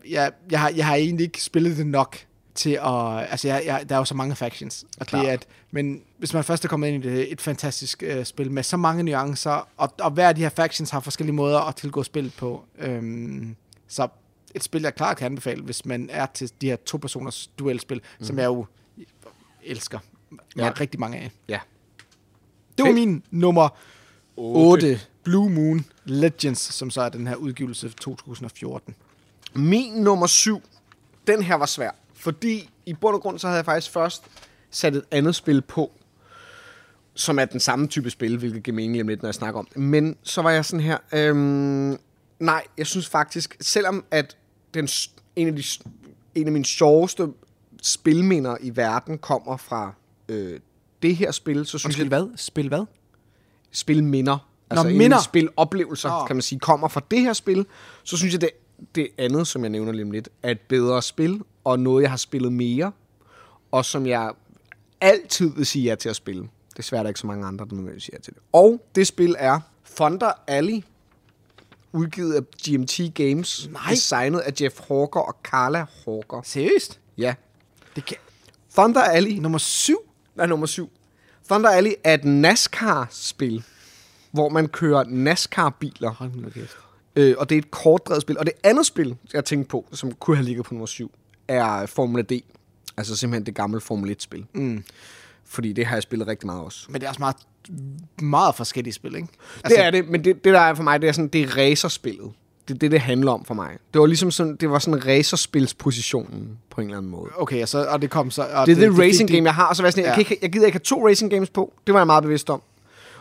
Jeg, 0.08 0.32
jeg, 0.50 0.60
har, 0.60 0.72
jeg 0.76 0.86
har 0.86 0.94
egentlig 0.94 1.24
ikke 1.24 1.42
spillet 1.42 1.76
det 1.76 1.86
nok 1.86 2.16
til 2.54 2.70
at... 2.70 3.30
Altså, 3.30 3.48
jeg, 3.48 3.62
jeg, 3.66 3.88
der 3.88 3.94
er 3.94 3.98
jo 3.98 4.04
så 4.04 4.14
mange 4.14 4.36
factions. 4.36 4.84
Og 5.00 5.10
det 5.10 5.28
er 5.28 5.32
et, 5.32 5.46
men 5.70 6.02
hvis 6.18 6.34
man 6.34 6.44
først 6.44 6.64
er 6.64 6.68
kommet 6.68 6.88
ind 6.88 7.04
i 7.04 7.08
det, 7.08 7.32
et 7.32 7.40
fantastisk 7.40 8.02
øh, 8.02 8.24
spil 8.24 8.50
med 8.50 8.62
så 8.62 8.76
mange 8.76 9.02
nuancer, 9.02 9.68
og, 9.76 9.92
og 10.00 10.10
hver 10.10 10.28
af 10.28 10.34
de 10.34 10.40
her 10.40 10.48
factions 10.48 10.90
har 10.90 11.00
forskellige 11.00 11.34
måder 11.34 11.60
at 11.60 11.76
tilgå 11.76 12.02
spillet 12.02 12.34
på. 12.34 12.64
Øhm, 12.78 13.56
så 13.88 14.08
et 14.54 14.64
spil, 14.64 14.82
jeg 14.82 14.94
klart 14.94 15.16
kan 15.16 15.26
anbefale, 15.26 15.62
hvis 15.62 15.86
man 15.86 16.08
er 16.12 16.26
til 16.34 16.50
de 16.60 16.66
her 16.66 16.76
to-personers 16.76 17.50
duelspil, 17.58 18.00
mm. 18.18 18.24
som 18.24 18.38
jeg 18.38 18.44
jo 18.44 18.66
elsker. 19.66 19.98
Jeg 20.30 20.38
Ja. 20.56 20.62
har 20.64 20.80
rigtig 20.80 21.00
mange 21.00 21.18
af. 21.18 21.30
Ja. 21.48 21.60
Det 22.78 22.82
var 22.82 22.92
Fedt. 22.92 22.94
min 22.94 23.22
nummer 23.30 23.68
Otte. 24.36 24.84
8. 24.86 25.00
Blue 25.24 25.50
Moon 25.50 25.84
Legends, 26.04 26.60
som 26.74 26.90
så 26.90 27.02
er 27.02 27.08
den 27.08 27.26
her 27.26 27.34
udgivelse 27.34 27.88
2014. 27.88 28.94
Min 29.54 29.92
nummer 29.92 30.26
syv, 30.26 30.62
den 31.26 31.42
her 31.42 31.54
var 31.54 31.66
svær. 31.66 31.90
Fordi 32.14 32.70
i 32.86 32.92
bund 32.94 33.14
og 33.14 33.22
grund, 33.22 33.38
så 33.38 33.46
havde 33.46 33.56
jeg 33.56 33.64
faktisk 33.64 33.92
først 33.92 34.22
sat 34.70 34.96
et 34.96 35.04
andet 35.10 35.34
spil 35.34 35.62
på, 35.62 35.92
som 37.14 37.38
er 37.38 37.44
den 37.44 37.60
samme 37.60 37.86
type 37.86 38.10
spil, 38.10 38.38
hvilket 38.38 38.62
giver 38.62 38.74
mening 38.74 39.00
om 39.02 39.08
lidt, 39.08 39.22
når 39.22 39.28
jeg 39.28 39.34
snakker 39.34 39.58
om 39.58 39.66
det. 39.66 39.76
Men 39.76 40.16
så 40.22 40.42
var 40.42 40.50
jeg 40.50 40.64
sådan 40.64 40.80
her, 40.84 40.98
øhm, 41.12 41.98
nej, 42.38 42.64
jeg 42.78 42.86
synes 42.86 43.08
faktisk, 43.08 43.56
selvom 43.60 44.04
at 44.10 44.36
den, 44.74 44.88
en, 45.36 45.48
af 45.48 45.56
de, 45.56 45.62
en 46.34 46.46
af 46.46 46.52
mine 46.52 46.64
sjoveste 46.64 47.28
spilminder 47.84 48.56
i 48.60 48.76
verden 48.76 49.18
kommer 49.18 49.56
fra 49.56 49.94
øh, 50.28 50.60
det 51.02 51.16
her 51.16 51.30
spil, 51.30 51.66
så 51.66 51.78
synes 51.78 51.98
jeg, 51.98 52.06
hvad? 52.06 52.26
Spil 52.36 52.68
hvad? 52.68 52.84
spilminder. 53.70 54.48
Altså 54.70 54.88
en 54.88 54.98
minder. 54.98 55.20
spiloplevelser, 55.20 56.08
Nå. 56.08 56.26
kan 56.26 56.36
man 56.36 56.42
sige, 56.42 56.58
kommer 56.58 56.88
fra 56.88 57.00
det 57.10 57.20
her 57.20 57.32
spil, 57.32 57.66
så 58.04 58.16
synes 58.16 58.32
jeg, 58.32 58.40
det, 58.40 58.50
det 58.94 59.08
andet, 59.18 59.46
som 59.46 59.62
jeg 59.62 59.70
nævner 59.70 59.92
lige 59.92 60.12
lidt, 60.12 60.28
er 60.42 60.50
et 60.50 60.60
bedre 60.60 61.02
spil, 61.02 61.42
og 61.64 61.78
noget, 61.78 62.02
jeg 62.02 62.10
har 62.10 62.16
spillet 62.16 62.52
mere, 62.52 62.92
og 63.72 63.84
som 63.84 64.06
jeg 64.06 64.32
altid 65.00 65.50
vil 65.56 65.66
sige 65.66 65.84
ja 65.84 65.94
til 65.94 66.08
at 66.08 66.16
spille. 66.16 66.48
Desværre 66.76 66.98
er 66.98 67.02
der 67.02 67.08
ikke 67.08 67.20
så 67.20 67.26
mange 67.26 67.46
andre, 67.46 67.64
der 67.64 67.74
nødvendigvis 67.74 68.02
siger 68.02 68.16
ja 68.16 68.22
til 68.22 68.34
det. 68.34 68.42
Og 68.52 68.86
det 68.94 69.06
spil 69.06 69.36
er 69.38 69.60
Thunder 69.96 70.32
Alley, 70.46 70.84
udgivet 71.92 72.34
af 72.34 72.42
GMT 72.68 73.14
Games, 73.14 73.68
Nej. 73.72 73.82
designet 73.90 74.38
af 74.40 74.52
Jeff 74.60 74.80
Hawker 74.88 75.20
og 75.20 75.36
Carla 75.42 75.86
Hawker. 76.04 76.42
Seriøst? 76.44 77.00
Ja. 77.18 77.34
Det 77.96 78.04
kan... 78.04 78.16
Thunder 78.74 79.02
Alley 79.02 79.32
Nummer 79.32 79.58
7? 79.58 79.98
er 80.38 80.46
nummer 80.46 80.66
syv. 80.66 80.90
Thunder 81.48 81.70
Alley 81.70 81.92
er 82.04 82.14
et 82.14 82.24
NASCAR-spil, 82.24 83.64
hvor 84.30 84.48
man 84.48 84.68
kører 84.68 85.04
NASCAR-biler. 85.04 86.10
Hold 86.10 86.30
nu 86.34 86.50
kæft. 86.50 86.76
Øh, 87.16 87.34
og 87.38 87.48
det 87.48 87.54
er 87.54 87.58
et 87.58 87.70
kortdrevet 87.70 88.22
spil. 88.22 88.38
Og 88.38 88.46
det 88.46 88.54
andet 88.64 88.86
spil, 88.86 89.16
jeg 89.32 89.44
tænkte 89.44 89.68
på, 89.68 89.86
som 89.92 90.12
kunne 90.12 90.36
have 90.36 90.44
ligget 90.44 90.64
på 90.64 90.74
nummer 90.74 90.86
syv, 90.86 91.12
er 91.48 91.86
Formula 91.86 92.22
D. 92.22 92.32
Altså 92.96 93.16
simpelthen 93.16 93.46
det 93.46 93.54
gamle 93.54 93.80
Formel 93.80 94.16
1-spil. 94.20 94.46
Mm. 94.52 94.84
Fordi 95.44 95.72
det 95.72 95.86
har 95.86 95.96
jeg 95.96 96.02
spillet 96.02 96.28
rigtig 96.28 96.46
meget 96.46 96.62
også. 96.62 96.86
Men 96.88 97.00
det 97.00 97.06
er 97.06 97.08
også 97.08 97.20
meget, 97.20 97.36
meget 98.22 98.54
forskellige 98.54 98.94
spil, 98.94 99.14
ikke? 99.14 99.28
Altså, 99.64 99.76
det 99.76 99.86
er 99.86 99.90
det, 99.90 100.08
men 100.08 100.24
det, 100.24 100.44
det 100.44 100.54
der 100.54 100.60
er 100.60 100.74
for 100.74 100.82
mig, 100.82 101.02
det 101.02 101.08
er 101.08 101.12
sådan, 101.12 101.28
det 101.28 101.42
er 101.42 101.56
racerspillet. 101.56 102.32
Det 102.68 102.74
er 102.74 102.78
det, 102.78 102.90
det 102.90 103.00
handler 103.00 103.32
om 103.32 103.44
for 103.44 103.54
mig. 103.54 103.70
Det 103.92 104.00
var 104.00 104.06
ligesom 104.06 104.30
sådan, 104.30 104.56
det 104.56 104.70
var 104.70 104.78
sådan 104.78 105.06
racerspilspositionen 105.06 106.58
på 106.70 106.80
en 106.80 106.86
eller 106.86 106.98
anden 106.98 107.10
måde. 107.10 107.30
Okay, 107.36 107.62
og, 107.62 107.68
så, 107.68 107.84
og 107.84 108.02
det 108.02 108.10
kom 108.10 108.30
så... 108.30 108.42
Og 108.42 108.66
Det 108.66 108.72
er 108.72 108.80
det, 108.80 108.90
det 108.90 108.98
racing 108.98 109.30
game, 109.30 109.44
jeg 109.44 109.54
har. 109.54 109.66
Og 109.66 109.76
så 109.76 109.82
var 109.82 109.86
jeg 109.86 109.92
sådan, 109.92 110.04
ja. 110.04 110.08
jeg, 110.08 110.14
kan 110.14 110.20
ikke, 110.20 110.38
jeg 110.42 110.52
gider 110.52 110.66
ikke 110.66 110.76
have 110.76 110.98
to 110.98 111.08
racing 111.08 111.30
games 111.30 111.50
på. 111.50 111.72
Det 111.86 111.94
var 111.94 112.00
jeg 112.00 112.06
meget 112.06 112.22
bevidst 112.22 112.50
om. 112.50 112.62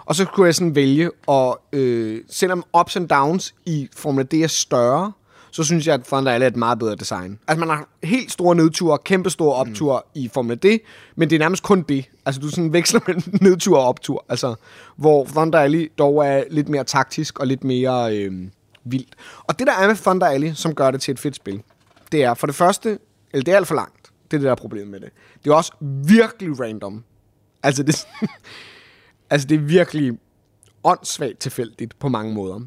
Og 0.05 0.15
så 0.15 0.25
kunne 0.25 0.45
jeg 0.45 0.55
sådan 0.55 0.75
vælge, 0.75 1.11
og 1.27 1.61
øh, 1.73 2.21
selvom 2.29 2.63
ups 2.79 2.95
and 2.95 3.09
downs 3.09 3.55
i 3.65 3.89
Formel 3.95 4.25
D 4.25 4.33
er 4.33 4.47
større, 4.47 5.11
så 5.51 5.63
synes 5.63 5.87
jeg, 5.87 5.93
at 5.93 6.03
Thunder 6.03 6.31
Alley 6.31 6.45
er 6.45 6.49
et 6.49 6.55
meget 6.55 6.79
bedre 6.79 6.95
design. 6.95 7.39
Altså 7.47 7.65
man 7.65 7.69
har 7.69 7.87
helt 8.03 8.31
store 8.31 8.55
nedture, 8.55 8.97
kæmpe 9.05 9.29
store 9.29 9.55
opture 9.55 10.01
mm. 10.05 10.21
i 10.21 10.29
Formel 10.33 10.57
D, 10.57 10.65
men 11.15 11.29
det 11.29 11.35
er 11.35 11.39
nærmest 11.39 11.63
kun 11.63 11.81
det. 11.81 12.05
Altså 12.25 12.41
du 12.41 12.49
sådan 12.49 12.73
veksler 12.73 12.99
mellem 13.07 13.23
nedtur 13.41 13.77
og 13.77 13.87
optur. 13.87 14.25
Altså, 14.29 14.55
hvor 14.95 15.25
Thunder 15.25 15.59
Alley 15.59 15.91
dog 15.97 16.25
er 16.25 16.43
lidt 16.51 16.69
mere 16.69 16.83
taktisk 16.83 17.39
og 17.39 17.47
lidt 17.47 17.63
mere 17.63 18.17
øh, 18.17 18.31
vildt. 18.83 19.15
Og 19.43 19.59
det 19.59 19.67
der 19.67 19.73
er 19.73 19.87
med 19.87 19.95
Thunder 19.95 20.27
Alley, 20.27 20.53
som 20.53 20.75
gør 20.75 20.91
det 20.91 21.01
til 21.01 21.11
et 21.11 21.19
fedt 21.19 21.35
spil, 21.35 21.63
det 22.11 22.23
er 22.23 22.33
for 22.33 22.47
det 22.47 22.55
første, 22.55 22.99
eller 23.33 23.43
det 23.43 23.51
er 23.51 23.55
alt 23.57 23.67
for 23.67 23.75
langt. 23.75 24.11
Det 24.31 24.33
er 24.33 24.37
det, 24.37 24.45
der 24.45 24.51
er 24.51 24.55
problemet 24.55 24.87
med 24.87 24.99
det. 24.99 25.09
Det 25.43 25.49
er 25.49 25.55
også 25.55 25.73
virkelig 26.07 26.59
random. 26.59 27.03
Altså 27.63 27.83
det, 27.83 28.07
altså 29.29 29.47
det 29.47 29.55
er 29.55 29.59
virkelig 29.59 30.19
åndssvagt 30.83 31.39
tilfældigt 31.39 31.99
på 31.99 32.07
mange 32.09 32.33
måder. 32.33 32.59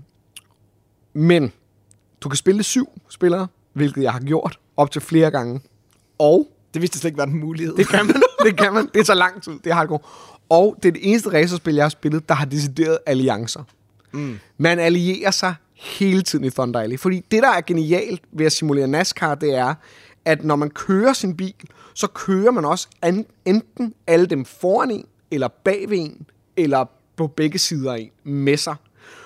Men 1.12 1.52
du 2.20 2.28
kan 2.28 2.36
spille 2.36 2.62
syv 2.62 2.88
spillere, 3.08 3.48
hvilket 3.72 4.02
jeg 4.02 4.12
har 4.12 4.20
gjort 4.20 4.58
op 4.76 4.90
til 4.90 5.02
flere 5.02 5.30
gange. 5.30 5.60
Og 6.18 6.48
Det 6.74 6.82
vidste 6.82 6.98
slet 6.98 7.08
ikke 7.08 7.18
var 7.18 7.26
en 7.26 7.40
mulighed. 7.40 7.76
det 7.76 7.88
kan 7.88 8.06
man, 8.06 8.22
det 8.44 8.58
kan 8.58 8.74
man. 8.74 8.90
Det 8.94 9.06
tager 9.06 9.16
lang 9.16 9.42
tid. 9.42 9.52
Det 9.52 9.66
er 9.70 9.74
hardcore. 9.74 9.98
Og 10.48 10.76
det 10.82 10.88
er 10.88 10.92
det 10.92 11.10
eneste 11.10 11.32
racerspil, 11.32 11.74
jeg 11.74 11.84
har 11.84 11.88
spillet, 11.88 12.28
der 12.28 12.34
har 12.34 12.44
decideret 12.44 12.98
alliancer. 13.06 13.62
Mm. 14.12 14.38
Man 14.58 14.78
allierer 14.78 15.30
sig 15.30 15.54
hele 15.76 16.22
tiden 16.22 16.44
i 16.44 16.50
Thunder 16.50 16.80
Alley. 16.80 16.98
Fordi 16.98 17.24
det, 17.30 17.42
der 17.42 17.50
er 17.50 17.60
genialt 17.60 18.22
ved 18.32 18.46
at 18.46 18.52
simulere 18.52 18.86
NASCAR, 18.86 19.34
det 19.34 19.54
er, 19.54 19.74
at 20.24 20.44
når 20.44 20.56
man 20.56 20.70
kører 20.70 21.12
sin 21.12 21.36
bil, 21.36 21.54
så 21.94 22.06
kører 22.06 22.50
man 22.50 22.64
også 22.64 22.88
an, 23.02 23.26
enten 23.44 23.94
alle 24.06 24.26
dem 24.26 24.44
foran 24.44 24.90
en, 24.90 25.06
eller 25.30 25.48
bag 25.48 25.90
ved 25.90 25.98
en, 25.98 26.26
eller 26.56 26.84
på 27.16 27.26
begge 27.26 27.58
sider 27.58 27.92
af 27.92 27.98
en, 27.98 28.32
med 28.32 28.56
sig. 28.56 28.74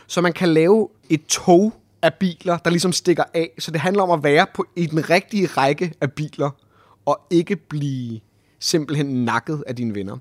Så 0.07 0.21
man 0.21 0.33
kan 0.33 0.49
lave 0.49 0.89
et 1.09 1.27
tog 1.27 1.75
af 2.03 2.15
biler, 2.15 2.59
der 2.59 2.71
ligesom 2.71 2.93
stikker 2.93 3.25
af. 3.35 3.51
Så 3.59 3.71
det 3.71 3.81
handler 3.81 4.03
om 4.03 4.11
at 4.11 4.23
være 4.23 4.47
på, 4.55 4.67
i 4.77 4.87
den 4.87 5.11
rigtige 5.11 5.47
række 5.47 5.93
af 6.01 6.13
biler, 6.13 6.51
og 7.07 7.21
ikke 7.31 7.57
blive 7.57 8.21
simpelthen 8.59 9.25
nakket 9.25 9.65
af 9.67 9.77
dine 9.77 9.95
venner. 9.95 10.19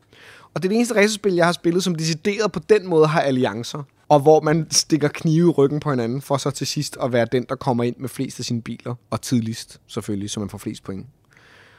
Og 0.54 0.64
det 0.64 0.66
er 0.66 0.70
det 0.70 0.76
eneste 0.76 0.96
racerspil, 0.96 1.34
jeg 1.34 1.46
har 1.46 1.52
spillet, 1.52 1.84
som 1.84 1.96
decideret 1.96 2.52
på 2.52 2.60
den 2.70 2.88
måde 2.88 3.08
har 3.08 3.22
alliancer. 3.22 3.84
Og 4.10 4.20
hvor 4.20 4.42
man 4.42 4.68
stikker 4.72 5.08
knive 5.08 5.48
i 5.48 5.52
ryggen 5.52 5.80
på 5.80 5.90
hinanden, 5.90 6.22
for 6.22 6.38
så 6.38 6.52
til 6.52 6.68
sidst 6.68 6.98
at 7.04 7.14
være 7.14 7.28
den, 7.32 7.46
der 7.50 7.56
kommer 7.56 7.84
ind 7.84 7.96
med 7.98 8.10
flest 8.10 8.40
af 8.40 8.46
sine 8.46 8.62
biler. 8.62 8.96
Og 9.10 9.22
tidligst, 9.22 9.82
selvfølgelig, 9.88 10.30
så 10.30 10.40
man 10.40 10.50
får 10.50 10.58
flest 10.58 10.84
point. 10.84 11.06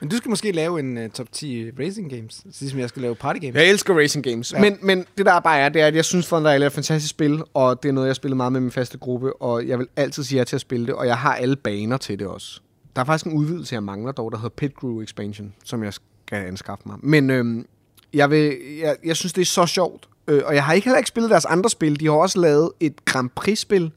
Men 0.00 0.08
du 0.08 0.16
skal 0.16 0.28
måske 0.28 0.52
lave 0.52 0.80
en 0.80 0.98
uh, 0.98 1.10
top 1.10 1.32
10 1.32 1.70
racing 1.70 2.10
games, 2.10 2.42
ligesom 2.60 2.78
jeg 2.78 2.88
skal 2.88 3.02
lave 3.02 3.14
party 3.14 3.40
games. 3.40 3.54
Jeg 3.54 3.70
elsker 3.70 3.98
racing 3.98 4.24
games. 4.24 4.52
Ja. 4.52 4.60
Men, 4.60 4.78
men 4.82 5.06
det 5.18 5.26
der 5.26 5.40
bare 5.40 5.58
er, 5.58 5.68
det 5.68 5.82
er, 5.82 5.86
at 5.86 5.94
jeg 5.94 6.04
synes, 6.04 6.26
Thunder 6.26 6.50
Alley 6.50 6.64
er 6.64 6.66
et 6.66 6.72
fantastisk 6.72 7.10
spil, 7.10 7.42
og 7.54 7.82
det 7.82 7.88
er 7.88 7.92
noget, 7.92 8.06
jeg 8.06 8.16
spiller 8.16 8.36
meget 8.36 8.52
med 8.52 8.60
min 8.60 8.70
faste 8.70 8.98
gruppe, 8.98 9.42
og 9.42 9.68
jeg 9.68 9.78
vil 9.78 9.86
altid 9.96 10.24
sige 10.24 10.38
ja 10.38 10.44
til 10.44 10.56
at 10.56 10.60
spille 10.60 10.86
det, 10.86 10.94
og 10.94 11.06
jeg 11.06 11.18
har 11.18 11.34
alle 11.34 11.56
baner 11.56 11.96
til 11.96 12.18
det 12.18 12.26
også. 12.26 12.60
Der 12.96 13.02
er 13.02 13.06
faktisk 13.06 13.26
en 13.26 13.32
udvidelse, 13.32 13.74
jeg 13.74 13.82
mangler 13.82 14.12
dog, 14.12 14.32
der 14.32 14.38
hedder 14.38 14.54
Pit 14.56 14.72
Crew 14.72 15.02
Expansion, 15.02 15.54
som 15.64 15.84
jeg 15.84 15.94
skal 15.94 16.46
anskaffe 16.46 16.82
mig. 16.86 16.96
Men 17.02 17.30
øhm, 17.30 17.66
jeg, 18.14 18.30
vil, 18.30 18.56
jeg, 18.80 18.96
jeg 19.04 19.16
synes, 19.16 19.32
det 19.32 19.42
er 19.42 19.46
så 19.46 19.66
sjovt, 19.66 20.08
øh, 20.26 20.42
og 20.46 20.54
jeg 20.54 20.64
har 20.64 20.72
ikke 20.72 20.84
heller 20.84 20.98
ikke 20.98 21.08
spillet 21.08 21.30
deres 21.30 21.44
andre 21.44 21.70
spil. 21.70 22.00
De 22.00 22.04
har 22.06 22.12
også 22.12 22.40
lavet 22.40 22.70
et 22.80 23.04
Grand 23.04 23.30
Prix-spil, 23.30 23.90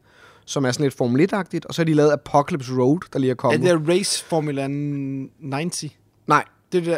som 0.46 0.66
er 0.66 0.72
sådan 0.72 0.84
lidt 0.84 0.94
Formel 0.98 1.30
1-agtigt, 1.34 1.60
og 1.66 1.74
så 1.74 1.82
har 1.82 1.86
de 1.86 1.94
lavet 1.94 2.12
Apocalypse 2.12 2.74
Road, 2.74 3.00
der 3.14 3.20
lige 3.20 3.30
er 3.30 3.34
Er 3.34 3.36
kommet. 3.36 3.60
det 3.62 3.70
der 3.70 3.94
Race 3.94 4.26
Formula 4.26 4.62
90? 4.62 5.86
Nej, 6.28 6.44
Det 6.72 6.78
er 6.78 6.82
det 6.82 6.92
der... 6.92 6.98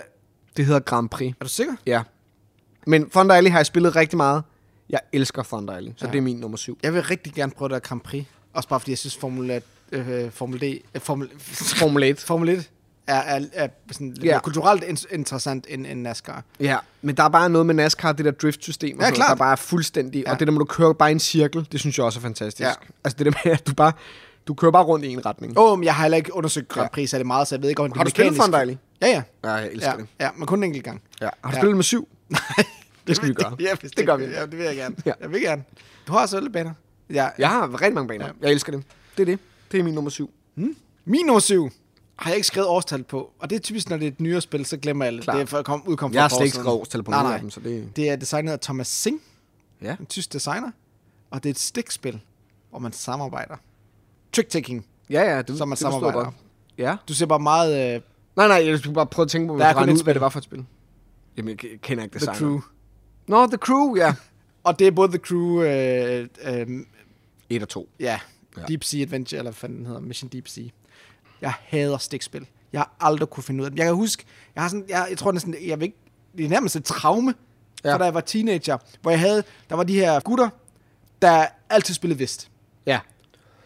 det 0.58 0.66
hedder 0.66 0.80
Grand 0.80 1.10
Prix. 1.10 1.34
Er 1.40 1.44
du 1.44 1.50
sikker? 1.50 1.74
Ja. 1.86 2.02
Men 2.88 3.10
Thunder 3.10 3.36
Alley 3.36 3.52
har 3.52 3.60
jeg 3.60 3.66
spillet 3.66 3.96
rigtig 3.96 4.18
meget. 4.18 4.44
Jeg 4.90 5.00
elsker 5.14 5.44
Thunder 5.44 5.74
Alley, 5.74 5.92
så 5.98 6.06
Ja. 6.06 6.12
det 6.12 6.18
er 6.18 6.22
min 6.22 6.38
nummer 6.38 6.58
syv. 6.58 6.78
Jeg 6.84 6.94
vil 6.94 7.04
rigtig 7.04 7.34
gerne 7.34 7.52
prøve 7.52 7.70
det 7.70 7.76
her 7.76 7.80
Grand 7.80 8.02
Prix. 8.02 8.26
Også 8.54 8.70
bare 8.70 8.80
fordi 8.80 8.92
jeg 8.92 8.98
synes 8.98 9.18
Formel, 9.18 9.62
øh, 9.92 10.32
Formel 10.32 10.60
D... 10.62 10.64
Øh, 10.96 11.02
Formel, 11.02 11.30
Formel 11.40 12.04
1. 12.04 12.20
Formel 12.20 12.50
1 12.50 12.70
er, 13.08 13.14
er, 13.16 13.40
er 13.54 13.68
sådan 13.92 14.08
lidt 14.12 14.24
Ja. 14.24 14.32
mere 14.32 14.40
kulturelt 14.40 14.84
in- 14.84 14.98
interessant 15.12 15.66
end, 15.70 15.86
end 15.88 16.02
NASCAR. 16.02 16.44
Ja, 16.60 16.78
men 17.02 17.18
der 17.18 17.24
er 17.24 17.30
bare 17.30 17.50
noget 17.50 17.66
med 17.66 17.76
NASCAR, 17.76 18.12
det 18.12 18.26
der 18.26 18.32
drift-system, 18.32 19.00
og 19.00 19.06
Ja, 19.06 19.12
klart. 19.12 19.30
der 19.30 19.36
bare 19.36 19.52
er 19.52 19.56
fuldstændig... 19.56 20.24
Ja. 20.28 20.32
Og 20.32 20.40
det 20.40 20.48
der, 20.48 20.52
må 20.54 20.60
du 20.60 20.66
køre 20.66 20.96
bare 20.96 21.10
i 21.10 21.12
en 21.12 21.20
cirkel, 21.20 21.68
det 21.72 21.80
synes 21.80 21.98
jeg 21.98 22.06
også 22.06 22.20
er 22.20 22.22
fantastisk. 22.22 22.68
Ja. 22.68 22.74
Altså 23.04 23.18
det 23.18 23.26
der 23.26 23.32
med, 23.46 23.52
at 23.54 23.68
du 23.68 23.74
bare... 23.74 23.92
Du 24.48 24.54
kører 24.54 24.72
bare 24.72 24.84
rundt 24.84 25.06
i 25.06 25.10
en 25.10 25.26
retning. 25.26 25.58
Åh, 25.60 25.72
oh, 25.72 25.80
men 25.80 25.84
jeg 25.84 25.96
har 25.96 26.04
heller 26.04 26.18
ikke 26.18 26.36
undersøgt 26.36 26.68
Grand 26.68 26.86
Ja. 26.86 26.90
Prix 26.94 27.10
særlig 27.10 27.28
meget, 27.28 27.48
så 27.48 27.56
jeg 27.56 27.62
ved 27.62 27.70
ikke, 27.70 27.82
om 27.82 27.90
det 27.90 27.98
Har 27.98 28.04
du 28.04 28.10
spillet 28.10 28.36
Thunder 28.36 28.60
Alley? 28.60 28.76
Ja, 29.02 29.08
ja. 29.08 29.22
Ja, 29.44 29.52
jeg 29.52 29.70
elsker 29.72 29.92
Ja, 29.92 29.98
det. 29.98 30.08
ja, 30.20 30.30
men 30.38 30.48
kun 30.48 30.60
en 30.60 30.64
enkelt 30.64 30.84
gang. 30.86 31.02
Ja. 31.22 31.26
Har 31.44 31.52
du 31.52 31.56
Ja. 31.56 31.60
spillet 31.62 31.76
med 31.78 31.84
syv? 31.84 32.08
Nej, 32.30 32.42
Det 33.08 33.16
skal 33.16 33.30
vi 33.30 33.34
gøre. 33.34 33.56
Ja, 33.60 33.72
Det 33.98 34.06
gør 34.06 34.16
vi. 34.18 34.24
Ja, 34.26 34.42
det 34.46 34.58
vil 34.58 34.66
jeg 34.66 34.76
gerne. 34.76 34.96
Ja. 35.06 35.12
Jeg 35.22 35.32
vil 35.32 35.42
gerne. 35.42 35.64
Du 36.08 36.14
har 36.14 36.20
også 36.20 36.38
alle 36.38 36.50
baner. 36.50 36.72
Ja, 37.10 37.28
Jeg 37.38 37.50
har 37.50 37.82
rigtig 37.82 37.94
mange 37.94 38.08
baner. 38.08 38.26
Ja. 38.26 38.32
Jeg 38.42 38.52
elsker 38.52 38.72
det. 38.72 38.84
Det 39.18 39.22
er 39.22 39.26
det. 39.26 39.40
Det 39.72 39.80
er 39.80 39.84
min 39.84 39.94
nummer 39.94 40.12
syv. 40.12 40.30
Min 41.06 41.26
nummer 41.26 41.40
syv 41.40 41.70
har 42.16 42.30
jeg 42.30 42.36
ikke 42.36 42.48
skrevet 42.48 42.70
årstal 42.70 43.04
på, 43.04 43.32
og 43.40 43.50
det 43.50 43.56
er 43.56 43.60
typisk, 43.60 43.90
når 43.90 43.98
det 43.98 44.04
er 44.08 44.12
et 44.12 44.20
nyere 44.22 44.42
spil, 44.42 44.66
så 44.66 44.78
glemmer 44.78 45.06
jeg 45.06 45.14
det. 45.14 45.22
Det 45.26 45.42
er 45.42 45.46
for 45.46 45.58
at 45.58 45.66
komme 45.66 45.88
udkom 45.90 46.12
for 46.12 46.14
Jeg 46.16 46.24
har 46.24 46.30
slet 46.30 46.42
ikke 46.46 46.58
skrevet 46.58 46.80
årstal 46.80 47.04
på 47.04 47.12
nej, 47.12 47.20
nogen 47.20 47.30
nej. 47.30 47.36
af 47.36 47.42
dem, 47.42 47.50
så 47.50 47.60
det... 47.60 47.96
Det 47.96 48.10
er 48.10 48.16
designet 48.16 48.52
af 48.52 48.60
Thomas 48.60 48.88
Singh, 48.88 49.22
Ja. 49.82 49.96
en 50.00 50.06
tysk 50.06 50.34
designer, 50.34 50.72
og 51.32 51.44
det 51.44 51.50
er 51.50 51.54
et 51.54 51.60
stikspil, 51.60 52.20
hvor 52.70 52.80
man 52.80 52.92
samarbejder. 52.94 53.56
Trick-taking, 54.38 54.86
Ja, 55.10 55.36
ja, 55.36 55.42
det, 55.42 55.58
som 55.58 55.68
man 55.68 55.74
det 55.76 55.80
samarbejder. 55.80 56.24
godt. 56.24 56.36
Ja. 56.78 56.96
Du 57.08 57.14
ser 57.14 57.26
bare 57.26 57.40
meget 57.40 57.96
uh, 57.96 58.02
Nej, 58.36 58.48
nej, 58.48 58.68
jeg 58.70 58.80
skulle 58.80 58.94
bare 58.96 59.06
prøve 59.06 59.24
at 59.24 59.30
tænke 59.30 59.48
på, 59.48 59.54
om 59.54 59.60
Der 59.60 59.66
er 59.66 59.92
ud, 59.94 60.04
hvad 60.04 60.14
det 60.14 60.22
var 60.22 60.30
for 60.30 60.40
et 60.40 60.44
spil. 60.44 60.66
Jamen, 61.38 61.60
jeg 61.64 61.70
kender 61.82 62.04
ikke 62.04 62.20
The 62.20 62.32
designer. 62.32 62.50
Crew. 62.50 62.60
Nå, 63.28 63.48
The 63.48 63.58
Crew, 63.58 63.96
ja. 63.96 64.14
Og 64.64 64.80
det 64.80 64.88
er 64.88 64.92
både 64.92 65.10
The 65.10 65.18
Crew, 65.18 65.40
uh, 65.40 66.68
um, 66.68 66.86
Et 67.50 67.62
og 67.62 67.70
to. 67.70 67.90
ja, 68.00 68.20
Ja. 68.58 68.62
Deep 68.68 68.84
Sea 68.84 69.02
Adventure, 69.02 69.38
eller 69.40 69.52
hvad 69.52 69.56
fanden 69.58 69.78
den 69.78 69.86
hedder, 69.86 70.02
Mission 70.02 70.30
Deep 70.30 70.48
Sea. 70.48 70.64
Jeg 71.46 71.54
hader 71.68 71.98
stikspil. 71.98 72.48
Jeg 72.74 72.80
har 72.82 72.96
aldrig 73.00 73.30
kunne 73.30 73.44
finde 73.44 73.62
ud 73.62 73.66
af 73.66 73.72
det. 73.72 73.78
Jeg 73.80 73.86
kan 73.86 73.96
huske, 73.96 74.26
jeg 74.56 74.64
har 74.64 74.70
sådan, 74.70 74.86
jeg, 74.90 75.08
jeg 75.10 75.18
tror 75.18 75.32
næsten, 75.32 75.56
jeg 75.68 75.80
vil 75.80 75.86
ikke, 75.86 75.98
det 76.38 76.46
er 76.46 76.50
nærmest 76.50 76.76
et 76.76 76.84
traume, 76.84 77.34
ja. 77.84 77.94
Fra 77.94 77.98
da 77.98 78.04
jeg 78.04 78.14
var 78.14 78.22
teenager, 78.22 78.78
hvor 79.02 79.12
jeg 79.12 79.20
havde, 79.20 79.44
der 79.70 79.76
var 79.76 79.84
de 79.84 79.94
her 79.94 80.20
gutter, 80.20 80.50
der 81.22 81.46
altid 81.70 81.94
spillede 81.94 82.18
vist. 82.18 82.50
Ja. 82.86 83.00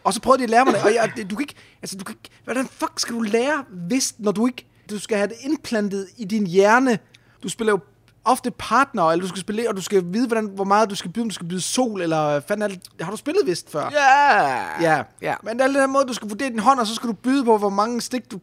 Og 0.04 0.14
så 0.14 0.20
prøvede 0.20 0.38
de 0.38 0.44
at 0.44 0.50
lære 0.50 0.64
mig 0.64 0.74
det, 0.74 0.82
og 0.82 0.94
jeg, 0.94 1.30
du 1.30 1.36
kan 1.36 1.40
ikke, 1.40 1.54
altså 1.82 1.96
du 1.96 2.04
kan 2.04 2.14
ikke, 2.14 2.30
hvordan 2.44 2.66
fuck 2.66 2.92
skal 3.00 3.14
du 3.14 3.20
lære 3.20 3.64
vist, 3.70 4.20
når 4.20 4.32
du 4.32 4.46
ikke, 4.46 4.66
du 4.90 4.98
skal 4.98 5.16
have 5.16 5.28
det 5.28 5.36
indplantet 5.40 6.08
i 6.16 6.24
din 6.24 6.46
hjerne. 6.46 6.98
Du 7.42 7.48
spiller 7.48 7.72
jo 7.72 7.80
ofte 8.24 8.50
partner, 8.50 9.02
eller 9.10 9.22
du 9.22 9.28
skal 9.28 9.40
spille, 9.40 9.68
og 9.68 9.76
du 9.76 9.82
skal 9.82 10.02
vide, 10.06 10.26
hvordan, 10.26 10.46
hvor 10.46 10.64
meget 10.64 10.90
du 10.90 10.94
skal 10.94 11.10
byde, 11.10 11.22
om 11.22 11.28
du 11.28 11.34
skal 11.34 11.46
byde 11.46 11.60
sol, 11.60 12.02
eller 12.02 12.40
fanden 12.40 12.62
er 12.62 12.68
det, 12.68 12.80
har 13.00 13.10
du 13.10 13.16
spillet 13.16 13.46
vist 13.46 13.70
før? 13.72 13.90
Ja. 13.92 14.92
Ja. 14.92 15.02
Ja. 15.22 15.34
Men 15.42 15.60
alle 15.60 15.74
den 15.74 15.80
her 15.82 15.86
måde, 15.86 16.04
du 16.04 16.12
skal 16.12 16.28
vurdere 16.28 16.50
din 16.50 16.58
hånd, 16.58 16.80
og 16.80 16.86
så 16.86 16.94
skal 16.94 17.08
du 17.08 17.12
byde 17.12 17.44
på, 17.44 17.58
hvor 17.58 17.68
mange 17.68 18.00
stik 18.00 18.30
du 18.30 18.40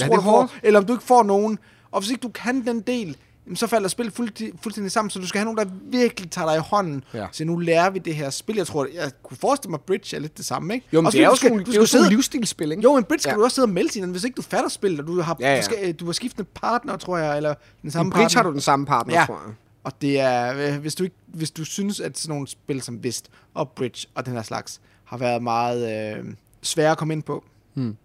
Ja, 0.00 0.06
tror, 0.06 0.16
det 0.16 0.24
du 0.24 0.28
er 0.28 0.32
får, 0.32 0.50
eller 0.62 0.80
om 0.80 0.86
du 0.86 0.92
ikke 0.92 1.04
får 1.04 1.22
nogen. 1.22 1.58
Og 1.90 2.00
hvis 2.00 2.10
ikke 2.10 2.20
du 2.20 2.28
kan 2.28 2.66
den 2.66 2.80
del, 2.80 3.16
jamen, 3.48 3.56
så 3.56 3.66
falder 3.66 3.88
spillet 3.88 4.14
fuldstændig, 4.14 4.58
fuldstændig 4.62 4.92
sammen, 4.92 5.10
så 5.10 5.18
du 5.18 5.26
skal 5.26 5.38
have 5.38 5.54
nogen, 5.54 5.58
der 5.68 5.74
virkelig 5.98 6.30
tager 6.30 6.48
dig 6.48 6.56
i 6.56 6.60
hånden. 6.60 7.04
Ja. 7.14 7.26
Så 7.32 7.44
nu 7.44 7.56
lærer 7.56 7.90
vi 7.90 7.98
det 7.98 8.14
her 8.14 8.30
spil. 8.30 8.56
Jeg 8.56 8.66
tror, 8.66 8.86
jeg 8.94 9.10
kunne 9.22 9.36
forestille 9.36 9.70
mig, 9.70 9.80
Bridge 9.80 10.16
er 10.16 10.20
lidt 10.20 10.36
det 10.38 10.44
samme, 10.44 10.74
ikke? 10.74 10.86
Jo, 10.92 11.00
men 11.00 11.06
Også 11.06 11.18
det 11.18 11.22
er 11.22 11.26
jo 11.26 11.30
du 11.32 11.36
skal- 11.36 11.48
sådan, 11.50 11.64
du 11.64 11.70
skal 11.70 11.80
jo 11.80 11.86
sådan 11.86 12.00
sidde- 12.00 12.04
et 12.06 12.12
livsstilsspil, 12.12 12.70
ikke? 12.70 12.82
Jo, 12.82 12.94
men 12.94 13.04
Bridge 13.04 13.22
skal 13.22 13.30
Ja. 13.30 13.36
du 13.36 13.44
også 13.44 13.54
sidde 13.54 13.66
og 13.66 13.70
melde 13.70 13.94
hinanden, 13.94 14.12
hvis 14.12 14.24
ikke 14.24 14.34
du 14.34 14.42
fatter 14.42 14.68
spillet, 14.68 15.00
og 15.00 15.06
du 15.06 15.20
har, 15.20 15.36
Ja, 15.40 15.50
ja. 15.54 15.58
Du, 15.60 15.64
skal, 15.64 15.92
du 15.92 16.04
har 16.04 16.12
skiftende 16.12 16.48
partner, 16.54 16.96
tror 16.96 17.18
jeg, 17.18 17.36
eller 17.36 17.54
den 17.82 17.90
samme 17.90 18.10
Som 18.12 18.18
Bridge 18.20 18.22
har 18.22 18.28
partner. 18.42 18.50
du 18.50 18.52
den 18.52 18.60
samme 18.60 18.86
partner, 18.86 19.14
Ja. 19.20 19.24
tror 19.26 19.40
jeg. 19.46 19.54
Og 19.84 19.92
det 20.02 20.20
er, 20.20 20.72
øh, 20.74 20.80
hvis 20.80 20.94
du, 20.94 21.04
ikke, 21.04 21.16
hvis 21.26 21.50
du 21.50 21.64
synes, 21.64 22.00
at 22.00 22.18
sådan 22.18 22.32
nogle 22.34 22.48
spil 22.48 22.82
som 22.82 23.02
Vist 23.02 23.30
og 23.54 23.68
Bridge 23.70 24.06
og 24.14 24.26
den 24.26 24.34
her 24.34 24.42
slags 24.42 24.80
har 25.04 25.16
været 25.16 25.42
meget 25.42 26.16
øh, 26.18 26.24
svære 26.62 26.90
at 26.90 26.98
komme 26.98 27.14
ind 27.14 27.22
på, 27.22 27.44
Hmm. 27.74 27.96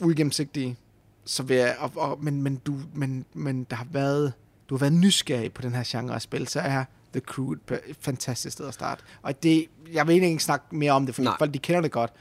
uigennemsigtige, 0.00 0.76
så 1.24 1.42
vil 1.42 1.56
jeg, 1.56 1.76
og, 1.78 1.90
og, 1.96 2.18
men, 2.24 2.42
men, 2.42 2.56
du, 2.66 2.74
men, 2.94 3.24
men 3.34 3.64
der 3.70 3.76
har 3.76 3.86
været, 3.92 4.32
du 4.68 4.74
har 4.74 4.78
været 4.78 4.92
nysgerrig 4.92 5.52
på 5.52 5.62
den 5.62 5.74
her 5.74 5.82
genre 5.86 6.14
af 6.14 6.22
spil, 6.22 6.48
så 6.48 6.60
er 6.60 6.84
The 7.12 7.20
Crew 7.20 7.52
et, 7.52 7.58
fantastisk 8.00 8.52
sted 8.52 8.68
at 8.68 8.74
starte. 8.74 9.02
Og 9.22 9.42
det, 9.42 9.66
jeg 9.92 10.06
vil 10.06 10.12
egentlig 10.12 10.30
ikke 10.30 10.42
snakke 10.44 10.64
mere 10.76 10.92
om 10.92 11.06
det, 11.06 11.14
for 11.14 11.22
Nej. 11.22 11.34
folk 11.38 11.54
de 11.54 11.58
kender 11.58 11.80
det 11.80 11.90
godt. 11.92 12.12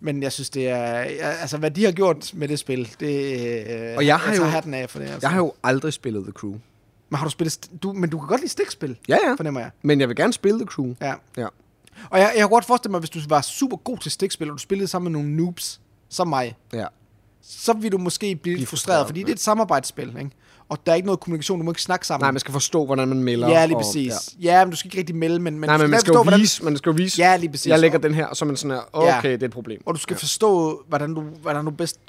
Men 0.00 0.22
jeg 0.22 0.32
synes, 0.32 0.50
det 0.50 0.68
er... 0.68 0.76
jeg- 0.86 1.36
Altså, 1.40 1.56
hvad 1.58 1.70
de 1.70 1.84
har 1.84 1.92
gjort 1.92 2.30
med 2.34 2.48
det 2.48 2.58
spil, 2.58 2.94
det... 3.00 3.96
Og 3.96 4.06
jeg 4.06 4.16
har 4.18 4.26
tager 4.34 4.44
jo- 4.46 4.50
hatten 4.50 4.74
af 4.74 4.90
for 4.90 4.98
det. 4.98 5.06
Altså. 5.06 5.18
Jeg 5.22 5.30
har 5.30 5.36
jo 5.38 5.52
aldrig 5.64 5.92
spillet 5.92 6.22
The 6.24 6.32
Crew. 6.32 6.54
Men 7.08 7.16
har 7.18 7.24
du 7.24 7.30
spillet... 7.30 7.68
Du, 7.82 7.92
men 7.92 8.10
du 8.10 8.18
kan 8.18 8.28
godt 8.28 8.40
lide 8.40 8.50
stikspil, 8.52 8.96
Ja, 9.08 9.16
ja. 9.26 9.34
fornemmer 9.34 9.60
jeg. 9.60 9.70
Men 9.82 10.00
jeg 10.00 10.08
vil 10.08 10.16
gerne 10.16 10.32
spille 10.32 10.58
The 10.58 10.66
Crew. 10.66 10.94
Ja. 11.00 11.14
Ja. 11.36 11.46
Og 12.10 12.18
jeg, 12.18 12.30
jeg 12.34 12.40
kan 12.42 12.48
godt 12.48 12.64
forestille 12.64 12.90
mig, 12.90 12.98
hvis 13.00 13.10
du 13.10 13.20
var 13.28 13.40
super 13.40 13.76
god 13.76 13.98
til 13.98 14.10
stikspil, 14.12 14.50
og 14.50 14.52
du 14.52 14.58
spillede 14.58 14.88
sammen 14.88 15.12
med 15.12 15.20
nogle 15.20 15.36
noobs, 15.36 15.80
som 16.08 16.28
mig, 16.28 16.56
Ja. 16.72 16.86
så 17.42 17.72
vil 17.72 17.92
du 17.92 17.98
måske 17.98 18.36
blive, 18.36 18.38
blive 18.56 18.66
frustreret, 18.66 18.68
frustreret, 18.68 19.06
fordi 19.06 19.20
ja. 19.20 19.24
det 19.24 19.30
er 19.30 19.34
et 19.34 19.40
samarbejdsspil, 19.40 20.08
ikke? 20.18 20.30
Og 20.68 20.78
der 20.86 20.92
er 20.92 20.96
ikke 20.96 21.06
noget 21.06 21.20
kommunikation, 21.20 21.58
du 21.58 21.64
må 21.64 21.70
ikke 21.70 21.82
snakke 21.82 22.06
sammen. 22.06 22.24
Nej, 22.24 22.30
man 22.30 22.40
skal 22.40 22.52
forstå, 22.52 22.86
hvordan 22.86 23.08
man 23.08 23.22
melder. 23.22 23.48
ja, 23.48 23.66
lige 23.66 23.76
og- 23.76 23.82
præcis. 23.82 24.12
Ja. 24.40 24.58
ja, 24.58 24.64
men 24.64 24.70
du 24.70 24.76
skal 24.76 24.86
ikke 24.88 24.98
rigtig 24.98 25.16
melde, 25.16 25.38
men, 25.38 25.58
men 25.60 25.68
Nej, 25.68 25.76
men 25.76 25.90
man 25.90 26.00
skal 26.00 26.06
forstå, 26.10 26.18
jo 26.18 26.22
hvordan- 26.22 26.40
vise, 26.40 26.64
man 26.64 26.76
skal 26.76 26.90
jo 26.90 26.94
vise, 26.96 27.22
Ja, 27.22 27.36
lige 27.36 27.50
præcis. 27.50 27.66
jeg 27.66 27.78
lægger 27.78 27.98
den 27.98 28.14
her, 28.14 28.26
og 28.26 28.36
så 28.36 28.44
er 28.44 28.46
man 28.46 28.56
sådan 28.56 28.76
her, 28.76 28.82
okay, 28.92 29.28
Ja. 29.28 29.32
det 29.32 29.42
er 29.42 29.46
et 29.46 29.52
problem. 29.52 29.82
Og 29.86 29.94
du 29.94 30.00
skal 30.00 30.14
ja. 30.14 30.18
forstå, 30.18 30.82
hvordan 30.88 31.14
du, 31.14 31.20
hvordan 31.20 31.64
du 31.64 31.70
bedst 31.70 32.00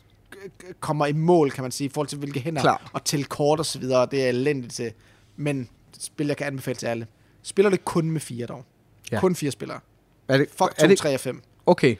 kommer 0.79 1.05
i 1.05 1.13
mål, 1.13 1.51
kan 1.51 1.61
man 1.61 1.71
sige, 1.71 1.85
i 1.85 1.89
forhold 1.93 2.07
til 2.07 2.17
hvilke 2.17 2.39
hænder, 2.39 2.61
Klar. 2.61 2.89
og 2.93 3.03
til 3.03 3.25
kort 3.25 3.59
og 3.59 3.65
så 3.65 3.79
videre, 3.79 4.07
det 4.11 4.23
er 4.25 4.29
elendigt 4.29 4.73
til. 4.73 4.91
Men 5.35 5.69
spil, 5.99 6.27
jeg 6.27 6.37
kan 6.37 6.47
anbefale 6.47 6.75
til 6.75 6.85
alle. 6.87 7.07
Spiller 7.43 7.69
det 7.69 7.85
kun 7.85 8.11
med 8.11 8.21
fire 8.21 8.45
dog. 8.45 8.65
Ja. 9.11 9.19
Kun 9.19 9.35
fire 9.35 9.51
spillere. 9.51 9.79
Er 10.27 10.37
det, 10.37 10.47
Fuck 10.51 10.73
er 10.77 10.81
2, 10.81 10.87
det, 10.87 10.97
3 10.97 11.13
og 11.13 11.19
5. 11.19 11.41
Okay, 11.65 11.95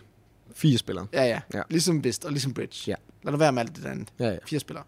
fire 0.56 0.78
spillere. 0.78 1.08
Ja, 1.14 1.24
ja, 1.26 1.40
Ja. 1.54 1.62
Ligesom 1.70 2.04
Vist 2.04 2.26
og 2.26 2.32
ligesom 2.32 2.54
Bridge. 2.54 2.84
Ja. 2.88 2.96
Lad 3.24 3.32
nu 3.32 3.38
være 3.38 3.52
med 3.52 3.62
alt 3.62 3.76
det 3.76 3.86
andet. 3.86 4.08
Ja, 4.20 4.30
ja. 4.30 4.38
Fire 4.46 4.60
spillere. 4.60 4.84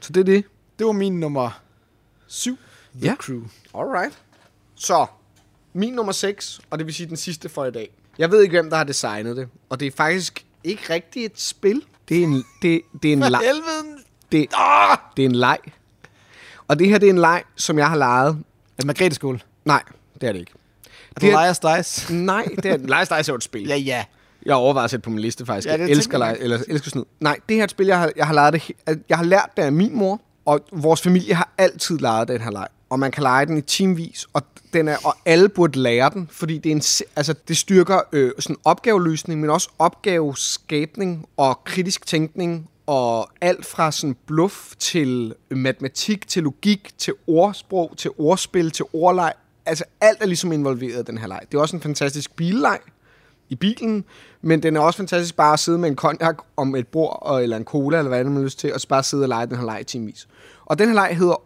Så 0.00 0.12
det 0.12 0.20
er 0.20 0.24
det. 0.24 0.44
Det 0.78 0.86
var 0.86 0.92
min 0.92 1.20
nummer 1.20 1.60
7. 2.26 2.58
The 2.94 3.04
Ja. 3.10 3.14
Crew. 3.18 3.40
Alright. 3.74 4.18
Så, 4.74 5.06
min 5.72 5.92
nummer 5.92 6.12
6, 6.12 6.60
og 6.70 6.78
det 6.78 6.86
vil 6.86 6.94
sige 6.94 7.06
den 7.08 7.16
sidste 7.16 7.48
for 7.48 7.64
i 7.64 7.70
dag. 7.70 7.90
Jeg 8.18 8.30
ved 8.30 8.42
ikke, 8.42 8.52
hvem 8.52 8.70
der 8.70 8.76
har 8.76 8.84
designet 8.84 9.36
det, 9.36 9.48
og 9.68 9.80
det 9.80 9.86
er 9.86 9.90
faktisk 9.96 10.44
ikke 10.64 10.82
rigtig 10.94 11.24
et 11.24 11.40
spil. 11.40 11.82
Det 12.08 12.18
er 12.18 12.22
en, 12.22 12.44
det, 12.62 12.80
det 13.02 13.08
er 13.08 13.12
en 13.12 13.18
leg. 13.18 13.40
Helvede! 13.40 13.98
Det, 14.32 14.46
det 15.16 15.22
er 15.24 15.28
en 15.28 15.34
leg. 15.34 15.58
Og 16.68 16.78
det 16.78 16.88
her, 16.88 16.98
det 16.98 17.06
er 17.06 17.10
en 17.12 17.18
leg, 17.18 17.42
som 17.56 17.78
jeg 17.78 17.88
har 17.88 17.96
lejet. 17.96 18.28
Er 18.28 18.34
det 18.76 18.86
Margrethe 18.86 19.14
skole? 19.14 19.40
Nej, 19.64 19.82
det 20.20 20.28
er 20.28 20.32
det 20.32 20.38
ikke. 20.38 20.52
Er 21.16 21.20
Det 21.20 21.28
er- 21.32 21.42
Liars 21.62 21.84
Dice? 21.84 22.14
Nej, 22.14 22.44
det 22.62 22.66
er 22.66 22.76
Lies 22.76 23.08
Dice 23.08 23.14
er 23.14 23.24
jo 23.28 23.34
et 23.34 23.42
spil. 23.44 23.66
ja, 23.68 23.76
ja. 23.76 24.04
Jeg 24.46 24.54
overvejer 24.54 24.84
at 24.84 24.90
sætte 24.90 25.02
på 25.04 25.10
min 25.10 25.18
liste 25.18 25.46
faktisk. 25.46 25.68
Ja, 25.68 25.72
det 25.72 25.78
jeg 25.80 25.90
elsker, 25.90 26.18
lege, 26.18 26.38
eller, 26.38 26.58
elsker 26.68 26.90
snyd. 26.90 27.04
Nej, 27.20 27.36
det 27.48 27.54
her 27.56 27.62
er 27.62 27.64
et 27.64 27.70
spil, 27.70 27.86
jeg 27.86 27.98
har, 27.98 28.12
jeg 28.16 28.26
har, 28.26 28.34
lejet 28.34 28.52
det, 28.54 28.70
jeg 29.08 29.16
har 29.16 29.24
lært 29.24 29.50
det 29.56 29.62
af 29.62 29.72
min 29.72 29.96
mor, 29.96 30.20
og 30.48 30.60
vores 30.72 31.02
familie 31.02 31.34
har 31.34 31.50
altid 31.58 31.98
lejet 31.98 32.28
den 32.28 32.40
her 32.40 32.50
leg. 32.50 32.66
Og 32.90 32.98
man 32.98 33.10
kan 33.10 33.22
lege 33.22 33.46
den 33.46 33.58
i 33.58 33.60
teamvis, 33.60 34.26
og, 34.32 34.42
den 34.72 34.88
er, 34.88 34.96
og 35.04 35.16
alle 35.26 35.48
burde 35.48 35.78
lære 35.78 36.10
den, 36.10 36.28
fordi 36.32 36.58
det, 36.58 36.72
er 36.72 36.76
en, 36.76 36.82
altså, 37.16 37.34
det 37.48 37.56
styrker 37.56 38.00
øh, 38.12 38.32
sådan 38.38 38.56
opgaveløsning, 38.64 39.40
men 39.40 39.50
også 39.50 39.68
opgaveskabning 39.78 41.28
og 41.36 41.64
kritisk 41.64 42.06
tænkning, 42.06 42.68
og 42.86 43.28
alt 43.40 43.66
fra 43.66 43.92
sådan 43.92 44.16
bluff 44.26 44.74
til 44.78 45.34
matematik, 45.50 46.28
til 46.28 46.42
logik, 46.42 46.90
til 46.98 47.14
ordsprog, 47.26 47.92
til 47.96 48.10
ordspil, 48.18 48.70
til 48.70 48.84
ordleg. 48.92 49.32
Altså 49.66 49.84
alt 50.00 50.22
er 50.22 50.26
ligesom 50.26 50.52
involveret 50.52 51.00
i 51.00 51.04
den 51.04 51.18
her 51.18 51.26
leg. 51.26 51.40
Det 51.52 51.58
er 51.58 51.62
også 51.62 51.76
en 51.76 51.82
fantastisk 51.82 52.36
billeg, 52.36 52.78
i 53.48 53.54
bilen, 53.54 54.04
men 54.42 54.62
den 54.62 54.76
er 54.76 54.80
også 54.80 54.96
fantastisk 54.96 55.36
bare 55.36 55.52
at 55.52 55.58
sidde 55.60 55.78
med 55.78 55.88
en 55.88 55.96
cognac 55.96 56.36
om 56.56 56.74
et 56.74 56.88
bord, 56.88 57.18
og, 57.22 57.42
eller 57.42 57.56
en 57.56 57.64
cola, 57.64 57.98
eller 57.98 58.08
hvad 58.08 58.24
man 58.24 58.36
har 58.36 58.42
lyst 58.42 58.58
til, 58.58 58.74
og 58.74 58.80
så 58.80 58.88
bare 58.88 59.02
sidde 59.02 59.22
og 59.24 59.28
lege 59.28 59.46
den 59.46 59.56
her 59.56 59.64
leg 59.64 59.80
i 59.80 59.84
timevis. 59.84 60.28
Og 60.66 60.78
den 60.78 60.88
her 60.88 60.94
leg 60.94 61.16
hedder 61.16 61.42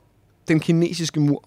Den 0.49 0.61
kinesiske 0.61 1.21
mur. 1.21 1.45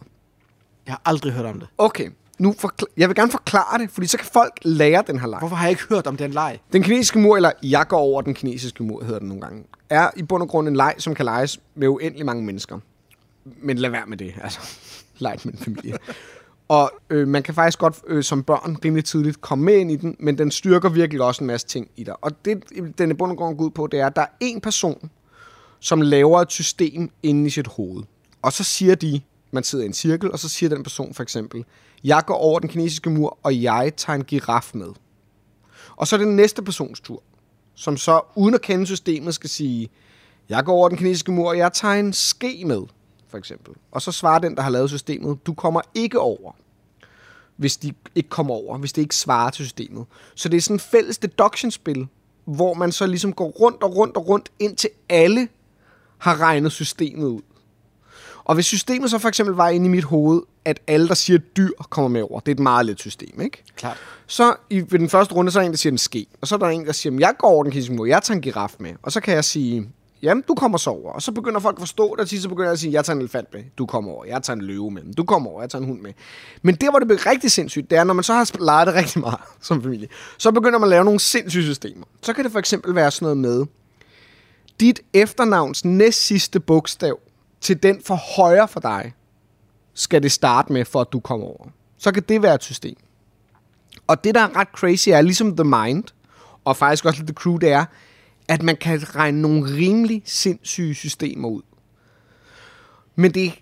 Jeg 0.85 0.91
har 0.93 1.01
aldrig 1.05 1.33
hørt 1.33 1.45
om 1.45 1.59
det. 1.59 1.67
Okay, 1.77 2.09
nu 2.39 2.55
forkl- 2.65 2.93
jeg 2.97 3.09
vil 3.09 3.15
gerne 3.15 3.31
forklare 3.31 3.77
det, 3.77 3.91
fordi 3.91 4.07
så 4.07 4.17
kan 4.17 4.27
folk 4.33 4.51
lære 4.61 5.03
den 5.07 5.19
her 5.19 5.27
leg. 5.27 5.39
Hvorfor 5.39 5.55
har 5.55 5.65
jeg 5.65 5.71
ikke 5.71 5.83
hørt 5.89 6.07
om 6.07 6.17
den 6.17 6.31
leg? 6.31 6.59
Den 6.73 6.83
kinesiske 6.83 7.19
mur, 7.19 7.35
eller 7.35 7.51
jeg 7.63 7.85
går 7.87 7.97
over 7.97 8.21
den 8.21 8.33
kinesiske 8.33 8.83
mur, 8.83 9.03
hedder 9.03 9.19
den 9.19 9.27
nogle 9.27 9.41
gange, 9.41 9.63
er 9.89 10.09
i 10.17 10.23
bund 10.23 10.43
og 10.43 10.49
grund 10.49 10.67
en 10.67 10.75
leg, 10.75 10.95
som 10.97 11.15
kan 11.15 11.25
leges 11.25 11.59
med 11.75 11.87
uendelig 11.87 12.25
mange 12.25 12.43
mennesker. 12.43 12.79
Men 13.61 13.77
lad 13.77 13.89
være 13.89 14.05
med 14.07 14.17
det, 14.17 14.33
altså. 14.43 14.59
Leg 15.19 15.37
med 15.43 15.53
en 15.53 15.59
familie. 15.59 15.97
Og 16.67 16.91
øh, 17.09 17.27
man 17.27 17.43
kan 17.43 17.53
faktisk 17.53 17.79
godt 17.79 18.01
øh, 18.07 18.23
som 18.23 18.43
børn 18.43 18.77
rimelig 18.85 19.05
tidligt 19.05 19.41
komme 19.41 19.65
med 19.65 19.77
ind 19.77 19.91
i 19.91 19.95
den, 19.95 20.15
men 20.19 20.37
den 20.37 20.51
styrker 20.51 20.89
virkelig 20.89 21.21
også 21.21 21.43
en 21.43 21.47
masse 21.47 21.67
ting 21.67 21.89
i 21.95 22.03
dig. 22.03 22.23
Og 22.23 22.45
det, 22.45 22.63
den 22.97 23.11
i 23.11 23.13
bund 23.13 23.31
og 23.31 23.37
grund 23.37 23.57
går 23.57 23.65
ud 23.65 23.71
på, 23.71 23.87
det 23.87 23.99
er, 23.99 24.07
at 24.07 24.15
der 24.15 24.21
er 24.21 24.27
en 24.39 24.61
person, 24.61 25.09
som 25.79 26.01
laver 26.01 26.41
et 26.41 26.51
system 26.51 27.09
inde 27.23 27.47
i 27.47 27.49
sit 27.49 27.67
hoved. 27.67 28.03
Og 28.41 28.53
så 28.53 28.63
siger 28.63 28.95
de, 28.95 29.21
man 29.51 29.63
sidder 29.63 29.83
i 29.83 29.87
en 29.87 29.93
cirkel, 29.93 30.31
og 30.31 30.39
så 30.39 30.49
siger 30.49 30.69
den 30.69 30.83
person 30.83 31.13
for 31.13 31.23
eksempel, 31.23 31.65
jeg 32.03 32.23
går 32.25 32.35
over 32.35 32.59
den 32.59 32.69
kinesiske 32.69 33.09
mur, 33.09 33.37
og 33.43 33.61
jeg 33.61 33.93
tager 33.97 34.15
en 34.17 34.23
giraf 34.23 34.71
med. 34.73 34.89
Og 35.95 36.07
så 36.07 36.15
er 36.15 36.17
det 36.17 36.27
den 36.27 36.35
næste 36.35 36.61
persons 36.61 36.99
tur, 36.99 37.23
som 37.75 37.97
så 37.97 38.21
uden 38.35 38.55
at 38.55 38.61
kende 38.61 38.85
systemet 38.85 39.35
skal 39.35 39.49
sige, 39.49 39.89
jeg 40.49 40.65
går 40.65 40.73
over 40.73 40.89
den 40.89 40.97
kinesiske 40.97 41.31
mur, 41.31 41.49
og 41.49 41.57
jeg 41.57 41.73
tager 41.73 41.93
en 41.93 42.13
ske 42.13 42.63
med, 42.65 42.81
for 43.35 43.39
eksempel. 43.39 43.73
Og 43.91 44.01
så 44.01 44.11
svarer 44.11 44.39
den, 44.39 44.55
der 44.55 44.61
har 44.61 44.69
lavet 44.69 44.89
systemet, 44.89 45.45
du 45.45 45.53
kommer 45.53 45.81
ikke 45.93 46.19
over. 46.19 46.51
hvis 47.57 47.77
de 47.77 47.93
ikke 48.15 48.29
kommer 48.29 48.53
over, 48.53 48.77
hvis 48.77 48.93
det 48.93 49.01
ikke 49.01 49.15
svarer 49.15 49.49
til 49.49 49.65
systemet. 49.65 50.05
Så 50.35 50.49
det 50.49 50.57
er 50.57 50.61
sådan 50.61 50.75
et 50.75 50.81
fælles 50.81 51.17
deduction-spil, 51.17 52.07
hvor 52.45 52.73
man 52.73 52.91
så 52.91 53.05
ligesom 53.05 53.33
går 53.33 53.47
rundt 53.47 53.83
og 53.83 53.95
rundt 53.95 54.17
og 54.17 54.27
rundt, 54.27 54.49
indtil 54.59 54.89
alle 55.09 55.47
har 56.17 56.41
regnet 56.41 56.71
systemet 56.71 57.25
ud. 57.25 57.41
Og 58.43 58.55
hvis 58.55 58.65
systemet 58.65 59.09
så 59.11 59.17
for 59.19 59.27
eksempel 59.27 59.55
var 59.55 59.69
inde 59.69 59.85
i 59.85 59.89
mit 59.89 60.03
hoved, 60.03 60.41
at 60.65 60.79
alle, 60.87 61.07
der 61.07 61.13
siger 61.13 61.37
dyr, 61.37 61.69
kommer 61.89 62.07
med 62.09 62.21
over. 62.21 62.39
Det 62.39 62.51
er 62.51 62.55
et 62.55 62.59
meget 62.59 62.85
let 62.85 62.99
system, 62.99 63.41
ikke? 63.41 63.63
Klart. 63.75 63.97
Så 64.27 64.55
i, 64.69 64.79
ved 64.79 64.99
den 64.99 65.09
første 65.09 65.35
runde, 65.35 65.51
så 65.51 65.59
er 65.59 65.61
der 65.61 65.65
en, 65.65 65.71
der 65.71 65.77
siger 65.77 65.91
en 65.91 65.97
ske. 65.97 66.27
Og 66.41 66.47
så 66.47 66.55
er 66.55 66.59
der 66.59 66.67
en, 66.67 66.85
der 66.85 66.91
siger, 66.91 67.11
"Jamen, 67.11 67.21
jeg 67.21 67.33
går 67.39 67.47
over 67.47 67.63
den 67.63 67.71
kinesiske 67.71 67.95
mur, 67.95 68.05
jeg 68.05 68.23
tager 68.23 68.35
en 68.35 68.41
giraf 68.41 68.75
med. 68.79 68.93
Og 69.01 69.11
så 69.11 69.21
kan 69.21 69.33
jeg 69.33 69.45
sige, 69.45 69.89
jamen, 70.21 70.43
du 70.47 70.55
kommer 70.55 70.77
så 70.77 70.89
over. 70.89 71.11
Og 71.11 71.21
så 71.21 71.31
begynder 71.31 71.59
folk 71.59 71.75
at 71.75 71.81
forstå 71.81 72.15
det, 72.15 72.19
og 72.19 72.27
så 72.27 72.49
begynder 72.49 72.67
jeg 72.67 72.73
at 72.73 72.79
sige, 72.79 72.93
jeg 72.93 73.05
tager 73.05 73.15
en 73.15 73.21
elefant 73.21 73.53
med, 73.53 73.63
du 73.77 73.85
kommer 73.85 74.11
over. 74.11 74.25
Jeg 74.25 74.43
tager 74.43 74.55
en 74.55 74.61
løve 74.61 74.91
med, 74.91 75.13
du 75.13 75.23
kommer 75.23 75.49
over, 75.49 75.61
jeg 75.61 75.69
tager 75.69 75.81
en 75.81 75.87
hund 75.87 76.01
med. 76.01 76.13
Men 76.61 76.75
der, 76.75 76.89
hvor 76.89 76.99
det 76.99 77.07
bliver 77.07 77.25
rigtig 77.25 77.51
sindssygt, 77.51 77.89
det 77.89 77.97
er, 77.97 78.03
når 78.03 78.13
man 78.13 78.23
så 78.23 78.33
har 78.33 78.51
leget 78.59 78.87
det 78.87 78.95
rigtig 78.95 79.21
meget 79.21 79.39
som 79.61 79.83
familie, 79.83 80.07
så 80.37 80.51
begynder 80.51 80.79
man 80.79 80.87
at 80.87 80.89
lave 80.89 81.05
nogle 81.05 81.19
sindssyge 81.19 81.63
systemer. 81.63 82.05
Så 82.21 82.33
kan 82.33 82.43
det 82.43 82.51
for 82.51 82.59
eksempel 82.59 82.95
være 82.95 83.11
sådan 83.11 83.25
noget 83.25 83.37
med, 83.37 83.65
dit 84.79 84.99
efternavns 85.13 85.85
næst 85.85 86.25
sidste 86.25 86.59
bogstav 86.59 87.19
til 87.61 87.83
den 87.83 88.01
for 88.05 88.15
højre 88.15 88.67
for 88.67 88.79
dig, 88.79 89.13
skal 89.93 90.23
det 90.23 90.31
starte 90.31 90.73
med, 90.73 90.85
for 90.85 91.01
at 91.01 91.07
du 91.11 91.19
kommer 91.19 91.47
over. 91.47 91.67
Så 91.97 92.11
kan 92.11 92.23
det 92.29 92.41
være 92.41 92.55
et 92.55 92.63
system. 92.63 92.95
Og 94.07 94.23
det, 94.23 94.35
der 94.35 94.41
er 94.41 94.55
ret 94.55 94.67
crazy, 94.67 95.09
er 95.09 95.21
ligesom 95.21 95.57
The 95.57 95.63
Mind, 95.63 96.03
og 96.65 96.77
faktisk 96.77 97.05
også 97.05 97.19
lidt 97.19 97.27
The 97.27 97.33
Crew, 97.33 97.57
det 97.57 97.71
er, 97.71 97.85
at 98.47 98.63
man 98.63 98.75
kan 98.75 99.15
regne 99.15 99.41
nogle 99.41 99.75
rimelig 99.75 100.21
sindssyge 100.25 100.95
systemer 100.95 101.47
ud. 101.47 101.61
Men 103.15 103.33
det 103.33 103.53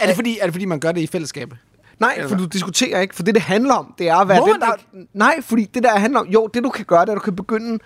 Er 0.00 0.06
det, 0.06 0.14
fordi, 0.14 0.38
er 0.38 0.44
det 0.44 0.54
fordi, 0.54 0.64
man 0.64 0.80
gør 0.80 0.92
det 0.92 1.00
i 1.00 1.06
fællesskab? 1.06 1.54
Nej, 1.98 2.28
for 2.28 2.36
du 2.36 2.44
diskuterer 2.44 3.00
ikke, 3.00 3.14
for 3.14 3.22
det, 3.22 3.34
det 3.34 3.42
handler 3.42 3.74
om, 3.74 3.94
det 3.98 4.08
er 4.08 4.16
at 4.16 4.28
være 4.28 4.40
Må 4.40 4.46
den, 4.46 4.60
der... 4.60 4.72
Nej, 5.12 5.42
fordi 5.42 5.64
det, 5.64 5.82
der 5.82 5.98
handler 5.98 6.20
om... 6.20 6.26
Jo, 6.26 6.46
det 6.54 6.64
du 6.64 6.70
kan 6.70 6.84
gøre, 6.84 7.00
det 7.00 7.08
er, 7.08 7.12
at 7.12 7.16
du 7.16 7.22
kan 7.22 7.36
begynde... 7.36 7.78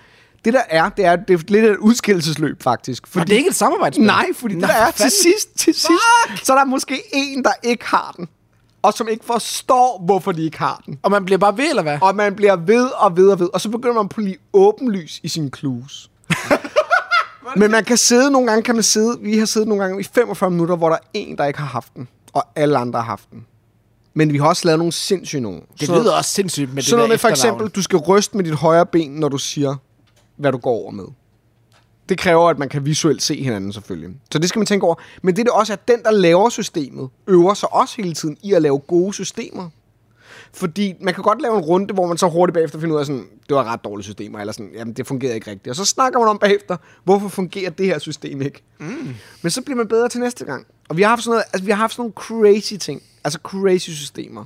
Det 0.44 0.52
der 0.52 0.62
er, 0.68 0.88
det 0.88 1.04
er, 1.04 1.16
det 1.16 1.34
er 1.34 1.38
lidt 1.48 1.64
et 1.64 1.76
udskillelsesløb, 1.76 2.62
faktisk. 2.62 3.06
For 3.06 3.20
det 3.20 3.32
er 3.32 3.36
ikke 3.36 3.48
et 3.48 3.54
samarbejdsspil? 3.54 4.06
Nej, 4.06 4.26
fordi 4.34 4.54
det 4.54 4.60
Nå, 4.60 4.66
der 4.66 4.74
er 4.74 4.90
til 4.90 5.10
sidst, 5.10 5.58
til 5.58 5.74
sidst, 5.74 6.46
så 6.46 6.52
er 6.52 6.56
der 6.58 6.64
måske 6.64 7.02
en, 7.12 7.44
der 7.44 7.52
ikke 7.62 7.84
har 7.86 8.14
den. 8.16 8.28
Og 8.82 8.94
som 8.94 9.08
ikke 9.08 9.24
forstår, 9.24 10.02
hvorfor 10.04 10.32
de 10.32 10.44
ikke 10.44 10.58
har 10.58 10.82
den. 10.86 10.98
Og 11.02 11.10
man 11.10 11.24
bliver 11.24 11.38
bare 11.38 11.56
ved, 11.56 11.68
eller 11.68 11.82
hvad? 11.82 11.98
Og 12.02 12.16
man 12.16 12.34
bliver 12.34 12.56
ved 12.56 12.86
og 12.86 13.16
ved 13.16 13.28
og 13.28 13.40
ved. 13.40 13.48
Og 13.52 13.60
så 13.60 13.68
begynder 13.68 13.94
man 13.94 14.08
på 14.08 14.20
at 14.20 14.24
blive 14.24 14.36
åbenlys 14.52 15.20
i 15.22 15.28
sine 15.28 15.50
clues. 15.58 16.10
Men 17.56 17.70
man 17.70 17.84
kan 17.84 17.96
sidde, 17.96 18.30
nogle 18.30 18.48
gange 18.48 18.62
kan 18.62 18.74
man 18.74 18.82
sidde, 18.84 19.18
vi 19.20 19.38
har 19.38 19.46
siddet 19.46 19.68
nogle 19.68 19.84
gange 19.84 20.00
i 20.00 20.04
45 20.14 20.50
minutter, 20.50 20.76
hvor 20.76 20.88
der 20.88 20.96
er 20.96 21.08
en, 21.14 21.38
der 21.38 21.44
ikke 21.44 21.58
har 21.58 21.66
haft 21.66 21.94
den. 21.96 22.08
Og 22.32 22.44
alle 22.56 22.78
andre 22.78 22.98
har 23.00 23.06
haft 23.06 23.30
den. 23.30 23.46
Men 24.14 24.32
vi 24.32 24.38
har 24.38 24.46
også 24.46 24.62
lavet 24.64 24.78
nogle 24.78 24.92
sindssyge 24.92 25.40
nogen. 25.42 25.62
Det 25.80 25.86
Så- 25.88 25.94
lyder 25.98 26.12
også 26.12 26.30
sindssygt 26.30 26.74
med 26.74 26.82
sådan 26.82 26.90
det 26.90 26.96
noget 26.98 27.08
der 27.08 27.12
med 27.14 27.18
for 27.18 27.28
eksempel, 27.28 27.68
du 27.68 27.82
skal 27.82 27.98
ryste 27.98 28.36
med 28.36 28.44
dit 28.44 28.54
højre 28.54 28.86
ben, 28.86 29.10
når 29.10 29.28
du 29.28 29.38
siger, 29.38 29.76
hvad 30.36 30.52
du 30.52 30.58
går 30.58 30.70
over 30.70 30.90
med. 30.90 31.04
Det 32.08 32.18
kræver, 32.18 32.48
at 32.50 32.58
man 32.58 32.68
kan 32.68 32.84
visuelt 32.84 33.22
se 33.22 33.42
hinanden 33.42 33.72
selvfølgelig. 33.72 34.10
Så 34.32 34.38
det 34.38 34.48
skal 34.48 34.58
man 34.58 34.66
tænke 34.66 34.86
over. 34.86 34.94
Men 35.22 35.34
det 35.36 35.40
er 35.40 35.44
det 35.44 35.52
også, 35.52 35.72
at 35.72 35.88
den, 35.88 36.02
der 36.02 36.10
laver 36.10 36.48
systemet, 36.48 37.08
øver 37.26 37.54
sig 37.54 37.72
også 37.74 37.94
hele 37.96 38.14
tiden 38.14 38.36
i 38.42 38.52
at 38.52 38.62
lave 38.62 38.78
gode 38.78 39.12
systemer. 39.14 39.68
Fordi 40.54 40.94
man 41.00 41.14
kan 41.14 41.22
godt 41.22 41.42
lave 41.42 41.56
en 41.56 41.62
runde, 41.62 41.94
hvor 41.94 42.06
man 42.06 42.18
så 42.18 42.28
hurtigt 42.28 42.54
bagefter 42.54 42.80
finder 42.80 42.94
ud 42.94 43.00
af, 43.00 43.06
sådan, 43.06 43.26
det 43.48 43.56
var 43.56 43.64
ret 43.64 43.84
dårlige 43.84 44.04
systemer, 44.04 44.38
eller 44.38 44.52
sådan, 44.52 44.70
jamen 44.74 44.94
det 44.94 45.06
fungerer 45.06 45.34
ikke 45.34 45.50
rigtigt. 45.50 45.68
Og 45.68 45.76
så 45.76 45.84
snakker 45.84 46.18
man 46.18 46.28
om 46.28 46.38
bagefter, 46.38 46.76
hvorfor 47.04 47.28
fungerer 47.28 47.70
det 47.70 47.86
her 47.86 47.98
system 47.98 48.42
ikke? 48.42 48.62
Mm. 48.78 49.14
Men 49.42 49.50
så 49.50 49.62
bliver 49.62 49.76
man 49.76 49.88
bedre 49.88 50.08
til 50.08 50.20
næste 50.20 50.44
gang. 50.44 50.66
Og 50.88 50.96
vi 50.96 51.02
har 51.02 51.08
haft 51.08 51.22
sådan, 51.22 51.30
noget, 51.30 51.44
altså, 51.52 51.64
vi 51.64 51.70
har 51.70 51.78
haft 51.78 51.94
sådan 51.94 52.12
nogle 52.30 52.52
crazy 52.52 52.74
ting, 52.74 53.02
altså 53.24 53.38
crazy 53.42 53.90
systemer. 53.90 54.44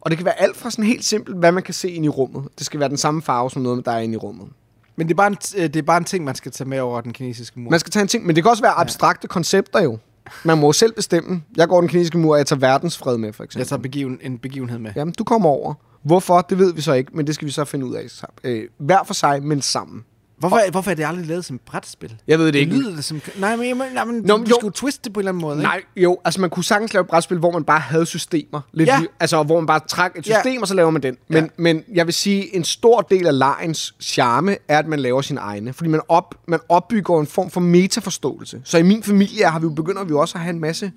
Og 0.00 0.10
det 0.10 0.18
kan 0.18 0.24
være 0.24 0.40
alt 0.40 0.56
fra 0.56 0.70
sådan 0.70 0.84
helt 0.84 1.04
simpelt, 1.04 1.36
hvad 1.36 1.52
man 1.52 1.62
kan 1.62 1.74
se 1.74 1.90
ind 1.90 2.04
i 2.04 2.08
rummet. 2.08 2.44
Det 2.58 2.66
skal 2.66 2.80
være 2.80 2.88
den 2.88 2.96
samme 2.96 3.22
farve 3.22 3.50
som 3.50 3.62
noget, 3.62 3.86
der 3.86 3.92
er 3.92 3.98
inde 3.98 4.14
i 4.14 4.16
rummet. 4.16 4.48
Men 4.96 5.08
det 5.08 5.14
er, 5.14 5.16
bare 5.16 5.26
en, 5.26 5.36
øh, 5.56 5.62
det 5.62 5.76
er 5.76 5.82
bare 5.82 5.98
en 5.98 6.04
ting, 6.04 6.24
man 6.24 6.34
skal 6.34 6.52
tage 6.52 6.68
med 6.68 6.80
over 6.80 7.00
den 7.00 7.12
kinesiske 7.12 7.60
mur. 7.60 7.70
Man 7.70 7.80
skal 7.80 7.90
tage 7.90 8.02
en 8.02 8.08
ting, 8.08 8.26
men 8.26 8.36
det 8.36 8.44
kan 8.44 8.50
også 8.50 8.62
være 8.62 8.72
abstrakte 8.72 9.28
koncepter 9.28 9.82
jo. 9.82 9.98
Man 10.44 10.58
må 10.58 10.72
selv 10.72 10.92
bestemme. 10.92 11.42
Jeg 11.56 11.68
går 11.68 11.80
den 11.80 11.88
kinesiske 11.88 12.18
mur, 12.18 12.32
og 12.32 12.38
jeg 12.38 12.46
tager 12.46 12.60
verdensfred 12.60 13.18
med, 13.18 13.32
for 13.32 13.44
eksempel. 13.44 13.60
Jeg 13.60 13.68
tager 13.68 13.82
begiven, 13.82 14.18
en 14.22 14.38
begivenhed 14.38 14.78
med. 14.78 14.90
Jamen, 14.96 15.14
du 15.18 15.24
kommer 15.24 15.48
over. 15.48 15.74
Hvorfor? 16.02 16.40
Det 16.40 16.58
ved 16.58 16.74
vi 16.74 16.80
så 16.80 16.92
ikke, 16.92 17.16
men 17.16 17.26
det 17.26 17.34
skal 17.34 17.46
vi 17.46 17.52
så 17.52 17.64
finde 17.64 17.86
ud 17.86 17.94
af. 17.94 18.06
Øh, 18.44 18.68
hver 18.78 19.04
for 19.06 19.14
sig, 19.14 19.42
men 19.42 19.62
sammen. 19.62 20.04
Hvorfor, 20.38 20.56
er- 20.56 20.70
hvorfor 20.70 20.90
er 20.90 20.94
det 20.94 21.04
aldrig 21.06 21.26
lavet 21.26 21.44
som 21.44 21.56
et 21.56 21.60
brætspil? 21.62 22.16
Jeg 22.26 22.38
ved 22.38 22.46
det 22.46 22.54
Det 22.54 22.60
ikke. 22.60 22.72
lyder 22.76 22.94
det 22.94 23.04
som... 23.04 23.20
Nej, 23.38 23.56
men, 23.56 23.76
nej, 23.94 24.04
men 24.04 24.14
Nå, 24.22 24.36
du, 24.36 24.42
jo. 24.42 24.46
skal 24.54 24.66
jo 24.66 24.70
twiste 24.70 25.00
det 25.04 25.12
på 25.12 25.20
en 25.20 25.22
eller 25.22 25.32
anden 25.32 25.40
måde, 25.40 25.62
Nej, 25.62 25.82
jo, 25.96 26.18
altså 26.24 26.40
man 26.40 26.50
kunne 26.50 26.64
sagtens 26.64 26.94
lave 26.94 27.00
et 27.02 27.06
brætspil, 27.08 27.38
hvor 27.38 27.50
man 27.50 27.64
bare 27.64 27.80
havde 27.80 28.06
systemer. 28.06 28.60
Lidt 28.72 28.86
Ja. 28.88 29.00
ja. 29.00 29.06
Altså, 29.20 29.42
hvor 29.42 29.60
man 29.60 29.66
bare 29.66 29.80
trak 29.88 30.12
et 30.18 30.28
Ja. 30.28 30.34
system, 30.42 30.62
og 30.62 30.68
så 30.68 30.74
laver 30.74 30.90
man 30.90 31.02
den. 31.02 31.16
Men, 31.28 31.44
Ja. 31.44 31.48
men 31.56 31.82
jeg 31.94 32.06
vil 32.06 32.14
sige, 32.14 32.56
en 32.56 32.64
stor 32.64 33.00
del 33.00 33.26
af 33.26 33.38
lejens 33.38 33.94
charme 34.00 34.56
er, 34.68 34.78
at 34.78 34.86
man 34.86 35.00
laver 35.00 35.22
sin 35.22 35.38
egne. 35.38 35.72
Fordi 35.72 35.90
man, 35.90 36.00
op, 36.08 36.34
man 36.48 36.60
opbygger 36.68 37.20
en 37.20 37.26
form 37.26 37.50
for 37.50 37.60
metaforståelse. 37.60 38.60
Så 38.64 38.78
i 38.78 38.82
min 38.82 39.02
familie 39.02 39.44
har 39.44 39.58
vi 39.58 39.68
begynder 39.68 40.04
vi 40.04 40.12
også 40.14 40.34
at 40.38 40.42
have 40.42 40.54
en 40.54 40.60
masse? 40.60 40.92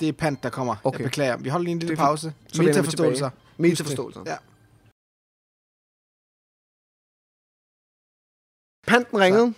Det 0.00 0.08
er 0.08 0.12
Pant, 0.12 0.42
der 0.42 0.48
kommer. 0.48 0.74
Okay. 0.84 0.98
Jeg 0.98 1.04
beklager. 1.04 1.36
Vi 1.36 1.48
holder 1.48 1.64
lige 1.64 1.72
en 1.72 1.78
lille 1.78 1.96
pause. 1.96 2.32
Metaforståelser. 2.58 3.30
metaforståelser. 3.58 4.20
Ja. 4.26 4.34
Panten 8.86 9.18
ringede. 9.20 9.54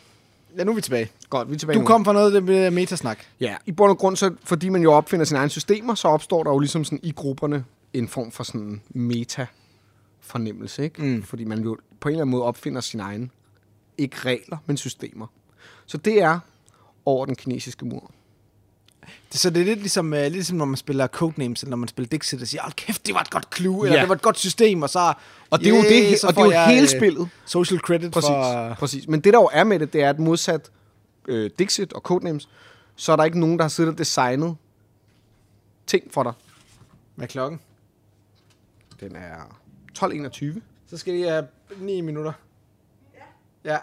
ja, 0.59 0.65
nu 0.65 0.71
er 0.71 0.75
vi 0.75 0.81
tilbage. 0.81 1.11
Godt, 1.31 1.49
vi 1.51 1.55
er 1.55 1.59
tilbage 1.59 1.75
Du 1.75 1.81
nu. 1.81 1.87
kom 1.87 2.05
fra 2.05 2.13
noget 2.13 2.35
af 2.37 2.43
det 2.43 2.73
metasnak. 2.73 3.19
Ja, 3.41 3.57
i 3.67 3.73
bund 3.73 3.91
og 3.91 3.99
grund, 3.99 4.17
så, 4.17 4.35
fordi 4.45 4.69
man 4.69 4.83
jo 4.83 4.93
opfinder 4.93 5.25
sine 5.25 5.39
egne 5.39 5.51
systemer, 5.51 5.95
så 5.95 6.09
opstår 6.09 6.43
der 6.45 6.51
jo 6.51 6.59
ligesom 6.59 6.85
sådan 6.85 7.01
i 7.03 7.13
grupperne 7.17 7.65
en 7.93 8.09
form 8.09 8.31
for 8.31 8.45
sådan 8.45 8.81
meta-fornemmelse, 8.89 10.85
ikke? 10.85 11.03
Mm. 11.03 11.23
Fordi 11.23 11.45
man 11.45 11.63
jo 11.63 11.77
på 12.01 12.09
en 12.09 12.13
eller 12.13 12.23
anden 12.23 12.31
måde 12.31 12.43
opfinder 12.43 12.81
sine 12.81 13.03
egne, 13.03 13.29
ikke 13.99 14.17
regler, 14.19 14.57
men 14.67 14.77
systemer. 14.77 15.27
Så 15.87 15.97
det 15.97 16.23
er 16.23 16.39
over 17.05 17.27
den 17.27 17.35
kinesiske 17.37 17.85
mur. 17.85 18.11
Det, 19.33 19.41
så 19.41 19.51
det 19.51 19.61
er 19.61 19.65
lidt 19.65 19.79
ligesom, 19.79 20.07
uh, 20.13 20.19
lidt 20.19 20.33
ligesom, 20.33 20.57
når 20.57 20.65
man 20.65 20.77
spiller 20.77 21.07
Codenames, 21.07 21.63
eller 21.63 21.71
når 21.71 21.77
man 21.77 21.89
spiller 21.89 22.09
Dixit, 22.09 22.43
og 22.43 22.49
siger, 22.49 22.63
hold 22.63 22.73
kæft, 22.73 23.07
det 23.07 23.15
var 23.15 23.21
et 23.21 23.31
godt 23.31 23.57
clue, 23.57 23.87
eller 23.87 23.97
Ja. 23.97 24.01
det 24.01 24.09
var 24.09 24.15
et 24.15 24.23
godt 24.23 24.39
system, 24.39 24.83
og 24.83 24.91
så... 24.91 25.15
Og 25.51 25.59
det 25.59 25.67
er 25.67 25.71
jo, 25.71 25.83
det, 25.83 26.25
og 26.25 26.35
det 26.35 26.41
er 26.41 26.45
jo 26.45 26.51
jeg, 26.51 26.67
hele 26.67 26.83
øh, 26.83 26.89
spillet. 26.89 27.29
Social 27.47 27.81
credit 27.81 28.13
Præcis, 28.13 28.29
for... 28.29 28.75
præcis. 28.79 29.09
Men 29.09 29.21
det, 29.21 29.33
der 29.33 29.39
jo 29.39 29.49
er 29.53 29.65
med 29.65 29.79
det, 29.79 29.93
det 29.93 30.03
er, 30.03 30.11
at 30.11 30.19
modsat 30.19 30.71
øh, 31.29 31.51
Dixit 31.59 31.93
og 31.93 32.01
Codenames, 32.01 32.49
så 32.97 33.13
er 33.13 33.17
der 33.17 33.25
ikke 33.25 33.41
nogen, 33.41 33.59
der 33.59 33.65
har 33.65 33.69
siddet 33.69 33.93
og 33.93 33.99
designet 33.99 34.57
ting 35.87 36.13
for 36.13 36.23
dig. 36.23 36.33
Hvad 37.15 37.25
er 37.25 37.29
klokken? 37.29 37.61
Den 39.01 39.17
er 39.17 39.59
12.21. 39.99 40.61
Så 40.87 40.97
skal 40.97 41.15
I 41.15 41.23
have 41.23 41.47
9 41.81 42.01
minutter. 42.01 42.33
Ja. 43.65 43.73
Ja. 43.73 43.79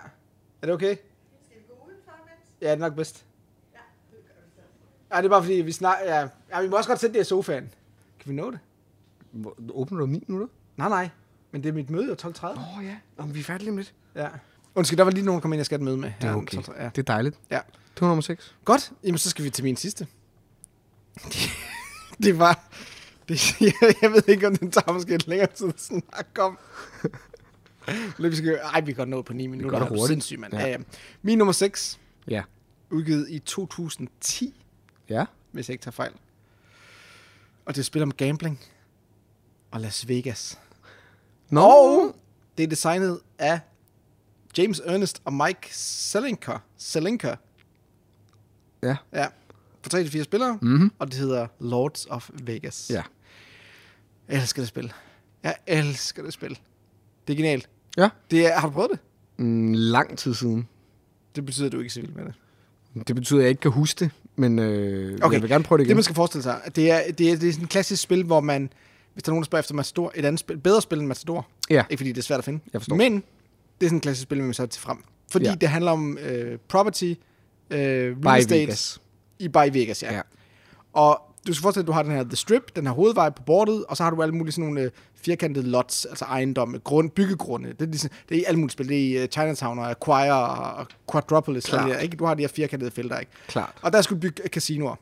Er 0.62 0.66
det 0.66 0.74
okay? 0.74 0.96
Ja, 2.62 2.68
det 2.68 2.74
er 2.74 2.76
nok 2.76 2.96
bedst. 2.96 3.26
Ja, 5.14 5.18
det 5.18 5.26
er 5.26 5.30
bare 5.30 5.44
fordi, 5.44 5.54
vi 5.54 5.72
snakker... 5.72 6.16
Ja. 6.16 6.28
ja, 6.52 6.62
vi 6.62 6.70
må 6.70 6.78
også 6.78 6.90
godt 6.90 7.00
sætte 7.00 7.14
det 7.20 7.22
i 7.26 7.28
sofaen. 7.28 7.64
Kan 8.20 8.30
vi 8.30 8.34
nå 8.34 8.52
det? 8.52 8.60
Hvor- 9.32 9.56
Åbner 9.74 9.98
du 9.98 10.04
om 10.04 10.10
9 10.10 10.24
minutter? 10.28 10.48
Nej, 10.78 10.90
nej. 10.90 11.10
Men 11.52 11.64
det 11.64 11.70
er 11.70 11.74
mit 11.74 11.90
møde 11.90 12.06
jo 12.08 12.14
12.30. 12.30 12.46
Åh 12.46 12.78
oh, 12.78 12.86
ja, 12.86 12.96
men 13.18 13.36
vi 13.36 13.40
er 13.40 13.44
færdige 13.44 13.64
lige 13.64 13.72
om 13.72 13.78
lidt. 13.78 13.94
Ja. 14.16 14.28
Undskyld, 14.76 14.98
der 14.98 15.04
var 15.04 15.12
lige 15.12 15.26
nogen, 15.26 15.38
der 15.38 15.42
kom 15.42 15.54
ind, 15.54 15.60
jeg 15.60 15.66
skal 15.66 15.78
have 15.80 15.82
et 15.82 15.86
møde 15.86 15.98
med. 15.98 16.12
Det 16.22 16.28
er 16.28 16.32
Ja, 16.32 16.38
okay. 16.38 16.58
12.30, 16.58 16.82
Ja. 16.82 16.86
Det 16.90 16.98
er 16.98 17.02
dejligt. 17.14 17.36
ja. 17.52 17.60
Det 17.96 18.02
var 18.02 18.08
nummer 18.08 18.22
6. 18.22 18.56
Godt. 18.66 18.92
Jamen, 19.04 19.18
så 19.18 19.30
skal 19.30 19.46
vi 19.46 19.50
til 19.50 19.64
min 19.64 19.76
sidste. 19.76 20.08
det 22.24 22.40
var... 22.40 22.60
Det, 23.30 23.62
jeg, 23.62 23.74
jeg 24.02 24.12
ved 24.12 24.24
ikke, 24.28 24.48
om 24.48 24.56
den 24.56 24.72
tager 24.72 24.94
måske 24.94 25.10
lidt 25.12 25.28
længere 25.28 25.48
tid 25.56 25.68
at 25.68 25.82
snakke 25.82 26.42
om. 26.44 26.58
Skal, 28.32 28.60
ej, 28.74 28.82
vi 28.82 28.86
kan 28.86 28.96
godt 28.96 29.10
nå 29.10 29.22
på 29.22 29.34
9 29.34 29.48
minutter. 29.48 29.80
det 29.80 29.86
Er 29.86 29.90
du 29.90 29.96
hurtigt. 29.96 30.40
Mand. 30.40 30.54
Ja. 30.54 30.60
Ja. 30.60 30.66
Ja, 30.66 30.72
ja. 30.72 30.78
Min 31.22 31.38
nummer 31.38 31.52
6, 31.52 32.00
Ja. 32.28 32.44
udgivet 32.90 33.28
i 33.30 33.40
2010, 33.40 34.63
Ja. 35.10 35.26
hvis 35.52 35.70
jeg 35.70 35.74
ikke 35.74 35.84
tager 35.84 35.92
fejl. 35.92 36.12
Og 37.66 37.74
det 37.74 37.78
er 37.78 37.82
et 37.82 37.86
spil 37.86 38.04
om 38.04 38.12
gambling 38.14 38.60
og 39.72 39.82
Las 39.82 40.08
Vegas. 40.08 40.60
Nå. 41.50 41.62
Og 41.62 42.16
det 42.58 42.64
er 42.64 42.68
designet 42.68 43.20
af 43.40 43.60
James 44.58 44.80
Ernest 44.86 45.22
og 45.26 45.34
Mike 45.34 45.70
Selinker. 45.72 46.60
Selinker. 46.78 47.36
Ja. 48.84 48.96
Ja. 49.14 49.28
For 49.82 49.98
3-4 50.20 50.24
spillere. 50.24 50.60
Mhm. 50.62 50.92
Og 51.00 51.08
det 51.08 51.16
hedder 51.16 51.48
Lords 51.60 52.06
of 52.06 52.30
Vegas. 52.34 52.90
Ja. 52.94 53.04
Jeg 54.30 54.42
elsker 54.42 54.62
det 54.62 54.70
spil. 54.70 54.94
Jeg 55.44 55.56
elsker 55.68 56.24
det 56.24 56.34
spil. 56.34 56.60
Det 57.28 57.34
er 57.34 57.38
genialt. 57.38 57.70
Ja. 57.98 58.10
Det 58.32 58.46
er, 58.54 58.60
har 58.60 58.68
du 58.68 58.74
prøvet 58.74 58.92
det? 58.92 59.00
Mm, 59.38 59.74
lang 59.74 60.18
tid 60.18 60.34
siden. 60.34 60.68
Det 61.36 61.46
betyder, 61.46 61.66
at 61.66 61.72
du 61.72 61.78
ikke 61.80 61.88
er 61.88 61.92
så 61.92 62.02
vild 62.02 62.12
med 62.14 62.26
det. 62.26 63.08
Det 63.08 63.16
betyder, 63.16 63.40
at 63.40 63.44
jeg 63.44 63.50
ikke 63.50 63.62
kan 63.62 63.72
huske 63.72 64.00
det, 64.00 64.12
men 64.36 64.60
øh, 64.60 65.20
Okay. 65.22 65.34
jeg 65.34 65.42
vil 65.42 65.50
gerne 65.50 65.64
prøve 65.64 65.78
det 65.78 65.84
Det, 65.84 65.88
igen. 65.90 65.98
man 65.98 66.04
skal 66.04 66.16
forestille 66.16 66.44
sig, 66.44 66.62
det 66.76 66.92
er, 66.92 67.02
det 67.12 67.32
er, 67.32 67.36
det 67.38 67.50
er 67.50 67.52
sådan 67.54 67.64
et 67.64 67.70
klassisk 67.70 68.04
spil, 68.04 68.24
hvor 68.24 68.40
man, 68.40 68.70
hvis 69.14 69.24
der 69.24 69.30
er 69.30 69.34
nogen, 69.34 69.42
der 69.44 69.46
spørger 69.46 69.60
efter 69.62 69.74
Matador, 69.76 70.12
et 70.16 70.26
andet 70.26 70.40
spil, 70.40 70.58
bedre 70.58 70.82
spil 70.82 71.00
end 71.00 71.08
Matador. 71.08 71.48
Ja. 71.70 71.84
Ikke 71.90 72.00
fordi 72.02 72.12
det 72.12 72.18
er 72.18 72.22
svært 72.24 72.38
at 72.40 72.46
finde. 72.46 72.60
Jeg 72.74 72.82
forstår. 72.82 72.96
Men 72.96 73.14
det 73.16 73.22
er 73.82 73.86
sådan 73.86 73.98
et 73.98 74.02
klassisk 74.04 74.24
spil, 74.24 74.44
man 74.44 74.54
så 74.54 74.66
til 74.66 74.82
frem. 74.82 74.98
Fordi 75.32 75.46
Ja. 75.46 75.56
det 75.62 75.70
handler 75.70 75.92
om 75.92 76.18
øh, 76.18 76.58
property, 76.70 77.14
øh, 77.70 77.78
real 78.26 78.38
i 78.38 78.42
estate 78.42 78.62
Vegas. 78.62 79.02
i 79.40 79.46
i 79.46 79.74
Vegas, 79.74 80.04
ja. 80.04 80.14
Ja. 80.16 80.22
Og 80.94 81.22
du 81.48 81.54
skal 81.54 81.62
forestille 81.62 81.84
at 81.84 81.88
du 81.88 81.92
har 81.92 82.04
den 82.04 82.12
her 82.12 82.24
The 82.24 82.36
Strip, 82.36 82.76
den 82.76 82.88
her 82.88 82.94
hovedvej 82.94 83.30
på 83.30 83.44
bordet, 83.44 83.86
og 83.86 83.98
så 83.98 84.04
har 84.04 84.10
du 84.12 84.22
alle 84.22 84.36
mulige 84.36 84.52
sådan 84.52 84.66
nogle 84.66 84.82
øh, 84.82 84.92
firkantede 85.16 85.68
lots, 85.70 86.06
altså 86.06 86.26
ejendomme, 86.26 86.80
grund, 86.80 87.10
byggegrunde. 87.10 87.70
Det 87.70 87.82
er, 87.82 87.86
ligesom, 87.86 88.10
det 88.30 88.36
er 88.38 88.42
i 88.42 88.44
alle 88.44 88.60
mulige 88.60 88.72
spil. 88.72 88.90
Det 88.90 88.98
er 89.16 89.20
i 89.22 89.24
uh, 89.24 89.30
Chinatown 89.30 89.80
og 89.80 89.90
Acquire 89.92 90.50
og 90.50 90.88
Quadropolis. 91.12 91.66
Klart. 91.66 91.82
Og 91.84 91.88
det 91.90 91.96
er, 91.96 92.00
ikke? 92.00 92.18
Du 92.18 92.26
har 92.26 92.34
de 92.34 92.44
her 92.44 92.48
firkantede 92.48 92.92
felter, 92.92 93.20
ikke? 93.20 93.32
Klart. 93.48 93.72
Og 93.82 93.94
der 93.94 94.02
skal 94.02 94.16
du 94.16 94.22
bygge 94.22 94.44
casinoer. 94.48 94.96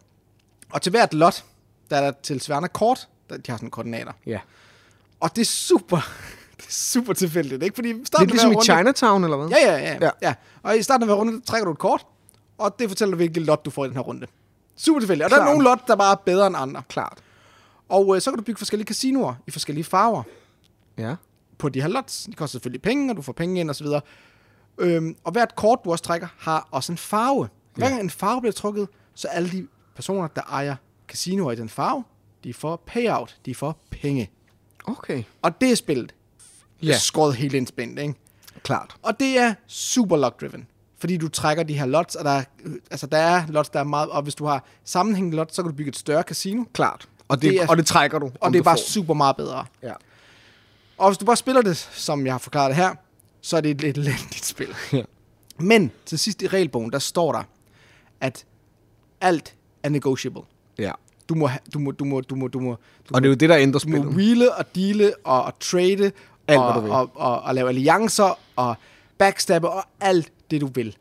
Og 0.70 0.82
til 0.82 0.90
hvert 0.90 1.14
lot, 1.14 1.44
der 1.90 1.98
er 1.98 2.02
der 2.02 2.12
tilsvarende 2.24 2.70
kort. 2.70 3.08
Der, 3.30 3.38
de 3.38 3.52
har 3.52 3.58
sådan 3.58 3.70
koordinater. 3.70 4.12
Ja. 4.26 4.40
Og 5.20 5.36
det 5.36 5.42
er 5.42 5.46
super, 5.46 5.98
det 6.58 6.66
er 6.68 6.72
super 6.72 7.14
tilfældigt, 7.14 7.64
ikke? 7.64 7.76
Fordi 7.76 7.90
i 7.90 7.94
Det 7.94 8.08
starten 8.08 8.28
er 8.28 8.32
ligesom 8.32 8.52
i 8.52 8.56
runde- 8.56 8.66
Chinatown, 8.66 9.24
eller 9.24 9.38
hvad? 9.38 9.48
Ja, 9.48 9.72
ja, 9.72 9.78
ja, 9.78 9.98
Ja. 10.02 10.10
ja. 10.22 10.34
Og 10.64 10.78
i 10.78 10.84
starten 10.84 11.04
af 11.04 11.08
hver 11.08 11.16
runde, 11.16 11.34
der 11.34 11.40
trækker 11.46 11.66
du 11.66 11.72
et 11.72 11.78
kort, 11.78 12.06
og 12.58 12.76
det 12.80 12.90
fortæller 12.90 13.12
dig, 13.12 13.18
hvilket 13.18 13.44
lot 13.44 13.66
du 13.66 13.70
får 13.70 13.86
i 13.86 13.88
den 13.88 13.96
her 13.96 14.04
runde. 14.04 14.28
Super 14.86 15.00
tilfældigt. 15.00 15.26
Og 15.26 15.30
der 15.30 15.36
er 15.38 15.40
Klart. 15.40 15.54
nogle 15.56 15.64
lot, 15.64 15.88
der 15.88 15.96
bare 15.96 16.12
er 16.12 16.16
bedre 16.16 16.48
end 16.48 16.56
andre. 16.58 16.82
Klart. 16.90 17.18
Og 17.90 18.16
øh, 18.16 18.22
så 18.22 18.32
kan 18.32 18.38
du 18.38 18.44
bygge 18.44 18.58
forskellige 18.58 18.88
casinoer 18.88 19.34
i 19.48 19.52
forskellige 19.52 19.84
farver 19.84 20.24
Ja. 20.98 21.16
på 21.58 21.70
de 21.70 21.82
her 21.82 21.88
lots. 21.88 22.24
De 22.24 22.34
koster 22.34 22.52
selvfølgelig 22.52 22.82
penge, 22.82 23.12
og 23.12 23.18
du 23.18 23.22
får 23.22 23.34
penge 23.34 23.60
ind 23.60 23.70
osv. 23.70 23.88
Øhm, 24.78 25.16
og 25.24 25.32
hvert 25.32 25.56
kort, 25.56 25.80
du 25.86 25.92
også 25.92 26.04
trækker, 26.04 26.28
har 26.40 26.68
også 26.72 26.92
en 26.92 26.98
farve. 26.98 27.50
Hver 27.76 27.90
gang 27.90 28.02
en 28.02 28.10
farve 28.10 28.42
bliver 28.42 28.54
trukket, 28.54 28.88
så 29.16 29.28
alle 29.28 29.52
de 29.52 29.68
personer, 29.96 30.28
der 30.28 30.42
ejer 30.42 30.76
casinoer 31.08 31.52
i 31.52 31.56
den 31.56 31.70
farve, 31.70 32.04
de 32.44 32.54
får 32.54 32.84
payout, 32.86 33.38
de 33.46 33.56
får 33.56 33.80
penge. 33.90 34.32
Okay. 34.86 35.24
Og 35.42 35.62
det 35.62 35.72
er 35.72 35.76
spillet. 35.76 36.16
Ja. 36.82 36.88
Ja. 36.88 36.98
Skåret 36.98 37.36
helt 37.36 37.54
indspændt, 37.54 38.00
ikke? 38.00 38.14
Klart. 38.64 38.96
Og 39.02 39.20
det 39.20 39.38
er 39.38 39.54
super 39.68 40.18
luck-driven. 40.18 40.68
Fordi 41.02 41.18
du 41.18 41.28
trækker 41.28 41.64
de 41.64 41.74
her 41.80 41.86
lots, 41.86 42.16
og 42.16 42.26
der 42.26 42.32
er, 42.32 42.44
altså 42.92 43.08
der 43.08 43.18
er 43.18 43.44
lots, 43.50 43.70
der 43.70 43.80
er 43.80 43.84
meget... 43.84 44.10
Og 44.10 44.22
hvis 44.22 44.36
du 44.36 44.46
har 44.46 44.64
sammenhængende 44.86 45.38
lots, 45.38 45.56
så 45.56 45.62
kan 45.64 45.72
du 45.72 45.76
bygge 45.78 45.90
et 45.90 45.96
større 45.98 46.24
casino. 46.24 46.64
Klart. 46.74 47.08
Og 47.28 47.42
det, 47.42 47.52
Det 47.54 47.62
er- 47.62 47.68
og 47.68 47.78
det 47.78 47.86
trækker 47.86 48.20
du. 48.20 48.32
Og 48.42 48.54
det 48.54 48.60
er 48.60 48.64
bare 48.64 48.78
får. 48.78 48.90
super 48.90 49.14
meget 49.14 49.36
bedre. 49.36 49.66
Ja. 49.84 49.94
Og 50.98 51.10
hvis 51.10 51.18
du 51.18 51.26
bare 51.26 51.36
spiller 51.38 51.62
det, 51.62 51.78
som 51.78 52.26
jeg 52.26 52.34
har 52.34 52.38
forklaret 52.40 52.70
det 52.70 52.76
her, 52.76 52.96
så 53.42 53.58
er 53.58 53.62
det 53.62 53.72
et 53.72 53.82
lidt 53.82 53.98
elendigt 53.98 54.46
spil. 54.46 54.68
Ja. 54.94 55.02
Men 55.60 55.92
til 56.06 56.20
sidst 56.20 56.42
i 56.42 56.48
regelbogen, 56.48 56.92
der 56.92 57.00
står 57.00 57.32
der, 57.32 57.44
at 58.22 58.46
alt 59.22 59.56
er 59.84 59.90
negotiable. 59.90 60.42
ja. 60.80 60.92
Du 61.30 61.36
må, 61.36 61.50
du 61.74 61.80
må, 61.80 61.92
du 61.92 62.06
må, 62.06 62.22
du 62.22 62.36
må, 62.36 62.48
du 62.48 62.60
må, 62.60 62.70
du 63.10 63.16
Og 63.16 63.22
det 63.22 63.28
er 63.28 63.30
jo 63.32 63.36
det, 63.36 63.50
der 63.50 63.58
ændrer 63.58 63.80
du 63.80 63.90
må 63.90 63.96
spillet. 63.98 64.16
wheele 64.16 64.56
og 64.56 64.76
deale 64.76 65.14
og, 65.24 65.44
og 65.44 65.60
trade 65.60 66.12
Alt, 66.48 66.60
og, 66.60 66.84
vil. 66.84 66.92
og, 66.92 67.12
og, 67.16 67.42
og, 67.42 67.56
lave 67.56 67.70
alliancer 67.70 68.40
og 68.56 68.76
backstabbe 69.18 69.70
og 69.70 69.84
alt 70.00 70.32
det, 70.52 70.62
du 70.62 70.68
vil. 70.68 70.98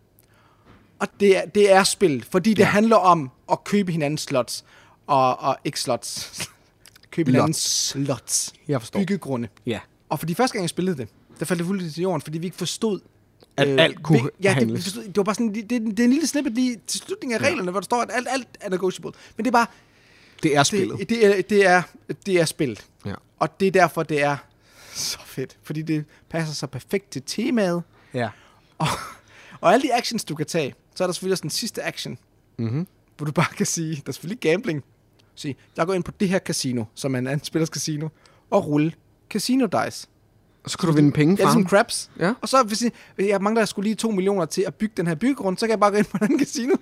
Og 0.98 1.08
det 1.20 1.36
er, 1.36 1.44
det 1.46 1.72
er 1.72 1.84
spil, 1.84 2.24
fordi 2.30 2.50
det 2.50 2.58
Ja. 2.58 2.64
ja. 2.64 2.70
handler 2.70 2.96
om 2.96 3.30
at 3.52 3.64
købe 3.64 3.92
hinandens 3.92 4.20
slots 4.22 4.64
og, 5.06 5.40
og 5.40 5.56
ikke 5.64 5.80
slots. 5.80 6.42
købe 7.10 7.30
hinandens 7.30 7.92
lots. 7.96 8.52
Jeg 8.68 8.80
forstår. 8.80 9.00
Byggegrunde. 9.00 9.48
Ja. 9.66 9.80
Og 10.08 10.18
fordi 10.18 10.34
første 10.34 10.52
gang 10.52 10.62
jeg 10.62 10.70
spillede 10.70 10.96
det, 10.96 11.08
der 11.38 11.44
faldt 11.44 11.58
det 11.58 11.66
fuldstændig 11.66 11.94
til 11.94 12.02
jorden, 12.02 12.20
fordi 12.22 12.38
vi 12.38 12.46
ikke 12.46 12.56
forstod... 12.56 13.00
At 13.56 13.80
alt 13.80 14.02
kunne 14.02 14.22
vi- 14.22 14.28
ja, 14.42 14.48
det, 14.48 14.54
handles. 14.56 14.84
forstod, 14.84 15.04
det 15.04 15.16
var 15.16 15.22
bare 15.22 15.34
sådan, 15.34 15.54
det, 15.54 15.70
det, 15.70 15.82
det 15.82 16.00
er 16.00 16.04
en 16.04 16.10
lille 16.10 16.26
snippet 16.26 16.52
lige 16.52 16.76
til 16.86 17.00
slutningen 17.00 17.38
af 17.40 17.46
reglerne, 17.48 17.70
hvor 17.70 17.80
der 17.80 17.84
står, 17.84 18.02
at 18.02 18.10
alt, 18.12 18.28
alt 18.30 18.48
er 18.60 18.70
negotiable. 18.70 19.12
Men 19.36 19.44
det 19.44 19.50
er 19.50 19.52
bare, 19.52 19.66
Det 20.42 20.56
er 20.56 20.62
spillet. 20.62 20.98
det, 20.98 21.08
det, 21.08 21.26
er, 21.38 21.42
det, 21.42 21.66
er, 21.66 21.82
det 22.26 22.40
er 22.40 22.44
spillet. 22.44 22.86
Ja. 23.06 23.14
Og 23.38 23.60
det 23.60 23.68
er 23.68 23.72
derfor, 23.72 24.02
det 24.02 24.22
er 24.22 24.36
så 24.94 25.18
fedt. 25.24 25.56
Fordi 25.62 25.82
det 25.82 26.04
passer 26.30 26.54
så 26.54 26.66
perfekt 26.66 27.10
til 27.10 27.22
temaet. 27.26 27.82
Ja. 28.14 28.28
Og, 28.78 28.86
og 29.60 29.72
alle 29.72 29.82
de 29.88 29.94
actions, 29.94 30.24
du 30.24 30.34
kan 30.34 30.46
tage, 30.46 30.74
så 30.94 31.04
er 31.04 31.08
der 31.08 31.12
selvfølgelig 31.12 31.32
også 31.34 31.42
den 31.42 31.50
sidste 31.50 31.82
action, 31.82 32.18
Mm-hmm. 32.58 32.86
hvor 33.16 33.26
du 33.26 33.32
bare 33.32 33.54
kan 33.56 33.66
sige, 33.66 33.94
der 33.96 34.02
er 34.06 34.12
selvfølgelig 34.12 34.40
gambling. 34.40 34.84
Sige, 35.34 35.56
jeg 35.76 35.86
går 35.86 35.94
ind 35.94 36.04
på 36.04 36.12
det 36.20 36.28
her 36.28 36.38
casino, 36.38 36.84
som 36.94 37.14
er 37.14 37.18
en 37.18 37.26
anden 37.26 37.44
spillers 37.44 37.68
casino, 37.68 38.08
og 38.50 38.66
rulle 38.66 38.92
casino 39.30 39.66
dice. 39.66 40.06
Og 40.64 40.70
så 40.70 40.78
kan 40.78 40.86
du 40.88 40.92
vinde 40.94 41.12
penge 41.12 41.36
Ja, 41.38 41.44
fra 41.44 41.48
ligesom 41.48 41.62
ham. 41.62 41.68
craps. 41.68 42.10
Ja. 42.20 42.32
Og 42.40 42.48
så 42.48 42.62
hvis 42.62 42.82
jeg, 42.82 42.90
jeg 43.18 43.40
mangler 43.40 43.64
skulle 43.64 43.86
lige 43.86 43.94
2 43.94 44.10
millioner 44.10 44.44
til 44.44 44.64
at 44.66 44.74
bygge 44.74 44.94
den 44.96 45.06
her 45.06 45.14
byggegrund, 45.14 45.56
så 45.58 45.66
kan 45.66 45.70
jeg 45.70 45.80
bare 45.80 45.90
gå 45.90 45.96
ind 45.96 46.06
på 46.06 46.18
den 46.26 46.38
casino, 46.38 46.74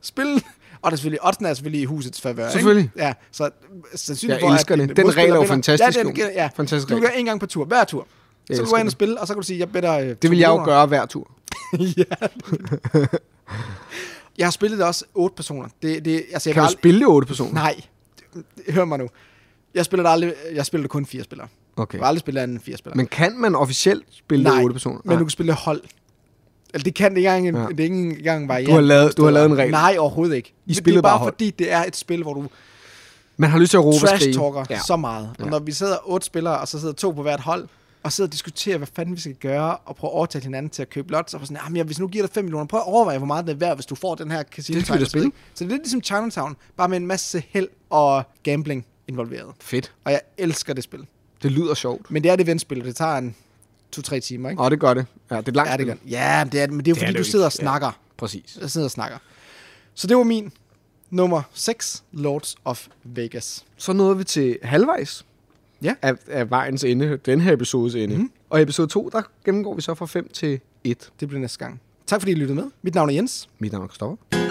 spille, 0.00 0.34
og 0.82 0.90
der 0.90 0.90
er 0.90 0.96
selvfølgelig, 0.96 1.24
oddsene 1.26 1.48
er 1.48 1.54
selvfølgelig 1.54 1.80
i 1.80 1.84
husets 1.84 2.20
favør. 2.20 2.50
Selvfølgelig. 2.50 2.84
Ikke? 2.94 3.04
Ja, 3.04 3.12
så 3.32 3.50
sandsynligt 3.94 4.42
Jeg 4.42 4.52
elsker 4.52 4.76
det. 4.76 4.96
Den 4.96 5.16
regel 5.16 5.30
er 5.30 5.36
jo 5.36 5.44
fantastisk 5.44 5.98
Ja, 5.98 6.02
den, 6.02 6.16
ja. 6.16 6.48
Fantastisk 6.56 6.88
Du 6.90 7.00
gør 7.00 7.08
en 7.08 7.24
gang 7.24 7.40
per 7.40 7.46
tur, 7.46 7.64
hver 7.64 7.84
tur. 7.84 8.06
Jeg 8.48 8.56
Så 8.56 8.62
kan 8.62 8.66
du 8.66 8.70
gå 8.70 8.76
ind 8.76 8.80
og 8.82 8.84
det. 8.84 8.92
spille, 8.92 9.20
og 9.20 9.26
så 9.26 9.34
kan 9.34 9.40
du 9.40 9.46
sige, 9.46 9.58
jeg 9.58 9.72
bedder 9.72 9.98
øh, 9.98 10.16
Det 10.22 10.30
vil 10.30 10.38
jeg 10.38 10.48
jo 10.48 10.64
gøre 10.64 10.86
hver 10.86 11.06
tur. 11.06 11.30
ja. 11.96 12.04
jeg 14.38 14.46
har 14.46 14.50
spillet 14.50 14.78
det 14.78 14.86
også 14.86 15.04
otte 15.14 15.36
personer. 15.36 15.68
Det, 15.82 16.04
det, 16.04 16.24
altså, 16.32 16.48
jeg 16.50 16.54
Kan 16.54 16.64
du 16.64 16.70
spille 16.72 17.00
det 17.00 17.06
otte 17.08 17.26
personer? 17.28 17.52
Nej. 17.54 17.80
Hør 18.68 18.84
mig 18.84 18.98
nu. 18.98 19.08
Jeg 19.74 19.84
spiller 19.84 20.02
det 20.02 20.10
aldrig, 20.10 20.32
jeg 20.54 20.66
spiller 20.66 20.82
det 20.82 20.90
kun 20.90 21.06
fire 21.06 21.24
spillere. 21.24 21.48
Okay. 21.76 21.98
Jeg 21.98 22.02
har 22.04 22.08
aldrig 22.08 22.20
spillet 22.20 22.40
andet 22.42 22.54
end 22.54 22.62
fire 22.62 22.76
spillere. 22.76 22.96
Men 22.96 23.06
kan 23.06 23.38
man 23.38 23.54
officielt 23.54 24.04
spille 24.10 24.44
det 24.44 24.52
Nej, 24.52 24.62
otte 24.64 24.72
personer? 24.74 25.00
men 25.04 25.18
du 25.18 25.24
kan 25.24 25.30
spille 25.30 25.52
hold. 25.52 25.80
Eller 26.74 26.84
det 26.84 26.94
kan 26.94 27.10
det 27.10 27.16
ikke 27.18 27.30
engang, 27.30 27.56
Ja. 27.56 27.66
det 27.68 27.80
er 27.80 27.84
ikke 27.84 27.96
engang 27.96 28.48
variant. 28.48 28.68
Du 28.68 28.72
har 28.74 28.80
lavet- 28.80 29.16
du 29.16 29.24
har 29.24 29.30
lavet 29.30 29.46
en 29.50 29.58
regel. 29.58 29.70
Nej, 29.70 29.96
overhovedet 29.98 30.36
ikke. 30.36 30.54
Spillede 30.72 30.90
det 30.92 30.96
er 30.98 31.02
bare 31.02 31.18
hold. 31.18 31.32
fordi, 31.32 31.50
det 31.50 31.72
er 31.72 31.84
et 31.84 31.96
spil, 31.96 32.22
hvor 32.22 32.34
du 32.34 32.48
Man 33.36 33.50
har 33.50 33.58
lyst 33.58 33.70
til 33.70 33.76
at 33.76 33.84
råbe 33.84 33.96
trash-talker 33.98 34.64
ja. 34.70 34.78
så 34.86 34.96
meget. 34.96 35.30
Og 35.38 35.44
Ja. 35.44 35.50
når 35.50 35.58
vi 35.58 35.72
sidder 35.72 35.96
otte 36.04 36.26
spillere, 36.26 36.58
og 36.60 36.68
så 36.68 36.80
sidder 36.80 36.94
to 36.94 37.10
på 37.10 37.22
hvert 37.22 37.40
hold, 37.40 37.68
og 38.06 38.12
sidder 38.12 38.28
og 38.28 38.32
diskuterer, 38.32 38.76
hvad 38.78 38.88
fanden 38.94 39.14
vi 39.14 39.20
skal 39.20 39.34
gøre, 39.34 39.76
og 39.76 39.96
prøver 39.96 40.12
at 40.12 40.16
overtale 40.16 40.42
hinanden 40.44 40.70
til 40.70 40.82
at 40.82 40.90
købe 40.90 41.12
lots, 41.12 41.34
og 41.34 41.40
sådan, 41.40 41.56
jamen, 41.64 41.86
hvis 41.86 41.98
nu 41.98 42.08
giver 42.08 42.26
dig 42.26 42.34
5 42.34 42.44
millioner, 42.44 42.66
prøv 42.66 42.80
at 42.80 42.86
overveje, 42.86 43.18
hvor 43.18 43.26
meget 43.26 43.46
det 43.46 43.52
er 43.52 43.56
værd, 43.56 43.76
hvis 43.76 43.86
du 43.86 43.94
får 43.94 44.14
den 44.14 44.30
her 44.30 44.42
casino. 44.42 44.78
Det 44.78 44.86
skal 44.86 45.06
spille. 45.06 45.32
Så 45.54 45.64
det 45.64 45.70
er 45.70 45.74
lidt 45.74 45.82
ligesom 45.82 46.02
Chinatown, 46.02 46.56
bare 46.76 46.88
med 46.88 46.96
en 46.96 47.06
masse 47.06 47.42
held 47.48 47.68
og 47.90 48.22
gambling 48.42 48.86
involveret. 49.08 49.54
Fedt. 49.60 49.92
Og 50.04 50.12
jeg 50.12 50.20
elsker 50.38 50.74
det 50.74 50.84
spil. 50.84 51.06
Det 51.42 51.52
lyder 51.52 51.74
sjovt. 51.74 52.10
Men 52.10 52.22
det 52.22 52.28
er 52.28 52.34
et 52.34 52.40
eventspil, 52.40 52.80
og 52.80 52.86
det 52.86 52.96
tager 52.96 53.16
en 53.16 53.36
to-tre 53.92 54.20
timer, 54.20 54.50
ikke? 54.50 54.62
Og 54.62 54.70
det 54.70 54.80
gør 54.80 54.94
det. 54.94 55.06
Ja, 55.30 55.36
det 55.36 55.48
er 55.48 55.52
langt. 55.52 55.70
Ja, 55.70 55.76
det 55.76 55.86
gør 55.86 55.94
det. 55.94 56.10
Ja, 56.10 56.44
men 56.44 56.52
det 56.52 56.60
er, 56.62 56.66
men 56.66 56.78
det 56.78 56.86
er 56.86 56.90
jo 56.90 56.94
Det 56.94 57.02
er 57.02 57.06
fordi, 57.06 57.12
det 57.12 57.18
du 57.18 57.30
sidder 57.30 57.46
og 57.46 57.52
ikke. 57.54 57.62
Ja. 57.62 57.64
snakker. 57.64 57.98
Præcis. 58.16 58.58
Jeg 58.60 58.70
sidder 58.70 58.84
og 58.84 58.90
snakker. 58.90 59.18
Så 59.94 60.06
det 60.06 60.16
var 60.16 60.22
min 60.24 60.52
nummer 61.10 61.42
6, 61.52 62.04
Lords 62.12 62.56
of 62.64 62.86
Vegas. 63.04 63.64
Så 63.76 63.92
nåede 63.92 64.18
vi 64.18 64.24
til 64.24 64.58
halvvejs 64.62 65.24
Ja. 65.82 65.94
af, 66.02 66.14
af 66.28 66.50
vejens 66.50 66.84
ende, 66.84 67.16
den 67.16 67.40
her 67.40 67.52
episodes 67.52 67.94
ende. 67.94 68.16
Mm. 68.18 68.30
Og 68.50 68.58
i 68.60 68.62
episode 68.62 68.88
2, 68.88 69.08
der 69.12 69.22
gennemgår 69.44 69.74
vi 69.74 69.80
så 69.80 69.94
fra 69.94 70.06
5 70.06 70.28
til 70.28 70.60
1. 70.84 71.10
Det 71.20 71.28
bliver 71.28 71.40
næste 71.40 71.58
gang. 71.58 71.80
Tak 72.06 72.20
fordi 72.20 72.32
I 72.32 72.34
lyttede 72.34 72.54
med. 72.54 72.64
Mit 72.82 72.94
navn 72.94 73.10
er 73.10 73.14
Jens. 73.14 73.48
Mit 73.58 73.72
navn 73.72 73.84
er 73.84 73.88
Christoffer. 73.88 74.45